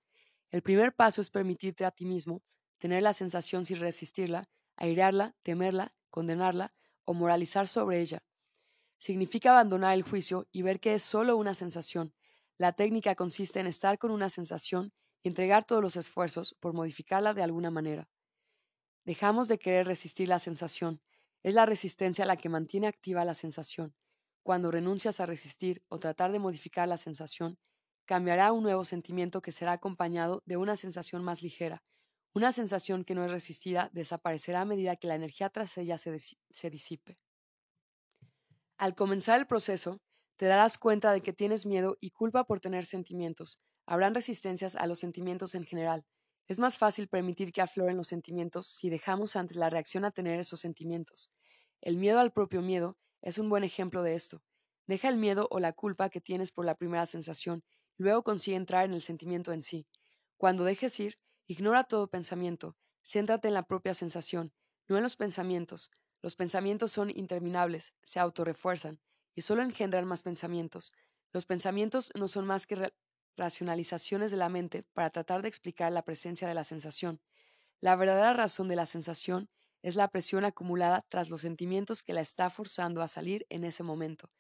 El 0.52 0.62
primer 0.62 0.96
paso 0.96 1.22
es 1.22 1.30
permitirte 1.30 1.86
a 1.86 1.92
ti 1.92 2.06
mismo 2.06 2.44
tener 2.78 3.04
la 3.04 3.14
sensación 3.14 3.66
sin 3.66 3.80
resistirla, 3.80 4.50
airearla, 4.76 5.36
temerla, 5.44 5.96
condenarla 6.10 6.74
o 7.06 7.14
moralizar 7.14 7.68
sobre 7.68 8.00
ella. 8.00 8.24
Significa 8.98 9.52
abandonar 9.52 9.94
el 9.96 10.04
juicio 10.04 10.48
y 10.52 10.62
ver 10.62 10.80
que 10.80 10.94
es 10.94 11.04
solo 11.04 11.38
una 11.38 11.54
sensación, 11.54 12.14
la 12.60 12.74
técnica 12.74 13.14
consiste 13.14 13.60
en 13.60 13.68
estar 13.68 14.00
con 14.00 14.10
una 14.10 14.30
sensación 14.30 14.92
y 15.22 15.28
entregar 15.28 15.64
todos 15.66 15.82
los 15.82 15.96
esfuerzos 15.96 16.56
por 16.60 16.74
modificarla 16.74 17.36
de 17.36 17.44
alguna 17.44 17.70
manera. 17.70 18.10
Dejamos 19.06 19.48
de 19.48 19.60
querer 19.60 19.86
resistir 19.86 20.28
la 20.28 20.40
sensación. 20.40 21.00
Es 21.44 21.54
la 21.54 21.68
resistencia 21.68 22.26
la 22.26 22.36
que 22.36 22.50
mantiene 22.50 22.88
activa 22.88 23.24
la 23.26 23.36
sensación. 23.36 23.96
Cuando 24.42 24.72
renuncias 24.72 25.20
a 25.20 25.28
resistir 25.28 25.84
o 25.88 26.00
tratar 26.00 26.32
de 26.32 26.40
modificar 26.40 26.88
la 26.88 26.98
sensación, 26.98 27.60
cambiará 28.08 28.52
un 28.54 28.64
nuevo 28.64 28.86
sentimiento 28.86 29.42
que 29.42 29.52
será 29.52 29.74
acompañado 29.74 30.42
de 30.46 30.58
una 30.58 30.76
sensación 30.76 31.24
más 31.24 31.44
ligera. 31.44 31.84
Una 32.34 32.52
sensación 32.54 33.04
que 33.04 33.14
no 33.14 33.26
es 33.26 33.32
resistida 33.32 33.92
desaparecerá 33.94 34.62
a 34.62 34.66
medida 34.66 34.96
que 34.96 35.08
la 35.08 35.16
energía 35.16 35.50
tras 35.50 35.78
ella 35.78 35.98
se, 35.98 36.18
se 36.18 36.70
disipe. 36.70 37.20
Al 38.78 38.96
comenzar 38.96 39.40
el 39.40 39.46
proceso, 39.46 40.00
te 40.38 40.46
darás 40.46 40.78
cuenta 40.78 41.12
de 41.12 41.22
que 41.22 41.34
tienes 41.34 41.66
miedo 41.66 41.98
y 42.00 42.12
culpa 42.12 42.46
por 42.46 42.60
tener 42.60 42.86
sentimientos. 42.86 43.60
Habrán 43.86 44.16
resistencias 44.16 44.76
a 44.76 44.88
los 44.88 45.00
sentimientos 45.00 45.54
en 45.56 45.66
general. 45.66 46.06
Es 46.48 46.60
más 46.60 46.78
fácil 46.78 47.08
permitir 47.10 47.52
que 47.52 47.62
afloren 47.62 47.98
los 47.98 48.08
sentimientos 48.08 48.68
si 48.68 48.90
dejamos 48.90 49.36
antes 49.36 49.58
la 49.58 49.70
reacción 49.70 50.06
a 50.06 50.12
tener 50.12 50.40
esos 50.40 50.60
sentimientos. 50.60 51.30
El 51.82 51.98
miedo 51.98 52.20
al 52.20 52.32
propio 52.32 52.62
miedo 52.62 52.98
es 53.22 53.38
un 53.38 53.50
buen 53.50 53.64
ejemplo 53.64 54.02
de 54.02 54.14
esto. 54.14 54.44
Deja 54.86 55.10
el 55.10 55.18
miedo 55.18 55.48
o 55.52 55.60
la 55.60 55.74
culpa 55.74 56.10
que 56.10 56.22
tienes 56.22 56.52
por 56.52 56.66
la 56.66 56.76
primera 56.76 57.06
sensación, 57.06 57.64
luego 57.98 58.24
consigue 58.24 58.58
entrar 58.58 58.86
en 58.86 58.94
el 58.94 59.02
sentimiento 59.02 59.52
en 59.54 59.64
sí. 59.64 59.88
Cuando 60.38 60.64
dejes 60.64 61.00
ir, 61.00 61.20
ignora 61.48 61.86
todo 61.86 62.10
pensamiento, 62.10 62.78
céntrate 63.04 63.48
en 63.48 63.54
la 63.54 63.64
propia 63.64 63.94
sensación, 63.94 64.54
no 64.88 64.98
en 64.98 65.04
los 65.04 65.16
pensamientos. 65.16 65.92
Los 66.22 66.36
pensamientos 66.36 66.92
son 66.92 67.10
interminables, 67.10 67.94
se 68.04 68.20
autorrefuerzan, 68.20 69.00
y 69.36 69.42
solo 69.42 69.62
engendran 69.62 70.06
más 70.08 70.24
pensamientos. 70.24 70.94
Los 71.32 71.46
pensamientos 71.46 72.12
no 72.16 72.28
son 72.28 72.46
más 72.46 72.66
que 72.68 72.92
racionalizaciones 73.36 74.32
de 74.32 74.38
la 74.38 74.50
mente 74.50 74.84
para 74.94 75.10
tratar 75.12 75.42
de 75.42 75.48
explicar 75.48 75.92
la 75.92 76.04
presencia 76.04 76.48
de 76.48 76.56
la 76.56 76.64
sensación. 76.64 77.22
La 77.80 77.96
verdadera 77.96 78.34
razón 78.34 78.68
de 78.68 78.76
la 78.76 78.86
sensación 78.86 79.50
es 79.84 79.96
la 79.96 80.10
presión 80.10 80.46
acumulada 80.46 81.06
tras 81.10 81.30
los 81.30 81.42
sentimientos 81.42 82.04
que 82.04 82.14
la 82.14 82.22
está 82.22 82.50
forzando 82.50 83.02
a 83.02 83.08
salir 83.08 83.46
en 83.50 83.64
ese 83.64 83.84
momento. 83.84 84.32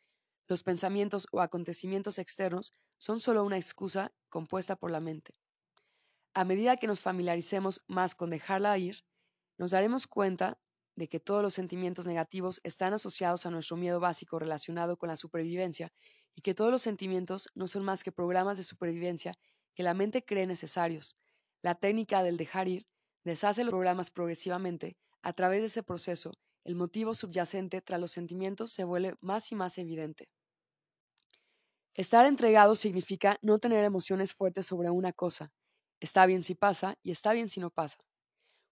Los 0.47 0.63
pensamientos 0.63 1.27
o 1.31 1.41
acontecimientos 1.41 2.19
externos 2.19 2.73
son 2.97 3.19
solo 3.19 3.43
una 3.43 3.57
excusa 3.57 4.13
compuesta 4.29 4.75
por 4.75 4.91
la 4.91 4.99
mente. 4.99 5.33
A 6.33 6.45
medida 6.45 6.77
que 6.77 6.87
nos 6.87 7.01
familiaricemos 7.01 7.83
más 7.87 8.15
con 8.15 8.29
dejarla 8.29 8.77
ir, 8.77 9.03
nos 9.57 9.71
daremos 9.71 10.07
cuenta 10.07 10.59
de 10.95 11.09
que 11.09 11.19
todos 11.19 11.41
los 11.41 11.53
sentimientos 11.53 12.07
negativos 12.07 12.61
están 12.63 12.93
asociados 12.93 13.45
a 13.45 13.51
nuestro 13.51 13.75
miedo 13.75 13.99
básico 13.99 14.39
relacionado 14.39 14.97
con 14.97 15.09
la 15.09 15.15
supervivencia 15.15 15.91
y 16.33 16.41
que 16.41 16.53
todos 16.53 16.71
los 16.71 16.81
sentimientos 16.81 17.49
no 17.53 17.67
son 17.67 17.83
más 17.83 18.03
que 18.03 18.11
programas 18.11 18.57
de 18.57 18.63
supervivencia 18.63 19.37
que 19.75 19.83
la 19.83 19.93
mente 19.93 20.23
cree 20.23 20.47
necesarios. 20.47 21.17
La 21.61 21.75
técnica 21.75 22.23
del 22.23 22.37
dejar 22.37 22.67
ir 22.67 22.87
deshace 23.23 23.63
los 23.63 23.71
programas 23.71 24.09
progresivamente. 24.09 24.97
A 25.21 25.33
través 25.33 25.61
de 25.61 25.67
ese 25.67 25.83
proceso, 25.83 26.31
el 26.63 26.75
motivo 26.75 27.13
subyacente 27.13 27.81
tras 27.81 27.99
los 27.99 28.11
sentimientos 28.11 28.71
se 28.71 28.83
vuelve 28.83 29.15
más 29.21 29.51
y 29.51 29.55
más 29.55 29.77
evidente. 29.77 30.29
Estar 31.97 32.25
entregado 32.25 32.77
significa 32.77 33.37
no 33.41 33.59
tener 33.59 33.83
emociones 33.83 34.33
fuertes 34.33 34.67
sobre 34.67 34.89
una 34.89 35.11
cosa. 35.11 35.51
Está 35.99 36.25
bien 36.25 36.43
si 36.43 36.55
pasa 36.55 36.97
y 37.03 37.11
está 37.11 37.33
bien 37.33 37.49
si 37.49 37.59
no 37.59 37.71
pasa. 37.71 37.97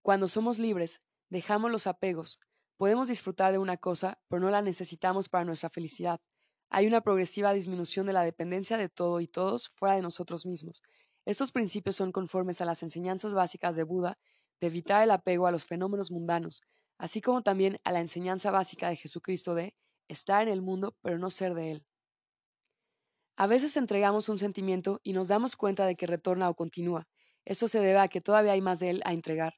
Cuando 0.01 0.29
somos 0.29 0.59
libres, 0.59 1.01
Dejamos 1.29 1.71
los 1.71 1.87
apegos. 1.87 2.39
Podemos 2.77 3.07
disfrutar 3.07 3.51
de 3.51 3.57
una 3.57 3.77
cosa, 3.77 4.19
pero 4.27 4.39
no 4.39 4.49
la 4.49 4.61
necesitamos 4.61 5.27
para 5.27 5.43
nuestra 5.43 5.69
felicidad. 5.69 6.21
Hay 6.69 6.87
una 6.87 7.01
progresiva 7.01 7.53
disminución 7.53 8.05
de 8.05 8.13
la 8.13 8.23
dependencia 8.23 8.77
de 8.77 8.89
todo 8.89 9.21
y 9.21 9.27
todos 9.27 9.69
fuera 9.75 9.95
de 9.95 10.01
nosotros 10.01 10.45
mismos. 10.45 10.81
Estos 11.25 11.51
principios 11.51 11.95
son 11.95 12.11
conformes 12.11 12.61
a 12.61 12.65
las 12.65 12.83
enseñanzas 12.83 13.33
básicas 13.33 13.75
de 13.75 13.83
Buda 13.83 14.17
de 14.61 14.67
evitar 14.67 15.03
el 15.03 15.11
apego 15.11 15.47
a 15.47 15.51
los 15.51 15.65
fenómenos 15.65 16.11
mundanos, 16.11 16.61
así 16.97 17.21
como 17.21 17.41
también 17.41 17.79
a 17.83 17.91
la 17.91 18.01
enseñanza 18.01 18.51
básica 18.51 18.89
de 18.89 18.95
Jesucristo 18.95 19.55
de 19.55 19.75
estar 20.07 20.43
en 20.43 20.49
el 20.49 20.61
mundo 20.61 20.95
pero 21.01 21.17
no 21.17 21.29
ser 21.29 21.55
de 21.55 21.71
él. 21.71 21.85
A 23.37 23.47
veces 23.47 23.75
entregamos 23.75 24.29
un 24.29 24.37
sentimiento 24.37 25.01
y 25.03 25.11
nos 25.11 25.27
damos 25.27 25.57
cuenta 25.57 25.85
de 25.85 25.95
que 25.95 26.07
retorna 26.07 26.49
o 26.49 26.55
continúa. 26.55 27.07
Esto 27.43 27.67
se 27.67 27.79
debe 27.79 27.99
a 27.99 28.07
que 28.07 28.21
todavía 28.21 28.53
hay 28.53 28.61
más 28.61 28.79
de 28.79 28.91
él 28.91 29.01
a 29.03 29.13
entregar. 29.13 29.55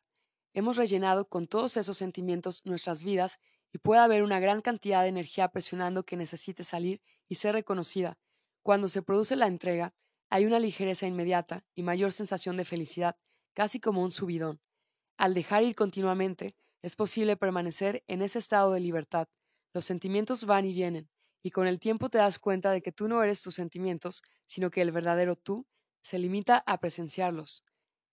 Hemos 0.53 0.77
rellenado 0.77 1.29
con 1.29 1.47
todos 1.47 1.77
esos 1.77 1.97
sentimientos 1.97 2.61
nuestras 2.65 3.03
vidas 3.03 3.39
y 3.71 3.77
puede 3.77 4.01
haber 4.01 4.23
una 4.23 4.39
gran 4.39 4.61
cantidad 4.61 5.03
de 5.03 5.09
energía 5.09 5.49
presionando 5.49 6.03
que 6.03 6.17
necesite 6.17 6.63
salir 6.63 7.01
y 7.27 7.35
ser 7.35 7.53
reconocida. 7.53 8.17
Cuando 8.63 8.87
se 8.87 9.03
produce 9.03 9.35
la 9.35 9.45
entrega, 9.45 9.93
hay 10.29 10.45
una 10.45 10.59
ligereza 10.59 11.05
inmediata 11.05 11.63
y 11.75 11.83
mayor 11.83 12.11
sensación 12.11 12.57
de 12.57 12.65
felicidad, 12.65 13.15
casi 13.53 13.79
como 13.79 14.01
un 14.01 14.11
subidón. 14.11 14.59
Al 15.17 15.35
dejar 15.35 15.63
ir 15.63 15.75
continuamente, 15.75 16.55
es 16.81 16.95
posible 16.95 17.37
permanecer 17.37 18.03
en 18.07 18.23
ese 18.23 18.39
estado 18.39 18.71
de 18.71 18.79
libertad. 18.79 19.27
Los 19.73 19.85
sentimientos 19.85 20.45
van 20.45 20.65
y 20.65 20.73
vienen, 20.73 21.09
y 21.47 21.49
con 21.49 21.65
el 21.65 21.79
tiempo 21.79 22.09
te 22.09 22.17
das 22.17 22.39
cuenta 22.39 22.71
de 22.71 22.81
que 22.81 22.91
tú 22.91 23.07
no 23.07 23.23
eres 23.23 23.41
tus 23.41 23.55
sentimientos, 23.55 24.21
sino 24.47 24.69
que 24.69 24.81
el 24.81 24.91
verdadero 24.91 25.37
tú 25.37 25.65
se 26.01 26.19
limita 26.19 26.61
a 26.67 26.77
presenciarlos. 26.81 27.63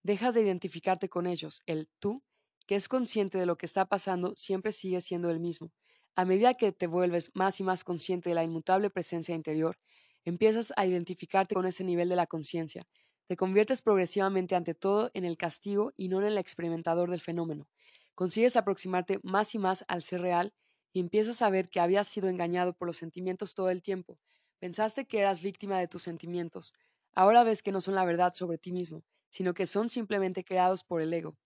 Dejas 0.05 0.35
de 0.35 0.43
identificarte 0.43 1.09
con 1.09 1.26
ellos, 1.26 1.61
el 1.66 1.89
tú 1.99 2.22
que 2.68 2.76
es 2.76 2.87
consciente 2.87 3.37
de 3.37 3.47
lo 3.47 3.57
que 3.57 3.66
está 3.66 3.87
pasando, 3.87 4.35
siempre 4.37 4.70
sigue 4.70 5.01
siendo 5.01 5.30
el 5.30 5.41
mismo. 5.41 5.72
A 6.14 6.24
medida 6.24 6.55
que 6.55 6.70
te 6.70 6.87
vuelves 6.87 7.32
más 7.35 7.59
y 7.59 7.64
más 7.64 7.82
consciente 7.82 8.28
de 8.28 8.37
la 8.37 8.45
inmutable 8.45 8.89
presencia 8.89 9.35
interior, 9.35 9.78
empiezas 10.24 10.72
a 10.76 10.87
identificarte 10.87 11.57
con 11.57 11.66
ese 11.66 11.82
nivel 11.82 12.09
de 12.09 12.14
la 12.14 12.28
conciencia. 12.28 12.87
Te 13.26 13.35
conviertes 13.35 13.82
progresivamente 13.82 14.55
ante 14.55 14.74
todo 14.74 15.11
en 15.12 15.24
el 15.24 15.37
castigo 15.37 15.93
y 15.97 16.07
no 16.07 16.20
en 16.20 16.26
el 16.28 16.39
experimentador 16.39 17.11
del 17.11 17.20
fenómeno. 17.20 17.66
Consigues 18.14 18.55
aproximarte 18.55 19.18
más 19.24 19.57
y 19.57 19.59
más 19.59 19.85
al 19.89 20.05
ser 20.05 20.20
real 20.20 20.55
y 20.95 21.01
empiezas 21.01 21.42
a 21.42 21.51
ver 21.51 21.68
que 21.68 21.80
habías 21.80 22.09
sido 22.09 22.30
engañado 22.30 22.72
por 22.72 22.86
los 22.86 22.97
sentimientos 22.97 23.55
todo 23.55 23.68
el 23.68 23.82
tiempo. 23.82 24.18
Pensaste 24.59 25.05
que 25.05 25.20
eras 25.20 25.42
víctima 25.42 25.78
de 25.78 25.88
tus 25.88 26.03
sentimientos. 26.03 26.72
Ahora 27.12 27.45
ves 27.45 27.62
que 27.62 27.72
no 27.72 27.82
son 27.82 27.95
la 27.95 28.07
verdad 28.07 28.32
sobre 28.32 28.57
ti 28.57 28.72
mismo, 28.72 29.05
sino 29.28 29.53
que 29.53 29.66
son 29.66 29.90
simplemente 29.90 30.42
creados 30.42 30.82
por 30.84 31.03
el 31.03 31.12
ego 31.12 31.36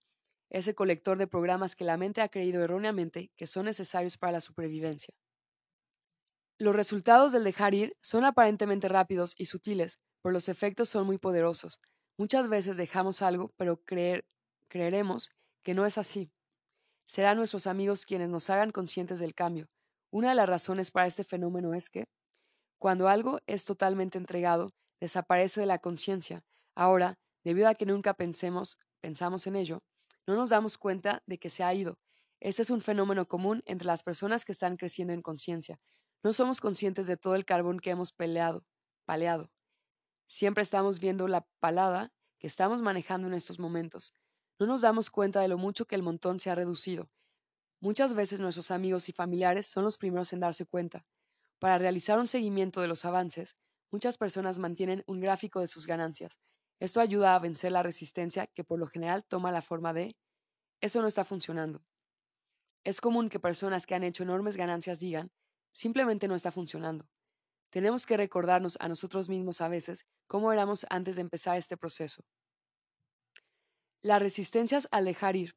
ese 0.49 0.73
colector 0.73 1.17
de 1.17 1.27
programas 1.27 1.75
que 1.75 1.83
la 1.83 1.97
mente 1.97 2.21
ha 2.21 2.29
creído 2.29 2.63
erróneamente 2.63 3.31
que 3.37 3.47
son 3.47 3.65
necesarios 3.65 4.17
para 4.17 4.33
la 4.33 4.41
supervivencia. 4.41 5.13
Los 6.57 6.75
resultados 6.75 7.31
del 7.31 7.43
dejar 7.43 7.73
ir 7.73 7.95
son 8.01 8.25
aparentemente 8.25 8.89
rápidos 8.89 9.33
y 9.37 9.45
sutiles, 9.45 9.99
pero 10.21 10.33
los 10.33 10.49
efectos 10.49 10.89
son 10.89 11.05
muy 11.05 11.17
poderosos. 11.17 11.79
Muchas 12.17 12.49
veces 12.49 12.75
dejamos 12.75 13.21
algo, 13.21 13.53
pero 13.55 13.81
creer, 13.83 14.25
creeremos 14.67 15.31
que 15.63 15.73
no 15.73 15.85
es 15.85 15.97
así. 15.97 16.31
Serán 17.09 17.37
nuestros 17.37 17.65
amigos 17.65 18.05
quienes 18.05 18.29
nos 18.29 18.51
hagan 18.51 18.69
conscientes 18.69 19.17
del 19.17 19.33
cambio. 19.33 19.67
Una 20.11 20.29
de 20.29 20.35
las 20.35 20.47
razones 20.47 20.91
para 20.91 21.07
este 21.07 21.23
fenómeno 21.23 21.73
es 21.73 21.89
que, 21.89 22.07
cuando 22.77 23.07
algo 23.07 23.39
es 23.47 23.65
totalmente 23.65 24.19
entregado, 24.19 24.75
desaparece 24.99 25.59
de 25.59 25.65
la 25.65 25.79
conciencia. 25.79 26.43
Ahora, 26.75 27.17
debido 27.43 27.67
a 27.67 27.73
que 27.73 27.87
nunca 27.87 28.13
pensemos, 28.13 28.77
pensamos 29.01 29.47
en 29.47 29.55
ello, 29.55 29.81
no 30.27 30.35
nos 30.35 30.49
damos 30.49 30.77
cuenta 30.77 31.23
de 31.25 31.39
que 31.39 31.49
se 31.49 31.63
ha 31.63 31.73
ido. 31.73 31.97
Este 32.41 32.61
es 32.61 32.69
un 32.69 32.79
fenómeno 32.79 33.27
común 33.27 33.63
entre 33.65 33.87
las 33.87 34.03
personas 34.03 34.45
que 34.45 34.51
están 34.51 34.77
creciendo 34.77 35.11
en 35.11 35.23
conciencia. 35.23 35.79
No 36.21 36.31
somos 36.31 36.61
conscientes 36.61 37.07
de 37.07 37.17
todo 37.17 37.33
el 37.33 37.43
carbón 37.43 37.79
que 37.79 37.89
hemos 37.89 38.11
peleado, 38.11 38.67
paleado. 39.05 39.49
Siempre 40.27 40.61
estamos 40.61 40.99
viendo 40.99 41.27
la 41.27 41.47
palada 41.59 42.13
que 42.37 42.45
estamos 42.45 42.83
manejando 42.83 43.27
en 43.27 43.33
estos 43.33 43.57
momentos. 43.57 44.13
No 44.59 44.67
nos 44.67 44.81
damos 44.81 45.09
cuenta 45.09 45.39
de 45.41 45.47
lo 45.47 45.57
mucho 45.57 45.85
que 45.85 45.95
el 45.95 46.03
montón 46.03 46.39
se 46.39 46.49
ha 46.49 46.55
reducido. 46.55 47.09
Muchas 47.79 48.13
veces 48.13 48.39
nuestros 48.39 48.71
amigos 48.71 49.09
y 49.09 49.13
familiares 49.13 49.67
son 49.67 49.83
los 49.83 49.97
primeros 49.97 50.33
en 50.33 50.41
darse 50.41 50.65
cuenta. 50.65 51.05
Para 51.59 51.77
realizar 51.77 52.19
un 52.19 52.27
seguimiento 52.27 52.81
de 52.81 52.87
los 52.87 53.05
avances, 53.05 53.57
muchas 53.91 54.17
personas 54.17 54.59
mantienen 54.59 55.03
un 55.07 55.19
gráfico 55.19 55.61
de 55.61 55.67
sus 55.67 55.87
ganancias, 55.87 56.39
esto 56.79 57.01
ayuda 57.01 57.35
a 57.35 57.39
vencer 57.39 57.73
la 57.73 57.83
resistencia 57.83 58.47
que 58.47 58.63
por 58.63 58.79
lo 58.79 58.87
general 58.87 59.25
toma 59.25 59.51
la 59.51 59.61
forma 59.61 59.91
de 59.91 60.15
eso 60.79 61.01
no 61.01 61.07
está 61.07 61.25
funcionando. 61.25 61.83
Es 62.85 63.01
común 63.01 63.27
que 63.27 63.39
personas 63.39 63.85
que 63.85 63.95
han 63.95 64.03
hecho 64.03 64.23
enormes 64.23 64.55
ganancias 64.55 64.99
digan 64.99 65.31
simplemente 65.73 66.29
no 66.29 66.35
está 66.35 66.51
funcionando. 66.51 67.09
Tenemos 67.69 68.05
que 68.05 68.15
recordarnos 68.15 68.77
a 68.79 68.87
nosotros 68.87 69.27
mismos 69.27 69.59
a 69.59 69.67
veces 69.67 70.05
cómo 70.25 70.53
éramos 70.53 70.85
antes 70.89 71.17
de 71.17 71.21
empezar 71.21 71.57
este 71.57 71.75
proceso. 71.75 72.23
Las 74.01 74.21
resistencias 74.21 74.87
al 74.91 75.05
dejar 75.05 75.35
ir. 75.35 75.55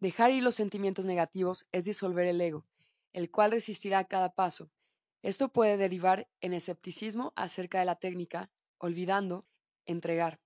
Dejar 0.00 0.30
ir 0.30 0.42
los 0.42 0.54
sentimientos 0.54 1.06
negativos 1.06 1.66
es 1.72 1.84
disolver 1.84 2.26
el 2.26 2.40
ego, 2.40 2.66
el 3.12 3.30
cual 3.30 3.52
resistirá 3.52 3.98
a 4.00 4.08
cada 4.08 4.34
paso. 4.34 4.70
Esto 5.22 5.52
puede 5.52 5.76
derivar 5.76 6.28
en 6.40 6.52
escepticismo 6.52 7.32
acerca 7.36 7.78
de 7.78 7.84
la 7.84 7.96
técnica, 7.96 8.50
olvidando 8.78 9.46
entregar, 9.84 10.40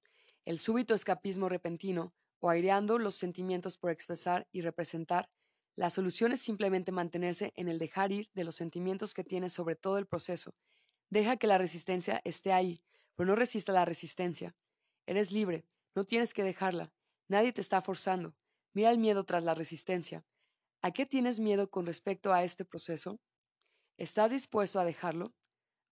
el 0.45 0.59
súbito 0.59 0.95
escapismo 0.95 1.49
repentino 1.49 2.13
o 2.41 2.51
aireando 2.51 2.99
los 2.99 3.15
sentimientos 3.15 3.79
por 3.79 3.91
expresar 3.91 4.47
y 4.53 4.61
representar, 4.61 5.31
la 5.75 5.89
solución 5.89 6.33
es 6.33 6.43
simplemente 6.43 6.93
mantenerse 6.93 7.53
en 7.57 7.69
el 7.69 7.79
dejar 7.79 8.13
ir 8.13 8.29
de 8.35 8.45
los 8.45 8.55
sentimientos 8.55 9.15
que 9.15 9.25
tienes 9.25 9.55
sobre 9.55 9.75
todo 9.75 9.97
el 9.97 10.07
proceso. 10.07 10.55
Deja 11.09 11.39
que 11.39 11.47
la 11.47 11.57
resistencia 11.57 12.21
esté 12.25 12.53
ahí, 12.53 12.83
pero 13.15 13.29
no 13.29 13.37
resista 13.37 13.73
la 13.73 13.87
resistencia. 13.87 14.55
Eres 15.07 15.33
libre, 15.33 15.65
no 15.95 16.05
tienes 16.05 16.35
que 16.35 16.45
dejarla. 16.45 16.93
Nadie 17.29 17.53
te 17.53 17.61
está 17.61 17.81
forzando. 17.81 18.35
Mira 18.75 18.91
el 18.91 18.99
miedo 18.99 19.25
tras 19.25 19.45
la 19.45 19.55
resistencia. 19.55 20.25
¿A 20.83 20.91
qué 20.91 21.07
tienes 21.07 21.41
miedo 21.41 21.71
con 21.71 21.87
respecto 21.87 22.33
a 22.33 22.45
este 22.45 22.65
proceso? 22.65 23.21
¿Estás 23.97 24.31
dispuesto 24.31 24.81
a 24.81 24.85
dejarlo? 24.85 25.33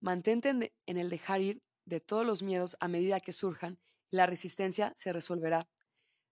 Mantente 0.01 0.49
en 0.85 0.97
el 0.97 1.09
dejar 1.09 1.41
ir 1.41 1.63
de 1.85 1.99
todos 1.99 2.25
los 2.25 2.43
miedos 2.43 2.77
a 2.79 2.87
medida 2.87 3.19
que 3.19 3.33
surjan 3.33 3.79
la 4.13 4.27
resistencia 4.27 4.93
se 4.95 5.11
resolverá. 5.11 5.67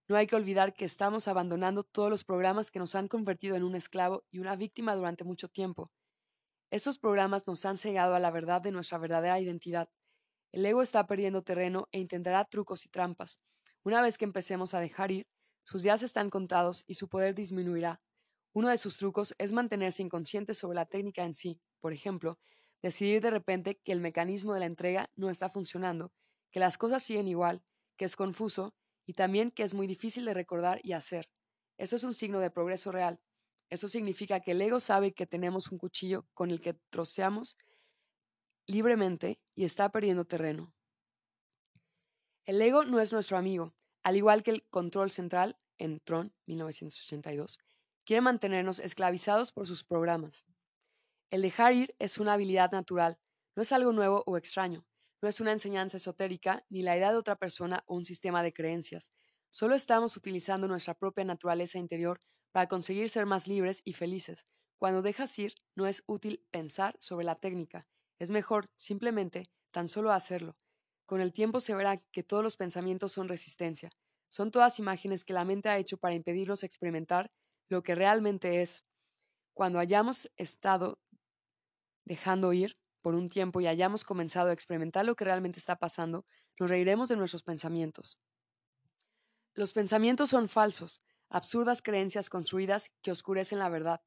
No 0.07 0.15
hay 0.15 0.27
que 0.27 0.35
olvidar 0.35 0.75
que 0.75 0.85
estamos 0.85 1.27
abandonando 1.27 1.83
todos 1.83 2.11
los 2.11 2.23
programas 2.23 2.69
que 2.69 2.77
nos 2.77 2.93
han 2.93 3.07
convertido 3.07 3.55
en 3.55 3.63
un 3.63 3.75
esclavo 3.75 4.23
y 4.29 4.37
una 4.37 4.55
víctima 4.55 4.95
durante 4.95 5.23
mucho 5.23 5.47
tiempo. 5.47 5.91
Estos 6.69 6.99
programas 6.99 7.47
nos 7.47 7.65
han 7.65 7.77
cegado 7.77 8.13
a 8.13 8.19
la 8.19 8.29
verdad 8.29 8.61
de 8.61 8.71
nuestra 8.71 8.99
verdadera 8.99 9.39
identidad. 9.39 9.89
El 10.51 10.63
ego 10.63 10.83
está 10.83 11.07
perdiendo 11.07 11.41
terreno 11.41 11.87
e 11.91 11.99
intentará 11.99 12.45
trucos 12.45 12.85
y 12.85 12.89
trampas. 12.89 13.41
Una 13.83 14.01
vez 14.01 14.17
que 14.17 14.25
empecemos 14.25 14.73
a 14.73 14.79
dejar 14.79 15.11
ir, 15.11 15.27
sus 15.63 15.81
días 15.81 16.03
están 16.03 16.29
contados 16.29 16.83
y 16.85 16.95
su 16.95 17.07
poder 17.07 17.33
disminuirá. 17.33 18.01
Uno 18.53 18.69
de 18.69 18.77
sus 18.77 18.97
trucos 18.97 19.33
es 19.37 19.53
mantenerse 19.53 20.03
inconsciente 20.03 20.53
sobre 20.53 20.75
la 20.75 20.85
técnica 20.85 21.23
en 21.23 21.33
sí. 21.33 21.59
Por 21.79 21.93
ejemplo, 21.93 22.37
decidir 22.81 23.21
de 23.21 23.31
repente 23.31 23.79
que 23.83 23.91
el 23.91 23.99
mecanismo 23.99 24.53
de 24.53 24.59
la 24.59 24.65
entrega 24.67 25.09
no 25.15 25.29
está 25.29 25.49
funcionando, 25.49 26.11
que 26.51 26.59
las 26.59 26.77
cosas 26.77 27.01
siguen 27.01 27.27
igual, 27.27 27.63
que 27.97 28.05
es 28.05 28.15
confuso 28.15 28.75
y 29.05 29.13
también 29.13 29.51
que 29.51 29.63
es 29.63 29.73
muy 29.73 29.87
difícil 29.87 30.25
de 30.25 30.33
recordar 30.33 30.79
y 30.83 30.93
hacer. 30.93 31.29
Eso 31.77 31.95
es 31.95 32.03
un 32.03 32.13
signo 32.13 32.39
de 32.39 32.51
progreso 32.51 32.91
real. 32.91 33.19
Eso 33.69 33.87
significa 33.87 34.41
que 34.41 34.51
el 34.51 34.61
ego 34.61 34.79
sabe 34.79 35.13
que 35.13 35.25
tenemos 35.25 35.71
un 35.71 35.77
cuchillo 35.77 36.27
con 36.33 36.51
el 36.51 36.61
que 36.61 36.73
troceamos 36.89 37.57
libremente 38.67 39.39
y 39.55 39.63
está 39.63 39.89
perdiendo 39.89 40.25
terreno. 40.25 40.73
El 42.45 42.59
ego 42.61 42.85
no 42.85 42.99
es 42.99 43.13
nuestro 43.13 43.37
amigo, 43.37 43.75
al 44.03 44.15
igual 44.15 44.41
que 44.41 44.49
el 44.51 44.67
control 44.69 45.11
central 45.11 45.59
en 45.77 45.99
Tron 45.99 46.33
1982, 46.47 47.59
quiere 48.03 48.21
mantenernos 48.21 48.79
esclavizados 48.79 49.51
por 49.51 49.67
sus 49.67 49.83
programas. 49.83 50.45
El 51.29 51.43
dejar 51.43 51.73
ir 51.73 51.95
es 51.99 52.17
una 52.17 52.33
habilidad 52.33 52.71
natural, 52.71 53.19
no 53.55 53.61
es 53.61 53.71
algo 53.71 53.91
nuevo 53.91 54.23
o 54.25 54.37
extraño, 54.37 54.85
no 55.21 55.29
es 55.29 55.39
una 55.39 55.51
enseñanza 55.51 55.97
esotérica 55.97 56.65
ni 56.69 56.81
la 56.81 56.97
idea 56.97 57.11
de 57.11 57.17
otra 57.17 57.35
persona 57.35 57.83
o 57.85 57.95
un 57.95 58.05
sistema 58.05 58.41
de 58.41 58.53
creencias. 58.53 59.11
Solo 59.51 59.75
estamos 59.75 60.17
utilizando 60.17 60.67
nuestra 60.67 60.95
propia 60.95 61.23
naturaleza 61.23 61.77
interior 61.77 62.21
para 62.51 62.67
conseguir 62.67 63.09
ser 63.09 63.27
más 63.27 63.47
libres 63.47 63.81
y 63.85 63.93
felices. 63.93 64.47
Cuando 64.79 65.03
dejas 65.03 65.37
ir, 65.37 65.53
no 65.75 65.85
es 65.85 66.03
útil 66.07 66.43
pensar 66.49 66.97
sobre 66.99 67.23
la 67.23 67.35
técnica, 67.35 67.87
es 68.17 68.31
mejor 68.31 68.71
simplemente 68.75 69.51
tan 69.71 69.87
solo 69.87 70.11
hacerlo. 70.11 70.57
Con 71.11 71.19
el 71.19 71.33
tiempo 71.33 71.59
se 71.59 71.75
verá 71.75 71.97
que 71.97 72.23
todos 72.23 72.41
los 72.41 72.55
pensamientos 72.55 73.11
son 73.11 73.27
resistencia, 73.27 73.91
son 74.29 74.49
todas 74.49 74.79
imágenes 74.79 75.25
que 75.25 75.33
la 75.33 75.43
mente 75.43 75.67
ha 75.67 75.77
hecho 75.77 75.97
para 75.97 76.15
impedirnos 76.15 76.63
experimentar 76.63 77.33
lo 77.67 77.83
que 77.83 77.95
realmente 77.95 78.61
es. 78.61 78.85
Cuando 79.53 79.79
hayamos 79.79 80.31
estado 80.37 81.01
dejando 82.05 82.53
ir 82.53 82.77
por 83.01 83.13
un 83.13 83.27
tiempo 83.27 83.59
y 83.59 83.67
hayamos 83.67 84.05
comenzado 84.05 84.51
a 84.51 84.53
experimentar 84.53 85.03
lo 85.03 85.17
que 85.17 85.25
realmente 85.25 85.59
está 85.59 85.75
pasando, 85.75 86.25
nos 86.57 86.69
reiremos 86.69 87.09
de 87.09 87.17
nuestros 87.17 87.43
pensamientos. 87.43 88.17
Los 89.53 89.73
pensamientos 89.73 90.29
son 90.29 90.47
falsos, 90.47 91.01
absurdas 91.27 91.81
creencias 91.81 92.29
construidas 92.29 92.89
que 93.01 93.11
oscurecen 93.11 93.59
la 93.59 93.67
verdad. 93.67 93.99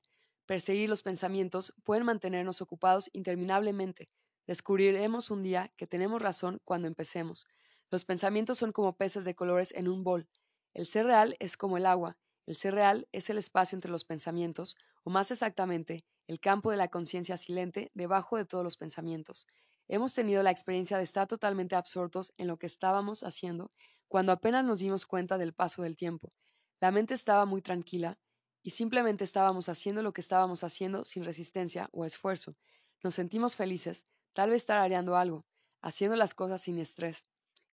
Perseguir 0.47 0.89
los 0.89 1.03
pensamientos 1.03 1.75
pueden 1.85 2.07
mantenernos 2.07 2.63
ocupados 2.63 3.11
interminablemente. 3.13 4.09
Descubriremos 4.47 5.31
un 5.31 5.43
día 5.43 5.73
que 5.77 5.87
tenemos 5.87 6.21
razón 6.21 6.61
cuando 6.65 6.89
empecemos. 6.89 7.47
Los 7.91 8.05
pensamientos 8.05 8.59
son 8.59 8.73
como 8.73 8.97
peces 8.97 9.25
de 9.25 9.35
colores 9.35 9.73
en 9.73 9.89
un 9.89 10.05
bol. 10.05 10.29
El 10.73 10.87
ser 10.87 11.07
real 11.07 11.37
es 11.39 11.57
como 11.57 11.77
el 11.77 11.87
agua, 11.87 12.19
el 12.47 12.57
ser 12.57 12.75
real 12.75 13.09
es 13.13 13.31
el 13.31 13.39
espacio 13.39 13.77
entre 13.77 13.91
los 13.91 14.05
pensamientos, 14.05 14.77
o 15.03 15.11
más 15.11 15.31
exactamente, 15.31 16.05
el 16.27 16.41
campo 16.41 16.71
de 16.71 16.77
la 16.77 16.89
conciencia 16.89 17.37
silente 17.37 17.91
debajo 17.95 18.37
de 18.37 18.45
todos 18.45 18.65
los 18.65 18.77
pensamientos. 18.77 19.47
Hemos 19.89 20.15
tenido 20.15 20.43
la 20.43 20.51
experiencia 20.51 20.97
de 20.97 21.05
estar 21.05 21.27
totalmente 21.27 21.75
absortos 21.75 22.33
en 22.37 22.47
lo 22.47 22.59
que 22.59 22.67
estábamos 22.67 23.23
haciendo 23.23 23.71
cuando 24.09 24.33
apenas 24.33 24.65
nos 24.65 24.79
dimos 24.79 25.07
cuenta 25.07 25.39
del 25.39 25.55
paso 25.55 25.83
del 25.83 25.97
tiempo. 25.97 26.33
La 26.81 26.91
mente 26.91 27.15
estaba 27.15 27.47
muy 27.47 27.63
tranquila 27.63 28.19
y 28.63 28.71
simplemente 28.71 29.25
estábamos 29.25 29.69
haciendo 29.69 30.03
lo 30.03 30.13
que 30.13 30.21
estábamos 30.21 30.65
haciendo 30.65 31.05
sin 31.05 31.25
resistencia 31.25 31.89
o 31.93 32.05
esfuerzo. 32.05 32.57
Nos 33.03 33.15
sentimos 33.15 33.57
felices, 33.57 34.07
tal 34.35 34.51
vez 34.51 34.67
tarareando 34.67 35.17
algo, 35.17 35.47
haciendo 35.81 36.17
las 36.17 36.35
cosas 36.35 36.63
sin 36.63 36.79
estrés. 36.79 37.25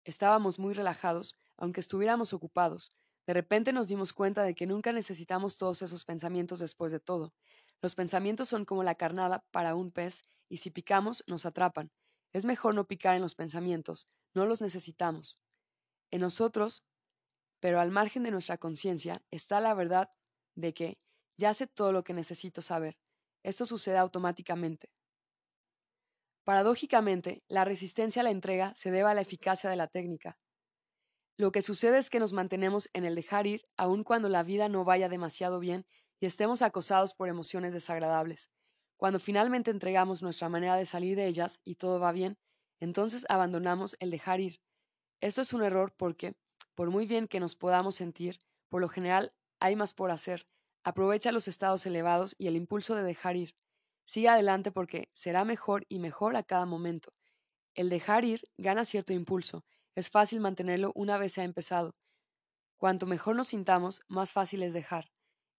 Estábamos 0.05 0.59
muy 0.59 0.75
relajados, 0.75 1.37
aunque 1.57 1.81
estuviéramos 1.81 2.33
ocupados. 2.33 2.91
De 3.27 3.35
repente 3.35 3.73
nos 3.73 3.89
dimos 3.89 4.13
cuenta 4.13 4.43
de 4.43 4.55
que 4.55 4.67
nunca 4.67 4.93
necesitamos 4.93 5.59
todos 5.59 5.83
esos 5.83 6.05
pensamientos 6.05 6.59
después 6.59 6.93
de 6.93 7.01
todo. 7.01 7.35
Los 7.83 7.95
pensamientos 7.95 8.49
son 8.49 8.65
como 8.65 8.83
la 8.83 8.95
carnada 8.95 9.45
para 9.51 9.75
un 9.75 9.91
pez, 9.91 10.23
y 10.49 10.59
si 10.59 10.71
picamos, 10.71 11.25
nos 11.27 11.47
atrapan. 11.47 11.91
Es 12.33 12.45
mejor 12.45 12.75
no 12.75 12.87
picar 12.87 13.17
en 13.17 13.23
los 13.23 13.35
pensamientos, 13.35 14.09
no 14.35 14.47
los 14.47 14.61
necesitamos. 14.61 15.39
En 16.11 16.21
nosotros, 16.21 16.85
pero 17.61 17.81
al 17.81 17.91
margen 17.91 18.23
de 18.23 18.31
nuestra 18.31 18.59
conciencia, 18.59 19.23
está 19.31 19.61
la 19.61 19.75
verdad 19.75 20.11
de 20.55 20.75
que 20.75 20.99
ya 21.37 21.55
sé 21.55 21.67
todo 21.67 21.93
lo 21.93 22.05
que 22.05 22.13
necesito 22.13 22.63
saber. 22.63 22.99
Esto 23.43 23.65
sucede 23.65 23.97
automáticamente. 23.97 24.91
Paradójicamente, 26.45 27.43
la 27.49 27.65
resistencia 27.65 28.21
a 28.21 28.23
la 28.23 28.31
entrega 28.31 28.73
se 28.75 28.91
debe 28.91 29.11
a 29.11 29.15
la 29.15 29.21
eficacia 29.21 29.69
de 29.71 29.77
la 29.77 29.89
técnica. 29.89 30.39
Lo 31.37 31.53
que 31.53 31.63
sucede 31.63 31.99
es 31.99 32.11
que 32.11 32.21
nos 32.21 32.33
mantenemos 32.33 32.91
en 32.93 33.05
el 33.05 33.15
dejar 33.15 33.47
ir 33.47 33.63
aun 33.77 34.05
cuando 34.05 34.29
la 34.29 34.43
vida 34.43 34.69
no 34.69 34.85
vaya 34.85 35.09
demasiado 35.09 35.59
bien 35.59 35.87
y 36.21 36.27
estemos 36.27 36.61
acosados 36.61 37.15
por 37.15 37.29
emociones 37.29 37.73
desagradables. 37.73 38.51
Cuando 38.99 39.19
finalmente 39.19 39.71
entregamos 39.71 40.23
nuestra 40.23 40.51
manera 40.51 40.77
de 40.77 40.85
salir 40.85 41.17
de 41.17 41.27
ellas 41.27 41.61
y 41.65 41.77
todo 41.77 41.99
va 41.99 42.13
bien, 42.13 42.37
entonces 42.79 43.25
abandonamos 43.29 43.97
el 44.01 44.11
dejar 44.11 44.41
ir. 44.41 44.61
Esto 45.23 45.41
es 45.41 45.53
un 45.53 45.63
error 45.63 45.95
porque, 45.97 46.35
por 46.75 46.91
muy 46.91 47.07
bien 47.07 47.27
que 47.27 47.41
nos 47.41 47.57
podamos 47.57 47.95
sentir, 47.95 48.39
por 48.69 48.83
lo 48.83 48.89
general 48.89 49.33
hay 49.61 49.77
más 49.77 49.95
por 49.95 50.11
hacer. 50.11 50.47
Aprovecha 50.85 51.33
los 51.33 51.49
estados 51.49 51.85
elevados 51.87 52.35
y 52.39 52.49
el 52.49 52.57
impulso 52.57 52.95
de 52.95 53.03
dejar 53.03 53.37
ir. 53.37 53.55
Sigue 54.11 54.29
adelante 54.29 54.73
porque 54.73 55.09
será 55.13 55.45
mejor 55.45 55.87
y 55.89 56.01
mejor 56.01 56.35
a 56.35 56.43
cada 56.43 56.67
momento. 56.67 57.13
El 57.77 57.89
dejar 57.89 58.25
ir 58.25 58.43
gana 58.59 58.85
cierto 58.85 59.13
impulso, 59.13 59.65
es 59.95 60.11
fácil 60.11 60.41
mantenerlo 60.41 60.91
una 60.97 61.17
vez 61.17 61.35
se 61.35 61.43
ha 61.43 61.45
empezado. 61.45 61.95
Cuanto 62.77 63.07
mejor 63.07 63.37
nos 63.37 63.47
sintamos, 63.47 64.03
más 64.09 64.33
fácil 64.33 64.65
es 64.65 64.73
dejar. 64.73 65.13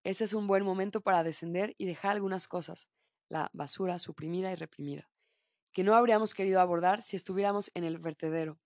Ese 0.04 0.26
es 0.26 0.34
un 0.34 0.48
buen 0.48 0.66
momento 0.66 1.00
para 1.00 1.24
descender 1.24 1.76
y 1.78 1.86
dejar 1.86 2.12
algunas 2.12 2.50
cosas, 2.50 2.90
la 3.30 3.50
basura 3.54 4.00
suprimida 4.00 4.52
y 4.52 4.56
reprimida, 4.56 5.10
que 5.72 5.86
no 5.86 5.96
habríamos 5.96 6.34
querido 6.34 6.60
abordar 6.60 7.04
si 7.04 7.16
estuviéramos 7.16 7.72
en 7.74 7.86
el 7.86 8.00
vertedero. 8.00 8.60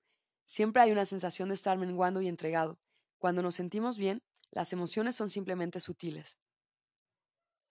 Siempre 0.48 0.82
hay 0.82 0.94
una 0.94 1.06
sensación 1.06 1.50
de 1.50 1.54
estar 1.54 1.78
menguando 1.78 2.22
y 2.22 2.28
entregado. 2.28 2.80
Cuando 3.20 3.44
nos 3.44 3.54
sentimos 3.54 4.00
bien, 4.00 4.24
las 4.50 4.74
emociones 4.74 5.16
son 5.16 5.30
simplemente 5.30 5.80
sutiles. 5.80 6.40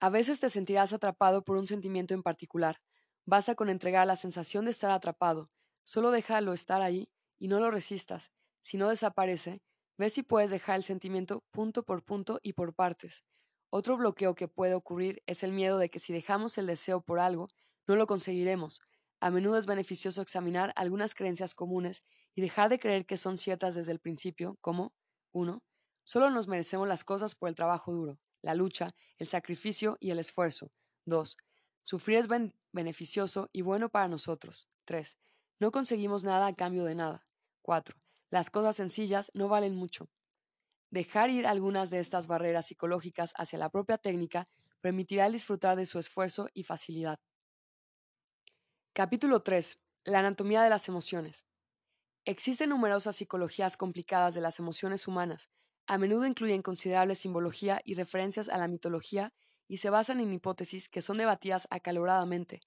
A 0.04 0.10
veces 0.10 0.38
te 0.38 0.50
sentirás 0.50 0.92
atrapado 0.92 1.46
por 1.46 1.56
un 1.56 1.66
sentimiento 1.66 2.12
en 2.12 2.22
particular. 2.22 2.82
Basta 3.24 3.54
con 3.54 3.70
entregar 3.70 4.06
la 4.06 4.16
sensación 4.16 4.66
de 4.66 4.70
estar 4.70 4.90
atrapado. 4.90 5.50
Solo 5.82 6.10
déjalo 6.10 6.52
estar 6.52 6.82
ahí 6.82 7.08
y 7.38 7.48
no 7.48 7.58
lo 7.58 7.70
resistas. 7.70 8.30
Si 8.60 8.76
no 8.76 8.90
desaparece, 8.90 9.62
ve 9.96 10.10
si 10.10 10.22
puedes 10.22 10.50
dejar 10.50 10.76
el 10.76 10.82
sentimiento 10.82 11.42
punto 11.50 11.84
por 11.84 12.04
punto 12.04 12.38
y 12.42 12.52
por 12.52 12.74
partes. 12.74 13.24
Otro 13.70 13.96
bloqueo 13.96 14.34
que 14.34 14.46
puede 14.46 14.74
ocurrir 14.74 15.22
es 15.24 15.42
el 15.42 15.52
miedo 15.52 15.78
de 15.78 15.88
que 15.88 16.00
si 16.00 16.12
dejamos 16.12 16.58
el 16.58 16.66
deseo 16.66 17.00
por 17.00 17.18
algo, 17.18 17.48
no 17.86 17.96
lo 17.96 18.06
conseguiremos. 18.06 18.82
A 19.20 19.30
menudo 19.30 19.56
es 19.56 19.64
beneficioso 19.64 20.20
examinar 20.20 20.74
algunas 20.76 21.14
creencias 21.14 21.54
comunes 21.54 22.04
y 22.34 22.42
dejar 22.42 22.68
de 22.68 22.78
creer 22.78 23.06
que 23.06 23.16
son 23.16 23.38
ciertas 23.38 23.74
desde 23.74 23.92
el 23.92 24.00
principio, 24.00 24.58
como 24.60 24.92
1. 25.32 25.62
Solo 26.04 26.28
nos 26.28 26.46
merecemos 26.46 26.86
las 26.88 27.04
cosas 27.04 27.34
por 27.34 27.48
el 27.48 27.54
trabajo 27.54 27.90
duro, 27.90 28.18
la 28.44 28.54
lucha, 28.54 28.94
el 29.16 29.26
sacrificio 29.26 29.96
y 30.00 30.10
el 30.10 30.18
esfuerzo. 30.18 30.70
2. 31.06 31.36
Sufrir 31.82 32.18
es 32.18 32.28
beneficioso 32.72 33.48
y 33.52 33.62
bueno 33.62 33.88
para 33.88 34.06
nosotros. 34.06 34.68
3. 34.84 35.18
No 35.60 35.70
conseguimos 35.70 36.24
nada 36.24 36.46
a 36.46 36.54
cambio 36.54 36.84
de 36.84 36.94
nada. 36.94 37.26
4. 37.62 37.96
Las 38.28 38.50
cosas 38.50 38.76
sencillas 38.76 39.30
no 39.34 39.48
valen 39.48 39.74
mucho. 39.74 40.10
Dejar 40.90 41.30
ir 41.30 41.46
algunas 41.46 41.88
de 41.88 42.00
estas 42.00 42.26
barreras 42.26 42.66
psicológicas 42.66 43.32
hacia 43.36 43.58
la 43.58 43.70
propia 43.70 43.96
técnica 43.96 44.46
permitirá 44.80 45.30
disfrutar 45.30 45.76
de 45.76 45.86
su 45.86 45.98
esfuerzo 45.98 46.48
y 46.52 46.64
facilidad. 46.64 47.18
Capítulo 48.92 49.42
3. 49.42 49.80
La 50.04 50.18
anatomía 50.18 50.62
de 50.62 50.68
las 50.68 50.88
emociones. 50.88 51.46
Existen 52.26 52.68
numerosas 52.68 53.16
psicologías 53.16 53.78
complicadas 53.78 54.34
de 54.34 54.42
las 54.42 54.58
emociones 54.58 55.08
humanas. 55.08 55.48
A 55.86 55.98
menudo 55.98 56.26
incluyen 56.26 56.62
considerable 56.62 57.14
simbología 57.14 57.80
y 57.84 57.94
referencias 57.94 58.48
a 58.48 58.58
la 58.58 58.68
mitología 58.68 59.32
y 59.68 59.78
se 59.78 59.90
basan 59.90 60.20
en 60.20 60.32
hipótesis 60.32 60.88
que 60.88 61.02
son 61.02 61.18
debatidas 61.18 61.66
acaloradamente. 61.70 62.60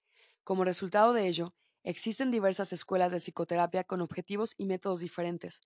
Como 0.44 0.64
resultado 0.64 1.14
de 1.14 1.28
ello, 1.28 1.54
Existen 1.88 2.32
diversas 2.32 2.74
escuelas 2.74 3.14
de 3.14 3.20
psicoterapia 3.22 3.86
con 3.86 4.02
objetivos 4.02 4.56
y 4.58 4.66
métodos 4.66 5.00
diferentes. 5.00 5.62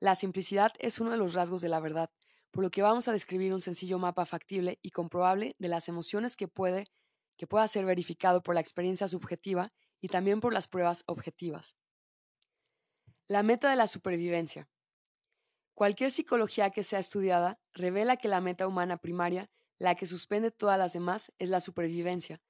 La 0.00 0.14
simplicidad 0.14 0.72
es 0.78 1.00
uno 1.00 1.10
de 1.10 1.18
los 1.18 1.34
rasgos 1.34 1.60
de 1.60 1.68
la 1.68 1.80
verdad, 1.80 2.08
por 2.50 2.64
lo 2.64 2.70
que 2.70 2.80
vamos 2.80 3.08
a 3.08 3.12
describir 3.12 3.52
un 3.52 3.60
sencillo 3.60 3.98
mapa 3.98 4.24
factible 4.24 4.78
y 4.80 4.92
comprobable 4.92 5.54
de 5.58 5.68
las 5.68 5.88
emociones 5.88 6.34
que 6.34 6.48
puede 6.48 6.86
que 7.36 7.46
pueda 7.46 7.68
ser 7.68 7.84
verificado 7.84 8.42
por 8.42 8.54
la 8.54 8.62
experiencia 8.62 9.06
subjetiva 9.06 9.70
y 10.00 10.08
también 10.08 10.40
por 10.40 10.54
las 10.54 10.66
pruebas 10.66 11.04
objetivas. 11.04 11.76
La 13.26 13.42
meta 13.42 13.68
de 13.68 13.76
la 13.76 13.86
supervivencia. 13.86 14.70
Cualquier 15.76 16.10
psicología 16.10 16.70
que 16.70 16.82
sea 16.82 16.98
estudiada 17.00 17.60
revela 17.74 18.16
que 18.16 18.28
la 18.28 18.40
meta 18.40 18.66
humana 18.66 18.96
primaria, 18.96 19.50
la 19.78 19.94
que 19.94 20.06
suspende 20.06 20.50
todas 20.50 20.78
las 20.78 20.94
demás, 20.94 21.34
es 21.38 21.50
la 21.50 21.60
supervivencia. 21.60 22.40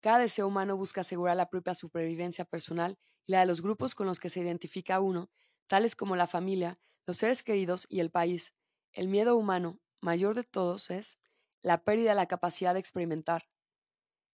Cada 0.00 0.20
deseo 0.20 0.46
humano 0.46 0.76
busca 0.76 1.00
asegurar 1.00 1.36
la 1.36 1.50
propia 1.50 1.74
supervivencia 1.74 2.44
personal 2.44 2.96
y 3.26 3.32
la 3.32 3.40
de 3.40 3.46
los 3.46 3.60
grupos 3.60 3.96
con 3.96 4.06
los 4.06 4.20
que 4.20 4.30
se 4.30 4.38
identifica 4.38 5.00
uno, 5.00 5.32
tales 5.66 5.96
como 5.96 6.14
la 6.14 6.28
familia, 6.28 6.78
los 7.08 7.16
seres 7.16 7.42
queridos 7.42 7.86
y 7.88 7.98
el 7.98 8.12
país. 8.12 8.54
El 8.92 9.08
miedo 9.08 9.36
humano, 9.36 9.80
mayor 10.00 10.36
de 10.36 10.44
todos, 10.44 10.90
es 10.90 11.18
la 11.62 11.82
pérdida 11.82 12.10
de 12.10 12.14
la 12.14 12.26
capacidad 12.26 12.72
de 12.72 12.78
experimentar. 12.78 13.48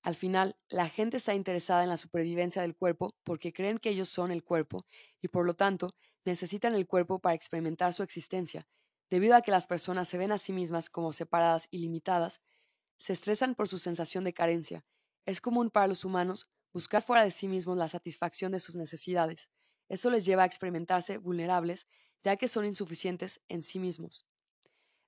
Al 0.03 0.16
final, 0.16 0.57
la 0.69 0.89
gente 0.89 1.16
está 1.16 1.35
interesada 1.35 1.85
en 1.85 1.89
la 1.89 1.97
supervivencia 1.97 2.62
del 2.62 2.74
cuerpo 2.74 3.15
porque 3.23 3.53
creen 3.53 3.79
que 3.79 3.91
ellos 3.91 4.09
son 4.09 4.33
el 4.33 4.43
cuerpo 4.43 4.85
y 5.20 5.29
por 5.29 5.47
lo 5.47 5.55
tanto 5.55 5.95
necesitan 6.24 6.74
el 6.74 6.87
cuerpo 6.87 7.20
para 7.20 7.35
experimentar 7.35 7.93
su 7.93 8.03
existencia. 8.03 8.66
Debido 9.11 9.37
a 9.37 9.43
que 9.43 9.53
las 9.53 9.66
personas 9.66 10.09
se 10.09 10.19
ven 10.19 10.33
a 10.33 10.39
sí 10.39 10.53
mismas 10.53 10.91
como 10.91 11.12
separadas 11.12 11.69
y 11.70 11.79
limitadas, 11.79 12.43
se 12.97 13.12
estresan 13.12 13.55
por 13.55 13.69
su 13.69 13.79
sensación 13.79 14.24
de 14.24 14.33
carencia. 14.33 14.85
Es 15.24 15.41
común 15.41 15.70
para 15.70 15.87
los 15.87 16.05
humanos 16.05 16.49
buscar 16.73 17.03
fuera 17.03 17.23
de 17.23 17.31
sí 17.31 17.47
mismos 17.47 17.77
la 17.77 17.89
satisfacción 17.89 18.53
de 18.53 18.61
sus 18.61 18.74
necesidades. 18.74 19.51
Eso 19.89 20.11
les 20.11 20.24
lleva 20.24 20.43
a 20.43 20.47
experimentarse 20.47 21.19
vulnerables, 21.19 21.87
ya 22.23 22.37
que 22.37 22.49
son 22.49 22.65
insuficientes 22.65 23.41
en 23.49 23.62
sí 23.62 23.79
mismos. 23.79 24.27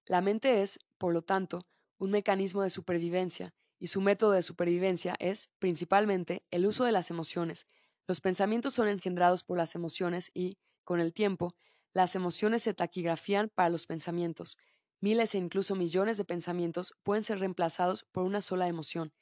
La 0.07 0.21
mente 0.21 0.62
es, 0.62 0.79
por 0.99 1.12
lo 1.12 1.23
tanto, 1.23 1.66
un 1.99 2.11
mecanismo 2.11 2.62
de 2.62 2.71
supervivencia, 2.71 3.55
y 3.79 3.89
su 3.89 4.01
método 4.01 4.33
de 4.33 4.43
supervivencia 4.43 5.17
es, 5.19 5.51
principalmente, 5.59 6.45
el 6.51 6.67
uso 6.67 6.85
de 6.85 6.93
las 6.93 7.11
emociones. 7.11 7.67
Los 8.07 8.21
pensamientos 8.21 8.75
son 8.75 8.89
engendrados 8.89 9.45
por 9.45 9.59
las 9.59 9.75
emociones 9.75 10.31
y, 10.35 10.59
con 10.85 11.01
el 11.01 11.13
tiempo, 11.13 11.55
las 11.93 12.15
emociones 12.15 12.63
se 12.63 12.75
taquigrafían 12.75 13.51
para 13.55 13.69
los 13.71 13.87
pensamientos. 13.87 14.59
Miles 15.01 15.35
e 15.35 15.39
incluso 15.39 15.75
millones 15.77 16.17
de 16.17 16.25
pensamientos 16.25 16.95
pueden 17.03 17.25
ser 17.25 17.39
reemplazados 17.39 18.05
por 18.05 18.25
una 18.25 18.41
sola 18.41 18.69
emoción. 18.69 19.13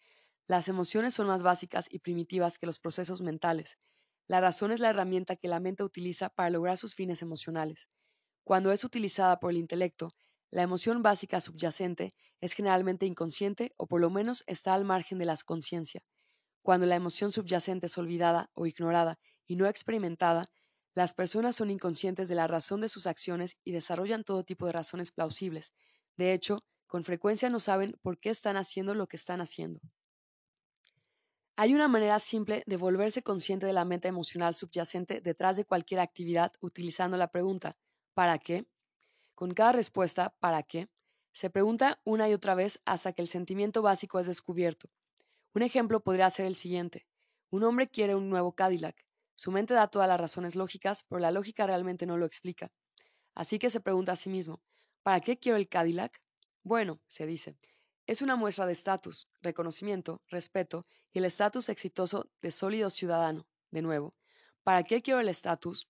Las 0.47 0.69
emociones 0.69 1.15
son 1.15 1.27
más 1.27 1.43
básicas 1.43 1.89
y 1.91 2.01
primitivas 2.01 2.59
que 2.59 2.67
los 2.67 2.79
procesos 2.79 3.23
mentales. 3.23 3.79
La 4.29 4.41
razón 4.41 4.73
es 4.73 4.81
la 4.81 4.91
herramienta 4.91 5.37
que 5.37 5.49
la 5.49 5.61
mente 5.61 5.85
utiliza 5.85 6.31
para 6.31 6.51
lograr 6.51 6.79
sus 6.79 6.95
fines 6.95 7.23
emocionales. 7.23 7.89
Cuando 8.45 8.73
es 8.73 8.85
utilizada 8.85 9.41
por 9.41 9.51
el 9.53 9.59
intelecto, 9.59 10.11
la 10.53 10.63
emoción 10.63 11.03
básica 11.03 11.41
subyacente 11.41 12.15
es 12.41 12.53
generalmente 12.53 13.07
inconsciente 13.07 13.75
o 13.77 13.89
por 13.89 14.01
lo 14.01 14.11
menos 14.11 14.45
está 14.47 14.75
al 14.75 14.85
margen 14.85 15.19
de 15.19 15.25
la 15.25 15.37
conciencia. 15.45 16.05
Cuando 16.63 16.87
la 16.87 16.95
emoción 16.97 17.33
subyacente 17.33 17.87
es 17.87 17.99
olvidada 17.99 18.51
o 18.55 18.67
ignorada 18.67 19.19
y 19.47 19.57
no 19.57 19.67
experimentada, 19.67 20.51
las 20.95 21.15
personas 21.15 21.57
son 21.57 21.71
inconscientes 21.71 22.29
de 22.29 22.35
la 22.35 22.47
razón 22.47 22.83
de 22.83 22.91
sus 22.91 23.07
acciones 23.07 23.57
y 23.65 23.73
desarrollan 23.73 24.25
todo 24.25 24.45
tipo 24.45 24.67
de 24.67 24.73
razones 24.73 25.11
plausibles. 25.11 25.73
De 26.17 26.35
hecho, 26.35 26.65
con 26.87 27.03
frecuencia 27.03 27.49
no 27.49 27.59
saben 27.59 27.97
por 28.03 28.21
qué 28.21 28.31
están 28.31 28.59
haciendo 28.59 28.95
lo 28.95 29.09
que 29.09 29.17
están 29.17 29.41
haciendo. 29.41 29.81
Hay 31.57 31.75
una 31.75 31.89
manera 31.89 32.19
simple 32.19 32.63
de 32.67 32.77
volverse 32.77 33.23
consciente 33.23 33.65
de 33.65 33.73
la 33.73 33.87
mente 33.87 34.09
emocional 34.09 34.55
subyacente 34.55 35.23
detrás 35.23 35.57
de 35.57 35.65
cualquier 35.65 36.01
actividad 36.01 36.53
utilizando 36.61 37.17
la 37.17 37.29
pregunta 37.31 37.79
¿para 38.15 38.39
qué? 38.39 38.67
Con 39.43 39.55
cada 39.55 39.73
respuesta 39.73 40.37
¿para 40.39 40.63
qué? 40.63 40.89
se 41.33 41.51
pregunta 41.51 42.01
una 42.05 42.29
y 42.29 42.33
otra 42.33 42.55
vez 42.55 42.81
hasta 42.85 43.13
que 43.13 43.23
el 43.23 43.27
sentimiento 43.27 43.83
básico 43.83 44.21
es 44.21 44.29
descubierto. 44.29 44.89
Un 45.53 45.63
ejemplo 45.63 45.99
podría 45.99 46.31
ser 46.31 46.47
el 46.47 46.55
siguiente. 46.55 47.09
Un 47.51 47.65
hombre 47.65 47.89
quiere 47.89 48.15
un 48.15 48.31
nuevo 48.31 48.53
Cadillac. 48.53 49.05
Su 49.35 49.51
mente 49.51 49.75
da 49.75 49.89
todas 49.89 50.07
las 50.07 50.21
razones 50.21 50.55
lógicas, 50.55 51.03
pero 51.09 51.19
la 51.19 51.33
lógica 51.33 51.67
realmente 51.67 52.07
no 52.07 52.17
lo 52.19 52.25
explica. 52.25 52.71
Así 53.35 53.59
que 53.59 53.69
se 53.69 53.81
pregunta 53.81 54.13
a 54.13 54.17
sí 54.17 54.31
mismo, 54.31 54.63
¿para 55.03 55.19
qué 55.19 55.37
quiero 55.37 55.59
el 55.59 55.69
Cadillac? 55.69 56.23
Bueno, 56.63 57.01
se 57.09 57.27
dice, 57.27 57.59
es 58.07 58.23
una 58.23 58.37
muestra 58.37 58.65
de 58.65 58.75
estatus, 58.75 59.29
reconocimiento, 59.41 60.23
respeto 60.29 60.87
y 61.13 61.19
el 61.19 61.25
estatus 61.25 61.69
exitoso 61.69 62.31
de 62.43 62.53
sólido 62.53 62.91
ciudadano. 62.91 63.49
De 63.73 63.83
nuevo, 63.83 64.15
¿para 64.63 64.85
qué 64.85 65.03
quiero 65.03 65.19
el 65.19 65.29
estatus? 65.29 65.89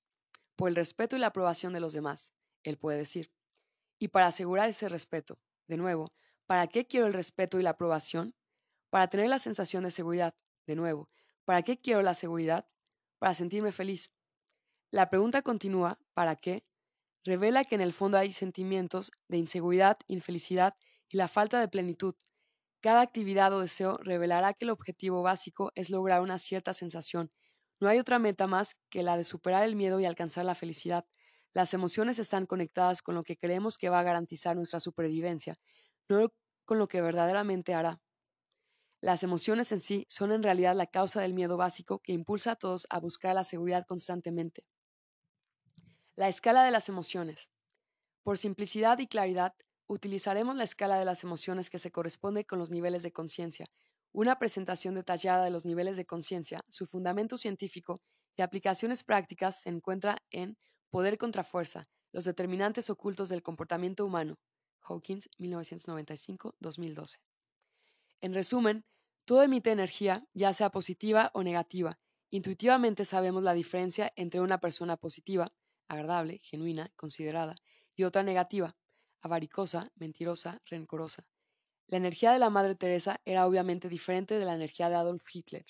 Por 0.57 0.71
el 0.71 0.75
respeto 0.75 1.17
y 1.17 1.19
la 1.19 1.27
aprobación 1.27 1.75
de 1.75 1.81
los 1.81 1.93
demás 1.93 2.33
él 2.63 2.79
puede 2.79 2.99
decir. 2.99 3.31
Y 4.03 4.09
para 4.09 4.27
asegurar 4.27 4.69
ese 4.69 4.89
respeto, 4.89 5.39
de 5.69 5.77
nuevo, 5.77 6.13
¿para 6.47 6.67
qué 6.67 6.89
quiero 6.89 7.07
el 7.07 7.13
respeto 7.13 7.61
y 7.61 7.63
la 7.63 7.71
aprobación? 7.71 8.35
Para 8.91 9.07
tener 9.07 9.29
la 9.29 9.39
sensación 9.39 9.85
de 9.85 9.93
seguridad, 9.93 10.35
de 10.67 10.75
nuevo, 10.75 11.09
¿para 11.45 11.63
qué 11.63 11.81
quiero 11.81 12.03
la 12.03 12.15
seguridad? 12.15 12.67
Para 13.21 13.33
sentirme 13.35 13.71
feliz. 13.71 14.11
La 14.91 15.09
pregunta 15.09 15.43
continúa, 15.43 16.01
¿para 16.15 16.35
qué? 16.35 16.65
revela 17.23 17.63
que 17.63 17.77
en 17.77 17.81
el 17.81 17.93
fondo 17.93 18.19
hay 18.19 18.33
sentimientos 18.33 19.13
de 19.29 19.37
inseguridad, 19.37 19.99
infelicidad 20.09 20.75
y 21.09 21.17
la 21.17 21.29
falta 21.29 21.61
de 21.61 21.69
plenitud. 21.69 22.17
Cada 22.81 23.03
actividad 23.03 23.53
o 23.53 23.61
deseo 23.61 23.99
revelará 23.99 24.53
que 24.53 24.65
el 24.65 24.71
objetivo 24.71 25.23
básico 25.23 25.71
es 25.77 25.91
lograr 25.91 26.23
una 26.23 26.39
cierta 26.39 26.73
sensación. 26.73 27.31
No 27.79 27.87
hay 27.87 28.01
otra 28.01 28.19
meta 28.19 28.49
más 28.49 28.75
que 28.91 29.05
la 29.05 29.17
de 29.17 29.23
superar 29.23 29.63
el 29.63 29.77
miedo 29.77 30.01
y 30.01 30.07
alcanzar 30.07 30.45
la 30.45 30.57
felicidad. 30.57 31.07
Las 31.55 31.75
emociones 31.75 32.19
están 32.19 32.47
conectadas 32.47 33.03
con 33.03 33.15
lo 33.15 33.25
que 33.25 33.37
creemos 33.37 33.77
que 33.79 33.91
va 33.91 34.01
a 34.01 34.05
garantizar 34.05 34.57
nuestra 34.57 34.81
supervivencia, 34.81 35.57
no 36.09 36.33
con 36.65 36.79
lo 36.79 36.89
que 36.89 37.03
verdaderamente 37.03 37.75
hará. 37.75 38.01
Las 39.03 39.23
emociones 39.23 39.73
en 39.73 39.81
sí 39.81 40.07
son 40.09 40.33
en 40.33 40.43
realidad 40.43 40.75
la 40.77 40.87
causa 40.87 41.21
del 41.21 41.35
miedo 41.35 41.57
básico 41.57 41.99
que 41.99 42.13
impulsa 42.13 42.53
a 42.53 42.57
todos 42.57 42.87
a 42.89 43.01
buscar 43.01 43.35
la 43.35 43.45
seguridad 43.45 43.85
constantemente. 43.87 44.65
La 46.15 46.29
escala 46.29 46.65
de 46.65 46.71
las 46.71 46.89
emociones. 46.89 47.51
Por 48.23 48.39
simplicidad 48.39 48.99
y 49.01 49.09
claridad, 49.09 49.55
utilizaremos 49.89 50.57
la 50.57 50.65
escala 50.65 50.99
de 50.99 51.05
las 51.05 51.25
emociones 51.25 51.69
que 51.69 51.79
se 51.79 51.91
corresponde 51.91 52.45
con 52.45 52.59
los 52.59 52.71
niveles 52.71 53.03
de 53.03 53.13
conciencia. 53.13 53.67
Una 54.13 54.39
presentación 54.39 54.95
detallada 54.95 55.45
de 55.45 55.51
los 55.51 55.65
niveles 55.65 55.97
de 55.97 56.07
conciencia, 56.07 56.61
su 56.69 56.87
fundamento 56.87 57.37
científico 57.37 58.01
y 58.37 58.43
aplicaciones 58.43 59.05
prácticas 59.05 59.63
se 59.63 59.71
encuentra 59.71 60.23
en 60.31 60.57
Poder 60.93 61.17
contra 61.17 61.43
fuerza, 61.43 61.89
los 62.13 62.25
determinantes 62.25 62.91
ocultos 62.91 63.31
del 63.31 63.43
comportamiento 63.43 64.05
humano. 64.05 64.39
Hawkins, 64.83 65.31
1995-2012. 65.39 67.19
En 68.21 68.35
resumen, 68.35 68.85
todo 69.25 69.43
emite 69.43 69.71
energía, 69.71 70.27
ya 70.35 70.53
sea 70.53 70.69
positiva 70.69 71.31
o 71.33 71.43
negativa. 71.43 71.99
Intuitivamente 72.29 73.07
sabemos 73.07 73.43
la 73.43 73.55
diferencia 73.55 74.13
entre 74.17 74.43
una 74.43 74.61
persona 74.61 74.99
positiva, 74.99 75.55
agradable, 75.89 76.41
genuina, 76.43 76.93
considerada, 76.95 77.55
y 77.95 78.05
otra 78.05 78.23
negativa, 78.23 78.77
avaricosa, 79.23 79.93
mentirosa, 79.95 80.61
rencorosa. 80.67 81.27
La 81.87 81.97
energía 81.97 82.33
de 82.33 82.39
la 82.39 82.51
Madre 82.51 82.75
Teresa 82.75 83.23
era 83.25 83.47
obviamente 83.47 83.89
diferente 83.89 84.39
de 84.39 84.45
la 84.45 84.55
energía 84.55 84.91
de 84.91 84.97
Adolf 84.97 85.25
Hitler. 85.35 85.65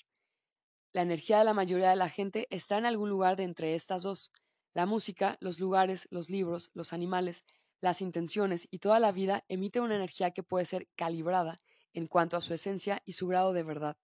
La 0.91 1.01
energía 1.01 1.39
de 1.39 1.45
la 1.45 1.53
mayoría 1.53 1.91
de 1.91 1.95
la 1.95 2.09
gente 2.09 2.45
está 2.49 2.77
en 2.77 2.85
algún 2.85 3.09
lugar 3.09 3.37
de 3.37 3.43
entre 3.43 3.73
estas 3.73 4.03
dos, 4.03 4.29
la 4.73 4.85
música, 4.85 5.37
los 5.39 5.59
lugares, 5.59 6.07
los 6.09 6.29
libros, 6.29 6.71
los 6.73 6.93
animales, 6.93 7.45
las 7.79 8.01
intenciones 8.01 8.67
y 8.71 8.79
toda 8.79 8.99
la 8.99 9.11
vida 9.11 9.43
emite 9.47 9.79
una 9.79 9.95
energía 9.95 10.31
que 10.31 10.43
puede 10.43 10.65
ser 10.65 10.87
calibrada 10.95 11.61
en 11.93 12.07
cuanto 12.07 12.37
a 12.37 12.41
su 12.41 12.53
esencia 12.53 13.01
y 13.05 13.13
su 13.13 13.27
grado 13.27 13.53
de 13.53 13.63
verdad. 13.63 13.97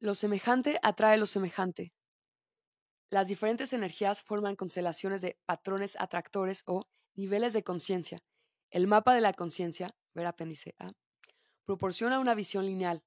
Lo 0.00 0.14
semejante 0.14 0.78
atrae 0.82 1.16
lo 1.16 1.26
semejante. 1.26 1.94
Las 3.10 3.28
diferentes 3.28 3.72
energías 3.72 4.22
forman 4.22 4.56
constelaciones 4.56 5.22
de 5.22 5.38
patrones 5.46 5.96
atractores 6.00 6.62
o 6.66 6.88
niveles 7.14 7.52
de 7.52 7.62
conciencia. 7.62 8.18
El 8.70 8.86
mapa 8.86 9.14
de 9.14 9.20
la 9.20 9.34
conciencia, 9.34 9.94
ver 10.14 10.26
apéndice 10.26 10.74
A, 10.78 10.92
proporciona 11.64 12.18
una 12.18 12.34
visión 12.34 12.66
lineal, 12.66 13.04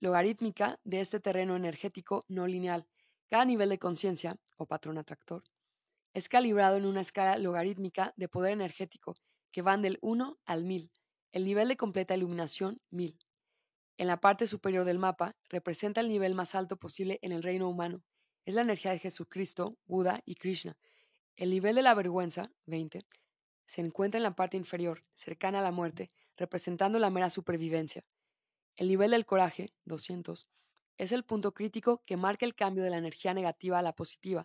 logarítmica 0.00 0.80
de 0.84 1.00
este 1.00 1.20
terreno 1.20 1.56
energético 1.56 2.24
no 2.28 2.46
lineal. 2.46 2.88
Cada 3.28 3.44
nivel 3.44 3.68
de 3.68 3.78
conciencia, 3.78 4.38
o 4.56 4.66
patrón 4.66 4.96
atractor, 4.96 5.44
es 6.18 6.28
calibrado 6.28 6.76
en 6.76 6.84
una 6.84 7.00
escala 7.00 7.38
logarítmica 7.38 8.12
de 8.16 8.28
poder 8.28 8.52
energético 8.52 9.14
que 9.52 9.62
van 9.62 9.82
del 9.82 9.98
1 10.02 10.38
al 10.46 10.64
1000. 10.64 10.90
El 11.30 11.44
nivel 11.44 11.68
de 11.68 11.76
completa 11.76 12.16
iluminación, 12.16 12.80
1000. 12.90 13.18
En 13.98 14.08
la 14.08 14.20
parte 14.20 14.48
superior 14.48 14.84
del 14.84 14.98
mapa 14.98 15.36
representa 15.48 16.00
el 16.00 16.08
nivel 16.08 16.34
más 16.34 16.56
alto 16.56 16.76
posible 16.76 17.20
en 17.22 17.30
el 17.30 17.44
reino 17.44 17.68
humano. 17.68 18.02
Es 18.44 18.54
la 18.54 18.62
energía 18.62 18.90
de 18.90 18.98
Jesucristo, 18.98 19.78
Buda 19.86 20.20
y 20.24 20.34
Krishna. 20.34 20.76
El 21.36 21.50
nivel 21.50 21.76
de 21.76 21.82
la 21.82 21.94
vergüenza, 21.94 22.50
20, 22.66 23.06
se 23.66 23.80
encuentra 23.80 24.18
en 24.18 24.24
la 24.24 24.34
parte 24.34 24.56
inferior, 24.56 25.04
cercana 25.14 25.60
a 25.60 25.62
la 25.62 25.70
muerte, 25.70 26.10
representando 26.36 26.98
la 26.98 27.10
mera 27.10 27.30
supervivencia. 27.30 28.04
El 28.74 28.88
nivel 28.88 29.12
del 29.12 29.24
coraje, 29.24 29.72
200, 29.84 30.48
es 30.96 31.12
el 31.12 31.24
punto 31.24 31.54
crítico 31.54 32.02
que 32.04 32.16
marca 32.16 32.44
el 32.44 32.56
cambio 32.56 32.82
de 32.82 32.90
la 32.90 32.98
energía 32.98 33.34
negativa 33.34 33.78
a 33.78 33.82
la 33.82 33.94
positiva, 33.94 34.44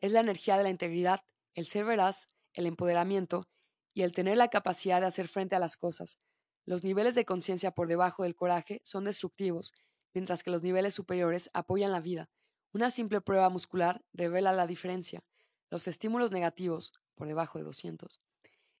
es 0.00 0.12
la 0.12 0.20
energía 0.20 0.56
de 0.56 0.62
la 0.62 0.70
integridad, 0.70 1.22
el 1.54 1.66
ser 1.66 1.84
veraz, 1.84 2.28
el 2.54 2.66
empoderamiento 2.66 3.48
y 3.94 4.02
el 4.02 4.12
tener 4.12 4.36
la 4.36 4.48
capacidad 4.48 5.00
de 5.00 5.06
hacer 5.06 5.28
frente 5.28 5.56
a 5.56 5.58
las 5.58 5.76
cosas. 5.76 6.18
Los 6.64 6.84
niveles 6.84 7.14
de 7.14 7.24
conciencia 7.24 7.72
por 7.72 7.88
debajo 7.88 8.22
del 8.22 8.34
coraje 8.34 8.80
son 8.84 9.04
destructivos, 9.04 9.72
mientras 10.14 10.42
que 10.42 10.50
los 10.50 10.62
niveles 10.62 10.94
superiores 10.94 11.50
apoyan 11.52 11.92
la 11.92 12.00
vida. 12.00 12.28
Una 12.72 12.90
simple 12.90 13.20
prueba 13.20 13.48
muscular 13.48 14.02
revela 14.12 14.52
la 14.52 14.66
diferencia. 14.66 15.22
Los 15.70 15.88
estímulos 15.88 16.32
negativos, 16.32 16.92
por 17.14 17.26
debajo 17.26 17.58
de 17.58 17.64
200, 17.64 18.20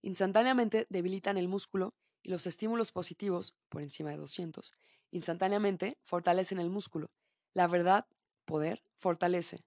instantáneamente 0.02 0.86
debilitan 0.90 1.36
el 1.36 1.48
músculo 1.48 1.94
y 2.22 2.30
los 2.30 2.46
estímulos 2.46 2.92
positivos, 2.92 3.56
por 3.68 3.82
encima 3.82 4.10
de 4.10 4.16
200, 4.18 4.72
instantáneamente, 5.10 5.98
fortalecen 6.02 6.58
el 6.58 6.70
músculo. 6.70 7.10
La 7.54 7.66
verdad, 7.66 8.06
poder, 8.44 8.84
fortalece. 8.94 9.64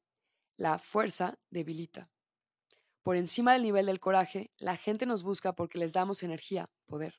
La 0.55 0.77
fuerza 0.77 1.39
debilita. 1.49 2.11
Por 3.01 3.15
encima 3.15 3.53
del 3.53 3.63
nivel 3.63 3.87
del 3.87 3.99
coraje, 3.99 4.51
la 4.57 4.77
gente 4.77 5.07
nos 5.07 5.23
busca 5.23 5.53
porque 5.53 5.79
les 5.79 5.93
damos 5.93 6.21
energía, 6.21 6.69
poder, 6.85 7.15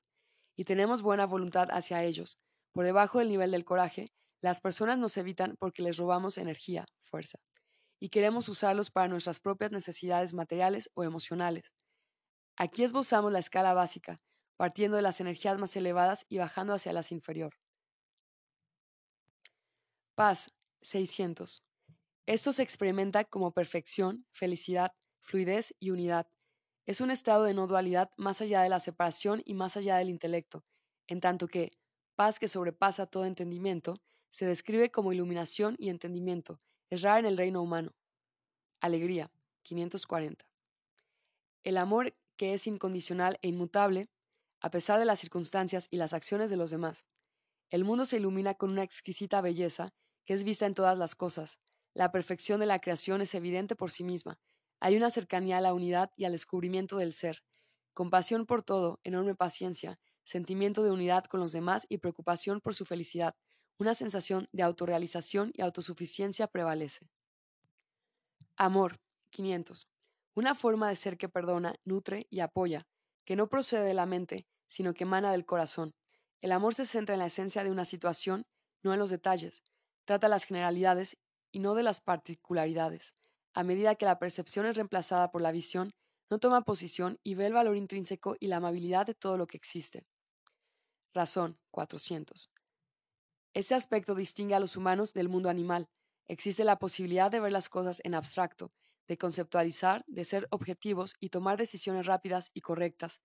y 0.56 0.64
tenemos 0.64 1.02
buena 1.02 1.26
voluntad 1.26 1.68
hacia 1.72 2.04
ellos. 2.04 2.38
Por 2.72 2.84
debajo 2.84 3.18
del 3.18 3.28
nivel 3.28 3.50
del 3.50 3.64
coraje, 3.64 4.12
las 4.40 4.60
personas 4.60 4.98
nos 4.98 5.16
evitan 5.16 5.56
porque 5.58 5.82
les 5.82 5.96
robamos 5.96 6.38
energía, 6.38 6.86
fuerza, 7.00 7.38
y 8.00 8.10
queremos 8.10 8.48
usarlos 8.48 8.92
para 8.92 9.08
nuestras 9.08 9.40
propias 9.40 9.72
necesidades 9.72 10.32
materiales 10.32 10.88
o 10.94 11.02
emocionales. 11.02 11.72
Aquí 12.56 12.84
esbozamos 12.84 13.32
la 13.32 13.40
escala 13.40 13.74
básica, 13.74 14.20
partiendo 14.56 14.96
de 14.96 15.02
las 15.02 15.20
energías 15.20 15.58
más 15.58 15.74
elevadas 15.74 16.24
y 16.28 16.38
bajando 16.38 16.72
hacia 16.72 16.92
las 16.92 17.10
inferior. 17.10 17.54
Paz, 20.14 20.52
600. 20.82 21.64
Esto 22.26 22.52
se 22.52 22.62
experimenta 22.62 23.24
como 23.24 23.52
perfección, 23.52 24.26
felicidad, 24.32 24.92
fluidez 25.20 25.74
y 25.78 25.90
unidad. 25.90 26.26
Es 26.86 27.00
un 27.00 27.10
estado 27.10 27.44
de 27.44 27.54
no 27.54 27.66
dualidad 27.66 28.10
más 28.16 28.40
allá 28.40 28.62
de 28.62 28.68
la 28.68 28.80
separación 28.80 29.42
y 29.44 29.54
más 29.54 29.76
allá 29.76 29.96
del 29.96 30.08
intelecto, 30.08 30.64
en 31.06 31.20
tanto 31.20 31.48
que 31.48 31.72
paz 32.14 32.38
que 32.38 32.48
sobrepasa 32.48 33.06
todo 33.06 33.24
entendimiento 33.24 34.00
se 34.30 34.46
describe 34.46 34.90
como 34.90 35.12
iluminación 35.12 35.76
y 35.78 35.90
entendimiento, 35.90 36.60
es 36.90 37.02
rara 37.02 37.20
en 37.20 37.26
el 37.26 37.36
reino 37.36 37.62
humano. 37.62 37.94
Alegría, 38.80 39.30
540. 39.62 40.44
El 41.62 41.76
amor 41.78 42.14
que 42.36 42.52
es 42.52 42.66
incondicional 42.66 43.38
e 43.42 43.48
inmutable, 43.48 44.08
a 44.60 44.70
pesar 44.70 44.98
de 44.98 45.04
las 45.04 45.20
circunstancias 45.20 45.88
y 45.90 45.98
las 45.98 46.14
acciones 46.14 46.50
de 46.50 46.56
los 46.56 46.70
demás. 46.70 47.06
El 47.70 47.84
mundo 47.84 48.04
se 48.04 48.16
ilumina 48.16 48.54
con 48.54 48.70
una 48.70 48.82
exquisita 48.82 49.40
belleza 49.40 49.94
que 50.24 50.34
es 50.34 50.44
vista 50.44 50.66
en 50.66 50.74
todas 50.74 50.98
las 50.98 51.14
cosas. 51.14 51.60
La 51.94 52.12
perfección 52.12 52.60
de 52.60 52.66
la 52.66 52.78
creación 52.80 53.22
es 53.22 53.34
evidente 53.34 53.76
por 53.76 53.90
sí 53.90 54.04
misma, 54.04 54.38
hay 54.84 54.98
una 54.98 55.08
cercanía 55.08 55.56
a 55.56 55.60
la 55.62 55.72
unidad 55.72 56.10
y 56.14 56.26
al 56.26 56.32
descubrimiento 56.32 56.98
del 56.98 57.14
ser, 57.14 57.42
compasión 57.94 58.44
por 58.44 58.62
todo, 58.62 59.00
enorme 59.02 59.34
paciencia, 59.34 59.98
sentimiento 60.24 60.82
de 60.82 60.90
unidad 60.90 61.24
con 61.24 61.40
los 61.40 61.52
demás 61.52 61.86
y 61.88 61.96
preocupación 61.96 62.60
por 62.60 62.74
su 62.74 62.84
felicidad. 62.84 63.34
Una 63.78 63.94
sensación 63.94 64.46
de 64.52 64.62
autorrealización 64.62 65.52
y 65.54 65.62
autosuficiencia 65.62 66.48
prevalece. 66.48 67.08
Amor. 68.56 69.00
500. 69.30 69.88
Una 70.34 70.54
forma 70.54 70.90
de 70.90 70.96
ser 70.96 71.16
que 71.16 71.30
perdona, 71.30 71.74
nutre 71.84 72.26
y 72.28 72.40
apoya, 72.40 72.86
que 73.24 73.36
no 73.36 73.48
procede 73.48 73.84
de 73.84 73.94
la 73.94 74.04
mente, 74.04 74.46
sino 74.66 74.92
que 74.92 75.04
emana 75.04 75.32
del 75.32 75.46
corazón. 75.46 75.94
El 76.40 76.52
amor 76.52 76.74
se 76.74 76.84
centra 76.84 77.14
en 77.14 77.20
la 77.20 77.26
esencia 77.26 77.64
de 77.64 77.70
una 77.70 77.86
situación, 77.86 78.46
no 78.82 78.92
en 78.92 78.98
los 78.98 79.08
detalles. 79.08 79.64
Trata 80.04 80.28
las 80.28 80.44
generalidades 80.44 81.16
y 81.54 81.60
no 81.60 81.74
de 81.76 81.84
las 81.84 82.00
particularidades. 82.00 83.14
A 83.54 83.62
medida 83.62 83.94
que 83.94 84.06
la 84.06 84.18
percepción 84.18 84.66
es 84.66 84.74
reemplazada 84.74 85.30
por 85.30 85.40
la 85.40 85.52
visión, 85.52 85.94
no 86.28 86.40
toma 86.40 86.62
posición 86.62 87.20
y 87.22 87.36
ve 87.36 87.46
el 87.46 87.52
valor 87.52 87.76
intrínseco 87.76 88.36
y 88.40 88.48
la 88.48 88.56
amabilidad 88.56 89.06
de 89.06 89.14
todo 89.14 89.38
lo 89.38 89.46
que 89.46 89.56
existe. 89.56 90.04
Razón 91.12 91.60
400. 91.70 92.50
Este 93.54 93.74
aspecto 93.76 94.16
distingue 94.16 94.56
a 94.56 94.60
los 94.60 94.76
humanos 94.76 95.14
del 95.14 95.28
mundo 95.28 95.48
animal. 95.48 95.88
Existe 96.26 96.64
la 96.64 96.80
posibilidad 96.80 97.30
de 97.30 97.38
ver 97.38 97.52
las 97.52 97.68
cosas 97.68 98.00
en 98.02 98.14
abstracto, 98.14 98.72
de 99.06 99.16
conceptualizar, 99.16 100.04
de 100.08 100.24
ser 100.24 100.48
objetivos 100.50 101.14
y 101.20 101.28
tomar 101.28 101.56
decisiones 101.56 102.06
rápidas 102.06 102.50
y 102.52 102.62
correctas. 102.62 103.20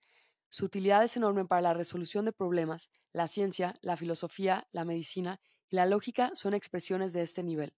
Su 0.50 0.66
utilidad 0.66 1.04
es 1.04 1.18
enorme 1.18 1.46
para 1.46 1.62
la 1.62 1.74
resolución 1.74 2.26
de 2.26 2.32
problemas. 2.32 2.92
La 3.12 3.28
ciencia, 3.28 3.74
la 3.82 3.98
filosofía, 3.98 4.68
la 4.72 4.86
medicina 4.86 5.42
y 5.68 5.78
la 5.78 5.88
lógica 5.88 6.30
son 6.36 6.54
expresiones 6.54 7.12
de 7.12 7.24
este 7.24 7.42
nivel. 7.42 7.74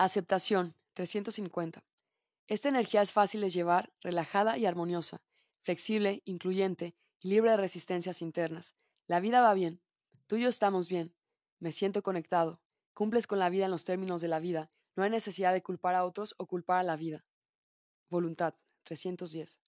Aceptación 0.00 0.74
350. 0.94 1.84
Esta 2.46 2.70
energía 2.70 3.02
es 3.02 3.12
fácil 3.12 3.42
de 3.42 3.50
llevar, 3.50 3.92
relajada 4.00 4.56
y 4.56 4.64
armoniosa, 4.64 5.20
flexible, 5.60 6.22
incluyente 6.24 6.94
y 7.22 7.28
libre 7.28 7.50
de 7.50 7.58
resistencias 7.58 8.22
internas. 8.22 8.74
La 9.06 9.20
vida 9.20 9.42
va 9.42 9.52
bien. 9.52 9.82
Tú 10.26 10.36
y 10.36 10.40
yo 10.40 10.48
estamos 10.48 10.88
bien. 10.88 11.14
Me 11.58 11.70
siento 11.70 12.02
conectado. 12.02 12.62
Cumples 12.94 13.26
con 13.26 13.38
la 13.38 13.50
vida 13.50 13.66
en 13.66 13.70
los 13.70 13.84
términos 13.84 14.22
de 14.22 14.28
la 14.28 14.40
vida. 14.40 14.70
No 14.96 15.02
hay 15.02 15.10
necesidad 15.10 15.52
de 15.52 15.62
culpar 15.62 15.94
a 15.94 16.06
otros 16.06 16.34
o 16.38 16.46
culpar 16.46 16.78
a 16.78 16.82
la 16.82 16.96
vida. 16.96 17.26
Voluntad. 18.08 18.54
310. 18.84 19.60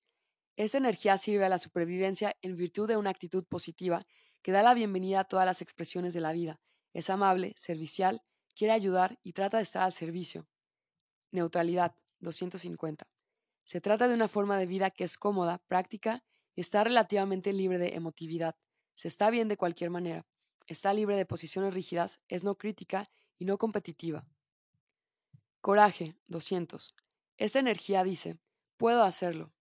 Esta 0.56 0.78
energía 0.78 1.18
sirve 1.18 1.44
a 1.44 1.50
la 1.50 1.58
supervivencia 1.58 2.38
en 2.40 2.56
virtud 2.56 2.88
de 2.88 2.96
una 2.96 3.10
actitud 3.10 3.44
positiva 3.44 4.06
que 4.40 4.52
da 4.52 4.62
la 4.62 4.72
bienvenida 4.72 5.20
a 5.20 5.24
todas 5.24 5.44
las 5.44 5.60
expresiones 5.60 6.14
de 6.14 6.20
la 6.20 6.32
vida. 6.32 6.58
Es 6.94 7.10
amable, 7.10 7.52
servicial, 7.54 8.22
quiere 8.54 8.72
ayudar 8.72 9.18
y 9.22 9.32
trata 9.32 9.58
de 9.58 9.62
estar 9.62 9.82
al 9.82 9.92
servicio. 9.92 10.46
Neutralidad, 11.30 11.96
250. 12.20 13.06
Se 13.64 13.80
trata 13.80 14.08
de 14.08 14.14
una 14.14 14.28
forma 14.28 14.58
de 14.58 14.66
vida 14.66 14.90
que 14.90 15.04
es 15.04 15.16
cómoda, 15.16 15.58
práctica 15.68 16.22
y 16.54 16.60
está 16.60 16.84
relativamente 16.84 17.52
libre 17.52 17.78
de 17.78 17.94
emotividad. 17.94 18.56
Se 18.94 19.08
está 19.08 19.30
bien 19.30 19.48
de 19.48 19.56
cualquier 19.56 19.90
manera. 19.90 20.26
Está 20.66 20.92
libre 20.92 21.16
de 21.16 21.26
posiciones 21.26 21.74
rígidas, 21.74 22.20
es 22.28 22.44
no 22.44 22.56
crítica 22.56 23.10
y 23.38 23.44
no 23.44 23.58
competitiva. 23.58 24.26
Coraje, 25.60 26.16
200. 26.26 26.94
Esta 27.36 27.58
energía 27.58 28.04
dice, 28.04 28.36
puedo 28.76 29.02
hacerlo. 29.02 29.52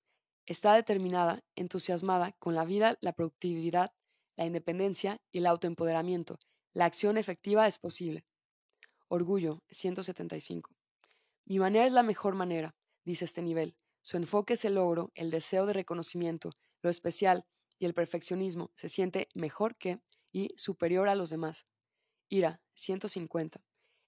Está 0.45 0.73
determinada, 0.73 1.43
entusiasmada 1.55 2.33
con 2.33 2.55
la 2.55 2.65
vida, 2.65 2.97
la 3.01 3.13
productividad, 3.13 3.93
la 4.35 4.45
independencia 4.45 5.21
y 5.31 5.39
el 5.39 5.45
autoempoderamiento. 5.45 6.39
La 6.73 6.85
acción 6.85 7.17
efectiva 7.17 7.67
es 7.67 7.77
posible. 7.77 8.25
Orgullo, 9.13 9.61
175. 9.71 10.73
Mi 11.43 11.59
manera 11.59 11.85
es 11.85 11.91
la 11.91 12.01
mejor 12.01 12.33
manera, 12.33 12.77
dice 13.03 13.25
este 13.25 13.41
nivel. 13.41 13.75
Su 14.01 14.15
enfoque 14.15 14.53
es 14.53 14.63
el 14.63 14.75
logro, 14.75 15.11
el 15.15 15.31
deseo 15.31 15.65
de 15.65 15.73
reconocimiento, 15.73 16.53
lo 16.81 16.89
especial 16.89 17.45
y 17.77 17.87
el 17.87 17.93
perfeccionismo. 17.93 18.71
Se 18.73 18.87
siente 18.87 19.27
mejor 19.33 19.75
que 19.75 19.99
y 20.31 20.47
superior 20.55 21.09
a 21.09 21.15
los 21.15 21.29
demás. 21.29 21.67
Ira, 22.29 22.61
150. 22.75 23.61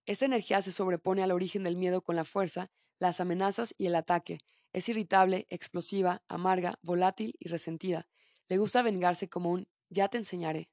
Esta 0.05 0.23
energía 0.23 0.61
se 0.61 0.71
sobrepone 0.71 1.21
al 1.21 1.34
origen 1.34 1.65
del 1.65 1.75
miedo 1.75 2.01
con 2.01 2.15
la 2.15 2.23
fuerza, 2.23 2.71
las 2.97 3.19
amenazas 3.19 3.75
y 3.77 3.88
el 3.88 3.95
ataque. 3.95 4.38
Es 4.71 4.88
irritable, 4.88 5.47
explosiva, 5.49 6.23
amarga, 6.30 6.80
volátil 6.81 7.35
y 7.39 7.49
resentida. 7.49 8.07
Le 8.47 8.57
gusta 8.57 8.81
vengarse 8.81 9.27
como 9.27 9.51
un 9.51 9.67
ya 9.89 10.07
te 10.07 10.17
enseñaré. 10.17 10.69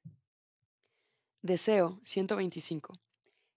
Deseo, 1.41 1.99
125. 2.05 2.93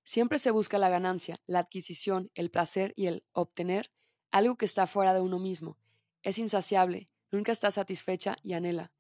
Siempre 0.05 0.39
se 0.39 0.51
busca 0.51 0.79
la 0.79 0.91
ganancia, 0.91 1.41
la 1.47 1.61
adquisición, 1.61 2.31
el 2.35 2.51
placer 2.51 2.93
y 2.95 3.07
el 3.07 3.25
obtener 3.33 3.91
algo 4.31 4.57
que 4.57 4.67
está 4.67 4.87
fuera 4.87 5.15
de 5.15 5.21
uno 5.21 5.39
mismo. 5.39 5.79
Es 6.23 6.39
insaciable, 6.39 7.09
nunca 7.31 7.53
está 7.53 7.71
satisfecha 7.71 8.37
y 8.43 8.53
anhela. 8.53 8.93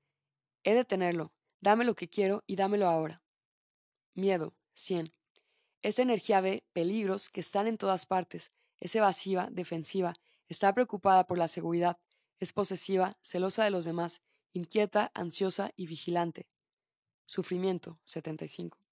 He 0.62 0.74
de 0.74 0.84
tenerlo, 0.84 1.34
dame 1.60 1.84
lo 1.84 1.94
que 1.94 2.08
quiero 2.08 2.42
y 2.46 2.56
dámelo 2.56 2.88
ahora. 2.88 3.22
Miedo, 4.14 4.54
100. 4.74 5.12
Esta 5.82 6.02
energía 6.02 6.40
ve 6.40 6.64
peligros 6.72 7.28
que 7.28 7.40
están 7.40 7.66
en 7.66 7.76
todas 7.76 8.06
partes, 8.06 8.52
es 8.78 8.94
evasiva, 8.94 9.48
defensiva, 9.50 10.14
está 10.48 10.72
preocupada 10.72 11.26
por 11.26 11.36
la 11.36 11.48
seguridad, 11.48 11.98
es 12.40 12.52
posesiva, 12.54 13.18
celosa 13.22 13.64
de 13.64 13.70
los 13.70 13.84
demás, 13.84 14.22
inquieta, 14.54 15.10
ansiosa 15.14 15.72
y 15.76 15.86
vigilante. 15.86 16.48
Sufrimiento, 17.26 17.98
75. 18.04 18.83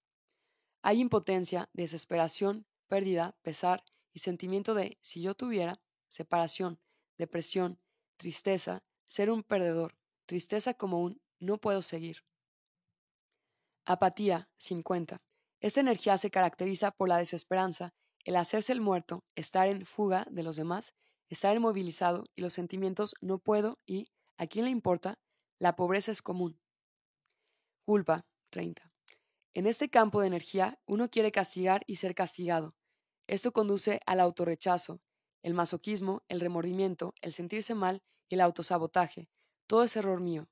Hay 0.85 0.99
impotencia, 0.99 1.69
desesperación, 1.71 2.65
pérdida, 2.87 3.37
pesar 3.41 3.85
y 4.11 4.19
sentimiento 4.19 4.73
de 4.73 4.97
si 5.01 5.21
yo 5.21 5.33
tuviera, 5.33 5.81
separación, 6.09 6.77
depresión, 7.17 7.79
tristeza, 8.17 8.83
ser 9.07 9.31
un 9.31 9.43
perdedor, 9.43 9.95
tristeza 10.25 10.73
como 10.73 10.99
un 10.99 11.21
no 11.39 11.57
puedo 11.57 11.81
seguir. 11.81 12.25
Apatía, 13.85 14.49
50. 14.57 15.21
Esta 15.61 15.79
energía 15.79 16.17
se 16.17 16.29
caracteriza 16.29 16.91
por 16.91 17.07
la 17.07 17.17
desesperanza, 17.17 17.93
el 18.25 18.35
hacerse 18.35 18.73
el 18.73 18.81
muerto, 18.81 19.23
estar 19.35 19.67
en 19.67 19.85
fuga 19.85 20.27
de 20.29 20.43
los 20.43 20.57
demás, 20.57 20.93
estar 21.29 21.55
inmovilizado 21.55 22.25
y 22.35 22.41
los 22.41 22.53
sentimientos 22.53 23.15
no 23.21 23.39
puedo 23.39 23.79
y, 23.85 24.11
¿a 24.37 24.47
quién 24.47 24.65
le 24.65 24.71
importa? 24.71 25.17
La 25.59 25.77
pobreza 25.77 26.11
es 26.11 26.21
común. 26.21 26.59
Culpa, 27.85 28.25
30. 28.49 28.92
En 29.55 29.67
este 29.67 29.89
campo 29.89 30.21
de 30.21 30.27
energía, 30.27 30.79
uno 30.87 31.09
quiere 31.09 31.31
castigar 31.31 31.83
y 31.85 31.97
ser 31.97 32.15
castigado. 32.15 32.75
Esto 33.27 33.53
conduce 33.53 33.99
al 34.07 34.19
autorrechazo, 34.19 35.01
el 35.43 35.53
masoquismo, 35.53 36.23
el 36.27 36.39
remordimiento, 36.39 37.13
el 37.21 37.33
sentirse 37.33 37.75
mal 37.75 38.01
y 38.29 38.35
el 38.35 38.41
autosabotaje. 38.41 39.29
Todo 39.67 39.83
es 39.83 39.95
error 39.95 40.21
mío. 40.21 40.49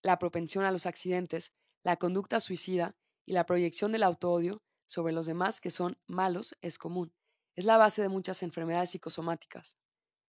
La 0.00 0.18
propensión 0.18 0.64
a 0.64 0.70
los 0.70 0.86
accidentes, 0.86 1.52
la 1.82 1.96
conducta 1.96 2.38
suicida 2.40 2.94
y 3.24 3.32
la 3.32 3.46
proyección 3.46 3.90
del 3.90 4.04
autoodio 4.04 4.62
sobre 4.86 5.12
los 5.12 5.26
demás 5.26 5.60
que 5.60 5.72
son 5.72 5.98
malos 6.06 6.56
es 6.60 6.78
común. 6.78 7.12
Es 7.56 7.64
la 7.64 7.78
base 7.78 8.00
de 8.00 8.08
muchas 8.08 8.44
enfermedades 8.44 8.90
psicosomáticas. 8.90 9.76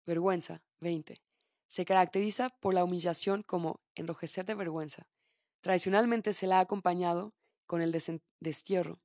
Vergüenza, 0.06 0.62
20. 0.80 1.20
Se 1.66 1.84
caracteriza 1.84 2.50
por 2.60 2.74
la 2.74 2.84
humillación 2.84 3.42
como 3.42 3.80
enrojecer 3.96 4.44
de 4.44 4.54
vergüenza. 4.54 5.08
Tradicionalmente 5.62 6.32
se 6.32 6.46
la 6.46 6.58
ha 6.58 6.60
acompañado 6.60 7.34
con 7.66 7.82
el 7.82 7.96
destierro. 8.40 9.00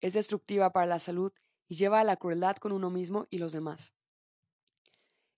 Es 0.00 0.14
destructiva 0.14 0.70
para 0.70 0.86
la 0.86 0.98
salud 0.98 1.32
y 1.68 1.76
lleva 1.76 2.00
a 2.00 2.04
la 2.04 2.16
crueldad 2.16 2.56
con 2.56 2.72
uno 2.72 2.90
mismo 2.90 3.26
y 3.30 3.38
los 3.38 3.52
demás. 3.52 3.94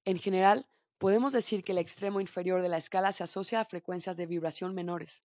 En 0.05 0.19
general, 0.19 0.69
podemos 0.99 1.33
decir 1.33 1.65
que 1.65 1.73
el 1.73 1.79
extremo 1.79 2.21
inferior 2.21 2.63
de 2.63 2.69
la 2.69 2.79
escala 2.79 3.13
se 3.13 3.25
asocia 3.25 3.61
a 3.61 3.65
frecuencias 3.65 4.17
de 4.17 4.27
vibración 4.27 4.75
menores, 4.75 5.25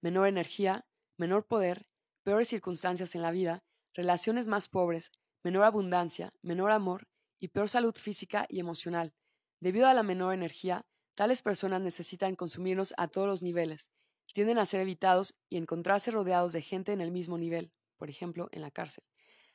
menor 0.00 0.28
energía, 0.28 0.86
menor 1.16 1.46
poder, 1.46 1.88
peores 2.22 2.48
circunstancias 2.48 3.14
en 3.14 3.22
la 3.22 3.30
vida, 3.30 3.64
relaciones 3.94 4.46
más 4.46 4.68
pobres, 4.68 5.12
menor 5.42 5.64
abundancia, 5.64 6.32
menor 6.42 6.70
amor 6.70 7.08
y 7.40 7.48
peor 7.48 7.68
salud 7.68 7.94
física 7.94 8.46
y 8.48 8.60
emocional. 8.60 9.14
Debido 9.60 9.88
a 9.88 9.94
la 9.94 10.02
menor 10.02 10.34
energía, 10.34 10.86
tales 11.14 11.42
personas 11.42 11.80
necesitan 11.80 12.36
consumirnos 12.36 12.94
a 12.96 13.08
todos 13.08 13.26
los 13.26 13.42
niveles, 13.42 13.90
tienden 14.32 14.58
a 14.58 14.64
ser 14.64 14.80
evitados 14.80 15.34
y 15.48 15.56
encontrarse 15.56 16.10
rodeados 16.10 16.52
de 16.52 16.62
gente 16.62 16.92
en 16.92 17.00
el 17.00 17.10
mismo 17.10 17.38
nivel, 17.38 17.72
por 17.96 18.10
ejemplo, 18.10 18.48
en 18.52 18.62
la 18.62 18.70
cárcel. 18.70 19.04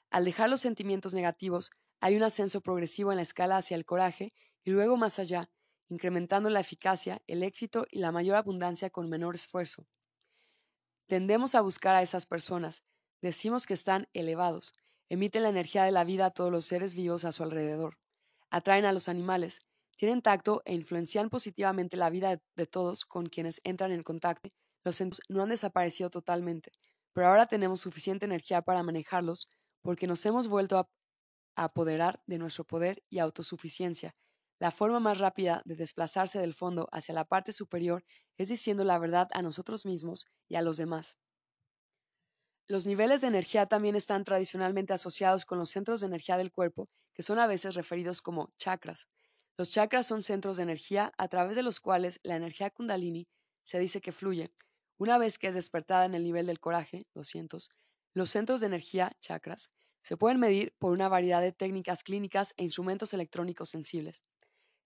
Al 0.09 0.25
dejar 0.25 0.49
los 0.49 0.61
sentimientos 0.61 1.13
negativos, 1.13 1.71
hay 1.99 2.15
un 2.15 2.23
ascenso 2.23 2.61
progresivo 2.61 3.11
en 3.11 3.17
la 3.17 3.23
escala 3.23 3.57
hacia 3.57 3.75
el 3.75 3.85
coraje 3.85 4.33
y 4.63 4.71
luego 4.71 4.97
más 4.97 5.19
allá, 5.19 5.49
incrementando 5.89 6.49
la 6.49 6.59
eficacia, 6.59 7.21
el 7.27 7.43
éxito 7.43 7.85
y 7.89 7.99
la 7.99 8.11
mayor 8.11 8.35
abundancia 8.35 8.89
con 8.89 9.09
menor 9.09 9.35
esfuerzo. 9.35 9.87
Tendemos 11.07 11.55
a 11.55 11.61
buscar 11.61 11.95
a 11.95 12.01
esas 12.01 12.25
personas, 12.25 12.83
decimos 13.21 13.65
que 13.65 13.73
están 13.73 14.07
elevados, 14.13 14.73
emiten 15.09 15.43
la 15.43 15.49
energía 15.49 15.83
de 15.83 15.91
la 15.91 16.03
vida 16.03 16.27
a 16.27 16.31
todos 16.31 16.51
los 16.51 16.65
seres 16.65 16.95
vivos 16.95 17.25
a 17.25 17.31
su 17.31 17.43
alrededor, 17.43 17.97
atraen 18.49 18.85
a 18.85 18.93
los 18.93 19.09
animales, 19.09 19.61
tienen 19.97 20.21
tacto 20.21 20.61
e 20.65 20.73
influencian 20.73 21.29
positivamente 21.29 21.97
la 21.97 22.09
vida 22.09 22.41
de, 22.55 22.67
todos 22.67 23.05
con 23.05 23.27
quienes 23.27 23.61
entran 23.63 23.91
en 23.91 24.03
contacto. 24.03 24.49
Los 24.83 24.97
sentimientos 24.97 25.29
no 25.29 25.43
han 25.43 25.49
desaparecido 25.49 26.09
totalmente, 26.09 26.71
pero 27.13 27.27
ahora 27.27 27.47
tenemos 27.47 27.81
suficiente 27.81 28.25
energía 28.25 28.61
para 28.61 28.83
manejarlos 28.83 29.47
porque 29.81 30.07
nos 30.07 30.25
hemos 30.25 30.47
vuelto 30.47 30.77
a 30.77 30.89
apoderar 31.55 32.21
de 32.25 32.37
nuestro 32.37 32.65
poder 32.65 33.03
y 33.09 33.19
autosuficiencia. 33.19 34.15
La 34.59 34.71
forma 34.71 34.99
más 34.99 35.19
rápida 35.19 35.61
de 35.65 35.75
desplazarse 35.75 36.39
del 36.39 36.53
fondo 36.53 36.87
hacia 36.91 37.13
la 37.13 37.25
parte 37.25 37.51
superior 37.51 38.03
es 38.37 38.49
diciendo 38.49 38.83
la 38.83 38.97
verdad 38.97 39.27
a 39.33 39.41
nosotros 39.41 39.85
mismos 39.85 40.25
y 40.47 40.55
a 40.55 40.61
los 40.61 40.77
demás. 40.77 41.17
Los 42.65 42.85
niveles 42.85 43.21
de 43.21 43.27
energía 43.27 43.65
también 43.65 43.95
están 43.95 44.23
tradicionalmente 44.23 44.93
asociados 44.93 45.45
con 45.45 45.57
los 45.57 45.69
centros 45.69 45.99
de 45.99 46.07
energía 46.07 46.37
del 46.37 46.51
cuerpo, 46.51 46.89
que 47.13 47.23
son 47.23 47.39
a 47.39 47.47
veces 47.47 47.75
referidos 47.75 48.21
como 48.21 48.53
chakras. 48.57 49.09
Los 49.57 49.69
chakras 49.71 50.07
son 50.07 50.23
centros 50.23 50.57
de 50.57 50.63
energía 50.63 51.11
a 51.17 51.27
través 51.27 51.57
de 51.57 51.63
los 51.63 51.79
cuales 51.81 52.19
la 52.23 52.37
energía 52.37 52.69
kundalini 52.69 53.27
se 53.63 53.79
dice 53.79 54.01
que 54.01 54.13
fluye. 54.13 54.53
Una 54.97 55.17
vez 55.17 55.37
que 55.37 55.47
es 55.47 55.55
despertada 55.55 56.05
en 56.05 56.13
el 56.13 56.23
nivel 56.23 56.45
del 56.45 56.59
coraje, 56.59 57.07
200, 57.13 57.69
los 58.13 58.29
centros 58.29 58.61
de 58.61 58.67
energía, 58.67 59.11
chakras, 59.21 59.69
se 60.03 60.17
pueden 60.17 60.39
medir 60.39 60.73
por 60.77 60.91
una 60.91 61.09
variedad 61.09 61.41
de 61.41 61.51
técnicas 61.51 62.03
clínicas 62.03 62.53
e 62.57 62.63
instrumentos 62.63 63.13
electrónicos 63.13 63.69
sensibles. 63.69 64.21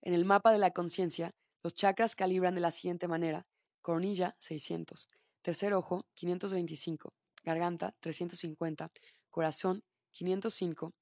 En 0.02 0.14
el 0.14 0.26
mapa 0.26 0.52
de 0.52 0.60
la 0.60 0.72
conciencia, 0.72 1.36
los 1.64 1.74
chakras 1.74 2.16
calibran 2.16 2.56
de 2.56 2.62
la 2.62 2.72
siguiente 2.72 3.08
manera: 3.08 3.48
coronilla 3.82 4.36
600, 4.40 5.08
tercer 5.42 5.74
ojo 5.74 6.06
525, 6.14 7.14
garganta 7.44 7.96
350, 8.00 8.92
corazón 9.30 9.84
505, 10.12 10.94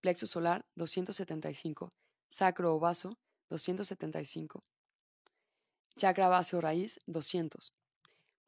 plexo 0.00 0.26
solar 0.26 0.66
275, 0.74 1.92
sacro 2.28 2.74
o 2.74 2.80
vaso 2.80 3.18
275, 3.48 4.64
chakra 5.96 6.28
base 6.28 6.56
o 6.56 6.60
raíz 6.60 7.00
200. 7.06 7.72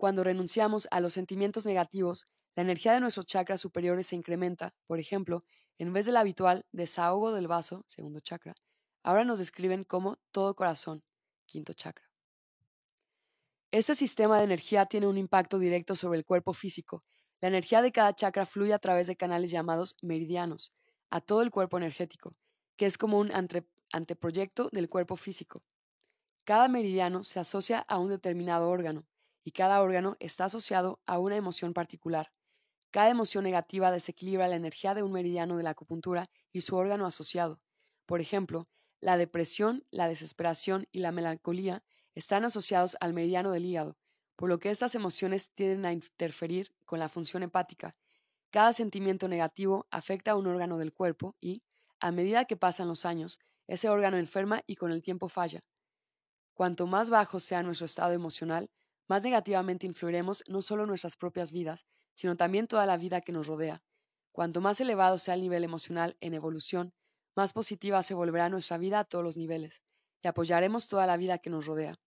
Cuando 0.02 0.24
renunciamos 0.24 0.88
a 0.90 0.98
los 0.98 1.12
sentimientos 1.12 1.64
negativos, 1.64 2.26
la 2.56 2.64
energía 2.64 2.92
de 2.92 2.98
nuestros 2.98 3.24
chakras 3.24 3.60
superiores 3.60 4.08
se 4.08 4.16
incrementa. 4.16 4.74
Por 4.88 4.98
ejemplo, 4.98 5.44
en 5.78 5.92
vez 5.92 6.06
del 6.06 6.16
habitual 6.16 6.66
desahogo 6.72 7.30
del 7.30 7.46
vaso, 7.46 7.84
segundo 7.86 8.18
chakra, 8.18 8.56
ahora 9.04 9.22
nos 9.22 9.38
describen 9.38 9.84
como 9.84 10.16
todo 10.32 10.56
corazón, 10.56 11.04
quinto 11.46 11.72
chakra. 11.72 12.10
Este 13.70 13.94
sistema 13.94 14.38
de 14.38 14.42
energía 14.42 14.86
tiene 14.86 15.06
un 15.06 15.18
impacto 15.18 15.60
directo 15.60 15.94
sobre 15.94 16.18
el 16.18 16.24
cuerpo 16.24 16.52
físico. 16.52 17.04
La 17.40 17.46
energía 17.46 17.80
de 17.80 17.92
cada 17.92 18.12
chakra 18.12 18.44
fluye 18.44 18.74
a 18.74 18.80
través 18.80 19.06
de 19.06 19.14
canales 19.14 19.52
llamados 19.52 19.94
meridianos 20.02 20.72
a 21.10 21.20
todo 21.20 21.42
el 21.42 21.52
cuerpo 21.52 21.76
energético, 21.76 22.34
que 22.74 22.86
es 22.86 22.98
como 22.98 23.20
un 23.20 23.30
anteproyecto 23.92 24.68
del 24.72 24.88
cuerpo 24.88 25.14
físico. 25.14 25.62
Cada 26.42 26.66
meridiano 26.66 27.22
se 27.22 27.38
asocia 27.38 27.78
a 27.78 28.00
un 28.00 28.08
determinado 28.08 28.68
órgano 28.68 29.06
y 29.44 29.52
cada 29.52 29.80
órgano 29.82 30.16
está 30.20 30.46
asociado 30.46 31.00
a 31.06 31.18
una 31.18 31.36
emoción 31.36 31.72
particular. 31.72 32.32
Cada 32.90 33.08
emoción 33.08 33.44
negativa 33.44 33.90
desequilibra 33.90 34.48
la 34.48 34.56
energía 34.56 34.94
de 34.94 35.02
un 35.02 35.12
meridiano 35.12 35.56
de 35.56 35.62
la 35.62 35.70
acupuntura 35.70 36.28
y 36.52 36.60
su 36.60 36.76
órgano 36.76 37.06
asociado. 37.06 37.60
Por 38.06 38.20
ejemplo, 38.20 38.68
la 39.00 39.16
depresión, 39.16 39.84
la 39.90 40.08
desesperación 40.08 40.86
y 40.92 41.00
la 41.00 41.10
melancolía 41.10 41.82
están 42.14 42.44
asociados 42.44 42.96
al 43.00 43.14
meridiano 43.14 43.50
del 43.50 43.64
hígado, 43.64 43.96
por 44.36 44.48
lo 44.48 44.58
que 44.58 44.70
estas 44.70 44.94
emociones 44.94 45.50
tienden 45.54 45.86
a 45.86 45.92
interferir 45.92 46.74
con 46.84 46.98
la 46.98 47.08
función 47.08 47.42
hepática. 47.42 47.96
Cada 48.50 48.72
sentimiento 48.72 49.28
negativo 49.28 49.86
afecta 49.90 50.32
a 50.32 50.36
un 50.36 50.46
órgano 50.46 50.78
del 50.78 50.92
cuerpo 50.92 51.36
y, 51.40 51.62
a 52.00 52.12
medida 52.12 52.44
que 52.44 52.56
pasan 52.56 52.88
los 52.88 53.06
años, 53.06 53.38
ese 53.66 53.88
órgano 53.88 54.18
enferma 54.18 54.62
y 54.66 54.76
con 54.76 54.92
el 54.92 55.00
tiempo 55.00 55.28
falla. 55.28 55.64
Cuanto 56.52 56.86
más 56.86 57.08
bajo 57.08 57.40
sea 57.40 57.62
nuestro 57.62 57.86
estado 57.86 58.12
emocional, 58.12 58.70
más 59.08 59.22
negativamente 59.22 59.86
influiremos 59.86 60.44
no 60.46 60.62
solo 60.62 60.86
nuestras 60.86 61.16
propias 61.16 61.52
vidas, 61.52 61.86
sino 62.14 62.36
también 62.36 62.66
toda 62.66 62.86
la 62.86 62.96
vida 62.96 63.20
que 63.20 63.32
nos 63.32 63.46
rodea. 63.46 63.82
Cuanto 64.32 64.60
más 64.60 64.80
elevado 64.80 65.18
sea 65.18 65.34
el 65.34 65.42
nivel 65.42 65.64
emocional 65.64 66.16
en 66.20 66.34
evolución, 66.34 66.94
más 67.34 67.52
positiva 67.52 68.02
se 68.02 68.14
volverá 68.14 68.48
nuestra 68.48 68.78
vida 68.78 69.00
a 69.00 69.04
todos 69.04 69.24
los 69.24 69.36
niveles, 69.36 69.82
y 70.22 70.28
apoyaremos 70.28 70.88
toda 70.88 71.06
la 71.06 71.16
vida 71.16 71.38
que 71.38 71.50
nos 71.50 71.66
rodea. 71.66 71.98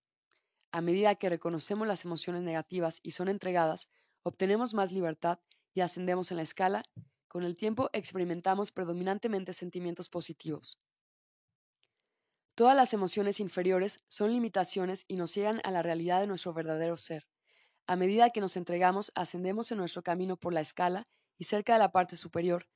A 0.71 0.81
medida 0.81 1.15
que 1.15 1.29
reconocemos 1.29 1.87
las 1.87 2.05
emociones 2.05 2.41
negativas 2.41 2.99
y 3.03 3.11
son 3.11 3.29
entregadas, 3.29 3.89
obtenemos 4.23 4.73
más 4.73 4.91
libertad 4.91 5.39
y 5.73 5.81
ascendemos 5.81 6.31
en 6.31 6.37
la 6.37 6.43
escala, 6.43 6.83
con 7.27 7.43
el 7.43 7.55
tiempo 7.55 7.89
experimentamos 7.93 8.71
predominantemente 8.71 9.53
sentimientos 9.53 10.09
positivos. 10.09 10.79
Todas 12.55 12.75
las 12.75 12.93
emociones 12.93 13.41
inferiores 13.41 13.99
son 14.07 14.31
limitaciones 14.31 15.03
y 15.09 15.17
nos 15.17 15.35
llegan 15.35 15.59
a 15.65 15.71
la 15.71 15.81
realidad 15.81 16.21
de 16.21 16.27
nuestro 16.27 16.53
verdadero 16.53 16.95
ser. 16.95 17.27
A 17.85 17.97
medida 17.97 18.29
que 18.29 18.39
nos 18.39 18.55
entregamos, 18.55 19.11
ascendemos 19.13 19.71
en 19.71 19.77
nuestro 19.77 20.03
camino 20.03 20.37
por 20.37 20.53
la 20.53 20.61
escala 20.61 21.07
y 21.37 21.43
cerca 21.43 21.73
de 21.73 21.79
la 21.79 21.91
parte 21.91 22.15
superior, 22.15 22.67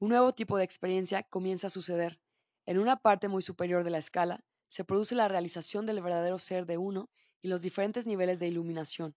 un 0.00 0.08
nuevo 0.08 0.32
tipo 0.32 0.56
de 0.58 0.64
experiencia 0.64 1.22
comienza 1.22 1.68
a 1.68 1.70
suceder. 1.70 2.20
En 2.66 2.78
una 2.78 2.96
parte 2.96 3.28
muy 3.28 3.42
superior 3.42 3.84
de 3.84 3.90
la 3.90 3.98
escala 3.98 4.42
se 4.66 4.82
produce 4.82 5.14
la 5.14 5.28
realización 5.28 5.86
del 5.86 6.00
verdadero 6.00 6.38
ser 6.38 6.66
de 6.66 6.78
uno 6.78 7.10
y 7.40 7.48
los 7.48 7.62
diferentes 7.62 8.06
niveles 8.06 8.40
de 8.40 8.48
iluminación. 8.48 9.14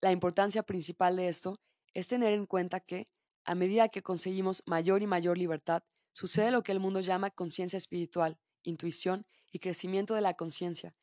La 0.00 0.12
importancia 0.12 0.62
principal 0.62 1.16
de 1.16 1.28
esto 1.28 1.60
es 1.94 2.08
tener 2.08 2.32
en 2.34 2.46
cuenta 2.46 2.80
que, 2.80 3.08
a 3.44 3.54
medida 3.54 3.88
que 3.88 4.02
conseguimos 4.02 4.62
mayor 4.66 5.02
y 5.02 5.06
mayor 5.06 5.38
libertad, 5.38 5.82
sucede 6.12 6.50
lo 6.50 6.62
que 6.62 6.72
el 6.72 6.80
mundo 6.80 7.00
llama 7.00 7.30
conciencia 7.30 7.76
espiritual, 7.76 8.38
intuición 8.62 9.26
y 9.50 9.58
crecimiento 9.58 10.14
de 10.14 10.20
la 10.20 10.34
conciencia. 10.34 10.94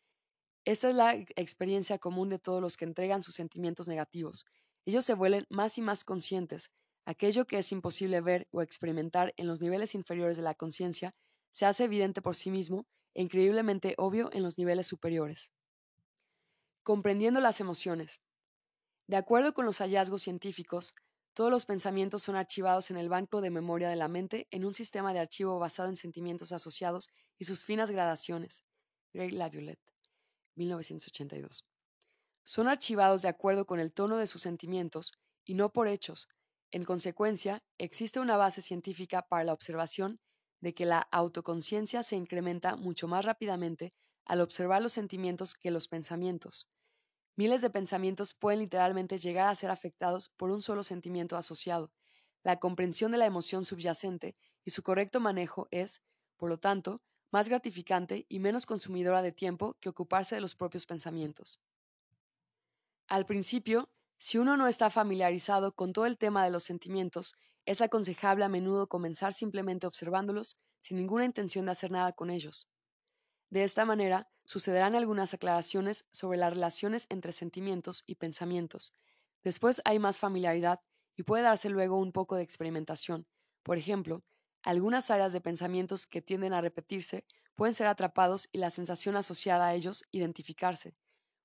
Esta 0.65 0.89
es 0.89 0.95
la 0.95 1.15
experiencia 1.15 1.99
común 1.99 2.29
de 2.29 2.39
todos 2.39 2.61
los 2.61 2.77
que 2.77 2.85
entregan 2.85 3.23
sus 3.23 3.35
sentimientos 3.35 3.87
negativos. 3.87 4.45
Ellos 4.85 5.05
se 5.05 5.13
vuelven 5.13 5.45
más 5.49 5.77
y 5.77 5.81
más 5.81 6.03
conscientes, 6.03 6.71
Aquello 7.09 7.47
que 7.47 7.57
es 7.57 7.71
imposible 7.71 8.21
ver 8.21 8.47
o 8.51 8.61
experimentar 8.61 9.33
en 9.35 9.47
los 9.47 9.61
niveles 9.61 9.95
inferiores 9.95 10.37
de 10.37 10.43
la 10.43 10.53
conciencia 10.53 11.15
se 11.49 11.65
hace 11.65 11.85
evidente 11.85 12.21
por 12.21 12.35
sí 12.35 12.51
mismo 12.51 12.85
e 13.15 13.23
increíblemente 13.23 13.95
obvio 13.97 14.29
en 14.31 14.43
los 14.43 14.59
niveles 14.59 14.85
superiores. 14.85 15.51
Comprendiendo 16.83 17.41
las 17.41 17.61
emociones. 17.61 18.21
De 19.07 19.17
acuerdo 19.17 19.55
con 19.55 19.65
los 19.65 19.79
hallazgos 19.79 20.21
científicos, 20.21 20.93
todos 21.39 21.51
los 21.51 21.65
pensamientos 21.65 22.23
son 22.23 22.35
archivados 22.35 22.91
en 22.91 22.97
el 22.97 23.07
banco 23.07 23.39
de 23.39 23.49
memoria 23.49 23.87
de 23.87 23.95
la 23.95 24.09
mente 24.09 24.49
en 24.51 24.65
un 24.65 24.73
sistema 24.73 25.13
de 25.13 25.19
archivo 25.19 25.57
basado 25.57 25.87
en 25.87 25.95
sentimientos 25.95 26.51
asociados 26.51 27.07
y 27.37 27.45
sus 27.45 27.63
finas 27.63 27.91
gradaciones. 27.91 28.65
Greg 29.13 29.31
Laviolette, 29.31 29.79
1982. 30.55 31.65
Son 32.43 32.67
archivados 32.67 33.21
de 33.21 33.29
acuerdo 33.29 33.65
con 33.65 33.79
el 33.79 33.93
tono 33.93 34.17
de 34.17 34.27
sus 34.27 34.41
sentimientos 34.41 35.13
y 35.45 35.53
no 35.53 35.71
por 35.71 35.87
hechos, 35.87 36.27
en 36.71 36.83
consecuencia, 36.83 37.63
existe 37.77 38.19
una 38.19 38.35
base 38.35 38.61
científica 38.61 39.21
para 39.21 39.45
la 39.45 39.53
observación 39.53 40.19
de 40.59 40.73
que 40.73 40.85
la 40.85 40.99
autoconciencia 40.99 42.03
se 42.03 42.17
incrementa 42.17 42.75
mucho 42.75 43.07
más 43.07 43.23
rápidamente 43.23 43.93
al 44.25 44.41
observar 44.41 44.81
los 44.81 44.91
sentimientos 44.91 45.53
que 45.53 45.71
los 45.71 45.87
pensamientos. 45.87 46.67
Miles 47.39 47.61
de 47.61 47.69
pensamientos 47.69 48.33
pueden 48.33 48.59
literalmente 48.59 49.17
llegar 49.17 49.47
a 49.47 49.55
ser 49.55 49.71
afectados 49.71 50.27
por 50.27 50.51
un 50.51 50.61
solo 50.61 50.83
sentimiento 50.83 51.37
asociado. 51.37 51.93
La 52.43 52.59
comprensión 52.59 53.13
de 53.13 53.17
la 53.17 53.27
emoción 53.27 53.63
subyacente 53.63 54.35
y 54.65 54.71
su 54.71 54.83
correcto 54.83 55.21
manejo 55.21 55.69
es, 55.71 56.01
por 56.35 56.49
lo 56.49 56.57
tanto, 56.57 57.01
más 57.31 57.47
gratificante 57.47 58.25
y 58.27 58.39
menos 58.39 58.65
consumidora 58.65 59.21
de 59.21 59.31
tiempo 59.31 59.77
que 59.79 59.87
ocuparse 59.87 60.35
de 60.35 60.41
los 60.41 60.53
propios 60.53 60.85
pensamientos. 60.85 61.61
Al 63.07 63.25
principio, 63.25 63.89
Si 64.17 64.37
uno 64.37 64.57
no 64.57 64.67
está 64.67 64.89
familiarizado 64.89 65.73
con 65.73 65.93
todo 65.93 66.05
el 66.05 66.17
tema 66.17 66.43
de 66.43 66.51
los 66.51 66.65
sentimientos, 66.65 67.35
es 67.65 67.79
aconsejable 67.79 68.43
a 68.43 68.49
menudo 68.49 68.89
comenzar 68.89 69.31
simplemente 69.31 69.87
observándolos 69.87 70.57
sin 70.81 70.97
ninguna 70.97 71.23
intención 71.23 71.67
de 71.67 71.71
hacer 71.71 71.89
nada 71.89 72.11
con 72.11 72.29
ellos. 72.29 72.67
De 73.49 73.63
esta 73.63 73.85
manera, 73.85 74.29
sucederán 74.45 74.95
algunas 74.95 75.33
aclaraciones 75.33 76.05
sobre 76.11 76.37
las 76.37 76.53
relaciones 76.53 77.05
entre 77.09 77.31
sentimientos 77.31 78.03
y 78.05 78.15
pensamientos. 78.15 78.93
Después 79.43 79.81
hay 79.85 79.99
más 79.99 80.19
familiaridad 80.19 80.81
y 81.15 81.23
puede 81.23 81.43
darse 81.43 81.69
luego 81.69 81.97
un 81.97 82.11
poco 82.11 82.35
de 82.35 82.43
experimentación. 82.43 83.27
Por 83.63 83.77
ejemplo, 83.77 84.23
algunas 84.63 85.09
áreas 85.09 85.33
de 85.33 85.41
pensamientos 85.41 86.05
que 86.07 86.21
tienden 86.21 86.53
a 86.53 86.61
repetirse 86.61 87.25
pueden 87.55 87.73
ser 87.73 87.87
atrapados 87.87 88.49
y 88.51 88.57
la 88.57 88.69
sensación 88.69 89.15
asociada 89.15 89.67
a 89.67 89.73
ellos 89.73 90.03
identificarse. 90.11 90.95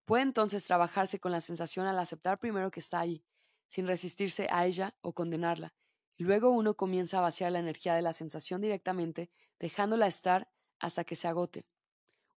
Puede 0.05 0.23
entonces 0.23 0.65
trabajarse 0.65 1.19
con 1.19 1.33
la 1.33 1.41
sensación 1.41 1.87
al 1.87 1.99
aceptar 1.99 2.39
primero 2.39 2.71
que 2.71 2.81
está 2.81 3.01
ahí, 3.01 3.25
sin 3.67 3.87
resistirse 3.87 4.47
a 4.51 4.67
ella 4.67 4.97
o 5.01 5.15
condenarla, 5.15 5.75
luego 6.19 6.51
uno 6.51 6.75
comienza 6.75 7.19
a 7.19 7.23
vaciar 7.23 7.53
la 7.53 7.59
energía 7.59 7.95
de 7.95 8.03
la 8.03 8.13
sensación 8.13 8.61
directamente, 8.61 9.31
dejándola 9.59 10.07
estar 10.07 10.49
hasta 10.79 11.05
que 11.05 11.17
se 11.17 11.29
agote. 11.29 11.67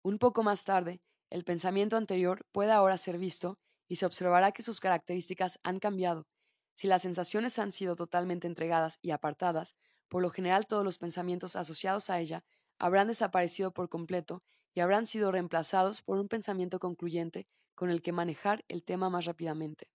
Un 0.07 0.19
poco 0.19 0.41
más 0.41 0.63
tarde, 0.63 1.01
el 1.29 1.43
pensamiento 1.43 1.97
anterior 1.97 2.45
puede 2.53 2.71
ahora 2.71 2.95
ser 2.95 3.17
visto 3.17 3.59
y 3.89 3.97
se 3.97 4.05
observará 4.05 4.53
que 4.53 4.63
sus 4.63 4.79
características 4.79 5.59
han 5.63 5.79
cambiado. 5.79 6.29
Si 6.75 6.87
las 6.87 7.01
sensaciones 7.01 7.59
han 7.59 7.73
sido 7.73 7.97
totalmente 7.97 8.47
entregadas 8.47 8.99
y 9.01 9.11
apartadas, 9.11 9.75
por 10.07 10.21
lo 10.21 10.29
general 10.29 10.65
todos 10.65 10.85
los 10.85 10.97
pensamientos 10.97 11.57
asociados 11.57 12.09
a 12.09 12.21
ella 12.21 12.45
habrán 12.79 13.09
desaparecido 13.09 13.73
por 13.73 13.89
completo 13.89 14.43
y 14.73 14.79
habrán 14.79 15.07
sido 15.07 15.29
reemplazados 15.29 16.01
por 16.01 16.19
un 16.19 16.29
pensamiento 16.29 16.79
concluyente 16.79 17.45
con 17.75 17.89
el 17.89 18.01
que 18.01 18.13
manejar 18.13 18.63
el 18.69 18.85
tema 18.85 19.09
más 19.09 19.25
rápidamente. 19.25 19.91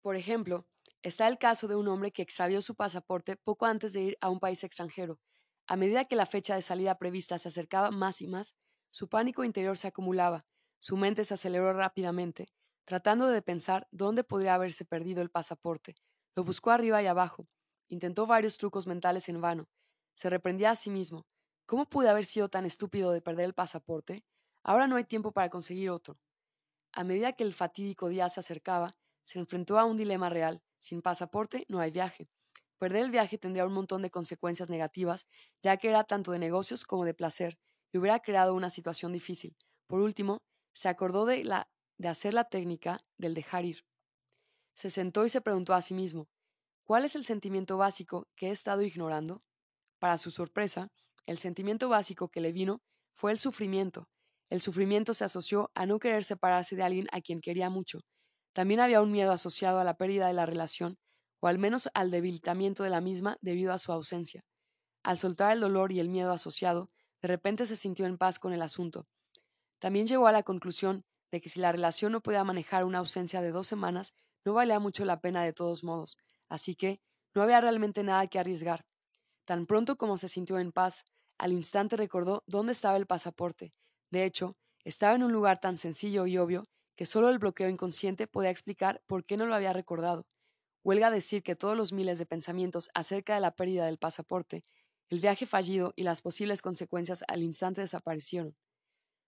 Por 0.00 0.14
ejemplo, 0.14 0.68
está 1.02 1.26
el 1.26 1.38
caso 1.38 1.66
de 1.66 1.74
un 1.74 1.88
hombre 1.88 2.12
que 2.12 2.22
extravió 2.22 2.62
su 2.62 2.76
pasaporte 2.76 3.34
poco 3.34 3.66
antes 3.66 3.92
de 3.92 4.02
ir 4.02 4.18
a 4.20 4.30
un 4.30 4.38
país 4.38 4.62
extranjero. 4.62 5.18
A 5.66 5.76
medida 5.76 6.04
que 6.04 6.16
la 6.16 6.26
fecha 6.26 6.54
de 6.54 6.62
salida 6.62 6.98
prevista 6.98 7.38
se 7.38 7.48
acercaba 7.48 7.90
más 7.90 8.22
y 8.22 8.26
más, 8.26 8.54
su 8.90 9.08
pánico 9.08 9.44
interior 9.44 9.76
se 9.76 9.88
acumulaba, 9.88 10.46
su 10.78 10.96
mente 10.96 11.24
se 11.24 11.34
aceleró 11.34 11.72
rápidamente, 11.72 12.48
tratando 12.84 13.26
de 13.26 13.42
pensar 13.42 13.88
dónde 13.90 14.24
podría 14.24 14.54
haberse 14.54 14.84
perdido 14.84 15.22
el 15.22 15.30
pasaporte. 15.30 15.94
Lo 16.36 16.44
buscó 16.44 16.70
arriba 16.70 17.02
y 17.02 17.06
abajo, 17.06 17.48
intentó 17.88 18.26
varios 18.26 18.58
trucos 18.58 18.86
mentales 18.86 19.28
en 19.28 19.40
vano, 19.40 19.68
se 20.14 20.30
reprendía 20.30 20.70
a 20.70 20.76
sí 20.76 20.90
mismo, 20.90 21.26
¿Cómo 21.66 21.86
pude 21.86 22.08
haber 22.08 22.24
sido 22.24 22.48
tan 22.48 22.64
estúpido 22.64 23.10
de 23.10 23.20
perder 23.20 23.46
el 23.46 23.54
pasaporte? 23.54 24.24
Ahora 24.62 24.86
no 24.86 24.94
hay 24.94 25.04
tiempo 25.04 25.32
para 25.32 25.50
conseguir 25.50 25.90
otro. 25.90 26.16
A 26.92 27.02
medida 27.02 27.32
que 27.32 27.42
el 27.42 27.54
fatídico 27.54 28.08
día 28.08 28.28
se 28.30 28.38
acercaba, 28.38 28.96
se 29.22 29.40
enfrentó 29.40 29.76
a 29.76 29.84
un 29.84 29.96
dilema 29.96 30.30
real. 30.30 30.62
Sin 30.78 31.02
pasaporte 31.02 31.66
no 31.68 31.80
hay 31.80 31.90
viaje. 31.90 32.28
Perder 32.78 33.04
el 33.04 33.10
viaje 33.10 33.38
tendría 33.38 33.66
un 33.66 33.72
montón 33.72 34.02
de 34.02 34.10
consecuencias 34.10 34.68
negativas, 34.68 35.26
ya 35.62 35.76
que 35.76 35.88
era 35.88 36.04
tanto 36.04 36.32
de 36.32 36.38
negocios 36.38 36.84
como 36.84 37.04
de 37.04 37.14
placer, 37.14 37.58
y 37.92 37.98
hubiera 37.98 38.20
creado 38.20 38.54
una 38.54 38.70
situación 38.70 39.12
difícil. 39.12 39.56
Por 39.86 40.00
último, 40.00 40.42
se 40.74 40.88
acordó 40.88 41.24
de, 41.24 41.42
de 41.98 42.08
hacer 42.08 42.34
la 42.34 42.44
técnica 42.44 43.00
del 43.16 43.34
dejar 43.34 43.64
ir. 43.64 43.84
Se 44.74 44.90
sentó 44.90 45.24
y 45.24 45.30
se 45.30 45.40
preguntó 45.40 45.72
a 45.72 45.80
sí 45.80 45.94
mismo, 45.94 46.28
¿cuál 46.84 47.04
es 47.06 47.16
el 47.16 47.24
sentimiento 47.24 47.78
básico 47.78 48.28
que 48.36 48.48
he 48.48 48.50
estado 48.50 48.82
ignorando? 48.82 49.42
Para 49.98 50.18
su 50.18 50.30
sorpresa, 50.30 50.88
el 51.24 51.38
sentimiento 51.38 51.88
básico 51.88 52.28
que 52.28 52.42
le 52.42 52.52
vino 52.52 52.82
fue 53.12 53.32
el 53.32 53.38
sufrimiento. 53.38 54.08
El 54.50 54.60
sufrimiento 54.60 55.14
se 55.14 55.24
asoció 55.24 55.70
a 55.74 55.86
no 55.86 55.98
querer 55.98 56.24
separarse 56.24 56.76
de 56.76 56.82
alguien 56.82 57.06
a 57.10 57.22
quien 57.22 57.40
quería 57.40 57.70
mucho. 57.70 58.00
También 58.52 58.80
había 58.80 59.00
un 59.00 59.10
miedo 59.10 59.32
asociado 59.32 59.80
a 59.80 59.84
la 59.84 59.96
pérdida 59.96 60.26
de 60.28 60.34
la 60.34 60.46
relación, 60.46 60.98
al 61.48 61.58
menos 61.58 61.88
al 61.94 62.10
debilitamiento 62.10 62.82
de 62.82 62.90
la 62.90 63.00
misma 63.00 63.38
debido 63.40 63.72
a 63.72 63.78
su 63.78 63.92
ausencia. 63.92 64.44
Al 65.02 65.18
soltar 65.18 65.52
el 65.52 65.60
dolor 65.60 65.92
y 65.92 66.00
el 66.00 66.08
miedo 66.08 66.32
asociado, 66.32 66.90
de 67.22 67.28
repente 67.28 67.66
se 67.66 67.76
sintió 67.76 68.06
en 68.06 68.18
paz 68.18 68.38
con 68.38 68.52
el 68.52 68.62
asunto. 68.62 69.06
También 69.78 70.06
llegó 70.06 70.26
a 70.26 70.32
la 70.32 70.42
conclusión 70.42 71.04
de 71.30 71.40
que 71.40 71.48
si 71.48 71.60
la 71.60 71.72
relación 71.72 72.12
no 72.12 72.22
podía 72.22 72.44
manejar 72.44 72.84
una 72.84 72.98
ausencia 72.98 73.40
de 73.40 73.50
dos 73.50 73.66
semanas, 73.66 74.14
no 74.44 74.54
valía 74.54 74.78
mucho 74.78 75.04
la 75.04 75.20
pena 75.20 75.42
de 75.44 75.52
todos 75.52 75.84
modos, 75.84 76.16
así 76.48 76.74
que 76.74 77.00
no 77.34 77.42
había 77.42 77.60
realmente 77.60 78.02
nada 78.02 78.26
que 78.26 78.38
arriesgar. 78.38 78.86
Tan 79.44 79.66
pronto 79.66 79.96
como 79.96 80.16
se 80.16 80.28
sintió 80.28 80.58
en 80.58 80.72
paz, 80.72 81.04
al 81.38 81.52
instante 81.52 81.96
recordó 81.96 82.42
dónde 82.46 82.72
estaba 82.72 82.96
el 82.96 83.06
pasaporte. 83.06 83.74
De 84.10 84.24
hecho, 84.24 84.56
estaba 84.84 85.14
en 85.14 85.22
un 85.22 85.32
lugar 85.32 85.60
tan 85.60 85.78
sencillo 85.78 86.26
y 86.26 86.38
obvio 86.38 86.64
que 86.96 87.06
solo 87.06 87.28
el 87.28 87.38
bloqueo 87.38 87.68
inconsciente 87.68 88.26
podía 88.26 88.50
explicar 88.50 89.02
por 89.06 89.24
qué 89.24 89.36
no 89.36 89.46
lo 89.46 89.54
había 89.54 89.72
recordado. 89.72 90.26
Huelga 90.86 91.10
decir 91.10 91.42
que 91.42 91.56
todos 91.56 91.76
los 91.76 91.92
miles 91.92 92.16
de 92.20 92.26
pensamientos 92.26 92.90
acerca 92.94 93.34
de 93.34 93.40
la 93.40 93.56
pérdida 93.56 93.86
del 93.86 93.98
pasaporte, 93.98 94.64
el 95.08 95.18
viaje 95.18 95.44
fallido 95.44 95.92
y 95.96 96.04
las 96.04 96.22
posibles 96.22 96.62
consecuencias 96.62 97.24
al 97.26 97.42
instante 97.42 97.80
desaparecieron. 97.80 98.56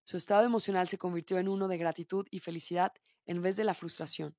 Su 0.05 0.19
estado 0.19 0.45
emocional 0.45 0.87
se 0.87 0.99
convirtió 0.99 1.37
en 1.37 1.49
uno 1.49 1.67
de 1.67 1.77
gratitud 1.77 2.29
y 2.31 2.39
felicidad 2.39 2.93
en 3.27 3.43
vez 3.43 3.57
de 3.57 3.65
la 3.65 3.75
frustración. 3.75 4.37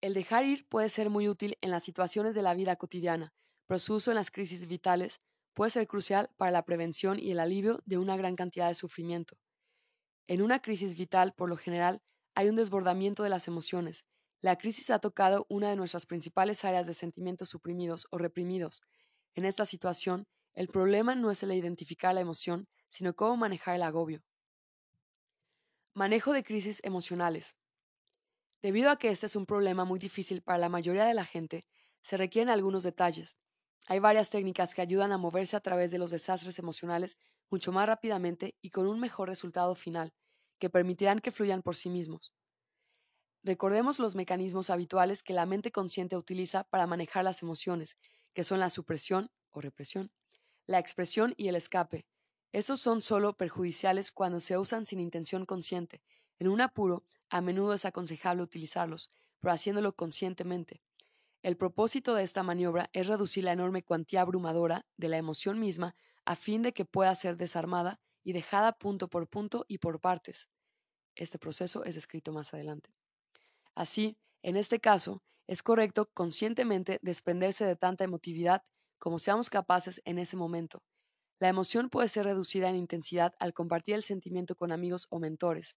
El 0.00 0.14
dejar 0.14 0.44
ir 0.44 0.64
puede 0.68 0.88
ser 0.88 1.10
muy 1.10 1.26
útil 1.28 1.58
en 1.60 1.72
las 1.72 1.82
situaciones 1.82 2.36
de 2.36 2.42
la 2.42 2.54
vida 2.54 2.76
cotidiana, 2.76 3.34
pero 3.66 3.80
su 3.80 3.94
uso 3.94 4.12
en 4.12 4.14
las 4.14 4.30
crisis 4.30 4.68
vitales 4.68 5.22
puede 5.54 5.72
ser 5.72 5.88
crucial 5.88 6.30
para 6.36 6.52
la 6.52 6.64
prevención 6.64 7.18
y 7.18 7.32
el 7.32 7.40
alivio 7.40 7.82
de 7.84 7.98
una 7.98 8.16
gran 8.16 8.36
cantidad 8.36 8.68
de 8.68 8.76
sufrimiento. 8.76 9.36
En 10.28 10.40
una 10.40 10.62
crisis 10.62 10.96
vital, 10.96 11.34
por 11.34 11.48
lo 11.48 11.56
general, 11.56 12.00
hay 12.36 12.48
un 12.48 12.54
desbordamiento 12.54 13.24
de 13.24 13.30
las 13.30 13.48
emociones. 13.48 14.04
La 14.44 14.58
crisis 14.58 14.90
ha 14.90 14.98
tocado 14.98 15.46
una 15.48 15.70
de 15.70 15.76
nuestras 15.76 16.04
principales 16.04 16.66
áreas 16.66 16.86
de 16.86 16.92
sentimientos 16.92 17.48
suprimidos 17.48 18.06
o 18.10 18.18
reprimidos. 18.18 18.82
En 19.34 19.46
esta 19.46 19.64
situación, 19.64 20.26
el 20.52 20.68
problema 20.68 21.14
no 21.14 21.30
es 21.30 21.42
el 21.42 21.52
identificar 21.52 22.14
la 22.14 22.20
emoción, 22.20 22.68
sino 22.90 23.16
cómo 23.16 23.38
manejar 23.38 23.76
el 23.76 23.82
agobio. 23.82 24.22
Manejo 25.94 26.34
de 26.34 26.44
crisis 26.44 26.82
emocionales. 26.84 27.56
Debido 28.60 28.90
a 28.90 28.98
que 28.98 29.08
este 29.08 29.24
es 29.24 29.34
un 29.34 29.46
problema 29.46 29.86
muy 29.86 29.98
difícil 29.98 30.42
para 30.42 30.58
la 30.58 30.68
mayoría 30.68 31.06
de 31.06 31.14
la 31.14 31.24
gente, 31.24 31.64
se 32.02 32.18
requieren 32.18 32.50
algunos 32.50 32.82
detalles. 32.82 33.38
Hay 33.86 33.98
varias 33.98 34.28
técnicas 34.28 34.74
que 34.74 34.82
ayudan 34.82 35.12
a 35.12 35.16
moverse 35.16 35.56
a 35.56 35.60
través 35.60 35.90
de 35.90 35.96
los 35.96 36.10
desastres 36.10 36.58
emocionales 36.58 37.16
mucho 37.48 37.72
más 37.72 37.88
rápidamente 37.88 38.56
y 38.60 38.68
con 38.68 38.88
un 38.88 39.00
mejor 39.00 39.30
resultado 39.30 39.74
final, 39.74 40.12
que 40.58 40.68
permitirán 40.68 41.20
que 41.20 41.30
fluyan 41.30 41.62
por 41.62 41.76
sí 41.76 41.88
mismos. 41.88 42.34
Recordemos 43.44 43.98
los 43.98 44.14
mecanismos 44.14 44.70
habituales 44.70 45.22
que 45.22 45.34
la 45.34 45.44
mente 45.44 45.70
consciente 45.70 46.16
utiliza 46.16 46.64
para 46.64 46.86
manejar 46.86 47.24
las 47.24 47.42
emociones, 47.42 47.98
que 48.32 48.42
son 48.42 48.58
la 48.58 48.70
supresión 48.70 49.30
o 49.50 49.60
represión, 49.60 50.10
la 50.66 50.78
expresión 50.78 51.34
y 51.36 51.48
el 51.48 51.54
escape. 51.54 52.06
Esos 52.52 52.80
son 52.80 53.02
solo 53.02 53.36
perjudiciales 53.36 54.12
cuando 54.12 54.40
se 54.40 54.56
usan 54.56 54.86
sin 54.86 54.98
intención 54.98 55.44
consciente. 55.44 56.00
En 56.38 56.48
un 56.48 56.62
apuro, 56.62 57.04
a 57.28 57.42
menudo 57.42 57.74
es 57.74 57.84
aconsejable 57.84 58.42
utilizarlos, 58.42 59.10
pero 59.40 59.52
haciéndolo 59.52 59.94
conscientemente. 59.94 60.80
El 61.42 61.58
propósito 61.58 62.14
de 62.14 62.22
esta 62.22 62.42
maniobra 62.42 62.88
es 62.94 63.08
reducir 63.08 63.44
la 63.44 63.52
enorme 63.52 63.82
cuantía 63.82 64.22
abrumadora 64.22 64.86
de 64.96 65.08
la 65.08 65.18
emoción 65.18 65.60
misma 65.60 65.96
a 66.24 66.34
fin 66.34 66.62
de 66.62 66.72
que 66.72 66.86
pueda 66.86 67.14
ser 67.14 67.36
desarmada 67.36 68.00
y 68.22 68.32
dejada 68.32 68.72
punto 68.78 69.08
por 69.08 69.28
punto 69.28 69.66
y 69.68 69.76
por 69.76 70.00
partes. 70.00 70.48
Este 71.14 71.38
proceso 71.38 71.84
es 71.84 71.94
descrito 71.94 72.32
más 72.32 72.54
adelante. 72.54 72.94
Así, 73.74 74.16
en 74.42 74.56
este 74.56 74.80
caso, 74.80 75.22
es 75.46 75.62
correcto 75.62 76.10
conscientemente 76.14 76.98
desprenderse 77.02 77.64
de 77.64 77.76
tanta 77.76 78.04
emotividad 78.04 78.62
como 78.98 79.18
seamos 79.18 79.50
capaces 79.50 80.00
en 80.04 80.18
ese 80.18 80.36
momento. 80.36 80.82
La 81.40 81.48
emoción 81.48 81.90
puede 81.90 82.08
ser 82.08 82.24
reducida 82.24 82.68
en 82.68 82.76
intensidad 82.76 83.34
al 83.38 83.52
compartir 83.52 83.96
el 83.96 84.04
sentimiento 84.04 84.56
con 84.56 84.72
amigos 84.72 85.06
o 85.10 85.18
mentores. 85.18 85.76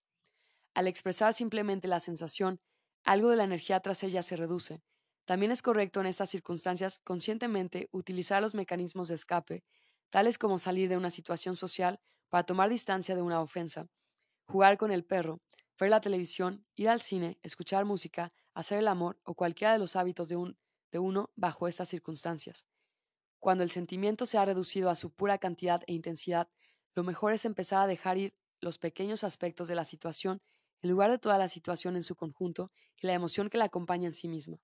Al 0.73 0.87
expresar 0.87 1.33
simplemente 1.33 1.87
la 1.87 1.99
sensación, 1.99 2.61
algo 3.03 3.29
de 3.29 3.37
la 3.37 3.43
energía 3.43 3.79
tras 3.79 4.03
ella 4.03 4.21
se 4.21 4.35
reduce, 4.35 4.81
también 5.25 5.51
es 5.51 5.61
correcto 5.61 5.99
en 5.99 6.05
estas 6.05 6.29
circunstancias 6.29 6.99
conscientemente 7.03 7.89
utilizar 7.91 8.41
los 8.41 8.55
mecanismos 8.55 9.09
de 9.09 9.15
escape, 9.15 9.65
tales 10.09 10.37
como 10.37 10.57
salir 10.57 10.87
de 10.87 10.97
una 10.97 11.09
situación 11.09 11.55
social 11.55 11.99
para 12.29 12.45
tomar 12.45 12.69
distancia 12.69 13.15
de 13.15 13.21
una 13.21 13.41
ofensa, 13.41 13.87
jugar 14.45 14.77
con 14.77 14.91
el 14.91 15.03
perro, 15.03 15.41
ver 15.77 15.89
la 15.89 16.01
televisión, 16.01 16.65
ir 16.75 16.89
al 16.89 17.01
cine, 17.01 17.39
escuchar 17.43 17.85
música, 17.85 18.33
hacer 18.53 18.79
el 18.79 18.87
amor 18.87 19.19
o 19.23 19.35
cualquiera 19.35 19.73
de 19.73 19.79
los 19.79 19.95
hábitos 19.95 20.27
de, 20.27 20.35
un, 20.35 20.57
de 20.91 20.99
uno 20.99 21.31
bajo 21.35 21.67
estas 21.67 21.89
circunstancias. 21.89 22.65
Cuando 23.39 23.63
el 23.63 23.71
sentimiento 23.71 24.25
se 24.25 24.37
ha 24.37 24.45
reducido 24.45 24.89
a 24.89 24.95
su 24.95 25.11
pura 25.11 25.37
cantidad 25.37 25.83
e 25.87 25.93
intensidad, 25.93 26.49
lo 26.95 27.03
mejor 27.03 27.33
es 27.33 27.45
empezar 27.45 27.81
a 27.81 27.87
dejar 27.87 28.17
ir 28.17 28.35
los 28.59 28.79
pequeños 28.79 29.23
aspectos 29.23 29.67
de 29.67 29.75
la 29.75 29.85
situación 29.85 30.41
en 30.81 30.89
lugar 30.89 31.11
de 31.11 31.19
toda 31.19 31.37
la 31.37 31.47
situación 31.47 31.95
en 31.95 32.03
su 32.03 32.15
conjunto 32.15 32.71
y 32.97 33.07
la 33.07 33.13
emoción 33.13 33.49
que 33.49 33.57
la 33.57 33.65
acompaña 33.65 34.07
en 34.07 34.13
sí 34.13 34.27
misma. 34.27 34.59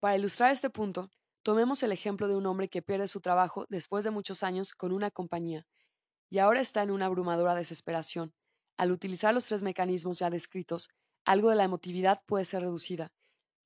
Para 0.00 0.16
ilustrar 0.16 0.50
este 0.50 0.70
punto, 0.70 1.10
tomemos 1.42 1.82
el 1.84 1.92
ejemplo 1.92 2.26
de 2.26 2.34
un 2.34 2.46
hombre 2.46 2.68
que 2.68 2.82
pierde 2.82 3.06
su 3.06 3.20
trabajo 3.20 3.66
después 3.68 4.02
de 4.02 4.10
muchos 4.10 4.42
años 4.42 4.72
con 4.72 4.92
una 4.92 5.10
compañía 5.10 5.66
y 6.28 6.38
ahora 6.38 6.60
está 6.60 6.82
en 6.82 6.90
una 6.90 7.06
abrumadora 7.06 7.54
desesperación. 7.54 8.34
Al 8.82 8.90
utilizar 8.90 9.32
los 9.32 9.46
tres 9.46 9.62
mecanismos 9.62 10.18
ya 10.18 10.28
descritos, 10.28 10.90
algo 11.24 11.50
de 11.50 11.54
la 11.54 11.62
emotividad 11.62 12.24
puede 12.26 12.44
ser 12.44 12.62
reducida. 12.62 13.12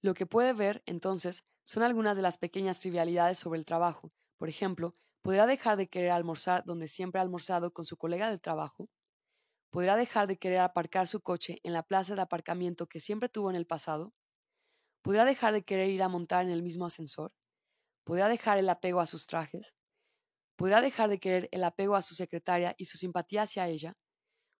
Lo 0.02 0.12
que 0.12 0.26
puede 0.26 0.52
ver, 0.52 0.82
entonces, 0.84 1.43
son 1.64 1.82
algunas 1.82 2.18
de 2.18 2.22
las 2.22 2.36
pequeñas 2.36 2.80
trivialidades 2.80 3.38
sobre 3.38 3.59
el 3.59 3.64
trabajo. 3.64 4.12
Por 4.36 4.51
ejemplo, 4.51 4.94
¿podrá 5.22 5.47
dejar 5.47 5.78
de 5.78 5.88
querer 5.88 6.10
almorzar 6.10 6.66
donde 6.66 6.86
siempre 6.86 7.18
ha 7.18 7.22
almorzado 7.22 7.72
con 7.72 7.86
su 7.86 7.97
colega 7.97 8.28
de 8.28 8.36
trabajo? 8.36 8.90
¿Podrá 9.70 9.97
dejar 9.97 10.26
de 10.26 10.36
querer 10.36 10.59
aparcar 10.59 11.09
su 11.09 11.22
coche 11.22 11.60
en 11.62 11.72
la 11.72 11.84
plaza 11.84 12.14
de 12.14 12.20
aparcamiento 12.20 12.86
que 12.86 13.01
siempre 13.01 13.30
tuvo 13.30 13.48
en 13.48 13.56
el 13.56 13.66
pasado? 13.66 14.12
¿Podrá 15.01 15.24
dejar 15.24 15.55
de 15.55 15.64
querer 15.64 15.88
ir 15.88 16.02
a 16.02 16.10
montar 16.10 16.44
en 16.44 16.51
el 16.51 16.62
mismo 16.62 16.84
ascensor? 16.84 17.32
¿Podrá 18.05 18.28
dejar 18.28 18.59
el 18.59 18.68
apego 18.68 19.01
a 19.01 19.06
sus 19.06 19.26
trajes? 19.26 19.74
¿Podrá 20.56 20.82
dejar 20.82 21.09
de 21.09 21.20
querer 21.20 21.48
el 21.52 21.64
apego 21.64 21.97
a 21.97 22.02
su 22.02 22.14
secretaria 22.14 22.74
y 22.78 22.86
su 22.86 22.98
simpatía 22.98 23.43
hacia 23.44 23.68
ella? 23.68 23.97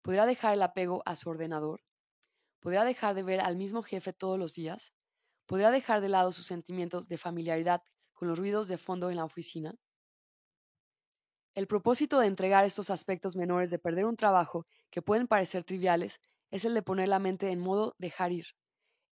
¿Podrá 0.07 0.25
dejar 0.25 0.55
el 0.55 0.63
apego 0.63 1.03
a 1.05 1.17
su 1.17 1.29
ordenador? 1.29 1.83
¿Podrá 2.61 2.85
dejar 2.85 3.17
de 3.17 3.25
ver 3.25 3.41
al 3.41 3.57
mismo 3.57 3.83
jefe 3.83 4.13
todos 4.13 4.39
los 4.39 4.55
días? 4.55 4.95
¿Podrá 5.47 5.73
dejar 5.73 6.01
de 6.01 6.09
lado 6.09 6.31
sus 6.31 6.47
sentimientos 6.47 7.09
de 7.09 7.19
familiaridad 7.19 7.83
con 8.15 8.29
los 8.29 8.39
ruidos 8.39 8.69
de 8.69 8.79
fondo 8.79 9.11
en 9.11 9.17
la 9.17 9.25
oficina? 9.25 9.75
El 11.57 11.67
propósito 11.67 12.21
de 12.21 12.29
entregar 12.29 12.65
estos 12.65 12.89
aspectos 12.91 13.35
menores 13.35 13.69
de 13.71 13.81
perder 13.81 14.05
un 14.05 14.15
trabajo 14.15 14.65
que 14.91 15.03
pueden 15.03 15.27
parecer 15.27 15.65
triviales 15.65 16.21
es 16.53 16.65
el 16.65 16.75
de 16.75 16.83
poner 16.83 17.09
la 17.09 17.19
mente 17.19 17.51
en 17.51 17.59
modo 17.59 17.97
dejar 17.99 18.31
ir. 18.31 18.47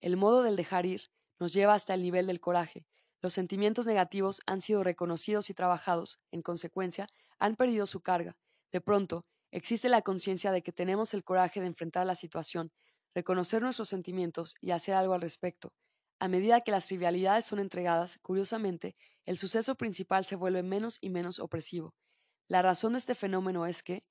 El 0.00 0.16
modo 0.16 0.44
del 0.44 0.54
dejar 0.54 0.86
ir 0.86 1.10
nos 1.40 1.52
lleva 1.52 1.74
hasta 1.74 1.94
el 1.94 2.02
nivel 2.02 2.28
del 2.28 2.38
coraje, 2.38 2.86
los 3.20 3.32
sentimientos 3.32 3.88
negativos 3.88 4.42
han 4.46 4.60
sido 4.60 4.84
reconocidos 4.84 5.50
y 5.50 5.54
trabajados, 5.54 6.20
en 6.30 6.42
consecuencia, 6.42 7.08
han 7.40 7.56
perdido 7.56 7.86
su 7.86 8.00
carga. 8.00 8.36
De 8.70 8.80
pronto, 8.80 9.26
existe 9.54 9.88
la 9.88 10.02
conciencia 10.02 10.50
de 10.50 10.62
que 10.62 10.72
tenemos 10.72 11.14
el 11.14 11.22
coraje 11.22 11.60
de 11.60 11.68
enfrentar 11.68 12.04
la 12.06 12.16
situación, 12.16 12.72
reconocer 13.14 13.62
nuestros 13.62 13.88
sentimientos 13.88 14.56
y 14.60 14.72
hacer 14.72 14.96
algo 14.96 15.14
al 15.14 15.20
respecto. 15.20 15.72
A 16.18 16.26
medida 16.26 16.62
que 16.62 16.72
las 16.72 16.86
trivialidades 16.86 17.44
son 17.44 17.60
entregadas, 17.60 18.18
curiosamente, 18.20 18.96
el 19.24 19.38
suceso 19.38 19.76
principal 19.76 20.24
se 20.24 20.34
vuelve 20.34 20.64
menos 20.64 20.98
y 21.00 21.10
menos 21.10 21.38
opresivo. 21.38 21.94
La 22.48 22.62
razón 22.62 22.94
de 22.94 22.98
este 22.98 23.14
fenómeno 23.14 23.64
es 23.64 23.84
que, 23.84 24.04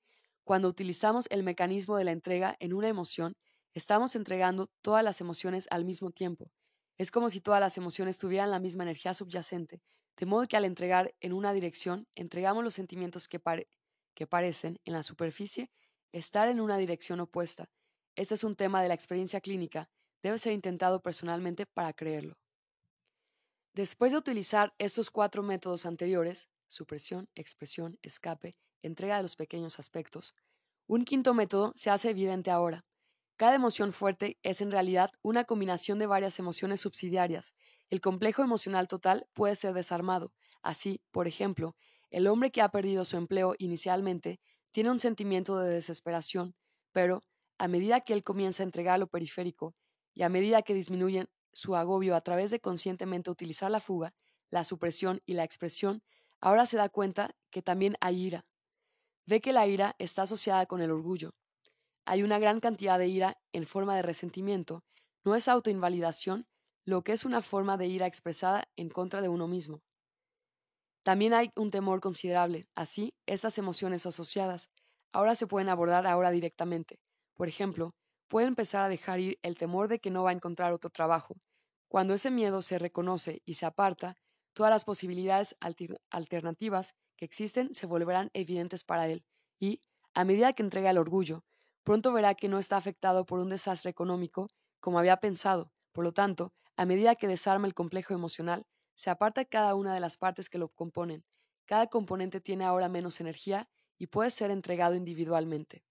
cuando 0.44 0.66
utilizamos 0.66 1.26
el 1.30 1.42
mecanismo 1.42 1.98
de 1.98 2.04
la 2.04 2.12
entrega 2.12 2.56
en 2.58 2.72
una 2.72 2.88
emoción, 2.88 3.36
estamos 3.74 4.16
entregando 4.16 4.70
todas 4.80 5.04
las 5.04 5.20
emociones 5.20 5.68
al 5.70 5.84
mismo 5.84 6.10
tiempo, 6.10 6.50
es 6.96 7.10
como 7.10 7.28
si 7.28 7.42
todas 7.42 7.60
las 7.60 7.76
emociones 7.76 8.16
tuvieran 8.16 8.50
la 8.50 8.60
misma 8.60 8.84
energía 8.84 9.12
subyacente, 9.12 9.82
de 10.16 10.26
modo 10.26 10.46
que 10.46 10.56
al 10.56 10.64
entregar 10.64 11.14
en 11.20 11.34
una 11.34 11.52
dirección, 11.52 12.06
entregamos 12.14 12.64
los 12.64 12.72
sentimientos 12.72 13.28
que, 13.28 13.40
que 14.14 14.26
parecen, 14.26 14.80
en 14.84 14.92
la 14.92 15.02
superficie, 15.02 15.70
estar 16.12 16.48
en 16.48 16.60
una 16.60 16.78
dirección 16.78 17.20
opuesta. 17.20 17.70
Este 18.16 18.34
es 18.34 18.44
un 18.44 18.56
tema 18.56 18.82
de 18.82 18.88
la 18.88 18.94
experiencia 18.94 19.40
clínica, 19.40 19.90
debe 20.22 20.38
ser 20.38 20.52
intentado 20.52 21.02
personalmente 21.02 21.66
para 21.66 21.92
creerlo. 21.92 22.38
Después 23.72 24.12
de 24.12 24.18
utilizar 24.18 24.72
estos 24.78 25.10
cuatro 25.10 25.42
métodos 25.42 25.84
anteriores, 25.84 26.48
supresión, 26.66 27.28
expresión, 27.34 27.98
escape, 28.02 28.56
entrega 28.82 29.16
de 29.16 29.22
los 29.22 29.36
pequeños 29.36 29.78
aspectos, 29.78 30.34
un 30.86 31.04
quinto 31.04 31.34
método 31.34 31.72
se 31.74 31.90
hace 31.90 32.10
evidente 32.10 32.50
ahora, 32.50 32.84
cada 33.36 33.56
emoción 33.56 33.92
fuerte 33.92 34.38
es 34.44 34.60
en 34.60 34.70
realidad 34.70 35.10
una 35.20 35.42
combinación 35.44 35.98
de 35.98 36.06
varias 36.06 36.38
emociones 36.38 36.80
subsidiarias. 36.80 37.54
El 37.90 38.00
complejo 38.00 38.42
emocional 38.42 38.86
total 38.86 39.26
puede 39.32 39.56
ser 39.56 39.74
desarmado. 39.74 40.32
Así, 40.62 41.00
por 41.10 41.26
ejemplo, 41.26 41.74
el 42.14 42.28
hombre 42.28 42.52
que 42.52 42.62
ha 42.62 42.68
perdido 42.68 43.04
su 43.04 43.16
empleo 43.16 43.56
inicialmente 43.58 44.38
tiene 44.70 44.92
un 44.92 45.00
sentimiento 45.00 45.58
de 45.58 45.74
desesperación, 45.74 46.54
pero 46.92 47.22
a 47.58 47.66
medida 47.66 48.02
que 48.02 48.12
él 48.12 48.22
comienza 48.22 48.62
a 48.62 48.66
entregar 48.66 49.00
lo 49.00 49.08
periférico 49.08 49.74
y 50.14 50.22
a 50.22 50.28
medida 50.28 50.62
que 50.62 50.74
disminuye 50.74 51.26
su 51.52 51.74
agobio 51.74 52.14
a 52.14 52.20
través 52.20 52.52
de 52.52 52.60
conscientemente 52.60 53.30
utilizar 53.30 53.68
la 53.68 53.80
fuga, 53.80 54.14
la 54.48 54.62
supresión 54.62 55.22
y 55.26 55.34
la 55.34 55.42
expresión, 55.42 56.04
ahora 56.40 56.66
se 56.66 56.76
da 56.76 56.88
cuenta 56.88 57.34
que 57.50 57.62
también 57.62 57.96
hay 58.00 58.22
ira. 58.22 58.46
Ve 59.26 59.40
que 59.40 59.52
la 59.52 59.66
ira 59.66 59.96
está 59.98 60.22
asociada 60.22 60.66
con 60.66 60.80
el 60.82 60.92
orgullo, 60.92 61.34
hay 62.04 62.22
una 62.22 62.38
gran 62.38 62.60
cantidad 62.60 62.96
de 62.96 63.08
ira 63.08 63.40
en 63.52 63.66
forma 63.66 63.96
de 63.96 64.02
resentimiento, 64.02 64.84
no 65.24 65.34
es 65.34 65.48
autoinvalidación, 65.48 66.46
lo 66.84 67.02
que 67.02 67.10
es 67.10 67.24
una 67.24 67.42
forma 67.42 67.76
de 67.76 67.88
ira 67.88 68.06
expresada 68.06 68.68
en 68.76 68.88
contra 68.88 69.20
de 69.20 69.28
uno 69.28 69.48
mismo. 69.48 69.82
También 71.04 71.34
hay 71.34 71.50
un 71.54 71.70
temor 71.70 72.00
considerable, 72.00 72.66
así, 72.74 73.14
estas 73.26 73.58
emociones 73.58 74.06
asociadas 74.06 74.70
ahora 75.14 75.34
se 75.36 75.46
pueden 75.46 75.68
abordar 75.68 76.06
ahora 76.06 76.30
directamente. 76.30 76.98
Por 77.34 77.48
ejemplo, 77.48 77.94
puede 78.28 78.48
empezar 78.48 78.82
a 78.82 78.88
dejar 78.88 79.20
ir 79.20 79.38
el 79.42 79.56
temor 79.56 79.88
de 79.88 80.00
que 80.00 80.10
no 80.10 80.24
va 80.24 80.30
a 80.30 80.34
encontrar 80.34 80.72
otro 80.72 80.90
trabajo. 80.90 81.36
Cuando 81.88 82.14
ese 82.14 82.30
miedo 82.30 82.60
se 82.62 82.78
reconoce 82.78 83.40
y 83.46 83.54
se 83.54 83.64
aparta, 83.64 84.16
todas 84.52 84.70
las 84.70 84.84
posibilidades 84.84 85.56
alternativas 86.10 86.94
que 87.16 87.24
existen 87.24 87.74
se 87.74 87.86
volverán 87.86 88.30
evidentes 88.34 88.82
para 88.82 89.08
él, 89.08 89.24
y, 89.60 89.80
a 90.14 90.24
medida 90.24 90.52
que 90.52 90.64
entrega 90.64 90.90
el 90.90 90.98
orgullo, 90.98 91.44
pronto 91.84 92.12
verá 92.12 92.34
que 92.34 92.48
no 92.48 92.58
está 92.58 92.76
afectado 92.76 93.24
por 93.24 93.38
un 93.38 93.50
desastre 93.50 93.90
económico 93.90 94.48
como 94.80 94.98
había 94.98 95.18
pensado. 95.18 95.70
Por 95.92 96.04
lo 96.04 96.12
tanto, 96.12 96.52
a 96.76 96.86
medida 96.86 97.14
que 97.14 97.28
desarma 97.28 97.68
el 97.68 97.74
complejo 97.74 98.14
emocional, 98.14 98.66
se 98.94 99.10
aparta 99.10 99.44
cada 99.44 99.74
una 99.74 99.94
de 99.94 100.00
las 100.00 100.16
partes 100.16 100.48
que 100.48 100.58
lo 100.58 100.68
componen. 100.68 101.24
Cada 101.66 101.86
componente 101.86 102.40
tiene 102.40 102.64
ahora 102.64 102.88
menos 102.88 103.20
energía 103.20 103.68
y 103.98 104.08
puede 104.08 104.30
ser 104.30 104.50
entregado 104.50 104.94
individualmente. 104.94 105.84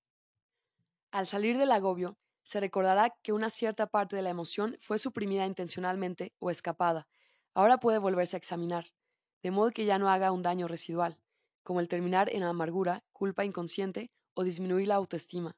Al 1.11 1.27
salir 1.27 1.57
del 1.57 1.71
agobio, 1.71 2.17
se 2.43 2.59
recordará 2.59 3.15
que 3.21 3.33
una 3.33 3.49
cierta 3.49 3.87
parte 3.87 4.15
de 4.15 4.21
la 4.21 4.29
emoción 4.29 4.77
fue 4.79 4.97
suprimida 4.97 5.45
intencionalmente 5.45 6.33
o 6.39 6.49
escapada. 6.49 7.07
Ahora 7.53 7.79
puede 7.79 7.99
volverse 7.99 8.35
a 8.35 8.39
examinar, 8.39 8.93
de 9.41 9.51
modo 9.51 9.71
que 9.71 9.85
ya 9.85 9.99
no 9.99 10.09
haga 10.09 10.31
un 10.31 10.41
daño 10.41 10.67
residual, 10.67 11.19
como 11.63 11.79
el 11.79 11.87
terminar 11.87 12.29
en 12.33 12.43
amargura, 12.43 13.03
culpa 13.11 13.45
inconsciente 13.45 14.11
o 14.33 14.43
disminuir 14.43 14.87
la 14.87 14.95
autoestima. 14.95 15.55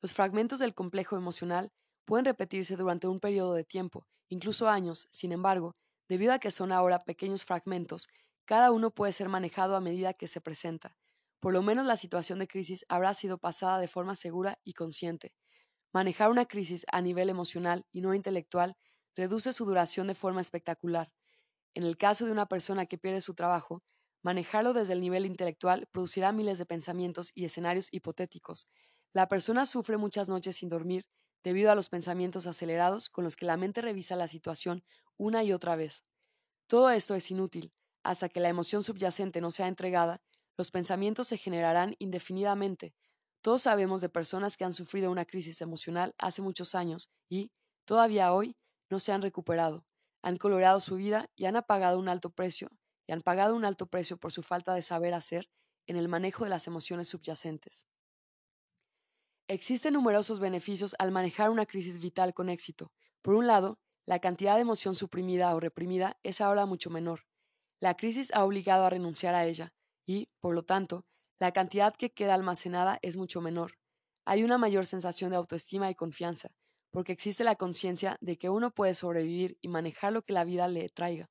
Los 0.00 0.12
fragmentos 0.12 0.60
del 0.60 0.74
complejo 0.74 1.16
emocional 1.16 1.72
pueden 2.04 2.24
repetirse 2.24 2.76
durante 2.76 3.08
un 3.08 3.18
periodo 3.18 3.54
de 3.54 3.64
tiempo, 3.64 4.06
incluso 4.28 4.68
años, 4.68 5.08
sin 5.10 5.32
embargo, 5.32 5.74
debido 6.08 6.32
a 6.32 6.38
que 6.38 6.50
son 6.50 6.72
ahora 6.72 7.04
pequeños 7.04 7.44
fragmentos, 7.44 8.08
cada 8.44 8.72
uno 8.72 8.90
puede 8.90 9.12
ser 9.12 9.28
manejado 9.28 9.76
a 9.76 9.80
medida 9.80 10.14
que 10.14 10.28
se 10.28 10.40
presenta. 10.40 10.96
Por 11.40 11.52
lo 11.52 11.62
menos 11.62 11.86
la 11.86 11.96
situación 11.96 12.38
de 12.38 12.48
crisis 12.48 12.84
habrá 12.88 13.14
sido 13.14 13.38
pasada 13.38 13.78
de 13.78 13.88
forma 13.88 14.14
segura 14.14 14.58
y 14.64 14.72
consciente. 14.72 15.34
Manejar 15.92 16.30
una 16.30 16.46
crisis 16.46 16.84
a 16.92 17.00
nivel 17.00 17.28
emocional 17.30 17.86
y 17.92 18.00
no 18.00 18.14
intelectual 18.14 18.76
reduce 19.14 19.52
su 19.52 19.64
duración 19.64 20.06
de 20.06 20.14
forma 20.14 20.40
espectacular. 20.40 21.12
En 21.74 21.84
el 21.84 21.96
caso 21.96 22.26
de 22.26 22.32
una 22.32 22.46
persona 22.46 22.86
que 22.86 22.98
pierde 22.98 23.20
su 23.20 23.34
trabajo, 23.34 23.82
manejarlo 24.22 24.72
desde 24.72 24.94
el 24.94 25.00
nivel 25.00 25.26
intelectual 25.26 25.88
producirá 25.92 26.32
miles 26.32 26.58
de 26.58 26.66
pensamientos 26.66 27.30
y 27.34 27.44
escenarios 27.44 27.88
hipotéticos, 27.92 28.68
la 29.12 29.28
persona 29.28 29.64
sufre 29.64 29.96
muchas 29.96 30.28
noches 30.28 30.56
sin 30.56 30.68
dormir 30.68 31.06
debido 31.42 31.70
a 31.70 31.74
los 31.74 31.88
pensamientos 31.88 32.46
acelerados 32.46 33.08
con 33.08 33.24
los 33.24 33.36
que 33.36 33.46
la 33.46 33.56
mente 33.56 33.80
revisa 33.80 34.16
la 34.16 34.28
situación 34.28 34.84
una 35.18 35.44
y 35.44 35.52
otra 35.52 35.76
vez. 35.76 36.04
Todo 36.66 36.90
esto 36.90 37.14
es 37.14 37.30
inútil. 37.30 37.72
Hasta 38.02 38.28
que 38.28 38.40
la 38.40 38.48
emoción 38.48 38.82
subyacente 38.82 39.40
no 39.40 39.50
sea 39.50 39.68
entregada, 39.68 40.22
los 40.56 40.70
pensamientos 40.70 41.28
se 41.28 41.36
generarán 41.36 41.94
indefinidamente. 41.98 42.94
Todos 43.42 43.62
sabemos 43.62 44.00
de 44.00 44.08
personas 44.08 44.56
que 44.56 44.64
han 44.64 44.72
sufrido 44.72 45.10
una 45.10 45.24
crisis 45.24 45.60
emocional 45.60 46.14
hace 46.18 46.42
muchos 46.42 46.74
años 46.74 47.10
y, 47.28 47.52
todavía 47.84 48.32
hoy, 48.32 48.56
no 48.90 49.00
se 49.00 49.12
han 49.12 49.22
recuperado. 49.22 49.84
Han 50.22 50.36
colorado 50.36 50.80
su 50.80 50.96
vida 50.96 51.30
y 51.36 51.44
han 51.44 51.62
pagado 51.66 51.98
un 51.98 52.08
alto 52.08 52.30
precio, 52.30 52.70
y 53.06 53.12
han 53.12 53.20
pagado 53.20 53.54
un 53.54 53.64
alto 53.64 53.86
precio 53.86 54.16
por 54.16 54.32
su 54.32 54.42
falta 54.42 54.74
de 54.74 54.82
saber 54.82 55.14
hacer 55.14 55.48
en 55.86 55.96
el 55.96 56.08
manejo 56.08 56.44
de 56.44 56.50
las 56.50 56.66
emociones 56.66 57.08
subyacentes. 57.08 57.88
Existen 59.48 59.94
numerosos 59.94 60.40
beneficios 60.40 60.94
al 60.98 61.10
manejar 61.10 61.48
una 61.50 61.64
crisis 61.64 62.00
vital 62.00 62.34
con 62.34 62.50
éxito. 62.50 62.92
Por 63.22 63.34
un 63.34 63.46
lado, 63.46 63.78
la 64.08 64.20
cantidad 64.20 64.54
de 64.54 64.62
emoción 64.62 64.94
suprimida 64.94 65.54
o 65.54 65.60
reprimida 65.60 66.18
es 66.22 66.40
ahora 66.40 66.64
mucho 66.64 66.88
menor. 66.88 67.26
La 67.78 67.94
crisis 67.94 68.32
ha 68.32 68.42
obligado 68.42 68.86
a 68.86 68.90
renunciar 68.90 69.34
a 69.34 69.44
ella 69.44 69.74
y, 70.06 70.30
por 70.40 70.54
lo 70.54 70.62
tanto, 70.62 71.04
la 71.38 71.52
cantidad 71.52 71.94
que 71.94 72.14
queda 72.14 72.32
almacenada 72.32 72.98
es 73.02 73.18
mucho 73.18 73.42
menor. 73.42 73.74
Hay 74.24 74.44
una 74.44 74.56
mayor 74.56 74.86
sensación 74.86 75.28
de 75.28 75.36
autoestima 75.36 75.90
y 75.90 75.94
confianza, 75.94 76.52
porque 76.90 77.12
existe 77.12 77.44
la 77.44 77.56
conciencia 77.56 78.16
de 78.22 78.38
que 78.38 78.48
uno 78.48 78.70
puede 78.70 78.94
sobrevivir 78.94 79.58
y 79.60 79.68
manejar 79.68 80.14
lo 80.14 80.22
que 80.22 80.32
la 80.32 80.44
vida 80.44 80.68
le 80.68 80.88
traiga. 80.88 81.28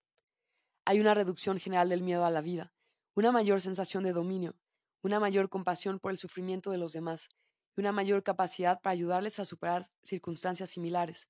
Hay 0.85 0.99
una 0.99 1.15
reducción 1.15 1.57
general 1.57 1.89
del 1.89 2.03
miedo 2.03 2.25
a 2.25 2.29
la 2.29 2.41
vida, 2.41 2.73
una 3.15 3.31
mayor 3.31 3.59
sensación 3.59 4.03
de 4.03 4.13
dominio, 4.13 4.55
una 5.01 5.19
mayor 5.19 5.49
compasión 5.49 5.97
por 5.97 6.11
el 6.11 6.19
sufrimiento 6.19 6.69
de 6.69 6.77
los 6.77 6.93
demás, 6.93 7.29
y 7.75 7.81
una 7.81 7.91
mayor 7.91 8.21
capacidad 8.21 8.79
para 8.81 8.93
ayudarles 8.93 9.39
a 9.39 9.45
superar 9.45 9.87
circunstancias 10.03 10.69
similares. 10.69 11.27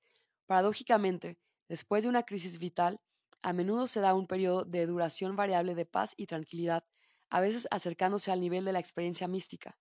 Paradójicamente, 0.48 1.38
después 1.70 2.04
de 2.04 2.10
una 2.10 2.24
crisis 2.24 2.58
vital, 2.58 3.02
a 3.44 3.54
menudo 3.54 3.86
se 3.86 4.00
da 4.00 4.14
un 4.14 4.28
periodo 4.28 4.64
de 4.66 4.88
duración 4.88 5.36
variable 5.36 5.76
de 5.76 5.86
paz 5.86 6.14
y 6.18 6.26
tranquilidad, 6.26 6.86
a 7.30 7.42
veces 7.42 7.68
acercándose 7.70 8.32
al 8.32 8.42
nivel 8.42 8.66
de 8.66 8.72
la 8.72 8.80
experiencia 8.80 9.28
mística. 9.28 9.78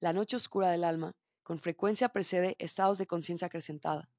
La 0.00 0.12
noche 0.12 0.36
oscura 0.36 0.70
del 0.70 0.84
alma 0.84 1.14
con 1.42 1.58
frecuencia 1.60 2.08
precede 2.08 2.56
estados 2.58 2.98
de 2.98 3.06
conciencia 3.06 3.46
acrecentada. 3.46 4.10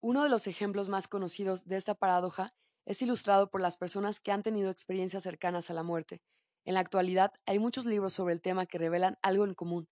Uno 0.00 0.22
de 0.22 0.28
los 0.28 0.46
ejemplos 0.46 0.88
más 0.88 1.08
conocidos 1.08 1.64
de 1.64 1.76
esta 1.76 1.94
paradoja 1.94 2.54
es 2.86 3.02
ilustrado 3.02 3.50
por 3.50 3.60
las 3.60 3.76
personas 3.76 4.20
que 4.20 4.32
han 4.32 4.42
tenido 4.42 4.70
experiencias 4.70 5.22
cercanas 5.22 5.68
a 5.70 5.74
la 5.74 5.82
muerte. 5.82 6.22
En 6.64 6.74
la 6.74 6.80
actualidad 6.80 7.32
hay 7.46 7.58
muchos 7.58 7.86
libros 7.86 8.12
sobre 8.12 8.34
el 8.34 8.40
tema 8.40 8.66
que 8.66 8.78
revelan 8.78 9.16
algo 9.22 9.44
en 9.44 9.54
común. 9.54 9.88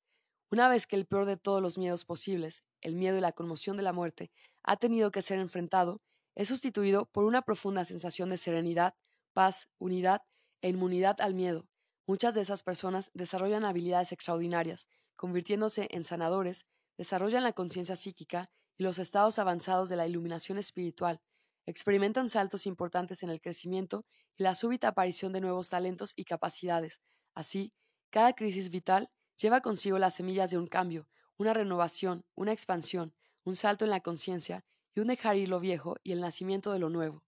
Una 0.51 0.69
vez 0.69 0.87
que 0.87 0.97
el 0.97 1.07
peor 1.07 1.27
de 1.27 1.37
todos 1.37 1.61
los 1.61 1.77
miedos 1.77 2.07
posibles, 2.07 2.65
el 2.81 2.95
miedo 2.95 3.19
y 3.19 3.21
la 3.21 3.33
conmoción 3.33 3.77
de 3.77 3.83
la 3.83 3.93
muerte, 3.93 4.31
ha 4.63 4.77
tenido 4.77 5.11
que 5.11 5.21
ser 5.21 5.39
enfrentado, 5.39 6.01
es 6.35 6.49
sustituido 6.49 7.07
por 7.07 7.25
una 7.25 7.43
profunda 7.43 7.85
sensación 7.85 8.31
de 8.31 8.39
serenidad, 8.39 8.95
paz, 9.35 9.69
unidad 9.79 10.23
e 10.63 10.71
inmunidad 10.71 11.21
al 11.21 11.35
miedo. 11.35 11.69
Muchas 12.07 12.35
de 12.35 12.41
esas 12.41 12.63
personas 12.63 13.11
desarrollan 13.13 13.67
habilidades 13.67 14.13
extraordinarias, 14.13 14.89
convirtiéndose 15.17 15.89
en 15.91 16.03
sanadores, 16.03 16.65
desarrollan 16.97 17.45
la 17.45 17.53
conciencia 17.53 17.97
psíquica 17.97 18.51
y 18.79 18.85
los 18.85 18.99
estados 18.99 19.39
avanzados 19.39 19.91
de 19.91 19.97
la 19.97 20.07
iluminación 20.07 20.57
espiritual, 20.57 21.21
experimentan 21.67 22.31
saltos 22.31 22.65
importantes 22.65 23.23
en 23.23 23.29
el 23.29 23.43
crecimiento 23.43 24.07
y 24.39 24.45
la 24.45 24.55
súbita 24.55 24.89
aparición 24.89 25.35
de 25.35 25.43
nuevos 25.43 25.69
talentos 25.69 26.15
y 26.17 26.25
capacidades. 26.25 27.03
Así, 27.35 27.75
cada 28.11 28.33
crisis 28.33 28.71
vital 28.71 29.11
lleva 29.41 29.61
consigo 29.61 29.99
las 29.99 30.15
semillas 30.15 30.51
de 30.51 30.59
un 30.59 30.67
cambio, 30.67 31.09
una 31.37 31.55
renovación, 31.55 32.25
una 32.35 32.53
expansión, 32.53 33.15
un 33.45 33.57
salto 33.57 33.85
en 33.85 33.91
la 33.91 34.01
conciencia 34.01 34.65
y 34.95 35.01
un 35.01 35.07
dejar 35.07 35.37
ir 35.37 35.49
lo 35.49 35.61
viejo 35.61 35.97
y 36.03 36.13
el 36.13 36.21
nacimiento 36.21 36.73
de 36.73 36.79
lo 36.79 36.91
nuevo. 36.91 37.25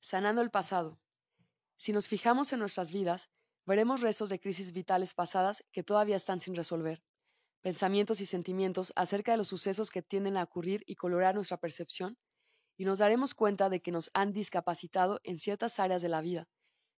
Sanando 0.00 0.42
el 0.42 0.50
pasado. 0.50 0.98
Si 1.76 1.92
nos 1.92 2.08
fijamos 2.08 2.52
en 2.52 2.58
nuestras 2.58 2.90
vidas, 2.90 3.30
veremos 3.64 4.00
restos 4.00 4.28
de 4.28 4.40
crisis 4.40 4.72
vitales 4.72 5.14
pasadas 5.14 5.64
que 5.72 5.82
todavía 5.82 6.16
están 6.16 6.40
sin 6.40 6.56
resolver 6.56 7.02
pensamientos 7.62 8.20
y 8.20 8.26
sentimientos 8.26 8.92
acerca 8.96 9.32
de 9.32 9.38
los 9.38 9.48
sucesos 9.48 9.90
que 9.90 10.02
tienden 10.02 10.36
a 10.36 10.42
ocurrir 10.42 10.82
y 10.86 10.96
colorar 10.96 11.36
nuestra 11.36 11.56
percepción, 11.56 12.18
y 12.76 12.84
nos 12.84 12.98
daremos 12.98 13.34
cuenta 13.34 13.70
de 13.70 13.80
que 13.80 13.92
nos 13.92 14.10
han 14.14 14.32
discapacitado 14.32 15.20
en 15.22 15.38
ciertas 15.38 15.78
áreas 15.78 16.02
de 16.02 16.08
la 16.08 16.20
vida. 16.20 16.48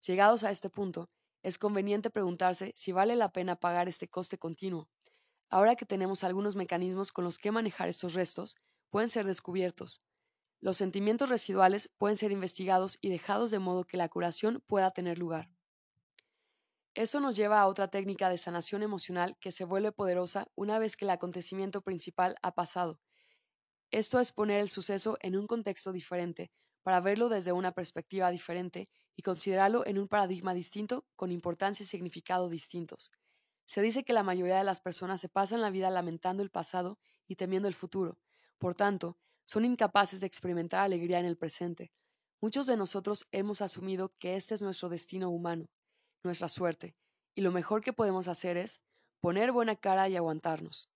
Llegados 0.01 0.43
a 0.43 0.51
este 0.51 0.71
punto, 0.71 1.11
es 1.45 1.59
conveniente 1.59 2.09
preguntarse 2.09 2.73
si 2.75 2.91
vale 2.91 3.15
la 3.17 3.31
pena 3.31 3.55
pagar 3.55 3.87
este 3.87 4.09
coste 4.09 4.39
continuo. 4.39 4.89
Ahora 5.51 5.77
que 5.77 5.85
tenemos 5.85 6.25
algunos 6.25 6.57
mecanismos 6.57 7.13
con 7.13 7.23
los 7.23 7.37
que 7.37 7.53
manejar 7.53 7.89
estos 7.89 8.15
restos, 8.15 8.57
pueden 8.89 9.11
ser 9.11 9.27
descubiertos. 9.27 10.03
Los 10.61 10.79
sentimientos 10.79 11.29
residuales 11.29 11.91
pueden 11.99 12.17
ser 12.17 12.33
investigados 12.33 12.97
y 13.03 13.11
dejados 13.11 13.51
de 13.51 13.59
modo 13.59 13.85
que 13.85 13.99
la 13.99 14.09
curación 14.09 14.65
pueda 14.67 14.91
tener 14.93 15.19
lugar. 15.19 15.51
Eso 16.95 17.21
nos 17.21 17.37
lleva 17.37 17.61
a 17.61 17.67
otra 17.67 17.89
técnica 17.89 18.31
de 18.31 18.39
sanación 18.39 18.83
emocional 18.83 19.37
que 19.39 19.53
se 19.53 19.67
vuelve 19.67 19.93
poderosa 19.93 20.49
una 20.55 20.79
vez 20.79 20.97
que 20.97 21.05
el 21.05 21.11
acontecimiento 21.11 21.83
principal 21.83 22.37
ha 22.41 22.55
pasado. 22.55 23.01
Esto 23.91 24.19
es 24.19 24.33
poner 24.33 24.61
el 24.61 24.71
suceso 24.71 25.19
en 25.21 25.37
un 25.37 25.47
contexto 25.47 25.93
diferente, 25.93 26.51
para 26.83 27.01
verlo 27.01 27.29
desde 27.29 27.53
una 27.53 27.73
perspectiva 27.73 28.31
diferente 28.31 28.89
y 29.17 29.23
considerarlo 29.23 29.87
en 29.87 29.99
un 29.99 30.09
paradigma 30.09 30.55
distinto 30.55 31.07
con 31.17 31.33
importancia 31.33 31.85
y 31.85 31.87
significado 31.87 32.49
distintos. 32.49 33.13
Se 33.67 33.81
dice 33.81 34.05
que 34.05 34.13
la 34.13 34.23
mayoría 34.23 34.59
de 34.59 34.65
las 34.65 34.81
personas 34.81 35.21
se 35.21 35.29
pasan 35.29 35.61
la 35.61 35.71
vida 35.71 35.91
lamentando 35.91 36.43
el 36.43 36.51
pasado 36.51 36.99
y 37.27 37.37
temiendo 37.37 37.69
el 37.69 37.75
futuro. 37.75 38.19
Por 38.59 38.75
tanto, 38.75 39.19
son 39.45 39.65
incapaces 39.65 40.21
de 40.21 40.27
experimentar 40.27 40.81
alegría 40.81 41.19
en 41.19 41.27
el 41.27 41.37
presente. 41.37 41.93
Muchos 42.41 42.67
de 42.67 42.77
nosotros 42.77 43.27
hemos 43.33 43.63
asumido 43.63 44.15
que 44.19 44.37
este 44.37 44.55
es 44.55 44.63
nuestro 44.63 44.89
destino 44.89 45.31
humano, 45.31 45.71
nuestra 46.23 46.49
suerte, 46.49 46.95
y 47.35 47.41
lo 47.41 47.53
mejor 47.53 47.83
que 47.83 47.93
podemos 47.93 48.29
hacer 48.29 48.57
es 48.57 48.83
poner 49.21 49.53
buena 49.53 49.77
cara 49.77 50.09
y 50.09 50.17
aguantarnos. 50.17 50.91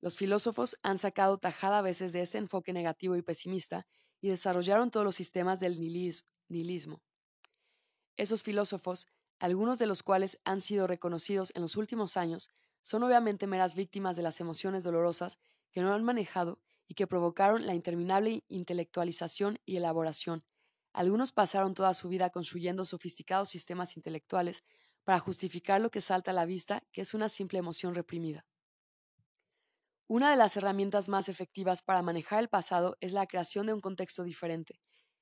Los 0.00 0.16
filósofos 0.16 0.76
han 0.82 0.98
sacado 0.98 1.38
tajada 1.38 1.78
a 1.78 1.82
veces 1.82 2.12
de 2.12 2.22
este 2.22 2.38
enfoque 2.38 2.72
negativo 2.72 3.16
y 3.16 3.22
pesimista 3.22 3.86
y 4.20 4.28
desarrollaron 4.28 4.90
todos 4.90 5.04
los 5.04 5.16
sistemas 5.16 5.60
del 5.60 5.80
nihilismo. 5.80 7.02
Esos 8.16 8.42
filósofos, 8.42 9.08
algunos 9.38 9.78
de 9.78 9.86
los 9.86 10.02
cuales 10.02 10.40
han 10.44 10.60
sido 10.60 10.86
reconocidos 10.86 11.52
en 11.54 11.62
los 11.62 11.76
últimos 11.76 12.16
años, 12.16 12.50
son 12.82 13.02
obviamente 13.02 13.46
meras 13.46 13.74
víctimas 13.74 14.16
de 14.16 14.22
las 14.22 14.40
emociones 14.40 14.84
dolorosas 14.84 15.38
que 15.70 15.80
no 15.80 15.94
han 15.94 16.04
manejado 16.04 16.60
y 16.88 16.94
que 16.94 17.06
provocaron 17.06 17.66
la 17.66 17.74
interminable 17.74 18.44
intelectualización 18.48 19.58
y 19.64 19.76
elaboración, 19.76 20.44
algunos 20.92 21.32
pasaron 21.32 21.72
toda 21.72 21.94
su 21.94 22.08
vida 22.08 22.28
construyendo 22.30 22.84
sofisticados 22.84 23.48
sistemas 23.48 23.96
intelectuales 23.96 24.62
para 25.04 25.20
justificar 25.20 25.80
lo 25.80 25.90
que 25.90 26.02
salta 26.02 26.32
a 26.32 26.34
la 26.34 26.44
vista, 26.44 26.84
que 26.92 27.00
es 27.00 27.14
una 27.14 27.28
simple 27.28 27.58
emoción 27.58 27.94
reprimida. 27.94 28.44
Una 30.06 30.30
de 30.30 30.36
las 30.36 30.56
herramientas 30.56 31.08
más 31.08 31.30
efectivas 31.30 31.80
para 31.80 32.02
manejar 32.02 32.40
el 32.40 32.48
pasado 32.48 32.98
es 33.00 33.12
la 33.14 33.26
creación 33.26 33.66
de 33.66 33.72
un 33.72 33.80
contexto 33.80 34.22
diferente. 34.22 34.80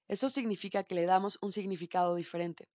Esto 0.09 0.29
significa 0.29 0.83
que 0.83 0.97
le 0.97 1.05
damos 1.05 1.39
un 1.41 1.53
significado 1.53 2.17
diferente. 2.17 2.69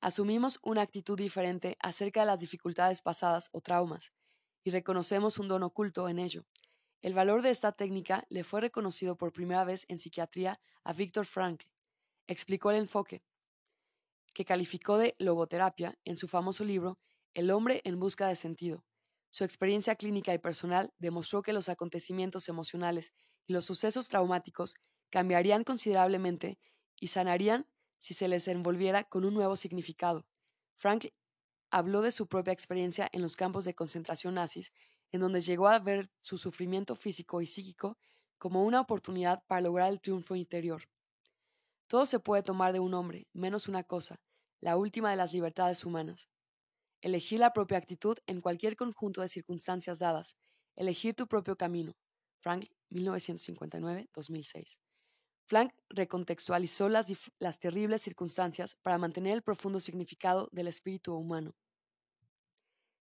Asumimos 0.00 0.60
una 0.62 0.82
actitud 0.82 1.18
diferente 1.18 1.76
acerca 1.80 2.20
de 2.20 2.26
las 2.26 2.40
dificultades 2.40 3.02
pasadas 3.02 3.48
o 3.52 3.60
traumas, 3.60 4.12
y 4.62 4.70
reconocemos 4.70 5.38
un 5.38 5.48
don 5.48 5.62
oculto 5.62 6.08
en 6.08 6.18
ello. 6.18 6.46
El 7.00 7.14
valor 7.14 7.42
de 7.42 7.50
esta 7.50 7.72
técnica 7.72 8.24
le 8.28 8.44
fue 8.44 8.60
reconocido 8.60 9.16
por 9.16 9.32
primera 9.32 9.64
vez 9.64 9.84
en 9.88 9.98
psiquiatría 9.98 10.60
a 10.84 10.92
Viktor 10.92 11.26
Frankl, 11.26 11.66
explicó 12.26 12.70
el 12.70 12.78
enfoque, 12.78 13.22
que 14.34 14.44
calificó 14.44 14.98
de 14.98 15.16
logoterapia 15.18 15.98
en 16.04 16.16
su 16.16 16.28
famoso 16.28 16.64
libro 16.64 16.98
El 17.34 17.50
hombre 17.50 17.80
en 17.84 17.98
busca 17.98 18.28
de 18.28 18.36
sentido. 18.36 18.84
Su 19.30 19.44
experiencia 19.44 19.96
clínica 19.96 20.32
y 20.32 20.38
personal 20.38 20.92
demostró 20.98 21.42
que 21.42 21.52
los 21.52 21.68
acontecimientos 21.68 22.48
emocionales 22.48 23.12
y 23.46 23.52
los 23.52 23.64
sucesos 23.64 24.08
traumáticos 24.08 24.74
cambiarían 25.10 25.64
considerablemente 25.64 26.58
y 27.00 27.08
sanarían 27.08 27.66
si 27.98 28.14
se 28.14 28.28
les 28.28 28.48
envolviera 28.48 29.04
con 29.04 29.24
un 29.24 29.34
nuevo 29.34 29.56
significado. 29.56 30.26
Frank 30.76 31.08
habló 31.70 32.00
de 32.00 32.12
su 32.12 32.26
propia 32.26 32.52
experiencia 32.52 33.08
en 33.12 33.22
los 33.22 33.36
campos 33.36 33.64
de 33.64 33.74
concentración 33.74 34.34
nazis, 34.34 34.72
en 35.12 35.20
donde 35.20 35.40
llegó 35.40 35.68
a 35.68 35.78
ver 35.78 36.10
su 36.20 36.38
sufrimiento 36.38 36.96
físico 36.96 37.40
y 37.42 37.46
psíquico 37.46 37.98
como 38.38 38.64
una 38.64 38.80
oportunidad 38.80 39.44
para 39.46 39.60
lograr 39.60 39.90
el 39.90 40.00
triunfo 40.00 40.36
interior. 40.36 40.88
Todo 41.88 42.06
se 42.06 42.20
puede 42.20 42.42
tomar 42.42 42.72
de 42.72 42.80
un 42.80 42.94
hombre, 42.94 43.26
menos 43.32 43.68
una 43.68 43.82
cosa, 43.82 44.20
la 44.60 44.76
última 44.76 45.10
de 45.10 45.16
las 45.16 45.32
libertades 45.32 45.84
humanas. 45.84 46.28
Elegir 47.00 47.40
la 47.40 47.52
propia 47.52 47.78
actitud 47.78 48.18
en 48.26 48.40
cualquier 48.40 48.76
conjunto 48.76 49.20
de 49.22 49.28
circunstancias 49.28 49.98
dadas, 49.98 50.36
elegir 50.76 51.14
tu 51.14 51.26
propio 51.26 51.56
camino. 51.56 51.96
Frank, 52.40 52.66
1959-2006. 52.90 54.78
Frank 55.48 55.72
recontextualizó 55.88 56.90
las, 56.90 57.06
las 57.38 57.58
terribles 57.58 58.02
circunstancias 58.02 58.74
para 58.74 58.98
mantener 58.98 59.32
el 59.32 59.42
profundo 59.42 59.80
significado 59.80 60.50
del 60.52 60.68
espíritu 60.68 61.14
humano. 61.14 61.54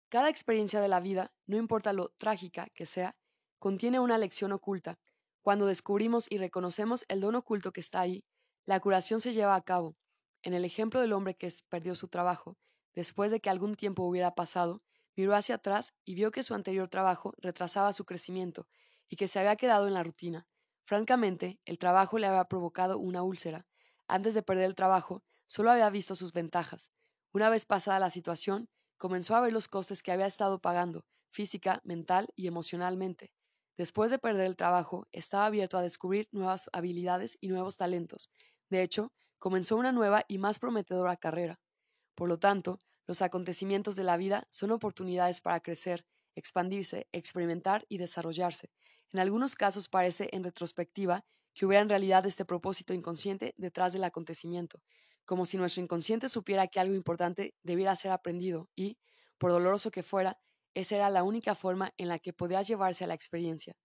Cada 0.07 0.30
experiencia 0.30 0.80
de 0.80 0.88
la 0.88 1.02
vida, 1.02 1.34
no 1.45 1.57
importa 1.57 1.91
lo 1.91 2.07
trágica 2.15 2.69
que 2.74 2.86
sea, 2.86 3.18
contiene 3.60 3.99
una 3.99 4.18
lección 4.18 4.53
oculta. 4.53 4.98
Cuando 5.41 5.65
descubrimos 5.65 6.26
y 6.30 6.38
reconocemos 6.38 7.03
el 7.10 7.19
don 7.19 7.36
oculto 7.36 7.74
que 7.74 7.82
está 7.82 7.99
ahí, 7.99 8.24
la 8.65 8.80
curación 8.80 9.19
se 9.19 9.34
lleva 9.34 9.56
a 9.56 9.61
cabo. 9.61 9.98
En 10.41 10.53
el 10.53 10.64
ejemplo 10.64 11.02
del 11.02 11.11
hombre 11.11 11.36
que 11.36 11.52
perdió 11.68 11.98
su 11.98 12.07
trabajo, 12.07 12.57
después 12.95 13.30
de 13.30 13.41
que 13.41 13.49
algún 13.49 13.76
tiempo 13.76 14.03
hubiera 14.03 14.36
pasado, 14.36 14.82
miró 15.18 15.36
hacia 15.36 15.56
atrás 15.56 15.94
y 16.06 16.15
vio 16.15 16.32
que 16.32 16.44
su 16.44 16.53
anterior 16.53 16.88
trabajo 16.88 17.34
retrasaba 17.40 17.91
su 17.91 18.06
crecimiento 18.06 18.69
y 19.10 19.18
que 19.18 19.28
se 19.28 19.40
había 19.40 19.57
quedado 19.57 19.88
en 19.88 19.95
la 19.95 20.03
rutina. 20.03 20.48
Francamente, 20.88 21.60
el 21.66 21.78
trabajo 21.78 22.18
le 22.18 22.28
había 22.28 22.46
provocado 22.46 22.98
una 22.98 23.22
úlcera. 23.22 23.68
Antes 24.08 24.34
de 24.34 24.42
perder 24.42 24.64
el 24.64 24.74
trabajo, 24.76 25.22
solo 25.46 25.70
había 25.70 25.90
visto 25.90 26.16
sus 26.16 26.32
ventajas. 26.32 26.92
Una 27.34 27.50
vez 27.50 27.66
pasada 27.66 28.00
la 28.00 28.10
situación, 28.10 28.70
comenzó 28.98 29.36
a 29.36 29.42
ver 29.42 29.52
los 29.52 29.68
costes 29.68 30.02
que 30.02 30.14
había 30.14 30.28
estado 30.28 30.60
pagando, 30.60 31.06
física, 31.30 31.82
mental 31.84 32.30
y 32.38 32.48
emocionalmente. 32.48 33.34
Después 33.76 34.12
de 34.12 34.18
perder 34.18 34.46
el 34.46 34.56
trabajo, 34.56 35.10
estaba 35.12 35.46
abierto 35.46 35.78
a 35.78 35.82
descubrir 35.82 36.30
nuevas 36.32 36.70
habilidades 36.72 37.38
y 37.42 37.50
nuevos 37.50 37.76
talentos, 37.76 38.32
de 38.70 38.82
hecho, 38.82 39.12
comenzó 39.40 39.76
una 39.76 39.92
nueva 39.92 40.24
y 40.30 40.38
más 40.38 40.58
prometedora 40.58 41.18
carrera. 41.18 41.60
Por 42.16 42.30
lo 42.30 42.40
tanto, 42.40 42.80
los 43.06 43.22
acontecimientos 43.22 43.98
de 43.98 44.06
la 44.06 44.18
vida 44.18 44.48
son 44.52 44.72
oportunidades 44.72 45.42
para 45.42 45.60
crecer, 45.60 46.06
expandirse, 46.34 47.08
experimentar 47.12 47.86
y 47.90 47.98
desarrollarse. 47.98 48.72
En 49.14 49.20
algunos 49.20 49.56
casos 49.56 49.88
parece, 49.88 50.30
en 50.32 50.44
retrospectiva, 50.44 51.26
que 51.54 51.66
hubiera 51.66 51.82
en 51.82 51.90
realidad 51.90 52.26
este 52.26 52.46
propósito 52.46 52.94
inconsciente 52.94 53.56
detrás 53.58 53.94
del 53.94 54.04
acontecimiento, 54.04 54.82
como 55.26 55.46
si 55.46 55.58
nuestro 55.58 55.82
inconsciente 55.82 56.30
supiera 56.30 56.68
que 56.68 56.80
algo 56.80 56.94
importante 56.94 57.56
debiera 57.64 57.96
ser 57.96 58.12
aprendido 58.12 58.70
y, 58.76 58.98
por 59.38 59.52
doloroso 59.52 59.92
que 59.92 60.04
fuera, 60.04 60.40
esa 60.74 60.96
era 60.96 61.10
la 61.10 61.24
única 61.24 61.56
forma 61.56 61.94
en 61.98 62.08
la 62.10 62.20
que 62.20 62.34
podía 62.34 62.62
llevarse 62.62 63.04
a 63.04 63.08
la 63.08 63.16
experiencia. 63.16 63.76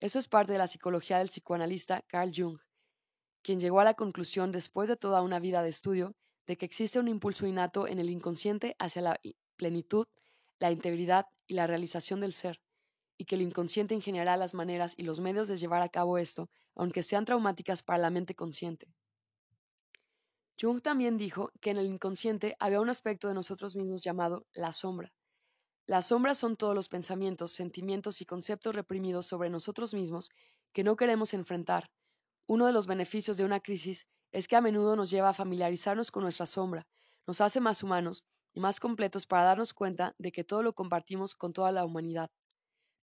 Eso 0.00 0.18
es 0.18 0.28
parte 0.28 0.52
de 0.52 0.58
la 0.58 0.66
psicología 0.66 1.18
del 1.18 1.28
psicoanalista 1.28 2.02
Carl 2.06 2.30
Jung, 2.34 2.58
quien 3.42 3.60
llegó 3.60 3.80
a 3.80 3.84
la 3.84 3.94
conclusión 3.94 4.52
después 4.52 4.88
de 4.88 4.96
toda 4.96 5.22
una 5.22 5.40
vida 5.40 5.62
de 5.62 5.70
estudio 5.70 6.14
de 6.46 6.56
que 6.56 6.66
existe 6.66 6.98
un 6.98 7.08
impulso 7.08 7.46
innato 7.46 7.86
en 7.88 7.98
el 7.98 8.10
inconsciente 8.10 8.76
hacia 8.78 9.02
la 9.02 9.20
plenitud, 9.56 10.06
la 10.58 10.70
integridad 10.70 11.26
y 11.46 11.54
la 11.54 11.66
realización 11.66 12.20
del 12.20 12.32
ser, 12.32 12.60
y 13.18 13.26
que 13.26 13.34
el 13.34 13.42
inconsciente 13.42 13.94
ingeniará 13.94 14.36
las 14.36 14.54
maneras 14.54 14.94
y 14.96 15.02
los 15.02 15.20
medios 15.20 15.48
de 15.48 15.58
llevar 15.58 15.82
a 15.82 15.88
cabo 15.90 16.16
esto, 16.16 16.48
aunque 16.74 17.02
sean 17.02 17.24
traumáticas 17.24 17.82
para 17.82 17.98
la 17.98 18.10
mente 18.10 18.34
consciente. 18.34 18.94
Jung 20.60 20.80
también 20.80 21.18
dijo 21.18 21.52
que 21.60 21.70
en 21.70 21.78
el 21.78 21.86
inconsciente 21.86 22.56
había 22.58 22.80
un 22.80 22.88
aspecto 22.88 23.28
de 23.28 23.34
nosotros 23.34 23.76
mismos 23.76 24.02
llamado 24.02 24.46
la 24.52 24.72
sombra. 24.72 25.12
Las 25.86 26.06
sombras 26.06 26.38
son 26.38 26.56
todos 26.56 26.74
los 26.74 26.88
pensamientos, 26.88 27.52
sentimientos 27.52 28.20
y 28.20 28.26
conceptos 28.26 28.74
reprimidos 28.74 29.26
sobre 29.26 29.50
nosotros 29.50 29.94
mismos 29.94 30.30
que 30.72 30.84
no 30.84 30.96
queremos 30.96 31.34
enfrentar. 31.34 31.90
Uno 32.46 32.66
de 32.66 32.72
los 32.72 32.86
beneficios 32.86 33.36
de 33.36 33.44
una 33.44 33.60
crisis 33.60 34.06
es 34.32 34.48
que 34.48 34.56
a 34.56 34.60
menudo 34.60 34.96
nos 34.96 35.10
lleva 35.10 35.30
a 35.30 35.34
familiarizarnos 35.34 36.10
con 36.10 36.22
nuestra 36.22 36.46
sombra, 36.46 36.86
nos 37.26 37.40
hace 37.40 37.60
más 37.60 37.82
humanos 37.82 38.24
y 38.52 38.60
más 38.60 38.80
completos 38.80 39.26
para 39.26 39.44
darnos 39.44 39.74
cuenta 39.74 40.14
de 40.18 40.32
que 40.32 40.44
todo 40.44 40.62
lo 40.62 40.74
compartimos 40.74 41.34
con 41.34 41.52
toda 41.52 41.72
la 41.72 41.84
humanidad. 41.84 42.30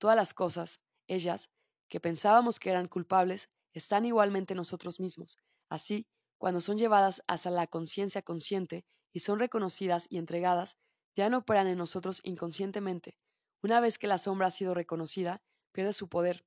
Todas 0.04 0.18
las 0.18 0.34
cosas, 0.34 0.82
ellas, 1.08 1.50
que 1.88 2.02
pensábamos 2.02 2.60
que 2.60 2.70
eran 2.70 2.90
culpables, 2.90 3.48
están 3.72 4.04
igualmente 4.04 4.54
nosotros 4.54 5.00
mismos. 5.00 5.40
Así, 5.70 6.08
cuando 6.38 6.60
son 6.60 6.78
llevadas 6.78 7.24
hasta 7.26 7.50
la 7.50 7.68
conciencia 7.68 8.22
consciente 8.22 8.84
y 9.14 9.22
son 9.22 9.40
reconocidas 9.40 10.08
y 10.10 10.18
entregadas, 10.18 10.76
ya 11.16 11.30
no 11.30 11.38
operan 11.38 11.68
en 11.68 11.78
nosotros 11.78 12.20
inconscientemente. 12.26 13.16
Una 13.62 13.80
vez 13.80 13.98
que 13.98 14.08
la 14.08 14.18
sombra 14.18 14.48
ha 14.48 14.52
sido 14.52 14.74
reconocida, 14.74 15.42
pierde 15.72 15.94
su 15.94 16.10
poder. 16.10 16.44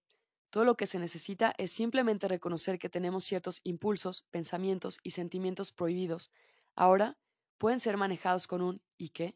Todo 0.50 0.66
lo 0.66 0.76
que 0.76 0.86
se 0.86 0.98
necesita 0.98 1.54
es 1.56 1.72
simplemente 1.72 2.28
reconocer 2.28 2.78
que 2.78 2.90
tenemos 2.90 3.24
ciertos 3.24 3.62
impulsos, 3.64 4.26
pensamientos 4.30 4.98
y 5.02 5.12
sentimientos 5.12 5.72
prohibidos. 5.72 6.30
Ahora 6.74 7.16
pueden 7.56 7.80
ser 7.80 7.96
manejados 7.96 8.46
con 8.48 8.60
un 8.60 8.82
¿y 8.98 9.08
qué? 9.08 9.34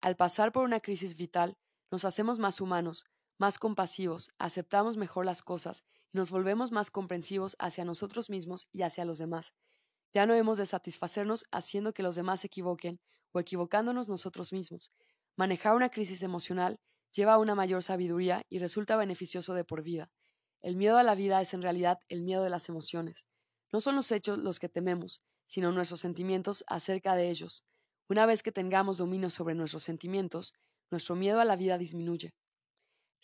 Al 0.00 0.14
pasar 0.14 0.52
por 0.52 0.62
una 0.62 0.78
crisis 0.78 1.16
vital, 1.16 1.58
nos 1.90 2.04
hacemos 2.04 2.38
más 2.38 2.60
humanos, 2.60 3.06
más 3.38 3.58
compasivos, 3.58 4.30
aceptamos 4.38 4.96
mejor 4.96 5.26
las 5.26 5.42
cosas 5.42 5.84
y 6.12 6.18
nos 6.18 6.30
volvemos 6.30 6.70
más 6.70 6.90
comprensivos 6.90 7.56
hacia 7.58 7.84
nosotros 7.84 8.30
mismos 8.30 8.68
y 8.72 8.82
hacia 8.82 9.04
los 9.04 9.18
demás. 9.18 9.54
Ya 10.12 10.26
no 10.26 10.34
hemos 10.34 10.58
de 10.58 10.66
satisfacernos 10.66 11.44
haciendo 11.50 11.92
que 11.92 12.04
los 12.04 12.14
demás 12.14 12.40
se 12.40 12.46
equivoquen 12.46 13.00
o 13.32 13.40
equivocándonos 13.40 14.08
nosotros 14.08 14.52
mismos. 14.52 14.92
Manejar 15.36 15.74
una 15.74 15.90
crisis 15.90 16.22
emocional 16.22 16.78
lleva 17.10 17.34
a 17.34 17.38
una 17.38 17.56
mayor 17.56 17.82
sabiduría 17.82 18.42
y 18.48 18.60
resulta 18.60 18.96
beneficioso 18.96 19.54
de 19.54 19.64
por 19.64 19.82
vida. 19.82 20.10
El 20.62 20.76
miedo 20.76 20.98
a 20.98 21.02
la 21.02 21.16
vida 21.16 21.40
es 21.40 21.52
en 21.52 21.62
realidad 21.62 21.98
el 22.08 22.22
miedo 22.22 22.44
de 22.44 22.50
las 22.50 22.68
emociones. 22.68 23.26
No 23.72 23.80
son 23.80 23.96
los 23.96 24.12
hechos 24.12 24.38
los 24.38 24.60
que 24.60 24.68
tememos, 24.68 25.20
sino 25.46 25.72
nuestros 25.72 26.00
sentimientos 26.00 26.64
acerca 26.68 27.16
de 27.16 27.30
ellos. 27.30 27.64
Una 28.08 28.24
vez 28.24 28.42
que 28.42 28.52
tengamos 28.52 28.98
dominio 28.98 29.30
sobre 29.30 29.54
nuestros 29.54 29.82
sentimientos, 29.82 30.54
nuestro 30.90 31.16
miedo 31.16 31.40
a 31.40 31.44
la 31.44 31.56
vida 31.56 31.76
disminuye. 31.76 32.34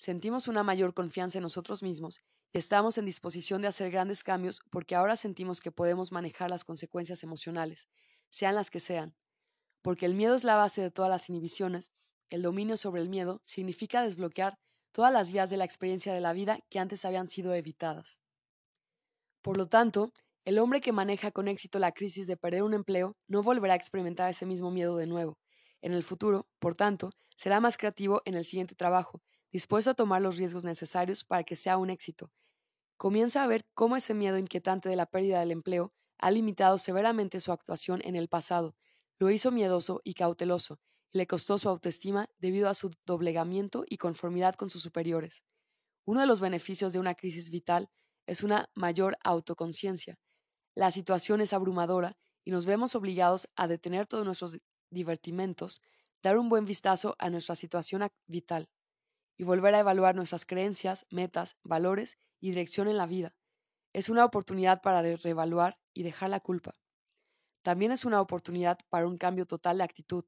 Sentimos 0.00 0.48
una 0.48 0.62
mayor 0.62 0.94
confianza 0.94 1.36
en 1.36 1.42
nosotros 1.42 1.82
mismos 1.82 2.22
y 2.54 2.58
estamos 2.58 2.96
en 2.96 3.04
disposición 3.04 3.60
de 3.60 3.68
hacer 3.68 3.90
grandes 3.90 4.24
cambios 4.24 4.62
porque 4.70 4.94
ahora 4.94 5.14
sentimos 5.14 5.60
que 5.60 5.72
podemos 5.72 6.10
manejar 6.10 6.48
las 6.48 6.64
consecuencias 6.64 7.22
emocionales, 7.22 7.86
sean 8.30 8.54
las 8.54 8.70
que 8.70 8.80
sean. 8.80 9.14
Porque 9.82 10.06
el 10.06 10.14
miedo 10.14 10.34
es 10.34 10.42
la 10.42 10.56
base 10.56 10.80
de 10.80 10.90
todas 10.90 11.10
las 11.10 11.28
inhibiciones, 11.28 11.92
el 12.30 12.40
dominio 12.40 12.78
sobre 12.78 13.02
el 13.02 13.10
miedo 13.10 13.42
significa 13.44 14.00
desbloquear 14.00 14.58
todas 14.90 15.12
las 15.12 15.32
vías 15.32 15.50
de 15.50 15.58
la 15.58 15.66
experiencia 15.66 16.14
de 16.14 16.22
la 16.22 16.32
vida 16.32 16.60
que 16.70 16.78
antes 16.78 17.04
habían 17.04 17.28
sido 17.28 17.52
evitadas. 17.52 18.22
Por 19.42 19.58
lo 19.58 19.68
tanto, 19.68 20.14
el 20.46 20.60
hombre 20.60 20.80
que 20.80 20.92
maneja 20.92 21.30
con 21.30 21.46
éxito 21.46 21.78
la 21.78 21.92
crisis 21.92 22.26
de 22.26 22.38
perder 22.38 22.62
un 22.62 22.72
empleo 22.72 23.18
no 23.28 23.42
volverá 23.42 23.74
a 23.74 23.76
experimentar 23.76 24.30
ese 24.30 24.46
mismo 24.46 24.70
miedo 24.70 24.96
de 24.96 25.06
nuevo. 25.06 25.36
En 25.82 25.92
el 25.92 26.04
futuro, 26.04 26.48
por 26.58 26.74
tanto, 26.74 27.10
será 27.36 27.60
más 27.60 27.76
creativo 27.76 28.22
en 28.24 28.34
el 28.34 28.46
siguiente 28.46 28.74
trabajo, 28.74 29.20
dispuesto 29.52 29.90
a 29.90 29.94
tomar 29.94 30.22
los 30.22 30.36
riesgos 30.36 30.64
necesarios 30.64 31.24
para 31.24 31.44
que 31.44 31.56
sea 31.56 31.76
un 31.76 31.90
éxito. 31.90 32.30
Comienza 32.96 33.42
a 33.42 33.46
ver 33.46 33.66
cómo 33.74 33.96
ese 33.96 34.14
miedo 34.14 34.38
inquietante 34.38 34.88
de 34.88 34.96
la 34.96 35.06
pérdida 35.06 35.40
del 35.40 35.52
empleo 35.52 35.92
ha 36.18 36.30
limitado 36.30 36.78
severamente 36.78 37.40
su 37.40 37.50
actuación 37.50 38.00
en 38.04 38.14
el 38.14 38.28
pasado, 38.28 38.76
lo 39.18 39.30
hizo 39.30 39.50
miedoso 39.50 40.00
y 40.04 40.14
cauteloso, 40.14 40.80
y 41.12 41.18
le 41.18 41.26
costó 41.26 41.58
su 41.58 41.68
autoestima 41.68 42.28
debido 42.38 42.68
a 42.68 42.74
su 42.74 42.90
doblegamiento 43.06 43.84
y 43.88 43.96
conformidad 43.96 44.54
con 44.54 44.70
sus 44.70 44.82
superiores. 44.82 45.42
Uno 46.04 46.20
de 46.20 46.26
los 46.26 46.40
beneficios 46.40 46.92
de 46.92 46.98
una 46.98 47.14
crisis 47.14 47.50
vital 47.50 47.90
es 48.26 48.42
una 48.42 48.70
mayor 48.74 49.16
autoconciencia. 49.24 50.18
La 50.74 50.90
situación 50.90 51.40
es 51.40 51.52
abrumadora 51.52 52.16
y 52.44 52.50
nos 52.50 52.66
vemos 52.66 52.94
obligados 52.94 53.48
a 53.56 53.66
detener 53.66 54.06
todos 54.06 54.24
nuestros 54.24 54.58
divertimentos, 54.90 55.80
dar 56.22 56.38
un 56.38 56.48
buen 56.48 56.64
vistazo 56.64 57.16
a 57.18 57.30
nuestra 57.30 57.54
situación 57.54 58.08
vital 58.26 58.68
y 59.40 59.44
volver 59.44 59.74
a 59.74 59.78
evaluar 59.78 60.14
nuestras 60.14 60.44
creencias, 60.44 61.06
metas, 61.08 61.56
valores 61.64 62.18
y 62.40 62.50
dirección 62.50 62.88
en 62.88 62.98
la 62.98 63.06
vida. 63.06 63.34
Es 63.94 64.10
una 64.10 64.26
oportunidad 64.26 64.82
para 64.82 65.00
reevaluar 65.00 65.80
y 65.94 66.02
dejar 66.02 66.28
la 66.28 66.40
culpa. 66.40 66.78
También 67.62 67.90
es 67.90 68.04
una 68.04 68.20
oportunidad 68.20 68.78
para 68.90 69.06
un 69.06 69.16
cambio 69.16 69.46
total 69.46 69.78
de 69.78 69.84
actitud. 69.84 70.26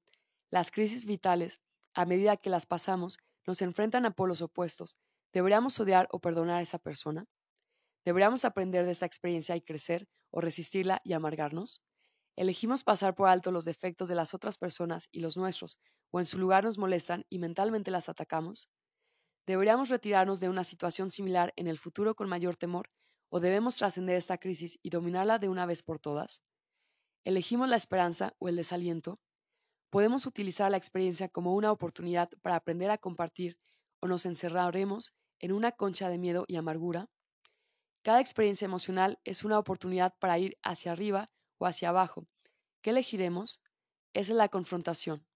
Las 0.51 0.71
crisis 0.71 1.05
vitales, 1.05 1.61
a 1.93 2.07
medida 2.07 2.39
que 2.39 2.49
las 2.49 2.65
pasamos, 2.65 3.19
nos 3.47 3.61
enfrentan 3.61 4.07
a 4.07 4.13
polos 4.13 4.41
opuestos. 4.41 4.97
¿Deberíamos 5.31 5.79
odiar 5.79 6.09
o 6.11 6.19
perdonar 6.19 6.61
a 6.61 6.63
esa 6.63 6.79
persona? 6.79 7.27
¿Deberíamos 8.07 8.47
aprender 8.47 8.87
de 8.87 8.93
esta 8.93 9.05
experiencia 9.05 9.55
y 9.57 9.61
crecer 9.61 10.09
o 10.31 10.41
resistirla 10.41 11.03
y 11.05 11.13
amargarnos? 11.13 11.83
¿Elegimos 12.35 12.83
pasar 12.83 13.15
por 13.15 13.29
alto 13.29 13.53
los 13.53 13.67
defectos 13.67 14.09
de 14.09 14.15
las 14.15 14.33
otras 14.33 14.57
personas 14.57 15.11
y 15.13 15.21
los 15.21 15.37
nuestros, 15.37 15.79
o 16.11 16.19
en 16.19 16.25
su 16.25 16.39
lugar 16.39 16.65
nos 16.65 16.79
molestan 16.79 17.27
y 17.29 17.39
mentalmente 17.41 17.91
las 17.91 18.09
atacamos? 18.09 18.71
¿Deberíamos 19.47 19.89
retirarnos 19.89 20.39
de 20.39 20.49
una 20.49 20.63
situación 20.63 21.11
similar 21.11 21.53
en 21.57 21.67
el 21.67 21.79
futuro 21.79 22.15
con 22.15 22.29
mayor 22.29 22.57
temor 22.57 22.91
o 23.29 23.41
debemos 23.41 23.77
trascender 23.77 24.17
esta 24.17 24.39
crisis 24.39 24.79
y 24.83 24.91
dominarla 24.91 25.39
de 25.39 25.49
una 25.49 25.67
vez 25.67 25.83
por 25.83 25.99
todas? 25.99 26.43
¿Elegimos 27.25 27.69
la 27.69 27.77
esperanza 27.77 28.35
o 28.39 28.49
el 28.49 28.57
desaliento? 28.57 29.21
¿Podemos 29.91 30.27
utilizar 30.27 30.71
la 30.71 30.77
experiencia 30.77 31.29
como 31.29 31.55
una 31.55 31.73
oportunidad 31.73 32.31
para 32.41 32.57
aprender 32.57 32.91
a 32.91 32.99
compartir 32.99 33.59
o 34.01 34.07
nos 34.07 34.27
encerraremos 34.27 35.13
en 35.41 35.53
una 35.53 35.73
concha 35.73 36.09
de 36.09 36.19
miedo 36.19 36.45
y 36.47 36.57
amargura? 36.57 37.11
Cada 38.03 38.21
experiencia 38.21 38.65
emocional 38.65 39.21
es 39.25 39.45
una 39.45 39.59
oportunidad 39.59 40.15
para 40.19 40.39
ir 40.39 40.57
hacia 40.63 40.93
arriba 40.93 41.31
o 41.59 41.67
hacia 41.67 41.89
abajo. 41.89 42.27
¿Qué 42.81 42.91
elegiremos? 42.91 43.61
Esa 44.15 44.33
es 44.33 44.37
la 44.37 44.49
confrontación. 44.49 45.27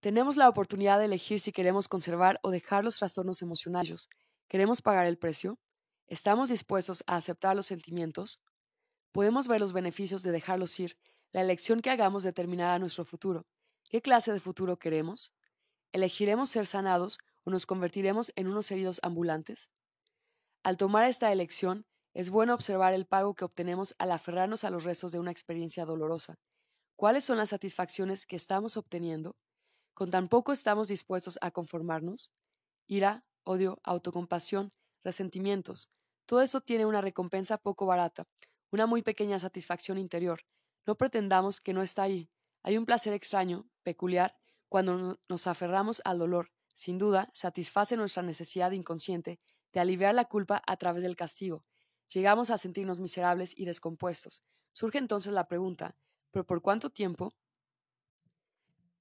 Tenemos 0.00 0.38
la 0.38 0.48
oportunidad 0.48 0.98
de 0.98 1.04
elegir 1.04 1.40
si 1.40 1.52
queremos 1.52 1.86
conservar 1.86 2.40
o 2.42 2.50
dejar 2.50 2.84
los 2.84 2.96
trastornos 2.96 3.42
emocionales. 3.42 4.08
¿Queremos 4.48 4.80
pagar 4.80 5.04
el 5.04 5.18
precio? 5.18 5.58
¿Estamos 6.06 6.48
dispuestos 6.48 7.04
a 7.06 7.16
aceptar 7.16 7.54
los 7.54 7.66
sentimientos? 7.66 8.40
Podemos 9.12 9.46
ver 9.46 9.60
los 9.60 9.74
beneficios 9.74 10.22
de 10.22 10.32
dejarlos 10.32 10.80
ir. 10.80 10.96
La 11.32 11.42
elección 11.42 11.82
que 11.82 11.90
hagamos 11.90 12.22
determinará 12.22 12.78
nuestro 12.78 13.04
futuro. 13.04 13.46
¿Qué 13.90 14.00
clase 14.00 14.32
de 14.32 14.40
futuro 14.40 14.78
queremos? 14.78 15.34
¿Elegiremos 15.92 16.48
ser 16.48 16.66
sanados 16.66 17.18
o 17.44 17.50
nos 17.50 17.66
convertiremos 17.66 18.32
en 18.36 18.46
unos 18.46 18.70
heridos 18.70 19.00
ambulantes? 19.02 19.70
Al 20.62 20.78
tomar 20.78 21.04
esta 21.04 21.30
elección, 21.30 21.84
es 22.14 22.30
bueno 22.30 22.54
observar 22.54 22.94
el 22.94 23.04
pago 23.04 23.34
que 23.34 23.44
obtenemos 23.44 23.94
al 23.98 24.12
aferrarnos 24.12 24.64
a 24.64 24.70
los 24.70 24.84
restos 24.84 25.12
de 25.12 25.18
una 25.18 25.30
experiencia 25.30 25.84
dolorosa. 25.84 26.38
¿Cuáles 26.96 27.24
son 27.24 27.36
las 27.36 27.50
satisfacciones 27.50 28.24
que 28.24 28.36
estamos 28.36 28.78
obteniendo? 28.78 29.36
¿Con 30.00 30.10
tan 30.10 30.28
poco 30.28 30.52
estamos 30.52 30.88
dispuestos 30.88 31.38
a 31.42 31.50
conformarnos? 31.50 32.32
Ira, 32.86 33.26
odio, 33.44 33.82
autocompasión, 33.84 34.72
resentimientos. 35.04 35.90
Todo 36.24 36.40
eso 36.40 36.62
tiene 36.62 36.86
una 36.86 37.02
recompensa 37.02 37.58
poco 37.58 37.84
barata, 37.84 38.26
una 38.72 38.86
muy 38.86 39.02
pequeña 39.02 39.38
satisfacción 39.38 39.98
interior. 39.98 40.40
No 40.86 40.96
pretendamos 40.96 41.60
que 41.60 41.74
no 41.74 41.82
está 41.82 42.04
ahí. 42.04 42.30
Hay 42.62 42.78
un 42.78 42.86
placer 42.86 43.12
extraño, 43.12 43.68
peculiar, 43.82 44.38
cuando 44.70 45.20
nos 45.28 45.46
aferramos 45.46 46.00
al 46.06 46.18
dolor. 46.18 46.50
Sin 46.72 46.96
duda, 46.96 47.28
satisface 47.34 47.94
nuestra 47.98 48.22
necesidad 48.22 48.70
inconsciente 48.70 49.38
de 49.74 49.80
aliviar 49.80 50.14
la 50.14 50.24
culpa 50.24 50.62
a 50.66 50.78
través 50.78 51.02
del 51.02 51.14
castigo. 51.14 51.66
Llegamos 52.10 52.48
a 52.48 52.56
sentirnos 52.56 53.00
miserables 53.00 53.52
y 53.54 53.66
descompuestos. 53.66 54.42
Surge 54.72 54.96
entonces 54.96 55.34
la 55.34 55.46
pregunta, 55.46 55.94
¿pero 56.30 56.46
por 56.46 56.62
cuánto 56.62 56.88
tiempo? 56.88 57.34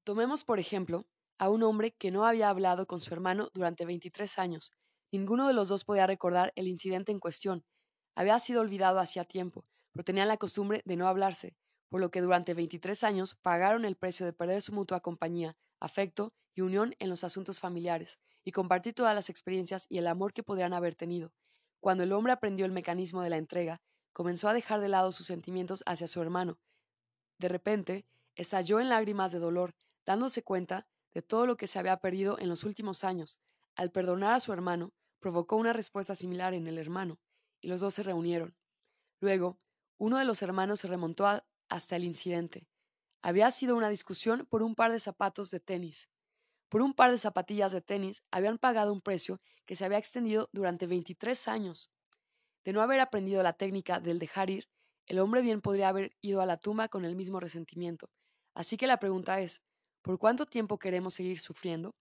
Tomemos, 0.03 0.43
por 0.43 0.59
ejemplo, 0.59 1.05
a 1.37 1.49
un 1.49 1.63
hombre 1.63 1.91
que 1.91 2.11
no 2.11 2.25
había 2.25 2.49
hablado 2.49 2.85
con 2.87 2.99
su 2.99 3.13
hermano 3.13 3.49
durante 3.53 3.85
23 3.85 4.39
años. 4.39 4.71
Ninguno 5.11 5.47
de 5.47 5.53
los 5.53 5.69
dos 5.69 5.85
podía 5.85 6.07
recordar 6.07 6.51
el 6.55 6.67
incidente 6.67 7.11
en 7.11 7.19
cuestión. 7.19 7.63
Había 8.15 8.37
sido 8.39 8.61
olvidado 8.61 8.99
hacía 8.99 9.23
tiempo, 9.23 9.65
pero 9.91 10.03
tenían 10.03 10.27
la 10.27 10.37
costumbre 10.37 10.81
de 10.85 10.97
no 10.97 11.07
hablarse, 11.07 11.55
por 11.89 12.01
lo 12.01 12.11
que 12.11 12.21
durante 12.21 12.53
23 12.53 13.03
años 13.03 13.35
pagaron 13.41 13.85
el 13.85 13.95
precio 13.95 14.25
de 14.25 14.33
perder 14.33 14.61
su 14.61 14.73
mutua 14.73 14.99
compañía, 14.99 15.55
afecto 15.79 16.33
y 16.53 16.61
unión 16.61 16.95
en 16.99 17.09
los 17.09 17.23
asuntos 17.23 17.59
familiares, 17.59 18.19
y 18.43 18.51
compartir 18.51 18.93
todas 18.93 19.15
las 19.15 19.29
experiencias 19.29 19.85
y 19.89 19.97
el 19.97 20.07
amor 20.07 20.33
que 20.33 20.43
podrían 20.43 20.73
haber 20.73 20.95
tenido. 20.95 21.31
Cuando 21.79 22.03
el 22.03 22.11
hombre 22.11 22.33
aprendió 22.33 22.65
el 22.65 22.71
mecanismo 22.71 23.21
de 23.21 23.29
la 23.29 23.37
entrega, 23.37 23.81
comenzó 24.13 24.49
a 24.49 24.53
dejar 24.53 24.81
de 24.81 24.89
lado 24.89 25.11
sus 25.11 25.27
sentimientos 25.27 25.83
hacia 25.85 26.07
su 26.07 26.21
hermano. 26.21 26.59
De 27.39 27.47
repente, 27.47 28.05
estalló 28.35 28.79
en 28.79 28.89
lágrimas 28.89 29.31
de 29.31 29.39
dolor, 29.39 29.75
dándose 30.09 30.41
cuenta 30.41 30.87
de 31.13 31.21
todo 31.21 31.45
lo 31.45 31.55
que 31.55 31.67
se 31.67 31.77
había 31.77 31.95
perdido 31.97 32.39
en 32.39 32.49
los 32.49 32.63
últimos 32.63 33.03
años. 33.03 33.39
Al 33.75 33.91
perdonar 33.91 34.33
a 34.33 34.39
su 34.39 34.51
hermano, 34.51 34.91
provocó 35.19 35.55
una 35.55 35.71
respuesta 35.71 36.15
similar 36.15 36.55
en 36.55 36.65
el 36.65 36.79
hermano. 36.79 37.19
y 37.61 37.67
los 37.67 37.81
dos 37.81 37.93
se 37.93 38.01
reunieron. 38.03 38.55
Luego, 39.19 39.59
uno 39.97 40.17
de 40.17 40.25
los 40.25 40.41
hermanos 40.41 40.79
se 40.79 40.87
remontó 40.87 41.27
hasta 41.67 41.95
el 41.95 42.05
incidente. 42.05 42.67
Había 43.21 43.51
sido 43.51 43.75
una 43.75 43.89
discusión 43.89 44.47
por 44.49 44.63
un 44.63 44.73
par 44.73 44.93
de 44.93 44.99
zapatos 44.99 45.51
de 45.51 45.59
tenis. 45.59 46.09
Por 46.69 46.81
un 46.81 46.93
par 46.93 47.11
de 47.11 47.17
zapatillas 47.19 47.71
de 47.71 47.81
tenis 47.81 48.23
habían 48.31 48.57
pagado 48.57 48.93
un 48.93 49.01
precio 49.01 49.41
que 49.65 49.75
se 49.75 49.85
había 49.85 49.99
extendido 49.99 50.49
durante 50.53 50.87
23 50.87 51.47
años. 51.49 51.91
De 52.63 52.73
no 52.73 52.81
haber 52.81 53.01
aprendido 53.01 53.43
la 53.43 53.53
técnica 53.53 53.99
del 53.99 54.17
dejar 54.17 54.49
ir, 54.49 54.69
el 55.05 55.19
hombre 55.19 55.41
bien 55.41 55.61
podría 55.61 55.89
haber 55.89 56.15
ido 56.21 56.41
a 56.41 56.47
la 56.47 56.57
tumba 56.57 56.87
con 56.87 57.05
el 57.05 57.15
mismo 57.15 57.39
resentimiento. 57.39 58.09
Así 58.55 58.77
que 58.77 58.87
la 58.87 58.99
pregunta 58.99 59.41
es, 59.41 59.61
¿por 60.01 60.17
cuánto 60.17 60.45
tiempo 60.45 60.77
queremos 60.79 61.13
seguir 61.13 61.39
sufriendo? 61.39 61.91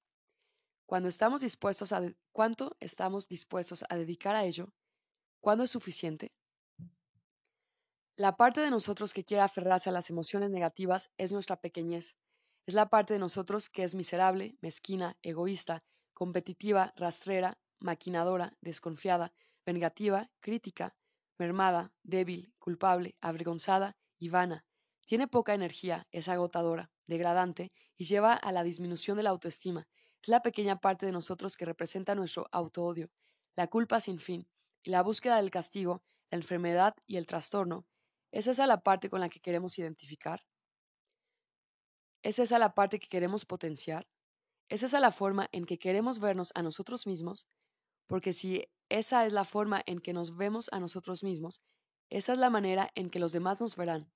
Cuando 0.86 1.08
estamos 1.08 1.40
dispuestos 1.40 1.92
a 1.92 2.02
¿Cuánto 2.32 2.76
estamos 2.80 3.28
dispuestos 3.28 3.84
a 3.88 3.96
dedicar 3.96 4.34
a 4.36 4.44
ello? 4.44 4.72
¿Cuándo 5.40 5.64
es 5.64 5.70
suficiente? 5.70 6.32
La 8.16 8.36
parte 8.36 8.60
de 8.60 8.70
nosotros 8.70 9.12
que 9.12 9.24
quiere 9.24 9.42
aferrarse 9.42 9.90
a 9.90 9.92
las 9.92 10.10
emociones 10.10 10.50
negativas 10.50 11.10
es 11.18 11.32
nuestra 11.32 11.60
pequeñez. 11.60 12.16
Es 12.66 12.74
la 12.74 12.90
parte 12.90 13.14
de 13.14 13.18
nosotros 13.18 13.68
que 13.68 13.82
es 13.82 13.94
miserable, 13.94 14.56
mezquina, 14.60 15.16
egoísta, 15.22 15.84
competitiva, 16.14 16.92
rastrera, 16.96 17.58
maquinadora, 17.78 18.56
desconfiada, 18.60 19.32
vengativa, 19.64 20.30
crítica, 20.40 20.96
mermada, 21.38 21.92
débil, 22.02 22.52
culpable, 22.58 23.16
avergonzada 23.20 23.96
y 24.18 24.28
vana. 24.28 24.67
Tiene 25.08 25.26
poca 25.26 25.54
energía, 25.54 26.06
es 26.12 26.28
agotadora, 26.28 26.90
degradante 27.06 27.72
y 27.96 28.04
lleva 28.04 28.34
a 28.34 28.52
la 28.52 28.62
disminución 28.62 29.16
de 29.16 29.22
la 29.22 29.30
autoestima. 29.30 29.88
Es 30.20 30.28
la 30.28 30.42
pequeña 30.42 30.82
parte 30.82 31.06
de 31.06 31.12
nosotros 31.12 31.56
que 31.56 31.64
representa 31.64 32.14
nuestro 32.14 32.46
autoodio, 32.52 33.10
la 33.56 33.68
culpa 33.68 34.00
sin 34.00 34.18
fin 34.18 34.46
y 34.82 34.90
la 34.90 35.02
búsqueda 35.02 35.36
del 35.36 35.50
castigo, 35.50 36.02
la 36.30 36.36
enfermedad 36.36 36.94
y 37.06 37.16
el 37.16 37.24
trastorno 37.24 37.86
¿Es 38.32 38.48
esa 38.48 38.66
la 38.66 38.82
parte 38.82 39.08
con 39.08 39.20
la 39.20 39.30
que 39.30 39.40
queremos 39.40 39.78
identificar? 39.78 40.44
¿Es 42.22 42.38
esa 42.38 42.58
la 42.58 42.74
parte 42.74 42.98
que 42.98 43.08
queremos 43.08 43.46
potenciar? 43.46 44.06
¿Es 44.68 44.82
esa 44.82 45.00
la 45.00 45.10
forma 45.10 45.48
en 45.52 45.64
que 45.64 45.78
queremos 45.78 46.18
vernos 46.18 46.52
a 46.54 46.60
nosotros 46.60 47.06
mismos? 47.06 47.48
Porque 48.06 48.34
si 48.34 48.68
esa 48.90 49.24
es 49.24 49.32
la 49.32 49.46
forma 49.46 49.82
en 49.86 50.00
que 50.00 50.12
nos 50.12 50.36
vemos 50.36 50.68
a 50.72 50.78
nosotros 50.78 51.24
mismos, 51.24 51.62
esa 52.10 52.34
es 52.34 52.38
la 52.38 52.50
manera 52.50 52.90
en 52.94 53.08
que 53.08 53.18
los 53.18 53.32
demás 53.32 53.60
nos 53.60 53.76
verán. 53.76 54.12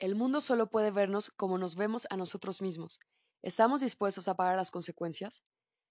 El 0.00 0.14
mundo 0.14 0.40
solo 0.40 0.70
puede 0.70 0.90
vernos 0.90 1.30
como 1.36 1.58
nos 1.58 1.76
vemos 1.76 2.06
a 2.08 2.16
nosotros 2.16 2.62
mismos. 2.62 3.00
¿Estamos 3.42 3.82
dispuestos 3.82 4.28
a 4.28 4.34
pagar 4.34 4.56
las 4.56 4.70
consecuencias? 4.70 5.42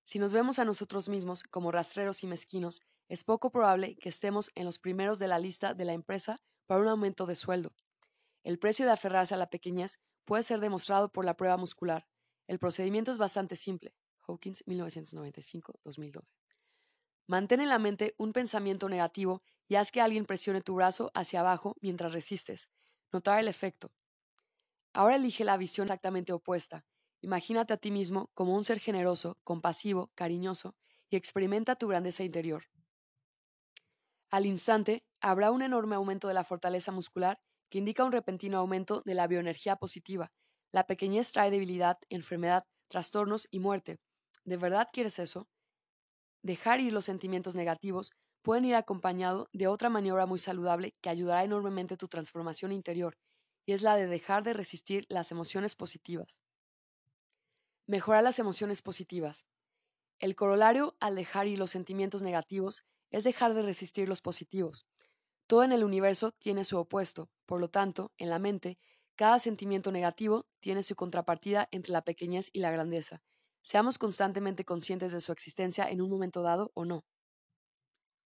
Si 0.04 0.18
nos 0.18 0.34
vemos 0.34 0.58
a 0.58 0.66
nosotros 0.66 1.10
mismos 1.10 1.44
como 1.44 1.72
rastreros 1.72 2.24
y 2.24 2.28
mezquinos, 2.28 2.82
es 3.08 3.24
poco 3.24 3.52
probable 3.52 3.98
que 3.98 4.10
estemos 4.10 4.50
en 4.56 4.66
los 4.66 4.80
primeros 4.80 5.20
de 5.20 5.28
la 5.28 5.38
lista 5.38 5.76
de 5.76 5.86
la 5.86 5.94
empresa 5.94 6.42
para 6.66 6.82
un 6.82 6.88
aumento 6.88 7.28
de 7.28 7.36
sueldo. 7.36 7.76
El 8.44 8.58
precio 8.58 8.88
de 8.88 8.94
aferrarse 8.94 9.36
a 9.36 9.38
la 9.38 9.52
pequeñez 9.52 10.00
puede 10.26 10.42
ser 10.42 10.60
demostrado 10.60 11.12
por 11.12 11.24
la 11.24 11.38
prueba 11.38 11.58
muscular. 11.58 12.08
El 12.48 12.58
procedimiento 12.58 13.12
es 13.12 13.20
bastante 13.20 13.56
simple. 13.56 13.94
Hawkins, 14.28 14.66
1995-2012. 14.66 16.24
Mantén 17.28 17.62
en 17.62 17.70
la 17.70 17.78
mente 17.78 18.16
un 18.18 18.34
pensamiento 18.34 18.90
negativo 18.90 19.44
y 19.68 19.76
haz 19.76 19.92
que 19.92 20.02
alguien 20.02 20.26
presione 20.26 20.62
tu 20.62 20.74
brazo 20.74 21.12
hacia 21.14 21.42
abajo 21.42 21.76
mientras 21.80 22.12
resistes. 22.12 22.70
Notar 23.12 23.40
el 23.40 23.48
efecto. 23.48 23.92
Ahora 25.00 25.16
elige 25.16 25.46
la 25.46 25.56
visión 25.56 25.86
exactamente 25.86 26.34
opuesta. 26.34 26.84
Imagínate 27.22 27.74
a 27.74 27.78
ti 27.78 27.90
mismo 27.90 28.32
como 28.34 28.54
un 28.54 28.66
ser 28.66 28.82
generoso, 28.82 29.38
compasivo, 29.46 30.12
cariñoso 30.14 30.76
y 31.10 31.16
experimenta 31.16 31.78
tu 31.78 31.88
grandeza 31.88 32.26
interior. 32.26 32.66
Al 34.30 34.46
instante, 34.46 35.06
habrá 35.22 35.52
un 35.52 35.62
enorme 35.62 35.96
aumento 35.96 36.28
de 36.28 36.34
la 36.34 36.44
fortaleza 36.44 36.92
muscular 36.92 37.40
que 37.70 37.78
indica 37.78 38.04
un 38.04 38.12
repentino 38.12 38.58
aumento 38.58 39.02
de 39.06 39.14
la 39.14 39.28
bioenergía 39.28 39.78
positiva. 39.78 40.34
La 40.74 40.86
pequeñez 40.86 41.32
trae 41.32 41.50
debilidad, 41.50 41.98
enfermedad, 42.10 42.66
trastornos 42.90 43.48
y 43.52 43.60
muerte. 43.60 44.02
¿De 44.44 44.58
verdad 44.58 44.90
quieres 44.92 45.18
eso? 45.18 45.48
Dejar 46.44 46.82
ir 46.82 46.92
los 46.92 47.06
sentimientos 47.06 47.56
negativos 47.56 48.12
pueden 48.42 48.66
ir 48.66 48.76
acompañado 48.76 49.48
de 49.54 49.68
otra 49.68 49.88
maniobra 49.88 50.26
muy 50.26 50.40
saludable 50.40 50.94
que 51.00 51.10
ayudará 51.10 51.46
enormemente 51.46 51.96
tu 51.96 52.10
transformación 52.10 52.74
interior, 52.74 53.16
y 53.70 53.74
es 53.74 53.84
la 53.84 53.96
de 53.96 54.08
dejar 54.08 54.42
de 54.42 54.54
resistir 54.54 55.06
las 55.10 55.30
emociones 55.30 55.76
positivas. 55.76 56.42
Mejorar 57.86 58.24
las 58.24 58.40
emociones 58.40 58.82
positivas. 58.82 59.46
El 60.18 60.36
corolario 60.36 60.98
al 61.00 61.14
dejar 61.14 61.46
ir 61.46 61.60
los 61.60 61.70
sentimientos 61.70 62.24
negativos 62.24 62.84
es 63.12 63.26
dejar 63.26 63.54
de 63.54 63.62
resistir 63.62 64.10
los 64.10 64.22
positivos. 64.22 64.88
Todo 65.46 65.62
en 65.62 65.72
el 65.72 65.84
universo 65.84 66.32
tiene 66.32 66.66
su 66.66 66.80
opuesto, 66.80 67.30
por 67.46 67.60
lo 67.60 67.70
tanto, 67.70 68.12
en 68.18 68.32
la 68.32 68.40
mente, 68.40 68.80
cada 69.16 69.38
sentimiento 69.38 69.92
negativo 69.92 70.48
tiene 70.60 70.82
su 70.82 70.96
contrapartida 70.96 71.70
entre 71.70 71.92
la 71.92 72.04
pequeñez 72.04 72.50
y 72.52 72.62
la 72.62 72.72
grandeza. 72.72 73.22
Seamos 73.62 74.00
constantemente 74.00 74.66
conscientes 74.66 75.12
de 75.12 75.22
su 75.22 75.32
existencia 75.32 75.88
en 75.88 76.02
un 76.02 76.10
momento 76.10 76.42
dado 76.42 76.72
o 76.74 76.86
no. 76.86 77.06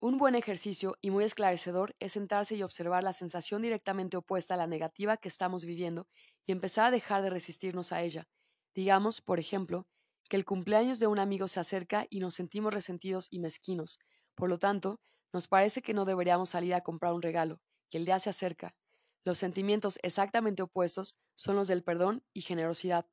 Un 0.01 0.17
buen 0.17 0.35
ejercicio 0.35 0.95
y 1.01 1.09
muy 1.09 1.25
esclarecedor 1.25 1.93
es 1.99 2.13
sentarse 2.13 2.55
y 2.55 2.63
observar 2.63 3.03
la 3.03 3.11
sensación 3.11 3.61
directamente 3.61 4.15
opuesta 4.15 4.53
a 4.53 4.57
la 4.57 4.65
negativa 4.65 5.17
que 5.17 5.27
estamos 5.27 5.65
viviendo 5.65 6.07
y 6.45 6.53
empezar 6.53 6.85
a 6.85 6.91
dejar 6.91 7.21
de 7.21 7.29
resistirnos 7.29 7.91
a 7.91 8.01
ella. 8.01 8.25
Digamos, 8.73 9.19
por 9.19 9.39
ejemplo, 9.39 9.87
que 10.29 10.37
el 10.37 10.45
cumpleaños 10.45 10.99
de 10.99 11.07
un 11.07 11.19
amigo 11.19 11.49
se 11.49 11.59
acerca 11.59 12.07
y 12.09 12.21
nos 12.21 12.35
sentimos 12.35 12.73
resentidos 12.73 13.27
y 13.29 13.39
mezquinos, 13.39 13.99
por 14.35 14.47
lo 14.47 14.57
tanto, 14.57 15.01
nos 15.33 15.49
parece 15.49 15.81
que 15.81 15.93
no 15.93 16.05
deberíamos 16.05 16.49
salir 16.49 16.75
a 16.75 16.81
comprar 16.81 17.11
un 17.11 17.21
regalo, 17.21 17.59
que 17.89 17.97
el 17.97 18.05
día 18.05 18.19
se 18.19 18.29
acerca. 18.29 18.77
Los 19.25 19.37
sentimientos 19.37 19.99
exactamente 20.01 20.63
opuestos 20.63 21.17
son 21.35 21.57
los 21.57 21.67
del 21.67 21.83
perdón 21.83 22.23
y 22.33 22.41
generosidad. 22.41 23.05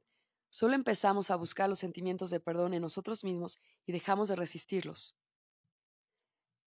Solo 0.50 0.76
empezamos 0.76 1.32
a 1.32 1.36
buscar 1.36 1.68
los 1.68 1.80
sentimientos 1.80 2.30
de 2.30 2.38
perdón 2.38 2.74
en 2.74 2.82
nosotros 2.82 3.24
mismos 3.24 3.58
y 3.86 3.92
dejamos 3.92 4.28
de 4.28 4.36
resistirlos. 4.36 5.16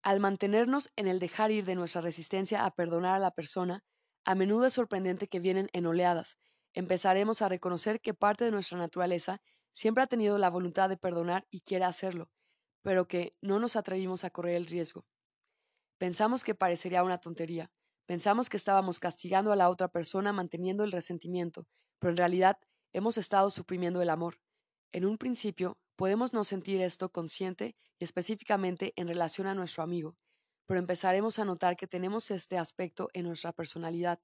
Al 0.10 0.20
mantenernos 0.20 0.90
en 0.96 1.08
el 1.08 1.20
dejar 1.20 1.52
ir 1.52 1.66
de 1.66 1.76
nuestra 1.76 2.02
resistencia 2.02 2.66
a 2.66 2.72
perdonar 2.72 3.14
a 3.14 3.20
la 3.20 3.30
persona, 3.30 3.84
a 4.26 4.34
menudo 4.34 4.66
es 4.66 4.74
sorprendente 4.74 5.28
que 5.28 5.40
vienen 5.40 5.70
en 5.72 5.86
oleadas. 5.86 6.40
Empezaremos 6.74 7.44
a 7.44 7.48
reconocer 7.48 8.02
que 8.02 8.16
parte 8.16 8.44
de 8.44 8.50
nuestra 8.50 8.80
naturaleza 8.80 9.40
siempre 9.72 10.02
ha 10.04 10.08
tenido 10.08 10.40
la 10.40 10.50
voluntad 10.50 10.90
de 10.90 10.98
perdonar 10.98 11.46
y 11.52 11.62
quiere 11.62 11.86
hacerlo, 11.86 12.32
pero 12.82 13.08
que 13.08 13.36
no 13.40 13.60
nos 13.60 13.76
atrevimos 13.76 14.24
a 14.24 14.32
correr 14.32 14.56
el 14.56 14.66
riesgo. 14.66 15.06
Pensamos 16.00 16.44
que 16.44 16.56
parecería 16.56 17.04
una 17.04 17.20
tontería, 17.20 17.70
pensamos 18.08 18.50
que 18.50 18.58
estábamos 18.58 19.00
castigando 19.00 19.52
a 19.52 19.56
la 19.56 19.70
otra 19.70 19.90
persona 19.90 20.34
manteniendo 20.34 20.84
el 20.84 20.92
resentimiento, 20.92 21.68
pero 22.00 22.10
en 22.10 22.18
realidad 22.18 22.58
hemos 22.94 23.20
estado 23.20 23.52
suprimiendo 23.52 24.02
el 24.02 24.10
amor. 24.10 24.40
En 24.92 25.06
un 25.06 25.20
principio, 25.20 25.78
podemos 26.00 26.32
no 26.32 26.46
sentir 26.46 26.80
esto 26.80 27.12
consciente 27.12 27.76
y 28.00 28.06
específicamente 28.06 28.94
en 28.96 29.10
relación 29.10 29.48
a 29.48 29.54
nuestro 29.54 29.84
amigo, 29.84 30.16
pero 30.66 30.80
empezaremos 30.80 31.40
a 31.40 31.44
notar 31.44 31.76
que 31.76 31.88
tenemos 31.88 32.32
este 32.32 32.58
aspecto 32.58 33.10
en 33.12 33.26
nuestra 33.26 33.52
personalidad. 33.52 34.22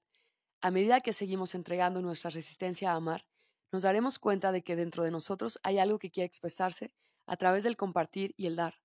A 0.62 0.70
medida 0.70 1.00
que 1.00 1.12
seguimos 1.12 1.54
entregando 1.54 2.00
nuestra 2.00 2.30
resistencia 2.30 2.92
a 2.92 2.94
amar, 2.94 3.26
nos 3.72 3.82
daremos 3.82 4.18
cuenta 4.18 4.52
de 4.52 4.64
que 4.64 4.74
dentro 4.74 5.04
de 5.04 5.10
nosotros 5.10 5.58
hay 5.62 5.76
algo 5.76 5.98
que 5.98 6.10
quiere 6.10 6.24
expresarse 6.24 6.94
a 7.26 7.36
través 7.36 7.62
del 7.62 7.76
compartir 7.76 8.32
y 8.38 8.46
el 8.46 8.56
dar. 8.56 8.76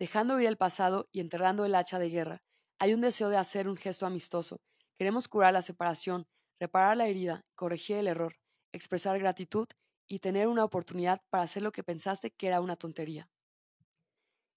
Dejando 0.00 0.40
ir 0.40 0.48
el 0.48 0.56
pasado 0.56 1.08
y 1.12 1.20
enterrando 1.20 1.64
el 1.64 1.76
hacha 1.76 2.00
de 2.00 2.10
guerra, 2.10 2.42
hay 2.80 2.92
un 2.92 3.02
deseo 3.02 3.28
de 3.28 3.36
hacer 3.36 3.68
un 3.68 3.76
gesto 3.76 4.04
amistoso. 4.04 4.60
Queremos 4.98 5.28
curar 5.28 5.52
la 5.52 5.62
separación, 5.62 6.26
reparar 6.58 6.96
la 6.96 7.06
herida, 7.06 7.44
corregir 7.54 7.98
el 7.98 8.08
error, 8.08 8.34
expresar 8.72 9.16
gratitud 9.20 9.68
y 10.06 10.20
tener 10.20 10.48
una 10.48 10.64
oportunidad 10.64 11.22
para 11.30 11.44
hacer 11.44 11.62
lo 11.62 11.72
que 11.72 11.82
pensaste 11.82 12.30
que 12.30 12.46
era 12.46 12.60
una 12.60 12.76
tontería. 12.76 13.28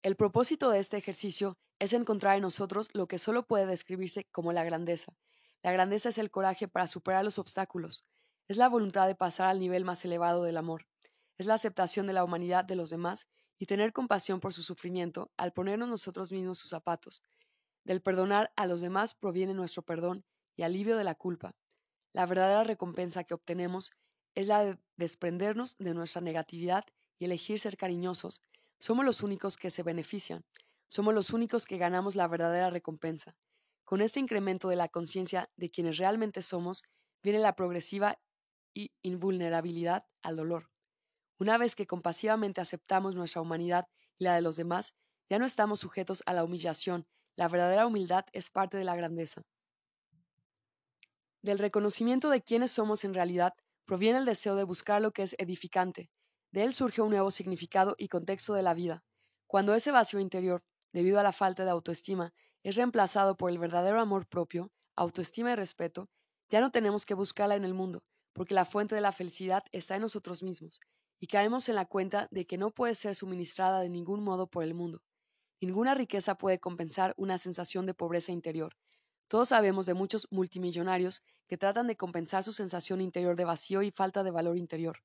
El 0.01 0.15
propósito 0.15 0.69
de 0.69 0.79
este 0.79 0.97
ejercicio 0.97 1.57
es 1.79 1.93
encontrar 1.93 2.35
en 2.35 2.43
nosotros 2.43 2.89
lo 2.93 3.07
que 3.07 3.19
solo 3.19 3.45
puede 3.45 3.65
describirse 3.65 4.25
como 4.31 4.53
la 4.53 4.63
grandeza. 4.63 5.17
La 5.61 5.71
grandeza 5.71 6.09
es 6.09 6.17
el 6.17 6.31
coraje 6.31 6.67
para 6.67 6.87
superar 6.87 7.23
los 7.23 7.39
obstáculos, 7.39 8.05
es 8.47 8.57
la 8.57 8.69
voluntad 8.69 9.07
de 9.07 9.15
pasar 9.15 9.47
al 9.47 9.59
nivel 9.59 9.85
más 9.85 10.03
elevado 10.05 10.43
del 10.43 10.57
amor 10.57 10.87
es 11.39 11.45
la 11.45 11.55
aceptación 11.55 12.05
de 12.05 12.13
la 12.13 12.23
humanidad 12.23 12.65
de 12.65 12.75
los 12.75 12.91
demás 12.91 13.27
y 13.57 13.65
tener 13.65 13.93
compasión 13.93 14.39
por 14.39 14.53
su 14.53 14.61
sufrimiento 14.61 15.31
al 15.37 15.53
ponernos 15.53 15.89
nosotros 15.89 16.31
mismos 16.31 16.59
sus 16.59 16.69
zapatos. 16.69 17.23
Del 17.85 18.01
perdonar 18.01 18.51
a 18.57 18.67
los 18.67 18.81
demás 18.81 19.15
proviene 19.15 19.53
nuestro 19.53 19.81
perdón 19.81 20.25
y 20.55 20.63
alivio 20.63 20.97
de 20.97 21.05
la 21.05 21.15
culpa. 21.15 21.55
La 22.13 22.25
verdadera 22.25 22.65
recompensa 22.65 23.23
que 23.23 23.33
obtenemos 23.33 23.91
es 24.35 24.47
la 24.47 24.63
de 24.63 24.77
desprendernos 24.99 25.77
de 25.79 25.93
nuestra 25.93 26.21
negatividad 26.21 26.83
y 27.17 27.25
elegir 27.25 27.59
ser 27.59 27.77
cariñosos. 27.77 28.41
Somos 28.79 29.05
los 29.05 29.23
únicos 29.23 29.57
que 29.57 29.71
se 29.71 29.81
benefician. 29.81 30.45
Somos 30.89 31.13
los 31.13 31.31
únicos 31.31 31.65
que 31.65 31.77
ganamos 31.77 32.15
la 32.15 32.27
verdadera 32.27 32.69
recompensa. 32.69 33.35
Con 33.85 34.01
este 34.01 34.19
incremento 34.19 34.67
de 34.67 34.75
la 34.75 34.89
conciencia 34.89 35.49
de 35.55 35.69
quienes 35.69 35.97
realmente 35.97 36.41
somos, 36.41 36.83
viene 37.23 37.39
la 37.39 37.55
progresiva 37.55 38.19
invulnerabilidad 39.01 40.05
al 40.21 40.35
dolor. 40.35 40.69
Una 41.39 41.57
vez 41.57 41.75
que 41.75 41.87
compasivamente 41.87 42.61
aceptamos 42.61 43.15
nuestra 43.15 43.41
humanidad 43.41 43.87
y 44.17 44.25
la 44.25 44.35
de 44.35 44.41
los 44.41 44.57
demás, 44.57 44.93
ya 45.29 45.39
no 45.39 45.45
estamos 45.45 45.79
sujetos 45.79 46.23
a 46.25 46.33
la 46.33 46.43
humillación, 46.43 47.07
La 47.37 47.47
verdadera 47.47 47.87
humildad 47.87 48.25
es 48.33 48.49
parte 48.49 48.77
de 48.77 48.83
la 48.83 48.97
grandeza. 48.97 49.43
Del 51.41 51.57
reconocimiento 51.57 52.29
de 52.29 52.41
quiénes 52.41 52.69
somos 52.69 53.05
en 53.05 53.13
realidad 53.13 53.53
proviene 53.89 54.19
el 54.19 54.25
deseo 54.25 54.53
de 54.53 54.65
buscar 54.65 55.01
lo 55.01 55.13
que 55.13 55.23
es 55.23 55.35
edificante. 55.39 56.11
De 56.51 56.61
él 56.63 56.73
surge 56.73 57.01
un 57.01 57.09
nuevo 57.09 57.31
significado 57.31 57.95
y 57.97 58.07
contexto 58.07 58.53
de 58.53 58.61
la 58.61 58.75
vida. 58.75 59.03
Cuando 59.47 59.73
ese 59.73 59.89
vacío 59.89 60.19
interior, 60.19 60.61
debido 60.93 61.19
a 61.19 61.23
la 61.23 61.31
falta 61.31 61.65
de 61.65 61.71
autoestima, 61.71 62.31
es 62.61 62.75
reemplazado 62.75 63.35
por 63.35 63.49
el 63.49 63.57
verdadero 63.57 63.99
amor 63.99 64.27
propio, 64.27 64.71
autoestima 64.95 65.53
y 65.53 65.55
respeto, 65.55 66.07
ya 66.51 66.61
no 66.61 66.69
tenemos 66.69 67.07
que 67.07 67.15
buscarla 67.15 67.55
en 67.55 67.65
el 67.65 67.73
mundo, 67.73 68.03
porque 68.33 68.53
la 68.53 68.63
fuente 68.63 68.93
de 68.93 69.01
la 69.01 69.11
felicidad 69.11 69.63
está 69.71 69.95
en 69.95 70.03
nosotros 70.03 70.43
mismos, 70.43 70.79
y 71.19 71.25
caemos 71.25 71.67
en 71.67 71.73
la 71.73 71.85
cuenta 71.85 72.27
de 72.29 72.45
que 72.45 72.59
no 72.59 72.69
puede 72.69 72.93
ser 72.93 73.15
suministrada 73.15 73.79
de 73.79 73.89
ningún 73.89 74.23
modo 74.23 74.45
por 74.45 74.63
el 74.63 74.75
mundo. 74.75 75.01
Ninguna 75.61 75.95
riqueza 75.95 76.35
puede 76.35 76.59
compensar 76.59 77.15
una 77.17 77.39
sensación 77.39 77.87
de 77.87 77.95
pobreza 77.95 78.31
interior. 78.31 78.75
Todos 79.29 79.49
sabemos 79.49 79.85
de 79.85 79.93
muchos 79.93 80.27
multimillonarios 80.31 81.21
que 81.47 81.55
tratan 81.55 81.85
de 81.85 81.95
compensar 81.95 82.43
su 82.43 82.51
sensación 82.51 82.99
interior 82.99 83.35
de 83.35 83.45
vacío 83.45 83.83
y 83.83 83.91
falta 83.91 84.23
de 84.23 84.31
valor 84.31 84.57
interior. 84.57 85.03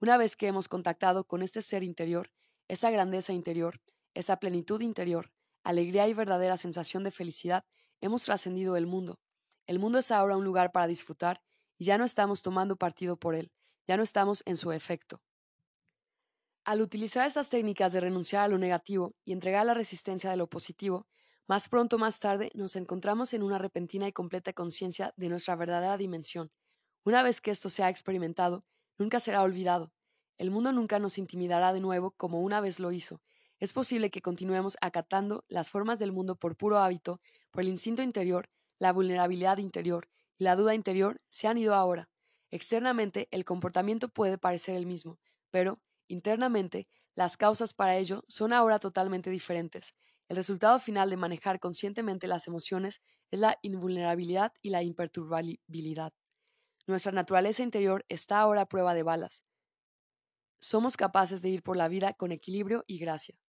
Una 0.00 0.16
vez 0.16 0.34
que 0.34 0.48
hemos 0.48 0.66
contactado 0.66 1.24
con 1.24 1.42
este 1.42 1.62
ser 1.62 1.84
interior, 1.84 2.32
esa 2.66 2.90
grandeza 2.90 3.32
interior, 3.32 3.80
esa 4.14 4.38
plenitud 4.38 4.80
interior, 4.80 5.32
alegría 5.62 6.08
y 6.08 6.12
verdadera 6.12 6.56
sensación 6.56 7.04
de 7.04 7.12
felicidad, 7.12 7.64
hemos 8.00 8.24
trascendido 8.24 8.76
el 8.76 8.88
mundo. 8.88 9.20
El 9.68 9.78
mundo 9.78 9.98
es 9.98 10.10
ahora 10.10 10.36
un 10.36 10.44
lugar 10.44 10.72
para 10.72 10.88
disfrutar 10.88 11.40
y 11.78 11.84
ya 11.84 11.98
no 11.98 12.04
estamos 12.04 12.42
tomando 12.42 12.74
partido 12.74 13.16
por 13.16 13.36
él, 13.36 13.52
ya 13.86 13.96
no 13.96 14.02
estamos 14.02 14.42
en 14.44 14.56
su 14.56 14.72
efecto. 14.72 15.22
Al 16.64 16.80
utilizar 16.80 17.28
estas 17.28 17.48
técnicas 17.48 17.92
de 17.92 18.00
renunciar 18.00 18.42
a 18.42 18.48
lo 18.48 18.58
negativo 18.58 19.14
y 19.24 19.32
entregar 19.32 19.64
la 19.66 19.74
resistencia 19.74 20.30
de 20.30 20.36
lo 20.36 20.48
positivo, 20.48 21.06
más 21.48 21.68
pronto 21.68 21.96
o 21.96 21.98
más 21.98 22.20
tarde 22.20 22.50
nos 22.54 22.76
encontramos 22.76 23.34
en 23.34 23.42
una 23.42 23.58
repentina 23.58 24.08
y 24.08 24.12
completa 24.12 24.52
conciencia 24.52 25.12
de 25.16 25.28
nuestra 25.28 25.56
verdadera 25.56 25.96
dimensión. 25.96 26.50
Una 27.04 27.22
vez 27.22 27.40
que 27.40 27.50
esto 27.50 27.70
se 27.70 27.82
ha 27.82 27.90
experimentado, 27.90 28.64
nunca 28.98 29.20
será 29.20 29.42
olvidado. 29.42 29.92
El 30.38 30.50
mundo 30.50 30.72
nunca 30.72 30.98
nos 30.98 31.18
intimidará 31.18 31.72
de 31.72 31.80
nuevo 31.80 32.12
como 32.12 32.40
una 32.40 32.60
vez 32.60 32.80
lo 32.80 32.92
hizo, 32.92 33.22
es 33.62 33.72
posible 33.72 34.10
que 34.10 34.22
continuemos 34.22 34.76
acatando 34.80 35.44
las 35.46 35.70
formas 35.70 36.00
del 36.00 36.10
mundo 36.10 36.34
por 36.34 36.56
puro 36.56 36.80
hábito, 36.80 37.20
por 37.52 37.62
el 37.62 37.68
instinto 37.68 38.02
interior, 38.02 38.50
la 38.80 38.92
vulnerabilidad 38.92 39.58
interior 39.58 40.08
y 40.36 40.42
la 40.42 40.56
duda 40.56 40.74
interior 40.74 41.22
se 41.28 41.46
han 41.46 41.58
ido 41.58 41.76
ahora. 41.76 42.10
Externamente 42.50 43.28
el 43.30 43.44
comportamiento 43.44 44.08
puede 44.08 44.36
parecer 44.36 44.74
el 44.74 44.84
mismo, 44.84 45.20
pero, 45.52 45.80
internamente, 46.08 46.88
las 47.14 47.36
causas 47.36 47.72
para 47.72 47.96
ello 47.96 48.24
son 48.26 48.52
ahora 48.52 48.80
totalmente 48.80 49.30
diferentes. 49.30 49.94
El 50.32 50.36
resultado 50.36 50.78
final 50.78 51.10
de 51.10 51.18
manejar 51.18 51.60
conscientemente 51.60 52.26
las 52.26 52.48
emociones 52.48 53.02
es 53.30 53.38
la 53.38 53.58
invulnerabilidad 53.60 54.54
y 54.62 54.70
la 54.70 54.82
imperturbabilidad. 54.82 56.14
Nuestra 56.86 57.12
naturaleza 57.12 57.62
interior 57.62 58.06
está 58.08 58.40
ahora 58.40 58.62
a 58.62 58.66
prueba 58.66 58.94
de 58.94 59.02
balas. 59.02 59.44
Somos 60.58 60.96
capaces 60.96 61.42
de 61.42 61.50
ir 61.50 61.62
por 61.62 61.76
la 61.76 61.88
vida 61.88 62.14
con 62.14 62.32
equilibrio 62.32 62.82
y 62.86 62.98
gracia. 62.98 63.41